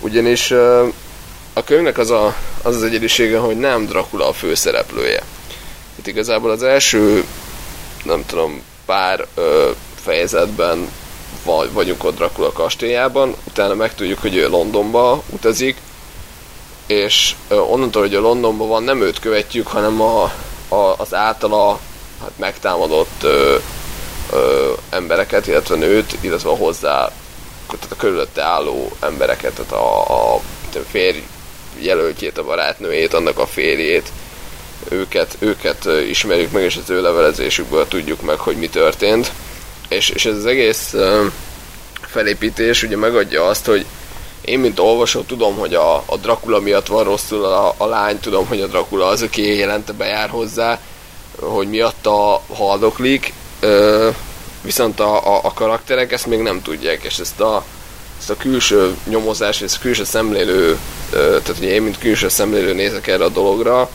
Ugyanis 0.00 0.50
a 1.52 1.64
könyvnek 1.64 1.98
az, 1.98 2.10
a, 2.10 2.34
az 2.62 2.76
az 2.76 2.82
egyedisége, 2.82 3.38
hogy 3.38 3.58
nem 3.58 3.86
Dracula 3.86 4.28
a 4.28 4.32
főszereplője. 4.32 5.22
Itt 5.98 6.06
igazából 6.06 6.50
az 6.50 6.62
első, 6.62 7.24
nem 8.04 8.26
tudom, 8.26 8.62
pár 8.86 9.26
ö, 9.34 9.70
fejezetben 9.94 10.88
vagy, 11.44 11.72
vagyunk 11.72 12.04
ott 12.04 12.16
Dracula 12.16 12.52
kastélyában, 12.52 13.34
utána 13.48 13.74
megtudjuk, 13.74 14.18
hogy 14.18 14.36
ő 14.36 14.48
Londonba 14.48 15.22
utazik, 15.30 15.76
és 16.86 17.34
ö, 17.48 17.58
onnantól, 17.58 18.02
hogy 18.02 18.14
a 18.14 18.20
Londonban 18.20 18.68
van, 18.68 18.82
nem 18.82 19.02
őt 19.02 19.18
követjük, 19.18 19.66
hanem 19.66 20.00
a, 20.00 20.22
a, 20.68 20.94
az 20.96 21.14
általa 21.14 21.80
hát 22.20 22.32
megtámadott 22.36 23.22
ö, 23.22 23.56
ö, 24.32 24.72
embereket, 24.90 25.46
illetve 25.46 25.76
nőt, 25.76 26.16
illetve 26.20 26.50
a 26.50 26.56
hozzá, 26.56 27.12
tehát 27.66 27.92
a 27.92 27.96
körülötte 27.96 28.42
álló 28.42 28.92
embereket, 29.00 29.52
tehát 29.52 29.72
a, 29.72 30.34
a, 30.34 30.40
férj 30.88 31.22
jelöltjét, 31.78 32.38
a 32.38 32.44
barátnőjét, 32.44 33.14
annak 33.14 33.38
a 33.38 33.46
férjét, 33.46 34.12
őket, 34.88 35.36
őket 35.38 35.88
ismerjük 36.08 36.52
meg, 36.52 36.62
és 36.62 36.76
az 36.76 36.90
ő 36.90 37.00
levelezésükből 37.00 37.88
tudjuk 37.88 38.22
meg, 38.22 38.38
hogy 38.38 38.56
mi 38.56 38.68
történt. 38.68 39.32
És, 39.88 40.08
és 40.08 40.24
ez 40.24 40.36
az 40.36 40.46
egész 40.46 40.94
felépítés 42.00 42.82
ugye 42.82 42.96
megadja 42.96 43.46
azt, 43.46 43.66
hogy 43.66 43.86
én, 44.40 44.58
mint 44.58 44.78
olvasó, 44.78 45.20
tudom, 45.20 45.56
hogy 45.56 45.74
a, 45.74 45.94
a 45.94 46.16
Dracula 46.20 46.60
miatt 46.60 46.86
van 46.86 47.04
rosszul 47.04 47.44
a, 47.44 47.74
a 47.76 47.86
lány, 47.86 48.20
tudom, 48.20 48.46
hogy 48.46 48.60
a 48.60 48.66
Dracula 48.66 49.06
az, 49.06 49.22
aki 49.22 49.42
éjjelente 49.42 49.92
bejár 49.92 50.28
hozzá, 50.28 50.80
hogy 51.40 51.68
miatta 51.68 52.42
haldoklik, 52.54 53.32
viszont 54.62 55.00
a, 55.00 55.36
a, 55.36 55.40
a 55.42 55.52
karakterek 55.52 56.12
ezt 56.12 56.26
még 56.26 56.38
nem 56.38 56.62
tudják, 56.62 57.02
és 57.02 57.18
ezt 57.18 57.40
a, 57.40 57.64
ezt 58.18 58.30
a 58.30 58.36
külső 58.36 58.96
nyomozás, 59.08 59.60
ezt 59.62 59.76
a 59.76 59.80
külső 59.80 60.04
szemlélő, 60.04 60.78
tehát 61.10 61.54
ugye 61.58 61.70
én, 61.70 61.82
mint 61.82 61.98
külső 61.98 62.28
szemlélő 62.28 62.74
nézek 62.74 63.06
erre 63.06 63.24
a 63.24 63.28
dologra, 63.28 63.90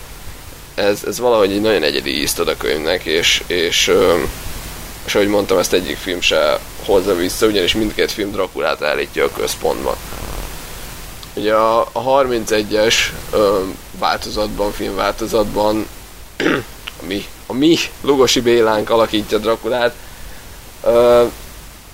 ez, 0.75 1.03
ez 1.07 1.19
valahogy 1.19 1.51
egy 1.51 1.61
nagyon 1.61 1.83
egyedi 1.83 2.21
ízt 2.21 2.39
ad 2.39 2.47
a 2.47 2.57
könyvnek, 2.57 3.03
és, 3.03 3.43
és, 3.47 3.91
és 5.05 5.15
ahogy 5.15 5.27
mondtam, 5.27 5.57
ezt 5.57 5.73
egyik 5.73 5.97
film 5.97 6.21
se 6.21 6.59
hozza 6.85 7.15
vissza, 7.15 7.45
ugyanis 7.45 7.73
mindkét 7.73 8.11
film 8.11 8.31
Drakulát 8.31 8.83
állítja 8.83 9.25
a 9.25 9.31
központba. 9.31 9.97
Ugye 11.33 11.53
a, 11.53 11.79
a 11.79 12.03
31-es 12.03 12.95
ö, 13.31 13.59
változatban, 13.99 14.71
filmváltozatban 14.71 15.87
a 17.01 17.05
mi, 17.05 17.25
a 17.49 17.53
mi 17.53 17.77
Lugosi 18.01 18.41
Bélánk 18.41 18.89
alakítja 18.89 19.37
Drakulát. 19.37 19.93
Ö, 20.83 21.23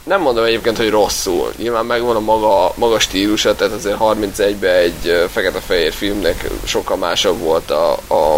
nem 0.03 0.21
mondom 0.21 0.43
egyébként, 0.43 0.77
hogy 0.77 0.89
rosszul. 0.89 1.51
Nyilván 1.57 1.85
megvan 1.85 2.15
a 2.15 2.19
maga, 2.19 2.73
maga 2.75 2.99
stílusa, 2.99 3.55
tehát 3.55 3.73
azért 3.73 3.97
31-ben 3.99 4.75
egy 4.75 5.27
fekete-fehér 5.31 5.93
filmnek 5.93 6.49
sokkal 6.63 6.97
másabb 6.97 7.39
volt 7.39 7.71
a, 7.71 7.97
a, 8.07 8.35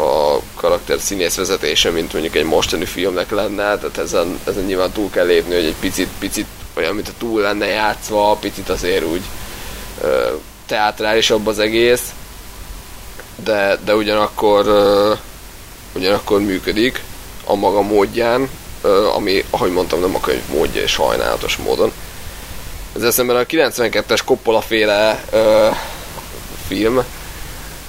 a 0.00 0.40
karakter 0.56 1.00
színész 1.00 1.36
vezetése, 1.36 1.90
mint 1.90 2.12
mondjuk 2.12 2.34
egy 2.34 2.44
mostani 2.44 2.84
filmnek 2.84 3.30
lenne, 3.30 3.78
tehát 3.78 3.98
ezen, 3.98 4.40
ezen 4.46 4.64
nyilván 4.64 4.90
túl 4.90 5.10
kell 5.10 5.26
lépni, 5.26 5.54
hogy 5.54 5.64
egy 5.64 5.76
picit, 5.80 6.08
picit 6.18 6.46
olyan, 6.74 6.94
mint 6.94 7.08
a 7.08 7.18
túl 7.18 7.40
lenne 7.40 7.66
játszva, 7.66 8.36
picit 8.40 8.68
azért 8.68 9.04
úgy 9.04 9.22
ö, 10.02 10.28
teátrálisabb 10.66 11.46
az 11.46 11.58
egész, 11.58 12.12
de, 13.44 13.78
de 13.84 13.94
ugyanakkor 13.94 14.66
ö, 14.66 15.12
ugyanakkor 15.94 16.40
működik 16.40 17.02
a 17.44 17.54
maga 17.54 17.82
módján, 17.82 18.48
ami, 19.14 19.44
ahogy 19.50 19.72
mondtam, 19.72 20.00
nem 20.00 20.14
a 20.14 20.20
könyv 20.20 20.42
módja 20.48 20.82
és 20.82 20.90
sajnálatos 20.90 21.56
módon. 21.56 21.92
Ez 22.96 23.02
eszemben 23.02 23.36
a 23.36 23.42
92-es 23.42 24.24
Coppola 24.24 24.60
féle 24.60 25.24
ö, 25.30 25.68
film, 26.66 27.04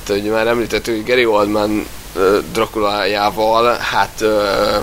tehát 0.04 0.22
ugye 0.22 0.32
már 0.32 0.48
említettük, 0.48 0.96
hogy 0.96 1.06
Gary 1.06 1.26
Oldman 1.26 1.88
ö, 2.16 2.40
Drakulájával, 2.52 3.78
hát 3.78 4.22
ö, 4.22 4.78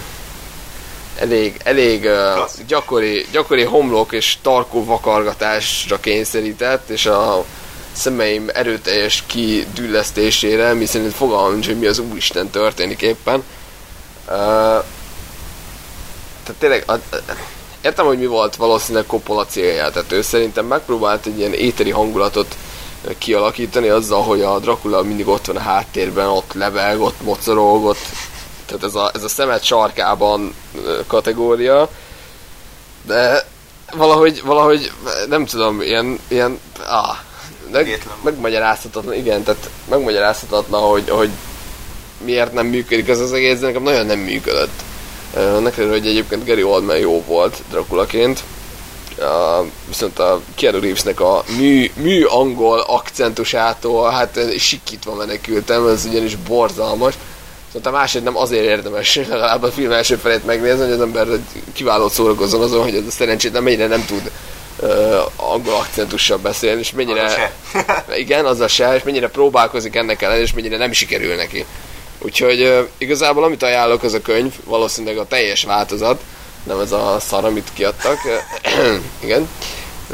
elég, 1.18 1.60
elég 1.64 2.04
ö, 2.04 2.40
gyakori, 2.66 3.26
gyakori 3.32 3.64
homlok 3.64 4.12
és 4.12 4.36
tarkó 4.42 4.84
vakargatásra 4.84 6.00
kényszerített, 6.00 6.88
és 6.88 7.06
a 7.06 7.44
szemeim 7.92 8.48
erőteljes 8.54 9.24
kidüllesztésére, 9.26 10.72
mi 10.72 10.86
szerint 10.86 11.14
fogalmam 11.14 11.52
nincs, 11.52 11.66
hogy 11.66 11.78
mi 11.78 11.86
az 11.86 11.98
Úristen 11.98 12.50
történik 12.50 13.02
éppen. 13.02 13.44
Uh, 14.26 14.84
tehát 16.42 16.58
tényleg, 16.58 16.84
a, 16.86 16.94
értem, 17.80 18.06
hogy 18.06 18.18
mi 18.18 18.26
volt 18.26 18.56
valószínűleg 18.56 19.06
Coppola 19.06 19.46
célja, 19.46 19.90
tehát 19.90 20.12
ő 20.12 20.22
szerintem 20.22 20.66
megpróbált 20.66 21.26
egy 21.26 21.38
ilyen 21.38 21.52
éteri 21.52 21.90
hangulatot 21.90 22.56
kialakítani 23.18 23.88
azzal, 23.88 24.22
hogy 24.22 24.42
a 24.42 24.58
Dracula 24.58 25.02
mindig 25.02 25.28
ott 25.28 25.46
van 25.46 25.56
a 25.56 25.60
háttérben, 25.60 26.26
ott 26.26 26.52
leveg, 26.52 27.00
ott 27.00 27.22
mocorog, 27.22 27.84
ott 27.84 28.06
Tehát 28.66 28.84
ez 28.84 28.94
a, 28.94 29.10
ez 29.14 29.24
a 29.24 29.28
szemet 29.28 29.62
sarkában 29.62 30.54
kategória. 31.06 31.88
De 33.06 33.46
valahogy, 33.92 34.42
valahogy 34.44 34.92
nem 35.28 35.44
tudom, 35.46 35.80
ilyen, 35.80 36.18
ilyen 36.28 36.60
ah, 36.86 37.16
meg, 37.70 38.08
megmagyarázhatatlan, 38.22 39.14
igen, 39.14 39.42
tehát 39.42 39.70
megmagyarázhatatlan, 39.88 40.82
hogy, 40.82 41.08
hogy 41.08 41.30
miért 42.24 42.52
nem 42.52 42.66
működik 42.66 43.08
ez 43.08 43.20
az 43.20 43.32
egész, 43.32 43.58
de 43.58 43.66
nekem 43.66 43.82
nagyon 43.82 44.06
nem 44.06 44.18
működött. 44.18 44.82
Annak 45.36 45.76
ellenére, 45.76 45.98
hogy 45.98 46.08
egyébként 46.08 46.46
Gary 46.46 46.62
Oldman 46.62 46.96
jó 46.96 47.24
volt 47.26 47.62
Draculaként, 47.70 48.42
Uh, 49.18 49.66
viszont 49.88 50.18
a 50.18 50.40
Keanu 50.54 50.80
Reevesnek 50.80 51.20
a 51.20 51.44
mű, 51.58 51.90
mű 51.94 52.24
angol 52.24 52.80
akcentusától 52.80 54.10
hát 54.10 54.38
sikítva 54.58 55.14
menekültem, 55.14 55.86
ez 55.86 56.04
ugyanis 56.04 56.36
borzalmas. 56.36 57.14
Szóval 57.72 57.92
a 57.92 57.96
másik 57.96 58.22
nem 58.22 58.36
azért 58.36 58.64
érdemes 58.64 59.14
legalább 59.30 59.62
a 59.62 59.70
film 59.70 59.92
első 59.92 60.16
felét 60.16 60.46
megnézni, 60.46 60.82
hogy 60.82 60.92
az 60.92 61.00
ember 61.00 61.26
kiváló 61.72 62.08
szórakozzon 62.08 62.62
azon, 62.62 62.82
hogy 62.82 62.94
ez 62.94 63.06
a 63.06 63.10
szerencsétlen 63.10 63.62
mennyire 63.62 63.86
nem 63.86 64.04
tud 64.04 64.30
angol 65.36 65.74
akcentussal 65.74 66.38
beszélni, 66.38 66.80
és 66.80 66.92
mennyire... 66.92 67.24
Az 67.24 67.36
igen, 68.16 68.44
az 68.44 68.60
a 68.60 68.68
se, 68.68 68.94
és 68.94 69.02
mennyire 69.02 69.28
próbálkozik 69.28 69.96
ennek 69.96 70.22
ellen, 70.22 70.40
és 70.40 70.52
mennyire 70.52 70.76
nem 70.76 70.92
sikerül 70.92 71.34
neki. 71.34 71.64
Úgyhogy 72.18 72.88
igazából 72.98 73.44
amit 73.44 73.62
ajánlok, 73.62 74.02
az 74.02 74.12
a 74.12 74.20
könyv, 74.20 74.52
valószínűleg 74.64 75.18
a 75.18 75.26
teljes 75.26 75.64
változat, 75.64 76.20
nem 76.62 76.80
ez 76.80 76.92
a 76.92 77.16
szar, 77.20 77.44
amit 77.44 77.68
kiadtak. 77.74 78.18
igen. 79.24 79.48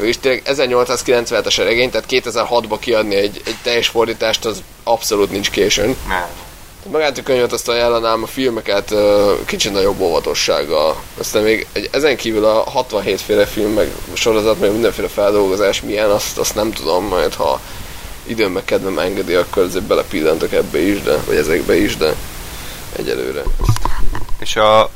És 0.01 0.17
tényleg 0.19 0.41
1897-es 0.45 1.59
a 1.59 1.63
regény, 1.63 1.89
tehát 1.89 2.07
2006-ba 2.09 2.77
kiadni 2.79 3.15
egy, 3.15 3.41
egy 3.45 3.55
teljes 3.63 3.87
fordítást, 3.87 4.45
az 4.45 4.63
abszolút 4.83 5.31
nincs 5.31 5.49
későn. 5.49 5.97
Nem. 6.07 6.27
Magát 6.85 7.17
a 7.17 7.23
könyvet 7.23 7.51
azt 7.51 7.69
ajánlanám, 7.69 8.23
a 8.23 8.27
filmeket 8.27 8.93
kicsit 9.45 9.71
nagyobb 9.71 9.99
óvatossággal. 9.99 11.01
Aztán 11.17 11.43
még 11.43 11.67
egy, 11.71 11.89
ezen 11.91 12.15
kívül 12.15 12.45
a 12.45 12.69
67 12.69 13.21
féle 13.21 13.45
film, 13.45 13.71
meg 13.71 13.91
sorozat, 14.13 14.59
meg 14.59 14.71
mindenféle 14.71 15.07
feldolgozás 15.07 15.81
milyen, 15.81 16.09
azt, 16.09 16.37
azt 16.37 16.55
nem 16.55 16.71
tudom, 16.71 17.05
majd 17.05 17.33
ha 17.33 17.59
időm 18.23 18.51
meg 18.51 18.65
kedvem 18.65 18.99
engedi, 18.99 19.33
akkor 19.33 19.63
azért 19.63 19.83
belepillantok 19.83 20.51
ebbe 20.51 20.79
is, 20.79 21.01
de, 21.01 21.17
vagy 21.25 21.35
ezekbe 21.35 21.77
is, 21.77 21.97
de 21.97 22.15
egyelőre. 22.95 23.41
És 24.39 24.55
a, 24.55 24.89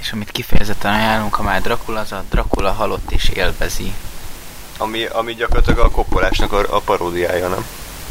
És 0.00 0.12
amit 0.12 0.30
kifejezetten 0.30 0.94
ajánlunk, 0.94 1.34
ha 1.34 1.42
már 1.42 1.62
Dracula, 1.62 2.00
az 2.00 2.12
a 2.12 2.24
Dracula 2.30 2.72
halott 2.72 3.10
és 3.10 3.28
élvezi. 3.28 3.94
ami, 4.78 5.04
ami 5.04 5.34
gyakorlatilag 5.34 5.78
a 5.78 5.90
koppolásnak 5.90 6.52
a, 6.52 6.76
a 6.76 6.80
paródiája, 6.80 7.48
nem? 7.48 7.66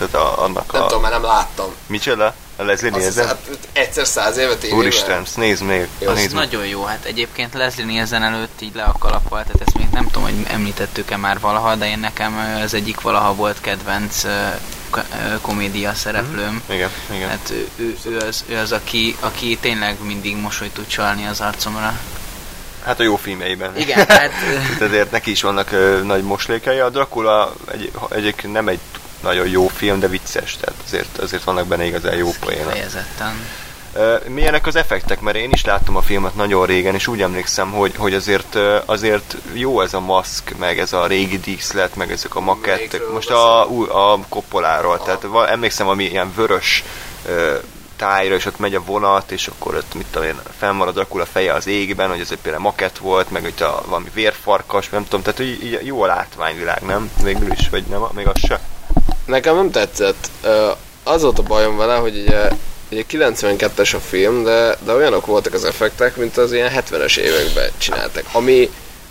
Tehát 0.07 0.27
a, 0.27 0.43
annak 0.43 0.71
Nem 0.71 0.81
a... 0.81 0.85
tudom, 0.85 1.01
mert 1.01 1.13
nem 1.13 1.23
láttam. 1.23 1.73
Micsoda? 1.87 2.33
A 2.55 2.63
Leslie 2.63 2.89
Nielsen? 2.89 3.27
hát 3.27 3.49
egyszer 3.73 4.07
száz 4.07 4.37
évet 4.37 4.57
tévében. 4.57 4.79
Úristen, 4.79 5.23
nézd 5.35 5.63
még. 5.63 5.87
Jó, 5.99 6.09
az 6.09 6.15
nézd. 6.17 6.33
Nagyon 6.33 6.65
jó, 6.65 6.83
hát 6.83 7.05
egyébként 7.05 7.53
Leslie 7.53 7.85
Nielsen 7.85 8.23
előtt 8.23 8.61
így 8.61 8.75
le 8.75 8.83
a 8.83 8.95
kalappal, 8.99 9.43
tehát 9.43 9.61
ezt 9.65 9.77
még 9.77 9.87
nem 9.91 10.05
tudom, 10.05 10.23
hogy 10.23 10.33
említettük-e 10.47 11.17
már 11.17 11.39
valaha, 11.39 11.75
de 11.75 11.89
én 11.89 11.99
nekem 11.99 12.59
az 12.63 12.73
egyik 12.73 13.01
valaha 13.01 13.33
volt 13.33 13.61
kedvenc 13.61 14.25
komédia 15.41 15.93
szereplőm. 15.93 16.63
Igen, 16.69 16.89
igen. 17.13 17.29
Hát 17.29 17.49
ő, 17.49 17.69
ő, 17.75 17.97
ő, 18.05 18.17
az, 18.17 18.43
ő 18.47 18.57
az, 18.57 18.71
aki, 18.71 19.15
aki 19.19 19.57
tényleg 19.61 19.97
mindig 20.03 20.35
mosolyt 20.35 20.73
tud 20.73 20.87
csalni 20.87 21.25
az 21.25 21.41
arcomra. 21.41 21.99
Hát 22.83 22.99
a 22.99 23.03
jó 23.03 23.15
filmjeiben. 23.15 23.77
Igen, 23.77 24.07
hát 24.07 24.31
ezért 24.79 25.11
neki 25.11 25.31
is 25.31 25.41
vannak 25.41 25.71
ö, 25.71 26.01
nagy 26.03 26.23
moslékei. 26.23 26.79
A 26.79 26.89
Dracula 26.89 27.53
egy, 27.71 27.91
egyébként 28.09 28.53
nem 28.53 28.67
egy 28.67 28.79
nagyon 29.21 29.47
jó 29.47 29.67
film, 29.67 29.99
de 29.99 30.07
vicces, 30.07 30.57
tehát 30.59 30.75
azért, 30.85 31.17
azért 31.17 31.43
vannak 31.43 31.67
benne 31.67 31.85
igazán 31.85 32.15
jó 32.15 32.29
poénak. 32.39 32.71
fejezetten. 32.71 33.33
Milyenek 34.27 34.67
az 34.67 34.75
effektek? 34.75 35.21
Mert 35.21 35.37
én 35.37 35.51
is 35.51 35.65
láttam 35.65 35.95
a 35.95 36.01
filmet 36.01 36.35
nagyon 36.35 36.65
régen, 36.65 36.93
és 36.93 37.07
úgy 37.07 37.21
emlékszem, 37.21 37.71
hogy, 37.71 37.93
hogy 37.97 38.13
azért, 38.13 38.57
azért 38.85 39.35
jó 39.53 39.81
ez 39.81 39.93
a 39.93 39.99
maszk, 39.99 40.57
meg 40.57 40.79
ez 40.79 40.93
a 40.93 41.07
régi 41.07 41.39
díszlet, 41.39 41.95
meg 41.95 42.11
ezek 42.11 42.35
a 42.35 42.39
makettek. 42.39 43.01
Most 43.13 43.29
a, 43.29 43.65
új- 43.69 43.89
a 43.89 44.19
koppoláról, 44.29 45.01
tehát 45.03 45.49
emlékszem, 45.49 45.87
ami 45.87 46.03
ilyen 46.03 46.33
vörös 46.35 46.83
tájra, 47.95 48.35
és 48.35 48.45
ott 48.45 48.59
megy 48.59 48.75
a 48.75 48.83
vonat, 48.83 49.31
és 49.31 49.47
akkor 49.47 49.75
ott, 49.75 49.93
mit 49.93 50.05
tudom 50.11 50.27
én, 50.27 50.39
fennmarad 50.57 50.93
Dracula 50.93 51.25
feje 51.25 51.53
az 51.53 51.67
égben, 51.67 52.09
hogy 52.09 52.19
ez 52.19 52.31
egy 52.31 52.37
például 52.37 52.63
makett 52.63 52.97
volt, 52.97 53.29
meg 53.29 53.41
hogy 53.41 53.61
a, 53.61 53.83
valami 53.87 54.09
vérfarkas, 54.13 54.89
nem 54.89 55.03
tudom, 55.03 55.21
tehát 55.21 55.37
hogy 55.37 55.63
így 55.63 55.79
jó 55.83 56.01
a 56.01 56.05
látványvilág, 56.05 56.81
nem? 56.81 57.11
Végül 57.23 57.51
is, 57.51 57.69
vagy 57.69 57.83
nem, 57.83 58.01
még 58.13 58.27
az 58.27 58.39
se? 58.47 58.59
Nekem 59.31 59.55
nem 59.55 59.71
tetszett. 59.71 60.29
Az 61.03 61.21
volt 61.21 61.39
a 61.39 61.43
bajom 61.43 61.77
vele, 61.77 61.95
hogy 61.95 62.17
ugye, 62.17 62.49
ugye 62.91 63.03
92-es 63.11 63.95
a 63.95 63.99
film, 63.99 64.43
de, 64.43 64.77
de 64.85 64.93
olyanok 64.93 65.25
voltak 65.25 65.53
az 65.53 65.63
effektek, 65.63 66.15
mint 66.15 66.37
az 66.37 66.53
ilyen 66.53 66.71
70-es 66.75 67.17
években 67.17 67.69
csináltak. 67.77 68.23
Ami, 68.31 68.69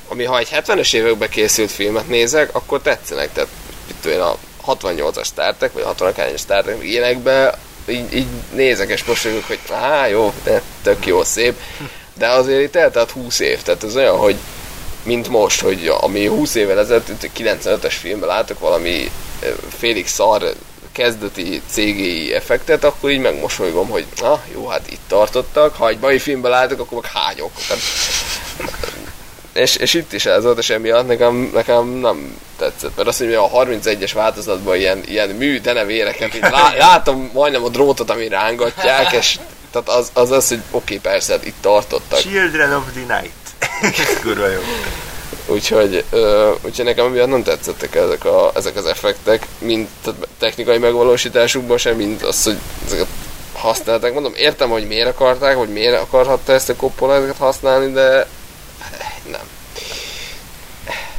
ami 0.08 0.24
ha 0.24 0.38
egy 0.38 0.48
70-es 0.52 0.94
években 0.94 1.28
készült 1.28 1.70
filmet 1.70 2.08
nézek, 2.08 2.54
akkor 2.54 2.80
tetszenek. 2.80 3.32
Tehát 3.32 3.48
én, 4.06 4.20
a 4.20 4.36
68-as 4.66 5.24
Star 5.24 5.54
Trek, 5.54 5.72
vagy 5.72 5.82
a 5.82 5.94
60-as 5.94 6.38
Star 6.38 6.62
Trek, 6.62 6.78
ilyenekben 6.82 7.54
így, 7.88 8.14
így 8.14 8.26
nézek 8.54 8.88
és 8.88 9.04
mosolygok, 9.04 9.44
hogy 9.44 9.58
á, 9.70 10.06
jó, 10.06 10.32
de 10.44 10.62
tök 10.82 11.06
jó, 11.06 11.24
szép. 11.24 11.60
De 12.14 12.28
azért 12.28 12.62
itt 12.62 12.76
eltelt 12.76 13.10
20 13.10 13.38
év, 13.38 13.62
tehát 13.62 13.84
ez 13.84 13.96
olyan, 13.96 14.16
hogy 14.16 14.36
mint 15.02 15.28
most, 15.28 15.60
hogy 15.60 15.92
ami 16.00 16.26
20 16.26 16.54
évvel 16.54 16.78
ezelőtt, 16.78 17.08
itt 17.08 17.30
95-es 17.38 17.94
filmben 18.00 18.28
látok 18.28 18.58
valami 18.58 19.10
félig 19.78 20.06
szar 20.06 20.54
kezdeti 20.92 21.62
CGI 21.70 22.34
effektet, 22.34 22.84
akkor 22.84 23.10
így 23.10 23.20
megmosolygom, 23.20 23.88
hogy 23.88 24.06
na 24.20 24.42
jó, 24.52 24.66
hát 24.66 24.90
itt 24.90 25.00
tartottak, 25.08 25.76
ha 25.76 25.88
egy 25.88 25.98
mai 25.98 26.18
filmben 26.18 26.50
látok, 26.50 26.80
akkor 26.80 27.02
meg 27.02 27.10
hányok. 27.12 27.52
Tehát, 27.68 27.82
és, 29.52 29.76
és 29.76 29.94
itt 29.94 30.12
is 30.12 30.26
ez 30.26 30.44
volt, 30.44 30.58
és 30.58 30.70
emiatt 30.70 31.06
nekem, 31.06 31.50
nekem 31.54 31.86
nem 31.86 32.38
tetszett. 32.58 32.96
Mert 32.96 33.08
azt 33.08 33.20
mondja, 33.20 33.40
hogy 33.40 33.68
a 33.68 33.78
31-es 33.78 34.10
változatban 34.14 34.76
ilyen, 34.76 35.02
ilyen 35.06 35.28
mű, 35.28 35.60
de 35.60 35.72
ne 35.72 35.84
véreket, 35.84 36.34
így 36.34 36.42
lá, 36.50 36.74
látom 36.76 37.30
majdnem 37.32 37.64
a 37.64 37.68
drótot, 37.68 38.10
ami 38.10 38.28
rángatják, 38.28 39.12
és 39.12 39.38
tehát 39.70 39.88
az 39.88 40.10
az, 40.12 40.30
az 40.30 40.48
hogy 40.48 40.62
oké, 40.70 40.96
persze, 40.96 41.32
hát 41.32 41.46
itt 41.46 41.56
tartottak. 41.60 42.18
Children 42.18 42.72
of 42.72 42.82
the 42.92 43.20
Night. 43.20 43.32
Kurva 44.22 44.46
jó. 44.46 44.60
Úgyhogy, 45.46 46.04
ö, 46.10 46.52
úgyhogy 46.62 46.84
nekem 46.84 47.06
emiatt 47.06 47.28
nem 47.28 47.42
tetszettek 47.42 47.94
ezek, 47.94 48.24
a, 48.24 48.50
ezek 48.54 48.76
az 48.76 48.86
effektek, 48.86 49.46
mind 49.58 49.88
tehát 50.02 50.28
technikai 50.38 50.78
megvalósításukban 50.78 51.78
sem, 51.78 51.96
mind 51.96 52.22
az, 52.22 52.44
hogy 52.44 52.58
ezeket 52.86 53.06
használták. 53.54 54.12
Mondom, 54.12 54.32
értem, 54.36 54.68
hogy 54.68 54.86
miért 54.86 55.08
akarták, 55.08 55.56
hogy 55.56 55.68
miért 55.68 56.00
akarhatta 56.00 56.52
ezt 56.52 56.68
a 56.68 56.76
Coppola 56.76 57.14
ezeket 57.14 57.36
használni, 57.36 57.92
de 57.92 58.26
nem. 59.30 59.48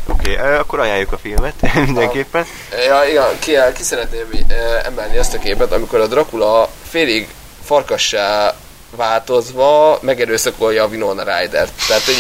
Oké, 0.08 0.38
okay, 0.38 0.54
akkor 0.54 0.80
ajánljuk 0.80 1.12
a 1.12 1.18
filmet 1.18 1.54
mindenképpen. 1.86 2.46
Ja, 2.88 3.04
igen, 3.10 3.40
ki, 3.40 3.52
ki 3.76 3.84
szeretném 3.84 4.28
ö, 4.50 4.54
emelni 4.86 5.18
azt 5.18 5.34
a 5.34 5.40
képet, 5.40 5.72
amikor 5.72 6.00
a 6.00 6.08
Dracula 6.08 6.70
félig 6.90 7.28
farkassá 7.64 8.56
változva 8.96 10.00
megerőszakolja 10.02 10.84
a 10.84 10.88
Winona 10.88 11.24
Ryder-t. 11.24 11.72
Tehát, 11.88 12.04
hogy 12.04 12.16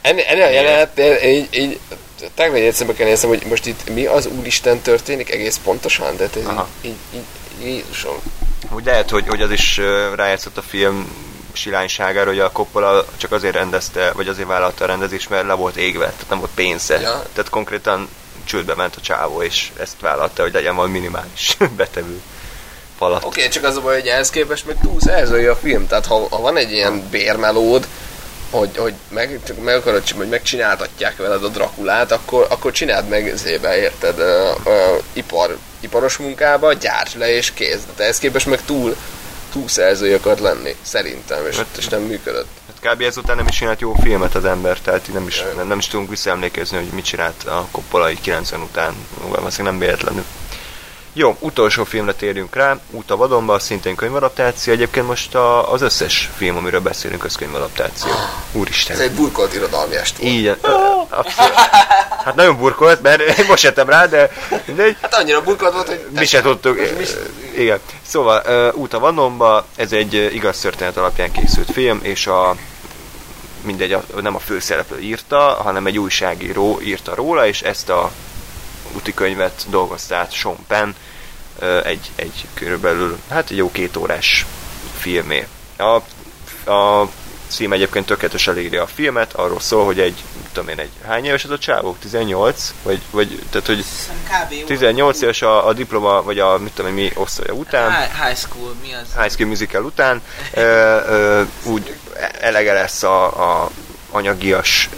ennél, 0.00 0.24
ennél 0.28 0.44
a 0.44 0.50
jelenetnél 0.50 1.16
így, 1.22 1.48
így 1.50 1.80
tegnap 2.34 2.56
egy 2.56 2.62
egyszerűen 2.62 2.96
kell 2.96 3.06
néznem, 3.06 3.30
hogy 3.30 3.42
most 3.48 3.66
itt 3.66 3.94
mi 3.94 4.06
az 4.06 4.26
Úristen 4.26 4.80
történik 4.80 5.30
egész 5.30 5.60
pontosan, 5.64 6.16
de 6.16 6.24
ez 6.24 6.44
Aha. 6.44 6.68
így, 6.82 6.94
így, 7.14 7.20
így, 7.60 7.66
Jézusom. 7.66 8.16
Úgy 8.70 8.84
lehet, 8.84 9.10
hogy, 9.10 9.28
hogy 9.28 9.42
az 9.42 9.50
is 9.50 9.80
rájátszott 10.14 10.56
a 10.56 10.62
film 10.62 11.26
silányságára, 11.52 12.28
hogy 12.28 12.38
a 12.38 12.52
Coppola 12.52 13.04
csak 13.16 13.32
azért 13.32 13.54
rendezte, 13.54 14.12
vagy 14.12 14.28
azért 14.28 14.48
vállalta 14.48 14.84
a 14.84 14.86
rendezést, 14.86 15.28
mert 15.28 15.46
le 15.46 15.52
volt 15.52 15.76
égve, 15.76 16.04
tehát 16.04 16.28
nem 16.28 16.38
volt 16.38 16.50
pénze. 16.54 17.00
Ja. 17.00 17.26
Tehát 17.32 17.50
konkrétan 17.50 18.08
csődbe 18.44 18.74
ment 18.74 18.96
a 18.96 19.00
csávó, 19.00 19.42
és 19.42 19.70
ezt 19.80 20.00
vállalta, 20.00 20.42
hogy 20.42 20.52
legyen 20.52 20.74
valami 20.74 20.92
minimális 20.92 21.56
betevő 21.76 22.20
falat. 22.98 23.24
Oké, 23.24 23.38
okay, 23.38 23.52
csak 23.52 23.64
az 23.64 23.76
a 23.76 23.80
baj, 23.80 23.94
hogy 23.94 24.08
ehhez 24.08 24.30
képest 24.30 24.66
meg 24.66 24.76
túl 24.82 25.00
szerzője 25.00 25.50
a 25.50 25.56
film, 25.56 25.86
tehát 25.86 26.06
ha, 26.06 26.26
ha 26.30 26.40
van 26.40 26.56
egy 26.56 26.72
ilyen 26.72 27.08
bérmelód, 27.10 27.88
hogy, 28.50 28.76
hogy 28.76 28.94
meg, 29.08 29.40
meg 29.64 29.74
akarod, 29.74 30.08
hogy 30.08 30.28
megcsináltatják 30.28 31.16
veled 31.16 31.44
a 31.44 31.48
Drakulát, 31.48 32.12
akkor, 32.12 32.46
akkor 32.50 32.72
csináld 32.72 33.08
meg 33.08 33.32
zébe, 33.36 33.76
érted, 33.76 34.18
ö, 34.18 34.50
ö, 34.64 34.96
ipar, 35.12 35.58
iparos 35.80 36.16
munkába, 36.16 36.72
gyárts 36.72 37.14
le 37.14 37.34
és 37.34 37.52
kész. 37.52 37.80
De 37.96 38.02
ehhez 38.02 38.18
képest 38.18 38.46
meg 38.46 38.64
túl, 38.64 38.96
túl 39.52 39.68
szerzője 39.68 40.16
akart 40.16 40.40
lenni, 40.40 40.76
szerintem, 40.82 41.46
és, 41.46 41.56
és 41.78 41.88
nem 41.88 42.00
működött. 42.02 42.48
Hát 42.66 42.94
kb. 42.94 43.02
ezután 43.02 43.36
nem 43.36 43.46
is 43.48 43.56
csinált 43.56 43.80
jó 43.80 43.94
filmet 43.94 44.34
az 44.34 44.44
ember, 44.44 44.78
tehát 44.78 45.12
nem 45.12 45.26
is, 45.26 45.44
nem, 45.56 45.68
nem 45.68 45.78
is 45.78 45.86
tudunk 45.86 46.10
visszaemlékezni, 46.10 46.76
hogy 46.76 46.86
mit 46.92 47.04
csinált 47.04 47.44
a 47.44 47.68
Coppola 47.70 48.10
így 48.10 48.20
90 48.20 48.60
után, 48.60 48.94
valószínűleg 49.28 49.78
nem 49.78 49.88
véletlenül. 49.88 50.24
Jó, 51.12 51.36
utolsó 51.40 51.84
filmre 51.84 52.12
térjünk 52.14 52.54
rá, 52.54 52.78
Út 52.90 53.10
a 53.10 53.16
vadonba, 53.16 53.58
szintén 53.58 53.94
könyvadaptáció. 53.94 54.72
Egyébként 54.72 55.06
most 55.06 55.34
a, 55.34 55.72
az 55.72 55.82
összes 55.82 56.30
film, 56.36 56.56
amiről 56.56 56.80
beszélünk, 56.80 57.24
az 57.24 57.34
könyvadaptáció. 57.34 58.10
Ez 58.10 58.16
Úristen. 58.52 59.00
egy 59.00 59.12
burkolt 59.12 59.54
irodalmi 59.54 59.94
est 59.96 60.18
volt. 60.18 60.58
Abszolút. 61.08 61.52
Hát 62.24 62.34
nagyon 62.34 62.58
burkolt, 62.58 63.02
mert 63.02 63.20
én 63.38 63.44
most 63.48 63.62
jöttem 63.62 63.88
rá, 63.88 64.06
de 64.06 64.30
mindegy. 64.66 64.96
Hát 65.02 65.14
annyira 65.14 65.42
burkolt 65.42 65.72
volt, 65.72 65.86
hogy... 65.86 66.06
Mi 66.10 66.26
se 66.26 66.40
tudtuk. 66.40 66.78
Igen. 67.56 67.80
Szóval 68.06 68.42
uh, 68.46 68.80
Út 68.80 68.94
a 68.94 68.98
Vannomba, 68.98 69.66
ez 69.76 69.92
egy 69.92 70.14
uh, 70.14 70.34
igaz 70.34 70.58
történet 70.58 70.96
alapján 70.96 71.32
készült 71.32 71.72
film, 71.72 72.00
és 72.02 72.26
a 72.26 72.56
mindegy, 73.60 73.96
nem 74.22 74.34
a 74.34 74.38
főszereplő 74.38 75.00
írta, 75.00 75.38
hanem 75.38 75.86
egy 75.86 75.98
újságíró 75.98 76.80
írta 76.82 77.14
róla, 77.14 77.46
és 77.46 77.62
ezt 77.62 77.88
a 77.88 78.10
úti 78.98 79.14
könyvet 79.14 79.64
dolgozta 79.68 80.16
át 80.16 80.32
Sean 80.32 80.56
Penn 80.66 80.90
egy, 81.84 82.10
egy 82.14 82.46
körülbelül, 82.54 83.18
hát 83.30 83.50
egy 83.50 83.56
jó 83.56 83.70
két 83.70 83.96
órás 83.96 84.46
filmé. 84.96 85.46
A, 85.76 86.02
a 86.70 87.08
cím 87.48 87.72
egyébként 87.72 88.06
tökéletesen 88.06 88.58
írja 88.58 88.82
a 88.82 88.86
filmet, 88.86 89.32
arról 89.32 89.60
szól, 89.60 89.84
hogy 89.84 90.00
egy, 90.00 90.22
tudom 90.52 90.68
én, 90.68 90.78
egy 90.78 90.90
hány 91.06 91.24
éves 91.24 91.44
ez 91.44 91.50
a 91.50 91.58
csávó? 91.58 91.96
18? 92.00 92.74
Vagy, 92.82 93.00
vagy 93.10 93.42
tehát, 93.50 93.66
hogy 93.66 93.84
18 94.66 95.20
éves 95.22 95.42
a, 95.42 95.66
a 95.66 95.72
diploma, 95.72 96.22
vagy 96.22 96.38
a, 96.38 96.58
mit 96.58 96.72
tudom 96.72 96.96
én, 96.96 97.04
mi 97.04 97.10
osztálya 97.14 97.52
után. 97.52 98.08
High 98.24 98.36
school, 98.36 98.74
mi 98.82 98.94
az? 98.94 99.20
High 99.20 99.32
School 99.32 99.48
Musical 99.48 99.84
után. 99.84 100.22
Ö, 100.52 100.60
ö, 100.60 101.42
úgy 101.64 101.94
elege 102.40 102.72
lesz 102.72 103.02
a, 103.02 103.24
a 103.62 103.70
anyagias 104.10 104.88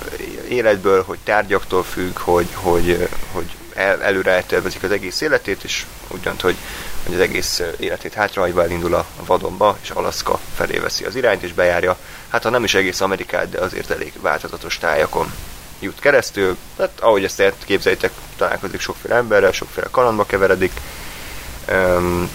életből, 0.49 1.05
hogy 1.05 1.19
tárgyaktól 1.25 1.83
függ, 1.83 2.19
hogy, 2.19 2.49
hogy, 2.55 3.09
hogy 3.33 3.51
el, 3.75 4.03
előre 4.03 4.31
eltervezik 4.31 4.83
az 4.83 4.91
egész 4.91 5.21
életét, 5.21 5.65
és 5.65 5.87
úgy 6.09 6.25
hogy, 6.41 6.57
hogy 7.07 7.15
az 7.15 7.21
egész 7.21 7.63
életét 7.79 8.15
hátrahagyva 8.15 8.63
elindul 8.63 8.95
a 8.95 9.07
vadonba, 9.27 9.79
és 9.83 9.91
Alaszka 9.91 10.39
felé 10.55 10.79
veszi 10.79 11.05
az 11.05 11.17
irányt, 11.17 11.43
és 11.43 11.53
bejárja, 11.53 11.97
hát 12.29 12.43
ha 12.43 12.51
nem 12.51 12.65
is 12.65 12.75
egész 12.75 13.01
Amerikát, 13.01 13.51
de 13.51 13.61
azért 13.61 13.91
elég 13.91 14.13
változatos 14.21 14.79
tájakon 14.79 15.33
jut 15.81 16.01
keresztül. 16.01 16.57
Hát 16.79 17.01
ahogy 17.01 17.25
ezt 17.25 17.41
el 17.41 17.53
képzeljétek, 17.65 18.13
találkozik 18.37 18.81
sokféle 18.81 19.15
emberrel, 19.15 19.53
sokféle 19.53 19.87
kalandba 19.91 20.25
keveredik. 20.25 20.73
Um, 21.71 22.31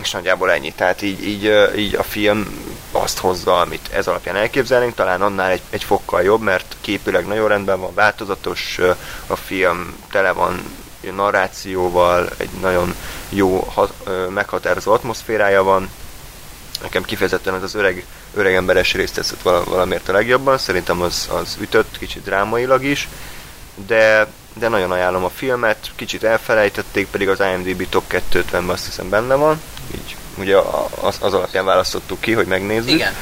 és 0.00 0.10
nagyjából 0.10 0.50
ennyi. 0.50 0.72
Tehát 0.72 1.02
így, 1.02 1.26
így, 1.26 1.52
így 1.76 1.94
a 1.94 2.02
film 2.02 2.70
azt 2.92 3.18
hozza, 3.18 3.60
amit 3.60 3.88
ez 3.92 4.06
alapján 4.06 4.36
elképzelnénk, 4.36 4.94
talán 4.94 5.22
annál 5.22 5.50
egy, 5.50 5.62
egy 5.70 5.84
fokkal 5.84 6.22
jobb, 6.22 6.40
mert 6.40 6.76
képileg 6.80 7.26
nagyon 7.26 7.48
rendben 7.48 7.80
van, 7.80 7.94
változatos, 7.94 8.78
a 9.26 9.36
film 9.36 9.94
tele 10.10 10.32
van 10.32 10.62
narrációval, 11.10 12.28
egy 12.36 12.50
nagyon 12.60 12.94
jó, 13.28 13.72
meghatározó 14.28 14.92
atmoszférája 14.92 15.62
van. 15.62 15.90
Nekem 16.82 17.02
kifejezetten 17.02 17.54
ez 17.54 17.62
az 17.62 17.74
öreg, 17.74 18.04
öreg 18.34 18.54
emberes 18.54 18.92
részt 18.92 19.14
tetszett 19.14 19.42
valamiért 19.42 20.08
a 20.08 20.12
legjobban, 20.12 20.58
szerintem 20.58 21.00
az, 21.00 21.28
az 21.32 21.56
ütött, 21.60 21.98
kicsit 21.98 22.22
drámailag 22.22 22.84
is, 22.84 23.08
de, 23.86 24.26
de 24.54 24.68
nagyon 24.68 24.90
ajánlom 24.90 25.24
a 25.24 25.30
filmet, 25.30 25.90
kicsit 25.94 26.24
elfelejtették, 26.24 27.06
pedig 27.06 27.28
az 27.28 27.40
IMDb 27.40 27.88
top 27.88 28.04
250-ben 28.32 28.68
azt 28.68 28.84
hiszem 28.84 29.08
benne 29.08 29.34
van, 29.34 29.60
így 29.94 30.16
ugye 30.38 30.56
az, 31.00 31.16
az 31.20 31.34
alapján 31.34 31.64
választottuk 31.64 32.20
ki, 32.20 32.32
hogy 32.32 32.46
megnézzük. 32.46 32.90
Igen. 32.90 33.14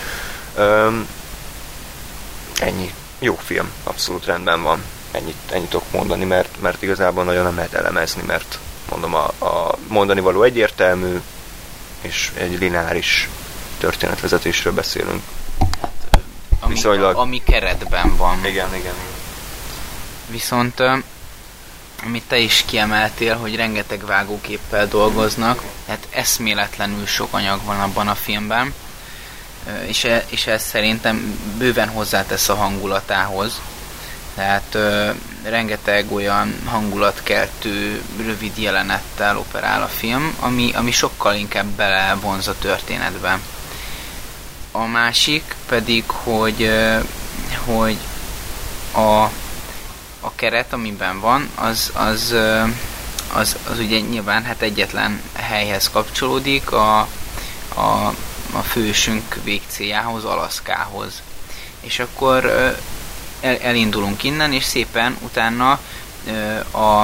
Öm, 0.57 1.09
ennyi. 2.61 2.95
Jó 3.19 3.39
film, 3.45 3.71
abszolút 3.85 4.25
rendben 4.25 4.63
van. 4.63 4.83
Ennyit, 5.11 5.37
ennyit 5.53 5.69
tudok 5.69 5.91
mondani, 5.93 6.25
mert, 6.25 6.61
mert 6.61 6.83
igazából 6.83 7.25
nagyon 7.25 7.43
nem 7.45 7.57
lehet 7.57 7.75
elemezni, 7.75 8.23
mert 8.27 8.59
mondom, 8.91 9.15
a, 9.15 9.25
a 9.45 9.79
mondani 9.89 10.21
való 10.21 10.43
egyértelmű, 10.43 11.21
és 12.01 12.33
egy 12.37 12.59
lineáris 12.59 13.29
történetvezetésről 13.79 14.73
beszélünk. 14.73 15.23
Ami, 16.61 16.75
Viszonylag. 16.75 17.17
ami 17.17 17.43
keretben 17.43 18.17
van. 18.17 18.39
Igen, 18.39 18.51
igen, 18.51 18.75
igen. 18.75 18.95
Viszont 20.31 20.83
amit 22.05 22.25
te 22.29 22.39
is 22.39 22.65
kiemeltél, 22.67 23.37
hogy 23.37 23.57
rengeteg 23.57 24.07
vágóképpel 24.07 24.87
dolgoznak, 24.87 25.63
hát 25.89 26.07
eszméletlenül 26.11 27.07
sok 27.07 27.35
anyag 27.35 27.65
van 27.65 27.81
abban 27.81 28.09
a 28.09 28.15
filmben, 28.15 28.75
és, 29.87 30.05
e, 30.05 30.25
és 30.29 30.47
ez 30.47 30.63
szerintem 30.63 31.41
bőven 31.59 31.89
hozzátesz 31.89 32.49
a 32.49 32.55
hangulatához. 32.55 33.61
Tehát 34.35 34.75
ö, 34.75 35.11
rengeteg 35.43 36.13
olyan 36.13 36.55
hangulatkeltő, 36.65 38.03
rövid 38.17 38.59
jelenettel 38.59 39.39
operál 39.39 39.83
a 39.83 39.87
film, 39.87 40.37
ami, 40.41 40.73
ami 40.75 40.91
sokkal 40.91 41.35
inkább 41.35 41.67
belevonz 41.67 42.49
a 42.49 42.55
történetbe. 42.59 43.39
A 44.73 44.87
másik 44.87 45.55
pedig, 45.69 46.05
hogy, 46.07 46.63
ö, 46.63 46.99
hogy 47.65 47.97
a 48.95 49.27
a 50.21 50.35
keret, 50.35 50.73
amiben 50.73 51.21
van, 51.21 51.51
az, 51.55 51.91
az, 51.95 52.35
az, 53.33 53.57
az 53.71 53.79
ugye 53.79 54.01
nyilván 54.01 54.45
hát 54.45 54.63
egyetlen 54.63 55.23
helyhez 55.33 55.91
kapcsolódik, 55.91 56.73
a, 56.73 56.99
a, 57.75 58.15
a 58.53 58.63
fősünk 58.63 59.37
végcéljához, 59.45 60.25
Alaszkához. 60.25 61.23
És 61.81 61.99
akkor 61.99 62.45
el, 63.41 63.59
elindulunk 63.59 64.23
innen, 64.23 64.53
és 64.53 64.65
szépen 64.65 65.17
utána 65.21 65.81
a, 66.71 67.03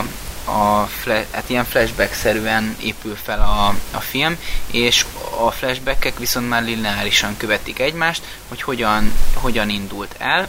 a 0.51 0.87
fle, 1.01 1.27
hát 1.31 1.51
ilyen 1.51 1.65
flashback-szerűen 1.65 2.77
épül 2.81 3.17
fel 3.23 3.41
a, 3.41 3.75
a 3.97 4.01
film, 4.01 4.39
és 4.67 5.07
a 5.47 5.51
flashbackek 5.51 6.19
viszont 6.19 6.49
már 6.49 6.63
lineárisan 6.63 7.37
követik 7.37 7.79
egymást, 7.79 8.23
hogy 8.49 8.63
hogyan, 8.63 9.13
hogyan 9.35 9.69
indult 9.69 10.15
el, 10.19 10.49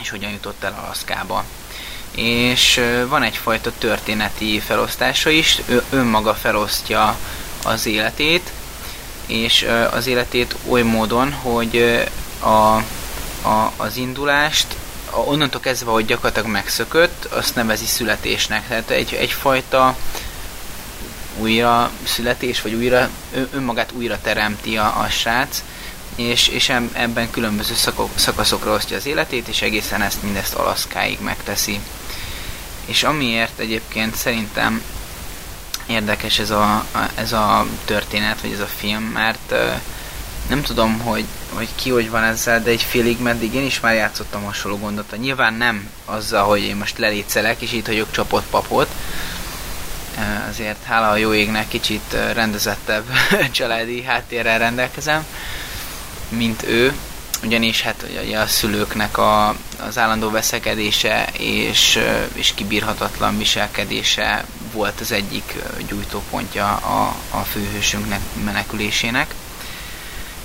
és 0.00 0.10
hogyan 0.10 0.30
jutott 0.30 0.62
el 0.64 0.80
Alaszkába 0.84 1.44
és 2.16 2.80
van 3.08 3.22
egyfajta 3.22 3.72
történeti 3.78 4.60
felosztása 4.60 5.30
is, 5.30 5.62
ő 5.66 5.82
önmaga 5.90 6.34
felosztja 6.34 7.16
az 7.64 7.86
életét, 7.86 8.50
és 9.26 9.66
az 9.90 10.06
életét 10.06 10.56
oly 10.68 10.82
módon, 10.82 11.32
hogy 11.32 12.04
a, 12.40 12.76
a, 13.48 13.72
az 13.76 13.96
indulást 13.96 14.66
onnantól 15.10 15.60
kezdve, 15.60 15.90
hogy 15.90 16.04
gyakorlatilag 16.04 16.48
megszökött, 16.48 17.24
azt 17.24 17.54
nevezi 17.54 17.86
születésnek. 17.86 18.68
Tehát 18.68 18.90
egy, 18.90 19.14
egyfajta 19.14 19.96
újra 21.38 21.90
születés, 22.04 22.62
vagy 22.62 22.74
újra, 22.74 23.08
önmagát 23.52 23.92
újra 23.92 24.18
teremti 24.22 24.76
a, 24.76 25.00
a 25.00 25.08
srác, 25.08 25.62
és, 26.16 26.48
és 26.48 26.68
ebben 26.92 27.30
különböző 27.30 27.74
szakok, 27.74 28.10
szakaszokra 28.14 28.72
osztja 28.72 28.96
az 28.96 29.06
életét, 29.06 29.48
és 29.48 29.62
egészen 29.62 30.02
ezt 30.02 30.22
mindezt 30.22 30.54
Alaszkáig 30.54 31.20
megteszi. 31.20 31.80
És 32.86 33.02
amiért 33.02 33.58
egyébként 33.58 34.14
szerintem 34.14 34.82
érdekes 35.86 36.38
ez 36.38 36.50
a, 36.50 36.84
ez 37.14 37.32
a 37.32 37.66
történet, 37.84 38.40
vagy 38.40 38.52
ez 38.52 38.60
a 38.60 38.66
film, 38.66 39.02
mert 39.02 39.54
nem 40.48 40.62
tudom, 40.62 41.00
hogy, 41.00 41.24
hogy 41.52 41.68
ki 41.74 41.90
hogy 41.90 42.10
van 42.10 42.22
ezzel, 42.22 42.62
de 42.62 42.70
egy 42.70 42.82
félig 42.82 43.20
meddig 43.20 43.54
én 43.54 43.64
is 43.64 43.80
már 43.80 43.94
játszottam 43.94 44.42
hasonló 44.42 44.78
gondot. 44.78 45.18
Nyilván 45.18 45.54
nem 45.54 45.90
azzal, 46.04 46.44
hogy 46.44 46.62
én 46.62 46.76
most 46.76 46.98
lelétszelek, 46.98 47.60
és 47.60 47.72
itt 47.72 47.86
hagyok 47.86 48.10
csapott 48.10 48.46
papot. 48.50 48.88
Azért 50.48 50.84
hála 50.84 51.08
a 51.08 51.16
jó 51.16 51.34
égnek 51.34 51.68
kicsit 51.68 52.16
rendezettebb 52.32 53.04
családi 53.50 54.02
háttérrel 54.02 54.58
rendelkezem, 54.58 55.26
mint 56.28 56.62
ő 56.62 56.94
ugyanis 57.42 57.82
hát 57.82 58.06
ugye 58.22 58.38
a 58.38 58.46
szülőknek 58.46 59.18
a, 59.18 59.48
az 59.86 59.98
állandó 59.98 60.30
veszekedése 60.30 61.28
és, 61.38 61.98
és 62.34 62.54
kibírhatatlan 62.54 63.38
viselkedése 63.38 64.44
volt 64.72 65.00
az 65.00 65.12
egyik 65.12 65.54
gyújtópontja 65.88 66.74
a, 66.74 67.16
a 67.30 67.40
főhősünknek 67.40 68.20
menekülésének. 68.44 69.34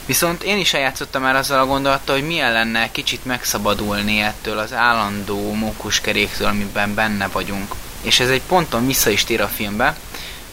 Viszont 0.06 0.44
én 0.44 0.58
is 0.58 0.74
eljátszottam 0.74 1.22
már 1.22 1.36
azzal 1.36 1.60
a 1.60 1.66
gondolattal, 1.66 2.16
hogy 2.16 2.28
milyen 2.28 2.52
lenne 2.52 2.92
kicsit 2.92 3.26
megszabadulni 3.26 4.20
ettől 4.20 4.58
az 4.58 4.74
állandó 4.74 5.54
mókuskeréktől, 5.54 6.48
amiben 6.48 6.94
benne 6.94 7.28
vagyunk. 7.28 7.74
És 8.02 8.20
ez 8.20 8.30
egy 8.30 8.42
ponton 8.42 8.88
vissza 8.88 9.10
is 9.10 9.24
tér 9.24 9.42
a 9.42 9.48
filmbe, 9.48 9.96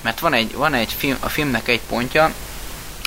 mert 0.01 0.21
van 0.21 0.33
egy, 0.33 0.55
van 0.55 0.75
egy 0.75 0.95
film, 0.99 1.17
a 1.21 1.29
filmnek 1.29 1.69
egy 1.69 1.81
pontja, 1.89 2.33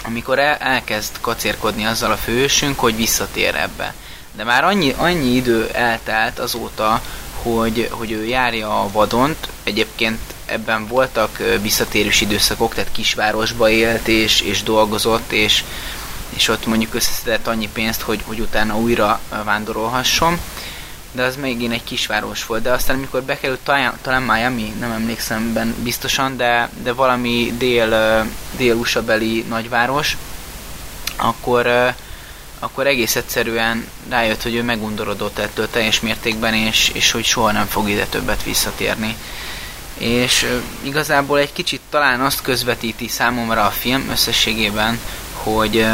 amikor 0.03 0.39
el, 0.39 0.55
elkezd 0.55 1.11
kacérkodni 1.21 1.85
azzal 1.85 2.11
a 2.11 2.17
fősünk, 2.17 2.79
hogy 2.79 2.95
visszatér 2.95 3.55
ebbe. 3.55 3.93
De 4.35 4.43
már 4.43 4.63
annyi, 4.63 4.93
annyi 4.97 5.35
idő 5.35 5.69
eltelt 5.73 6.39
azóta, 6.39 7.01
hogy, 7.41 7.87
hogy 7.91 8.11
ő 8.11 8.25
járja 8.25 8.81
a 8.81 8.91
vadont, 8.91 9.47
egyébként 9.63 10.19
ebben 10.45 10.87
voltak 10.87 11.37
visszatérős 11.61 12.21
időszakok, 12.21 12.73
tehát 12.73 12.91
kisvárosba 12.91 13.69
élt 13.69 14.07
és, 14.07 14.41
és 14.41 14.63
dolgozott, 14.63 15.31
és, 15.31 15.63
és 16.29 16.47
ott 16.47 16.65
mondjuk 16.65 16.93
összeszedett 16.93 17.47
annyi 17.47 17.69
pénzt, 17.73 18.01
hogy, 18.01 18.21
hogy 18.25 18.39
utána 18.39 18.77
újra 18.77 19.19
vándorolhasson 19.43 20.39
de 21.11 21.23
az 21.23 21.35
megint 21.35 21.73
egy 21.73 21.83
kisváros 21.83 22.45
volt, 22.45 22.61
de 22.61 22.71
aztán 22.71 22.95
amikor 22.95 23.23
bekerült 23.23 23.59
talán, 23.59 23.93
talán 24.01 24.21
Miami, 24.21 24.73
nem 24.79 24.91
emlékszem 24.91 25.53
ben 25.53 25.75
biztosan, 25.83 26.37
de, 26.37 26.69
de 26.83 26.93
valami 26.93 27.53
dél, 27.57 28.25
dél 28.57 28.75
USA 28.75 29.03
beli 29.03 29.45
nagyváros, 29.49 30.17
akkor, 31.15 31.93
akkor 32.59 32.87
egész 32.87 33.15
egyszerűen 33.15 33.87
rájött, 34.09 34.41
hogy 34.41 34.55
ő 34.55 34.63
megundorodott 34.63 35.37
ettől 35.37 35.69
teljes 35.69 35.99
mértékben, 35.99 36.53
és, 36.53 36.91
és 36.93 37.11
hogy 37.11 37.25
soha 37.25 37.51
nem 37.51 37.65
fog 37.65 37.89
ide 37.89 38.05
többet 38.05 38.43
visszatérni. 38.43 39.15
És 39.97 40.59
igazából 40.81 41.39
egy 41.39 41.53
kicsit 41.53 41.81
talán 41.89 42.21
azt 42.21 42.41
közvetíti 42.41 43.07
számomra 43.07 43.65
a 43.65 43.69
film 43.69 44.09
összességében, 44.09 44.99
hogy, 45.33 45.85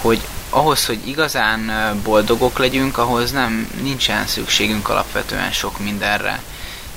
hogy 0.00 0.20
ahhoz, 0.50 0.86
hogy 0.86 1.08
igazán 1.08 1.72
boldogok 2.02 2.58
legyünk, 2.58 2.98
ahhoz 2.98 3.30
nem 3.30 3.70
nincsen 3.82 4.26
szükségünk 4.26 4.88
alapvetően 4.88 5.52
sok 5.52 5.78
mindenre. 5.78 6.42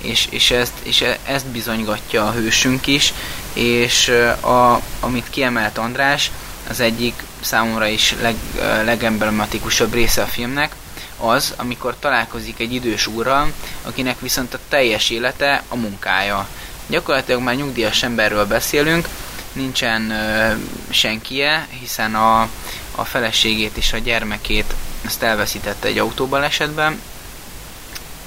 És, 0.01 0.27
és, 0.29 0.51
ezt, 0.51 0.73
és 0.83 1.01
e- 1.01 1.17
ezt 1.25 1.45
bizonygatja 1.45 2.27
a 2.27 2.31
hősünk 2.31 2.87
is, 2.87 3.13
és 3.53 4.07
a, 4.41 4.81
amit 4.99 5.29
kiemelt 5.29 5.77
András, 5.77 6.31
az 6.69 6.79
egyik 6.79 7.23
számomra 7.41 7.87
is 7.87 8.15
leg, 8.21 8.35
legemblematikusabb 8.83 9.93
része 9.93 10.21
a 10.21 10.25
filmnek, 10.25 10.75
az, 11.17 11.53
amikor 11.57 11.95
találkozik 11.99 12.59
egy 12.59 12.73
idős 12.73 13.07
úrral, 13.07 13.51
akinek 13.83 14.19
viszont 14.19 14.53
a 14.53 14.59
teljes 14.69 15.09
élete 15.09 15.63
a 15.67 15.75
munkája. 15.75 16.47
Gyakorlatilag 16.87 17.41
már 17.41 17.55
nyugdíjas 17.55 18.03
emberről 18.03 18.45
beszélünk, 18.45 19.07
nincsen 19.53 20.11
ö, 20.11 20.53
senkie, 20.89 21.67
hiszen 21.79 22.15
a, 22.15 22.47
a 22.95 23.05
feleségét 23.05 23.77
és 23.77 23.93
a 23.93 23.97
gyermekét 23.97 24.73
ezt 25.05 25.23
elveszítette 25.23 25.87
egy 25.87 25.97
autóbalesetben, 25.97 27.01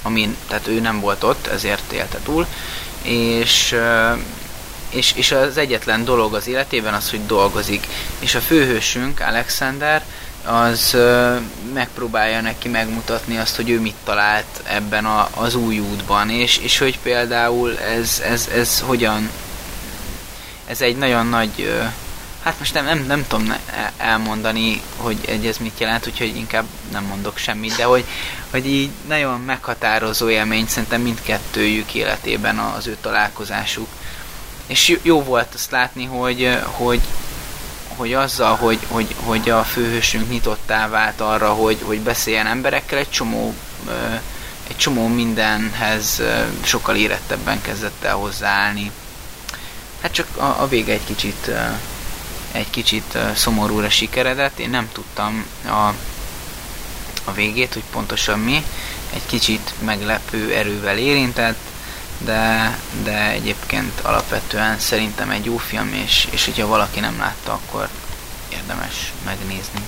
amin, 0.01 0.35
tehát 0.47 0.67
ő 0.67 0.79
nem 0.79 0.99
volt 0.99 1.23
ott, 1.23 1.47
ezért 1.47 1.91
élte 1.91 2.19
túl, 2.23 2.47
és, 3.01 3.75
és, 4.89 5.13
és 5.15 5.31
az 5.31 5.57
egyetlen 5.57 6.05
dolog 6.05 6.33
az 6.33 6.47
életében 6.47 6.93
az, 6.93 7.09
hogy 7.09 7.25
dolgozik. 7.25 7.87
És 8.19 8.35
a 8.35 8.39
főhősünk, 8.39 9.19
Alexander, 9.19 10.03
az 10.45 10.97
megpróbálja 11.73 12.41
neki 12.41 12.67
megmutatni 12.67 13.37
azt, 13.37 13.55
hogy 13.55 13.69
ő 13.69 13.79
mit 13.79 13.95
talált 14.03 14.61
ebben 14.63 15.05
a, 15.05 15.29
az 15.33 15.55
új 15.55 15.79
útban, 15.79 16.29
és, 16.29 16.57
és 16.57 16.77
hogy 16.77 16.99
például 16.99 17.79
ez, 17.79 18.21
ez, 18.25 18.49
ez 18.53 18.79
hogyan 18.79 19.29
ez 20.67 20.81
egy 20.81 20.97
nagyon 20.97 21.27
nagy 21.27 21.73
hát 22.45 22.59
most 22.59 22.73
nem, 22.73 22.85
nem, 22.85 23.05
nem 23.05 23.25
tudom 23.27 23.45
ne- 23.45 23.91
elmondani, 23.97 24.81
hogy 24.95 25.17
egy 25.27 25.45
ez 25.45 25.57
mit 25.57 25.79
jelent, 25.79 26.07
úgyhogy 26.07 26.35
inkább 26.35 26.65
nem 26.91 27.03
mondok 27.03 27.37
semmit, 27.37 27.75
de 27.75 27.83
hogy, 27.83 28.05
hogy 28.51 28.67
így 28.67 28.89
nagyon 29.07 29.41
meghatározó 29.41 30.29
élmény 30.29 30.67
szerintem 30.67 31.01
mindkettőjük 31.01 31.93
életében 31.93 32.57
az 32.57 32.87
ő 32.87 32.97
találkozásuk. 33.01 33.87
És 34.67 34.97
jó- 35.01 35.23
volt 35.23 35.53
azt 35.53 35.71
látni, 35.71 36.05
hogy, 36.05 36.57
hogy, 36.63 37.01
hogy 37.95 38.13
azzal, 38.13 38.55
hogy, 38.55 38.79
hogy, 38.87 39.15
hogy 39.23 39.49
a 39.49 39.63
főhősünk 39.63 40.29
nyitottá 40.29 40.87
vált 40.87 41.21
arra, 41.21 41.53
hogy, 41.53 41.77
hogy 41.83 41.99
beszéljen 41.99 42.47
emberekkel, 42.47 42.97
egy 42.97 43.09
csomó, 43.09 43.53
egy 44.67 44.77
csomó 44.77 45.07
mindenhez 45.07 46.21
sokkal 46.63 46.95
érettebben 46.95 47.61
kezdett 47.61 48.03
el 48.03 48.15
hozzáállni. 48.15 48.91
Hát 50.01 50.11
csak 50.11 50.37
a, 50.37 50.61
a 50.61 50.67
vége 50.67 50.93
egy 50.93 51.05
kicsit, 51.05 51.51
egy 52.55 52.69
kicsit 52.69 53.17
szomorúra 53.35 53.89
sikeredett. 53.89 54.59
Én 54.59 54.69
nem 54.69 54.89
tudtam 54.91 55.45
a, 55.65 55.87
a 57.23 57.31
végét, 57.33 57.73
hogy 57.73 57.83
pontosan 57.91 58.39
mi. 58.39 58.63
Egy 59.13 59.25
kicsit 59.25 59.73
meglepő 59.79 60.53
erővel 60.53 60.97
érintett, 60.97 61.59
de, 62.17 62.77
de 63.03 63.29
egyébként 63.29 63.99
alapvetően 63.99 64.79
szerintem 64.79 65.29
egy 65.29 65.45
jó 65.45 65.57
film, 65.57 65.93
és, 65.93 66.27
és 66.31 66.45
hogyha 66.45 66.67
valaki 66.67 66.99
nem 66.99 67.17
látta, 67.19 67.51
akkor 67.51 67.89
érdemes 68.49 69.11
megnézni. 69.25 69.79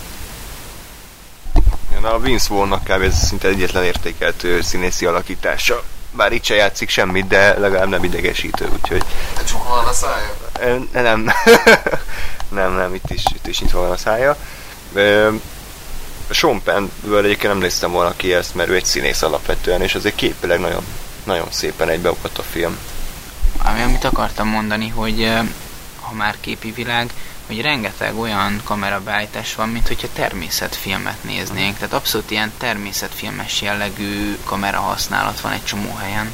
Igen, 1.90 2.04
A 2.04 2.20
Vince 2.20 2.48
Vaughn-nak 2.50 2.84
kb. 2.84 3.02
ez 3.02 3.26
szinte 3.28 3.48
egyetlen 3.48 3.84
értékelt 3.84 4.46
színészi 4.62 5.06
alakítása. 5.06 5.84
Bár 6.12 6.32
itt 6.32 6.44
se 6.44 6.56
játszik 6.56 6.90
semmit, 6.90 7.28
de 7.28 7.60
legalább 7.60 7.90
nem 7.90 8.04
idegesítő, 8.04 8.70
úgyhogy 8.74 9.04
Csukva 9.48 9.76
van 9.76 9.86
a 9.86 9.94
szája? 9.94 10.34
Nem. 10.92 11.32
nem, 12.50 12.76
nem, 12.76 12.94
itt 12.94 13.10
is, 13.10 13.24
itt 13.34 13.48
is 13.48 13.60
nyitva 13.60 13.80
van 13.80 13.92
a 13.92 13.98
szája. 13.98 14.38
Sean 16.30 16.64
Penn-ből 16.64 17.26
egyébként 17.26 17.52
nem 17.52 17.62
néztem 17.62 17.92
volna 17.92 18.16
ki 18.16 18.34
ezt, 18.34 18.56
mert 18.56 18.70
ő 18.70 18.76
egy 18.76 18.86
színész 18.86 19.22
alapvetően, 19.22 19.82
és 19.82 19.96
azért 19.96 20.16
képileg 20.16 20.60
nagyon, 20.60 20.86
nagyon 21.24 21.48
szépen 21.50 21.90
egybeokott 21.90 22.38
a 22.38 22.44
film. 22.44 22.78
Ami, 23.64 23.82
amit 23.82 24.04
akartam 24.04 24.48
mondani, 24.48 24.88
hogy 24.88 25.32
ha 26.02 26.14
már 26.14 26.36
képi 26.40 26.72
világ, 26.72 27.10
hogy 27.48 27.62
rengeteg 27.62 28.18
olyan 28.20 28.62
kamerabeállítás 28.64 29.56
van, 29.56 29.70
mint 29.70 29.88
hogyha 29.88 30.08
természetfilmet 30.14 31.24
néznénk. 31.24 31.78
Tehát 31.78 31.94
abszolút 31.94 32.32
ilyen 32.32 32.52
természetfilmes 32.58 33.62
jellegű 33.62 34.38
kamera 34.44 34.80
használat 34.80 35.42
van 35.42 35.52
egy 35.52 35.64
csomó 35.64 35.96
helyen. 35.96 36.34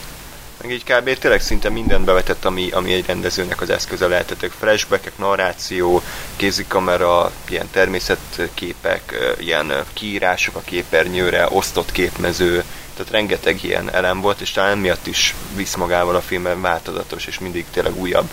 Meg 0.62 0.72
így 0.72 0.84
kb. 0.84 1.18
tényleg 1.18 1.42
szinte 1.42 1.70
mindent 1.70 2.06
bevetett, 2.06 2.46
ami, 2.46 2.72
ami 2.72 2.94
egy 2.94 3.06
rendezőnek 3.06 3.62
az 3.62 3.70
eszköze 3.70 4.08
lehetett. 4.08 4.52
Flashbackek, 4.60 5.18
narráció, 5.18 6.02
kézikamera, 6.36 7.32
ilyen 7.50 7.70
természetképek, 7.72 9.16
ilyen 9.40 9.74
kiírások 9.94 10.56
a 10.56 10.62
képernyőre, 10.66 11.48
osztott 11.50 11.92
képmező, 11.92 12.64
tehát 12.96 13.12
rengeteg 13.12 13.64
ilyen 13.64 13.94
elem 13.94 14.22
volt, 14.22 14.42
és 14.42 14.52
talán 14.52 14.78
miatt 14.78 15.08
is 15.08 15.36
visz 15.56 15.76
magával 15.76 16.16
a 16.16 16.22
filmben 16.22 16.62
változatos, 16.62 17.26
és 17.26 17.40
mindig 17.40 17.66
tényleg 17.72 17.96
újabb, 17.96 18.30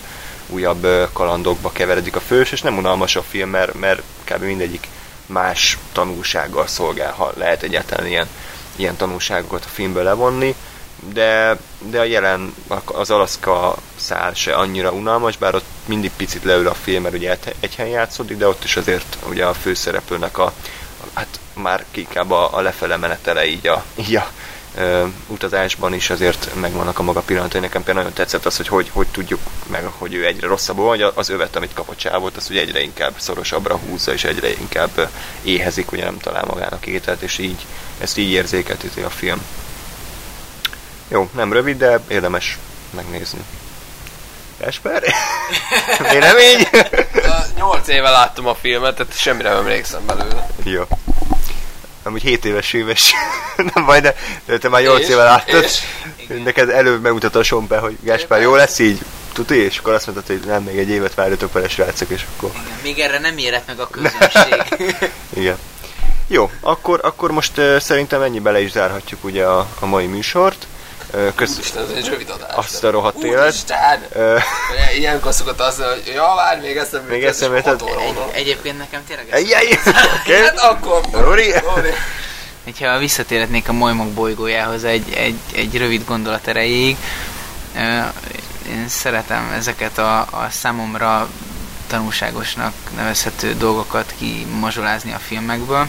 újabb 0.51 0.87
kalandokba 1.13 1.71
keveredik 1.71 2.15
a 2.15 2.19
fős, 2.19 2.51
és 2.51 2.61
nem 2.61 2.77
unalmas 2.77 3.15
a 3.15 3.21
film, 3.21 3.49
mert, 3.49 3.79
mert 3.79 4.01
kb. 4.23 4.41
mindegyik 4.41 4.87
más 5.25 5.77
tanulsággal 5.91 6.67
szolgál, 6.67 7.11
ha 7.11 7.31
lehet 7.35 7.63
egyáltalán 7.63 8.07
ilyen, 8.07 8.27
ilyen 8.75 8.95
tanulságokat 8.95 9.65
a 9.65 9.69
filmből 9.69 10.03
levonni 10.03 10.55
de, 11.13 11.57
de 11.89 11.99
a 11.99 12.03
jelen, 12.03 12.55
az 12.85 13.09
Alaszka 13.09 13.75
szál 13.95 14.33
se 14.33 14.53
annyira 14.53 14.91
unalmas, 14.91 15.37
bár 15.37 15.55
ott 15.55 15.65
mindig 15.85 16.11
picit 16.17 16.43
leül 16.43 16.67
a 16.67 16.73
film, 16.73 17.01
mert 17.01 17.15
ugye 17.15 17.37
egy 17.59 17.75
helyen 17.75 17.91
játszódik, 17.91 18.37
de 18.37 18.47
ott 18.47 18.63
is 18.63 18.77
azért 18.77 19.17
ugye 19.29 19.45
a 19.45 19.53
főszereplőnek 19.53 20.37
a, 20.37 20.53
hát 21.13 21.39
már 21.53 21.85
inkább 21.91 22.31
a, 22.31 22.57
a 22.57 22.61
lefele 22.61 22.97
menetele 22.97 23.45
így 23.45 23.67
a, 23.67 23.83
így 23.95 24.15
a 24.15 24.31
ö, 24.75 25.05
utazásban 25.27 25.93
is 25.93 26.09
azért 26.09 26.49
megvannak 26.53 26.99
a 26.99 27.03
maga 27.03 27.21
pillanatai. 27.21 27.59
Nekem 27.59 27.83
például 27.83 28.05
nagyon 28.05 28.17
tetszett 28.17 28.45
az, 28.45 28.57
hogy 28.57 28.67
hogy, 28.67 28.89
hogy 28.93 29.07
tudjuk 29.07 29.39
meg, 29.67 29.85
hogy 29.97 30.13
ő 30.13 30.25
egyre 30.25 30.47
rosszabbul 30.47 30.85
van, 30.85 30.99
hogy 30.99 31.11
az 31.15 31.29
övet, 31.29 31.55
amit 31.55 31.73
kapott 31.73 31.97
csávot, 31.97 32.37
az 32.37 32.49
ugye 32.49 32.61
egyre 32.61 32.81
inkább 32.81 33.13
szorosabbra 33.17 33.77
húzza, 33.77 34.13
és 34.13 34.23
egyre 34.23 34.49
inkább 34.49 35.09
éhezik, 35.43 35.91
ugye 35.91 36.03
nem 36.03 36.17
talál 36.17 36.45
magának 36.47 36.85
ételt, 36.85 37.21
és 37.21 37.37
így 37.37 37.65
ezt 37.97 38.17
így 38.17 38.29
érzékelteti 38.29 39.01
a 39.01 39.09
film. 39.09 39.41
Jó, 41.07 41.29
nem 41.35 41.53
rövid, 41.53 41.77
de 41.77 41.99
érdemes 42.07 42.57
megnézni. 42.95 43.39
Esper? 44.57 45.03
Vélemény? 46.11 46.67
Nyolc 47.57 47.87
éve 47.87 48.09
láttam 48.09 48.47
a 48.47 48.55
filmet, 48.55 48.95
tehát 48.95 49.17
semmire 49.17 49.49
nem 49.49 49.57
emlékszem 49.57 50.05
belőle. 50.05 50.47
Jó. 50.63 50.83
Amúgy 52.03 52.21
7 52.21 52.45
éves 52.45 52.73
éves. 52.73 53.13
nem 53.73 53.85
baj, 53.85 54.01
de, 54.01 54.15
de 54.45 54.57
te 54.57 54.69
már 54.69 54.81
8 54.81 55.01
És? 55.01 55.09
éve 55.09 55.23
láttad. 55.23 55.63
És? 55.63 55.79
Neked 56.43 56.69
előbb 56.69 57.01
megmutatta 57.01 57.39
a 57.39 57.43
Sompe, 57.43 57.77
hogy 57.77 57.97
Gáspár 58.03 58.41
jó 58.41 58.55
lesz 58.55 58.79
így, 58.79 58.99
tuti, 59.33 59.55
és 59.55 59.77
akkor 59.77 59.93
azt 59.93 60.07
mondtad, 60.07 60.37
hogy 60.37 60.47
nem, 60.47 60.63
még 60.63 60.77
egy 60.77 60.89
évet 60.89 61.13
várjatok 61.13 61.53
vele 61.53 61.67
srácok, 61.67 62.09
és 62.09 62.25
akkor 62.35 62.49
Igen, 62.53 62.77
még 62.83 62.99
erre 62.99 63.19
nem 63.19 63.37
érett 63.37 63.67
meg 63.67 63.79
a 63.79 63.87
közönség. 63.87 64.63
igen. 65.41 65.57
Jó, 66.27 66.51
akkor, 66.59 66.99
akkor 67.03 67.31
most 67.31 67.57
uh, 67.57 67.79
szerintem 67.79 68.21
ennyi 68.21 68.39
bele 68.39 68.61
is 68.61 68.71
zárhatjuk 68.71 69.23
ugye 69.23 69.45
a, 69.45 69.67
a 69.79 69.85
mai 69.85 70.05
műsort. 70.05 70.67
Kösz, 71.35 71.55
Úristen, 71.55 71.83
ez 71.83 71.89
egy 71.89 72.07
rövid 72.07 72.29
adás. 72.29 72.55
Azt 72.55 72.83
a 72.83 72.89
rohadt 72.89 73.23
élet. 73.23 73.41
Úristen! 73.41 74.05
Ilyenkor 74.97 75.33
szokott 75.33 75.59
azt 75.59 75.77
mondani, 75.77 76.01
hogy 76.05 76.13
ja, 76.13 76.33
várj, 76.35 76.61
még 76.61 76.77
eszembe 76.77 77.11
Még 77.11 77.23
eszembe 77.23 77.57
jutott. 77.57 77.89
Egy, 77.89 78.17
egyébként 78.31 78.77
nekem 78.77 79.01
tényleg! 79.07 79.27
Oké? 80.21 80.33
Hát 80.33 80.59
akkor... 80.59 81.01
Rori? 81.11 81.51
Rori. 81.75 81.89
Hogyha 82.63 82.97
visszatérhetnék 82.97 83.69
a 83.69 83.73
Molymok 83.73 84.11
bolygójához 84.11 84.83
egy, 84.83 85.13
egy, 85.13 85.39
egy 85.53 85.77
rövid 85.77 86.05
gondolat 86.05 86.47
erejéig, 86.47 86.97
én 88.69 88.87
szeretem 88.87 89.51
ezeket 89.51 89.97
a, 89.97 90.19
a 90.19 90.47
számomra 90.49 91.29
tanulságosnak 91.87 92.73
nevezhető 92.95 93.53
dolgokat 93.53 94.13
kimazsolázni 94.17 95.13
a 95.13 95.17
filmekből, 95.17 95.87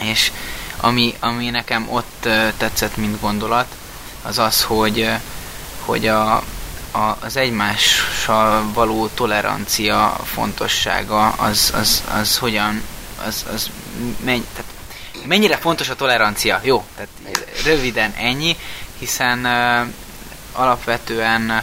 és 0.00 0.32
ami, 0.76 1.14
ami 1.20 1.50
nekem 1.50 1.86
ott 1.90 2.28
tetszett, 2.56 2.96
mint 2.96 3.20
gondolat, 3.20 3.66
az 4.24 4.38
az, 4.38 4.62
hogy, 4.62 5.10
hogy 5.84 6.06
a, 6.06 6.34
a, 6.90 7.16
az 7.20 7.36
egymással 7.36 8.72
való 8.72 9.06
tolerancia 9.06 10.16
fontossága 10.24 11.28
az, 11.28 11.72
az, 11.76 12.02
az 12.14 12.38
hogyan, 12.38 12.82
az, 13.26 13.44
az 13.52 13.70
menny, 14.24 14.42
tehát 14.52 14.70
mennyire 15.26 15.56
fontos 15.56 15.88
a 15.88 15.96
tolerancia? 15.96 16.60
Jó, 16.62 16.84
tehát 16.94 17.10
röviden 17.64 18.12
ennyi, 18.16 18.56
hiszen 18.98 19.38
uh, 19.38 19.88
alapvetően 20.52 21.62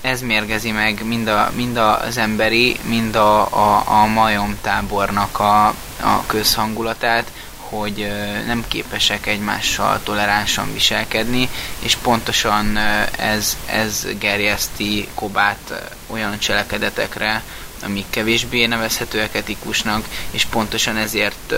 ez 0.00 0.20
mérgezi 0.20 0.70
meg 0.70 1.04
mind, 1.04 1.28
a, 1.28 1.50
mind 1.54 1.76
az 1.76 2.16
emberi, 2.16 2.76
mind 2.82 3.14
a, 3.14 3.40
a, 3.40 3.82
a 3.86 4.06
majom 4.06 4.58
tábornak 4.62 5.38
a, 5.38 5.66
a 6.00 6.26
közhangulatát, 6.26 7.30
hogy 7.78 8.12
nem 8.46 8.64
képesek 8.68 9.26
egymással 9.26 10.00
toleránsan 10.02 10.72
viselkedni, 10.72 11.48
és 11.78 11.96
pontosan 11.96 12.76
ez, 13.16 13.56
ez 13.66 14.06
gerjeszti 14.18 15.08
Kobát 15.14 15.90
olyan 16.06 16.38
cselekedetekre, 16.38 17.42
amik 17.82 18.04
kevésbé 18.10 18.66
nevezhetőek 18.66 19.34
etikusnak, 19.34 20.08
és 20.30 20.44
pontosan 20.44 20.96
ezért 20.96 21.54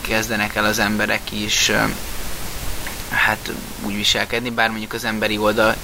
kezdenek 0.00 0.54
el 0.54 0.64
az 0.64 0.78
emberek 0.78 1.32
is 1.32 1.72
hát 3.10 3.52
úgy 3.82 3.94
viselkedni, 3.94 4.50
bár 4.50 4.68
mondjuk 4.70 4.92
az 4.92 5.04
emberi 5.04 5.38
oldal 5.38 5.76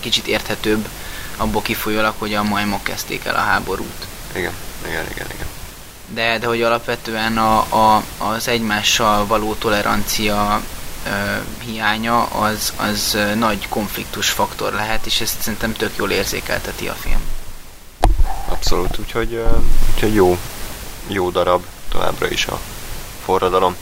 kicsit 0.00 0.26
érthetőbb 0.26 0.88
abból 1.36 1.62
kifolyólag, 1.62 2.14
hogy 2.18 2.34
a 2.34 2.42
majmok 2.42 2.82
kezdték 2.82 3.24
el 3.24 3.34
a 3.34 3.38
háborút. 3.38 4.06
Igen, 4.34 4.52
igen, 4.86 5.04
igen, 5.10 5.26
igen. 5.34 5.53
De, 6.08 6.38
de 6.38 6.46
hogy 6.46 6.62
alapvetően 6.62 7.38
a, 7.38 7.58
a, 7.58 8.02
az 8.18 8.48
egymással 8.48 9.26
való 9.26 9.54
tolerancia 9.54 10.62
ö, 11.06 11.10
hiánya 11.64 12.22
az, 12.22 12.72
az 12.76 13.18
nagy 13.34 13.68
konfliktus 13.68 14.30
faktor 14.30 14.72
lehet, 14.72 15.06
és 15.06 15.20
ezt 15.20 15.40
szerintem 15.40 15.72
tök 15.72 15.96
jól 15.96 16.10
érzékelteti 16.10 16.88
a 16.88 16.94
film. 16.94 17.20
Abszolút, 18.48 18.98
úgyhogy, 18.98 19.44
úgyhogy 19.94 20.14
jó, 20.14 20.38
jó 21.06 21.30
darab 21.30 21.64
továbbra 21.88 22.28
is 22.28 22.46
a 22.46 22.60
forradalom. 23.24 23.76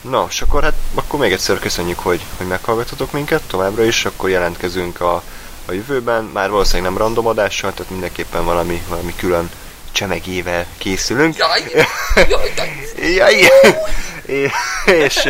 Na, 0.00 0.26
és 0.28 0.42
akkor 0.42 0.62
hát 0.62 0.74
akkor 0.94 1.18
még 1.20 1.32
egyszer 1.32 1.58
köszönjük, 1.58 1.98
hogy, 1.98 2.20
hogy 2.36 2.46
meghallgatotok 2.46 3.12
minket 3.12 3.42
továbbra 3.46 3.84
is, 3.84 4.04
akkor 4.04 4.28
jelentkezünk 4.28 5.00
a, 5.00 5.22
a 5.66 5.72
jövőben, 5.72 6.24
már 6.24 6.50
valószínűleg 6.50 6.92
nem 6.92 7.00
random 7.00 7.26
adással, 7.26 7.72
tehát 7.74 7.90
mindenképpen 7.90 8.44
valami, 8.44 8.82
valami 8.88 9.14
külön 9.16 9.50
csemegével 9.98 10.66
készülünk. 10.76 11.36
Jaj, 11.44 11.62
jaj. 12.28 13.14
Jaj! 13.14 13.48
És 15.04 15.28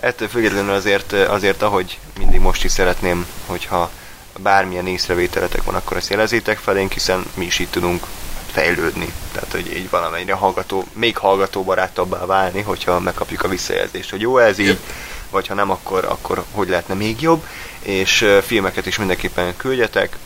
ettől 0.00 0.28
függetlenül 0.28 0.72
azért, 0.72 1.12
azért, 1.12 1.62
ahogy 1.62 1.98
mindig 2.18 2.40
most 2.40 2.64
is 2.64 2.72
szeretném, 2.72 3.26
hogyha 3.46 3.90
bármilyen 4.38 4.86
észrevételetek 4.86 5.62
van, 5.62 5.74
akkor 5.74 5.96
ezt 5.96 6.10
jelezzétek 6.10 6.58
felénk, 6.58 6.92
hiszen 6.92 7.24
mi 7.34 7.44
is 7.44 7.58
itt 7.58 7.70
tudunk 7.70 8.06
fejlődni. 8.52 9.12
Tehát, 9.32 9.52
hogy 9.52 9.76
így 9.76 9.90
valamennyire 9.90 10.34
hallgató, 10.34 10.84
még 10.92 11.16
hallgató 11.16 11.62
barátabbá 11.62 12.26
válni, 12.26 12.62
hogyha 12.62 13.00
megkapjuk 13.00 13.42
a 13.42 13.48
visszajelzést, 13.48 14.10
hogy 14.10 14.20
jó 14.20 14.38
ez 14.38 14.58
így, 14.58 14.78
vagy 15.30 15.46
ha 15.46 15.54
nem, 15.54 15.70
akkor, 15.70 16.04
akkor 16.04 16.44
hogy 16.50 16.68
lehetne 16.68 16.94
még 16.94 17.20
jobb. 17.20 17.46
És 17.80 18.28
filmeket 18.46 18.86
is 18.86 18.98
mindenképpen 18.98 19.56
küldjetek, 19.56 20.16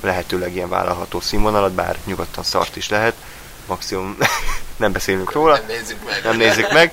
lehetőleg 0.00 0.54
ilyen 0.54 0.68
vállalható 0.68 1.20
színvonalat, 1.20 1.72
bár 1.72 1.96
nyugodtan 2.04 2.44
szart 2.44 2.76
is 2.76 2.88
lehet, 2.88 3.14
maximum 3.66 4.16
nem 4.76 4.92
beszélünk 4.92 5.32
róla 5.32 5.52
Nem 5.52 5.66
nézzük 5.66 6.04
meg. 6.04 6.20
nem 6.24 6.36
nézik 6.36 6.72
meg. 6.72 6.92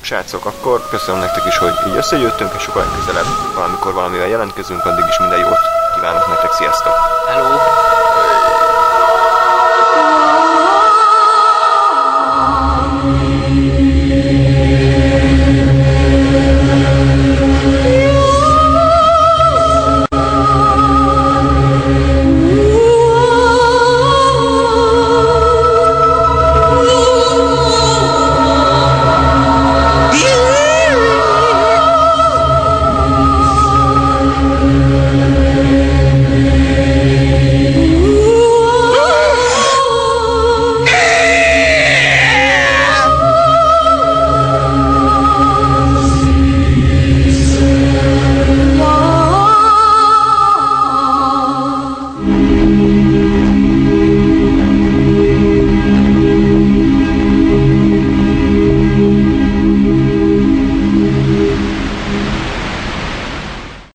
Srácok, 0.00 0.44
akkor 0.44 0.88
köszönöm 0.88 1.20
nektek 1.20 1.46
is, 1.46 1.56
hogy 1.56 1.72
így 1.88 1.96
összejöttünk, 1.96 2.52
és 2.56 2.66
akkor 2.66 2.82
legközelebb 2.84 3.26
valamikor 3.54 3.92
valamivel 3.92 4.28
jelentkezünk, 4.28 4.84
addig 4.84 5.04
is 5.08 5.18
minden 5.18 5.38
jót 5.38 5.58
kívánok 5.94 6.28
nektek, 6.28 6.52
sziasztok! 6.52 6.92
Hello! 7.28 7.56